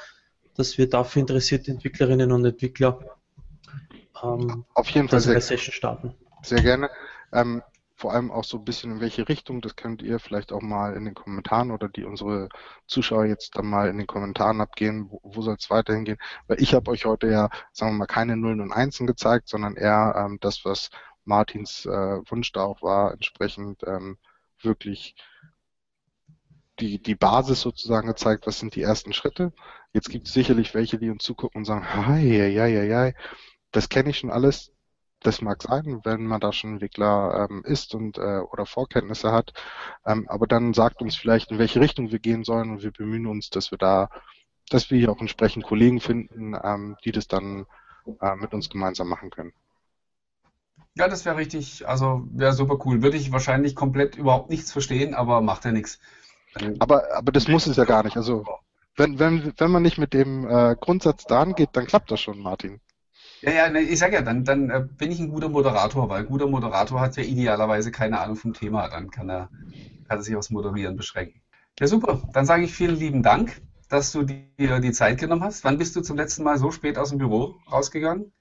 dass 0.55 0.77
wir 0.77 0.89
dafür 0.89 1.21
interessierte 1.21 1.71
Entwicklerinnen 1.71 2.31
und 2.31 2.43
Entwickler 2.43 2.99
ähm, 4.23 4.65
auf 4.73 4.89
jeden 4.89 5.07
Fall 5.07 5.21
sehr, 5.21 5.39
Session 5.39 5.73
starten. 5.73 6.13
Sehr 6.41 6.61
gerne. 6.61 6.89
Ähm, 7.31 7.61
vor 7.97 8.13
allem 8.13 8.31
auch 8.31 8.43
so 8.43 8.57
ein 8.57 8.63
bisschen 8.63 8.91
in 8.91 8.99
welche 9.01 9.27
Richtung, 9.27 9.59
das 9.61 9.75
könnt 9.75 10.03
ihr 10.03 10.19
vielleicht 10.19 10.51
auch 10.51 10.61
mal 10.61 10.95
in 10.95 11.05
den 11.05 11.15
Kommentaren 11.15 11.71
oder 11.71 11.89
die 11.89 12.05
unsere 12.05 12.47
Zuschauer 12.85 13.25
jetzt 13.25 13.57
dann 13.57 13.65
mal 13.65 13.89
in 13.89 13.97
den 13.97 14.05
Kommentaren 14.07 14.61
abgehen, 14.61 15.07
wo, 15.09 15.19
wo 15.23 15.41
soll 15.41 15.55
es 15.59 15.69
weiterhin 15.71 16.05
gehen, 16.05 16.19
weil 16.47 16.61
ich 16.61 16.75
habe 16.75 16.91
euch 16.91 17.05
heute 17.05 17.27
ja, 17.27 17.49
sagen 17.73 17.93
wir 17.93 17.97
mal, 17.99 18.05
keine 18.05 18.37
Nullen 18.37 18.61
und 18.61 18.71
Einsen 18.71 19.07
gezeigt, 19.07 19.49
sondern 19.49 19.75
eher 19.75 20.13
ähm, 20.15 20.37
das, 20.41 20.63
was 20.63 20.91
Martins 21.25 21.85
äh, 21.85 21.89
Wunsch 21.89 22.51
da 22.51 22.63
auch 22.63 22.83
war, 22.83 23.13
entsprechend 23.13 23.81
ähm, 23.83 24.17
wirklich 24.61 25.15
die, 26.79 27.01
die 27.01 27.15
Basis 27.15 27.61
sozusagen 27.61 28.07
gezeigt, 28.07 28.45
was 28.45 28.59
sind 28.59 28.75
die 28.75 28.83
ersten 28.83 29.11
Schritte. 29.11 29.53
Jetzt 29.93 30.09
gibt 30.09 30.27
es 30.27 30.33
sicherlich 30.33 30.75
welche, 30.75 30.99
die 30.99 31.09
uns 31.09 31.23
zugucken 31.23 31.61
und 31.61 31.65
sagen, 31.65 31.95
hi, 31.95 32.47
ja, 32.47 32.67
ja, 32.67 32.83
ja, 32.83 33.11
das 33.71 33.89
kenne 33.89 34.11
ich 34.11 34.19
schon 34.19 34.29
alles, 34.29 34.71
das 35.21 35.41
mag 35.41 35.63
sein, 35.63 36.01
wenn 36.03 36.25
man 36.25 36.39
da 36.39 36.53
schon 36.53 36.73
Entwickler 36.73 37.47
ähm, 37.49 37.63
ist 37.65 37.95
und 37.95 38.17
äh, 38.17 38.39
oder 38.39 38.65
Vorkenntnisse 38.65 39.31
hat. 39.31 39.53
Ähm, 40.05 40.27
aber 40.29 40.47
dann 40.47 40.73
sagt 40.73 41.01
uns 41.01 41.15
vielleicht, 41.15 41.51
in 41.51 41.59
welche 41.59 41.79
Richtung 41.81 42.11
wir 42.11 42.19
gehen 42.19 42.43
sollen 42.43 42.69
und 42.69 42.83
wir 42.83 42.91
bemühen 42.91 43.25
uns, 43.25 43.49
dass 43.49 43.71
wir 43.71 43.77
da, 43.77 44.09
dass 44.69 44.91
wir 44.91 44.99
hier 44.99 45.11
auch 45.11 45.19
entsprechend 45.19 45.65
Kollegen 45.65 45.99
finden, 45.99 46.55
ähm, 46.61 46.97
die 47.03 47.11
das 47.11 47.27
dann 47.27 47.65
äh, 48.21 48.35
mit 48.35 48.53
uns 48.53 48.69
gemeinsam 48.69 49.09
machen 49.09 49.29
können. 49.29 49.53
Ja, 50.95 51.07
das 51.07 51.25
wäre 51.25 51.37
richtig, 51.37 51.87
also 51.87 52.23
wäre 52.31 52.53
super 52.53 52.79
cool. 52.85 53.03
Würde 53.03 53.17
ich 53.17 53.31
wahrscheinlich 53.31 53.75
komplett 53.75 54.15
überhaupt 54.15 54.49
nichts 54.49 54.71
verstehen, 54.71 55.13
aber 55.13 55.41
macht 55.41 55.65
ja 55.65 55.71
nichts. 55.71 55.99
Aber, 56.79 57.03
aber 57.15 57.31
das 57.31 57.47
muss 57.47 57.67
es 57.67 57.77
ja 57.77 57.85
gar 57.85 58.03
nicht. 58.03 58.17
Also 58.17 58.45
wenn, 58.95 59.19
wenn, 59.19 59.53
wenn 59.57 59.71
man 59.71 59.83
nicht 59.83 59.99
mit 59.99 60.13
dem 60.13 60.49
äh, 60.49 60.75
Grundsatz 60.79 61.25
da 61.25 61.41
angeht, 61.41 61.69
dann 61.73 61.85
klappt 61.85 62.09
das 62.09 62.19
schon, 62.19 62.39
Martin. 62.39 62.81
Ja, 63.41 63.51
ja, 63.51 63.69
ne, 63.69 63.81
ich 63.81 63.99
sag 63.99 64.13
ja, 64.13 64.21
dann, 64.21 64.43
dann 64.43 64.69
äh, 64.69 64.85
bin 64.97 65.11
ich 65.11 65.19
ein 65.19 65.29
guter 65.29 65.49
Moderator, 65.49 66.09
weil 66.09 66.21
ein 66.21 66.27
guter 66.27 66.47
Moderator 66.47 66.99
hat 66.99 67.17
ja 67.17 67.23
idealerweise 67.23 67.91
keine 67.91 68.19
Ahnung 68.19 68.35
vom 68.35 68.53
Thema, 68.53 68.87
dann 68.87 69.11
kann 69.11 69.29
er, 69.29 69.49
kann 70.07 70.17
er 70.17 70.23
sich 70.23 70.35
aufs 70.35 70.49
Moderieren 70.49 70.95
beschränken. 70.95 71.41
Ja, 71.79 71.87
super. 71.87 72.23
Dann 72.33 72.45
sage 72.45 72.63
ich 72.63 72.73
vielen 72.73 72.95
lieben 72.95 73.21
Dank, 73.21 73.61
dass 73.89 74.11
du 74.11 74.23
dir 74.23 74.79
die 74.79 74.91
Zeit 74.91 75.19
genommen 75.19 75.43
hast. 75.43 75.63
Wann 75.63 75.77
bist 75.77 75.95
du 75.95 76.01
zum 76.01 76.17
letzten 76.17 76.43
Mal 76.43 76.57
so 76.57 76.71
spät 76.71 76.97
aus 76.97 77.09
dem 77.09 77.19
Büro 77.19 77.55
rausgegangen? 77.71 78.31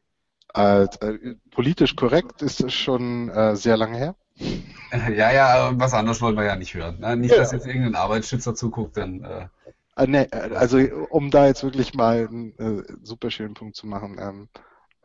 Äh, 0.54 0.84
äh, 0.84 1.36
politisch 1.50 1.96
korrekt 1.96 2.40
ist 2.40 2.62
es 2.62 2.72
schon 2.72 3.28
äh, 3.28 3.56
sehr 3.56 3.76
lange 3.76 3.98
her. 3.98 4.14
Ja, 4.92 5.32
ja, 5.32 5.72
was 5.74 5.94
anderes 5.94 6.22
wollen 6.22 6.36
wir 6.36 6.44
ja 6.44 6.54
nicht 6.54 6.72
hören. 6.72 7.00
Ne? 7.00 7.16
Nicht, 7.16 7.32
ja. 7.32 7.38
dass 7.38 7.50
jetzt 7.50 7.66
irgendein 7.66 7.96
Arbeitsschützer 7.96 8.54
zuguckt, 8.54 8.96
dann. 8.96 9.24
Äh, 9.24 9.48
äh, 9.96 10.06
nee, 10.06 10.28
also 10.30 10.78
um 11.10 11.30
da 11.32 11.46
jetzt 11.46 11.64
wirklich 11.64 11.92
mal 11.94 12.28
einen 12.28 12.56
äh, 12.56 12.84
super 13.02 13.32
schönen 13.32 13.54
Punkt 13.54 13.74
zu 13.74 13.88
machen. 13.88 14.16
Ähm, 14.20 14.48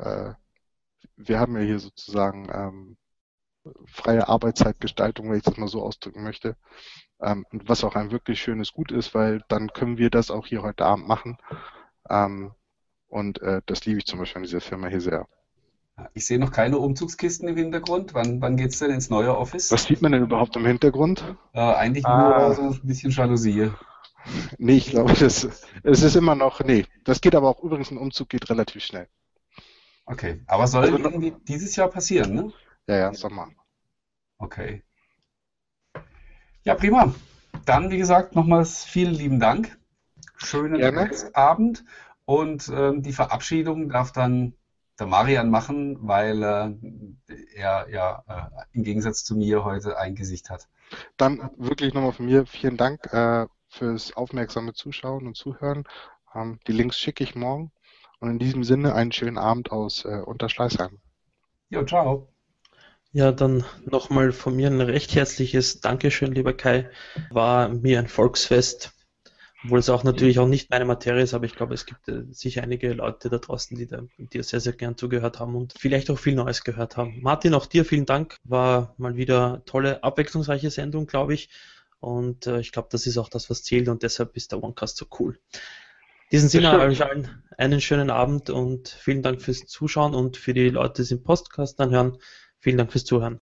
äh, 0.02 0.34
wir 1.16 1.40
haben 1.40 1.56
ja 1.58 1.64
hier 1.64 1.80
sozusagen 1.80 2.50
ähm, 2.54 2.98
freie 3.86 4.28
Arbeitszeitgestaltung, 4.28 5.30
wenn 5.30 5.38
ich 5.38 5.44
das 5.44 5.58
mal 5.58 5.68
so 5.68 5.84
ausdrücken 5.84 6.24
möchte. 6.24 6.56
Ähm, 7.22 7.46
was 7.52 7.84
auch 7.84 7.96
ein 7.96 8.12
wirklich 8.12 8.42
schönes 8.42 8.74
Gut 8.74 8.92
ist, 8.92 9.14
weil 9.14 9.44
dann 9.48 9.72
können 9.74 9.98
wir 9.98 10.10
das 10.10 10.32
auch 10.32 10.48
hier 10.48 10.64
heute 10.64 10.86
Abend 10.86 11.08
machen. 11.08 11.38
Ähm, 12.10 12.52
und 13.08 13.42
äh, 13.42 13.62
das 13.66 13.86
liebe 13.86 14.00
ich 14.00 14.06
zum 14.06 14.20
Beispiel 14.20 14.40
an 14.40 14.44
dieser 14.44 14.62
Firma 14.62 14.88
hier 14.88 15.02
sehr. 15.02 15.28
Ich 16.14 16.26
sehe 16.26 16.40
noch 16.40 16.52
keine 16.52 16.80
Umzugskisten 16.80 17.48
im 17.48 17.58
Hintergrund. 17.58 18.14
Wann, 18.16 18.42
wann 18.42 18.58
geht 18.58 18.72
es 18.72 18.80
denn 18.80 18.90
ins 18.90 19.10
neue 19.10 19.38
Office? 19.38 19.72
Was 19.72 19.84
sieht 19.84 20.02
man 20.02 20.14
denn 20.14 20.24
überhaupt 20.24 20.56
im 20.56 20.66
Hintergrund? 20.66 21.24
Äh, 21.54 21.60
eigentlich 21.60 22.06
ah. 22.06 22.48
nur 22.48 22.56
so 22.56 22.62
ein 22.62 22.88
bisschen 22.88 23.12
Jalousie. 23.12 23.72
Nee, 24.58 24.78
ich 24.78 24.90
glaube, 24.90 25.14
das, 25.14 25.48
es 25.84 26.02
ist 26.04 26.16
immer 26.16 26.36
noch, 26.36 26.64
nee, 26.64 26.86
das 27.04 27.22
geht 27.22 27.36
aber 27.36 27.50
auch 27.50 27.64
übrigens, 27.64 27.92
ein 27.92 27.98
Umzug 27.98 28.30
geht 28.30 28.50
relativ 28.50 28.84
schnell. 28.84 29.08
Okay, 30.12 30.42
aber 30.46 30.68
soll 30.68 30.84
also, 30.84 30.98
irgendwie 30.98 31.34
dieses 31.48 31.76
Jahr 31.78 31.88
passieren, 31.88 32.34
ne? 32.36 32.54
Ja, 32.88 32.98
ja, 32.98 33.14
Sommer. 33.14 33.48
Okay. 34.38 34.84
Ja, 36.64 36.76
prima. 36.76 37.16
Dann, 37.66 37.92
wie 37.92 37.98
gesagt, 37.98 38.36
nochmals 38.36 38.84
vielen 38.84 39.14
lieben 39.14 39.40
Dank. 39.40 39.78
Schönen 40.36 40.80
Gerne. 40.80 41.10
Abend. 41.34 41.86
Und 42.26 42.70
ähm, 42.74 43.02
die 43.02 43.14
Verabschiedung 43.14 43.90
darf 43.90 44.12
dann 44.12 44.54
der 45.00 45.08
Marian 45.08 45.50
machen, 45.50 45.98
weil 46.02 46.44
äh, 46.44 47.34
er 47.56 47.88
ja 47.90 48.24
äh, 48.28 48.66
im 48.74 48.84
Gegensatz 48.84 49.24
zu 49.24 49.36
mir 49.36 49.64
heute 49.64 49.98
ein 49.98 50.16
Gesicht 50.16 50.50
hat. 50.50 50.68
Dann 51.16 51.50
wirklich 51.58 51.94
nochmal 51.94 52.12
von 52.12 52.26
mir 52.26 52.46
vielen 52.46 52.78
Dank 52.78 53.12
äh, 53.14 53.48
fürs 53.70 54.14
aufmerksame 54.18 54.74
Zuschauen 54.74 55.26
und 55.26 55.38
Zuhören. 55.38 55.86
Ähm, 56.36 56.60
die 56.68 56.74
Links 56.74 57.00
schicke 57.00 57.24
ich 57.24 57.36
morgen. 57.36 57.72
Und 58.22 58.30
in 58.30 58.40
diesem 58.40 58.64
Sinne 58.64 58.94
einen 58.94 59.12
schönen 59.12 59.40
Abend 59.40 59.72
aus 59.72 60.06
äh, 60.06 60.22
Unterschleißheim. 60.24 61.00
Jo, 61.70 61.84
ciao. 61.84 62.30
Ja, 63.14 63.32
dann 63.32 63.66
nochmal 63.84 64.32
von 64.32 64.56
mir 64.56 64.68
ein 64.68 64.80
recht 64.80 65.16
herzliches 65.16 65.82
Dankeschön, 65.82 66.32
lieber 66.32 66.54
Kai. 66.54 66.90
War 67.32 67.70
mir 67.70 67.98
ein 67.98 68.08
Volksfest, 68.08 68.94
obwohl 69.64 69.80
es 69.80 69.90
auch 69.90 70.04
natürlich 70.04 70.38
auch 70.38 70.48
nicht 70.48 70.70
meine 70.70 70.86
Materie 70.86 71.24
ist, 71.24 71.34
aber 71.34 71.46
ich 71.46 71.56
glaube, 71.56 71.74
es 71.74 71.88
gibt 71.88 72.08
äh, 72.10 72.24
sicher 72.30 72.62
einige 72.62 72.94
Leute 72.94 73.30
da 73.30 73.40
draußen, 73.40 73.76
die 73.76 73.88
da, 73.88 74.04
dir 74.18 74.44
sehr, 74.44 74.60
sehr 74.60 74.74
gern 74.74 74.98
zugehört 74.98 75.40
haben 75.40 75.56
und 75.56 75.74
vielleicht 75.78 76.12
auch 76.12 76.20
viel 76.20 76.36
Neues 76.36 76.64
gehört 76.64 76.98
haben. 76.98 77.22
Martin, 77.22 77.56
auch 77.56 77.66
dir 77.66 77.86
vielen 77.86 78.06
Dank. 78.06 78.38
War 78.44 78.94
mal 78.98 79.16
wieder 79.16 79.64
tolle, 79.66 80.04
abwechslungsreiche 80.04 80.70
Sendung, 80.70 81.08
glaube 81.08 81.34
ich. 81.34 81.50
Und 82.00 82.46
äh, 82.46 82.60
ich 82.60 82.72
glaube, 82.72 82.90
das 82.92 83.08
ist 83.08 83.18
auch 83.18 83.30
das, 83.30 83.50
was 83.50 83.64
zählt 83.64 83.90
und 83.90 84.04
deshalb 84.04 84.36
ist 84.36 84.52
der 84.52 84.64
OneCast 84.64 84.98
so 84.98 85.08
cool. 85.20 85.40
In 86.32 86.38
diesem 86.38 86.48
Sinne 86.48 86.80
euch 86.80 87.04
allen 87.04 87.44
einen 87.58 87.82
schönen 87.82 88.10
Abend 88.10 88.50
und 88.50 88.88
vielen 88.88 89.22
Dank 89.22 89.42
fürs 89.42 89.66
Zuschauen 89.66 90.16
und 90.16 90.38
für 90.38 90.54
die 90.54 90.70
Leute, 90.70 90.94
die 90.94 91.02
es 91.02 91.12
im 91.12 91.24
Podcast 91.24 91.78
dann 91.78 91.92
hören, 91.92 92.20
vielen 92.62 92.78
Dank 92.78 92.94
fürs 92.94 93.04
Zuhören. 93.04 93.38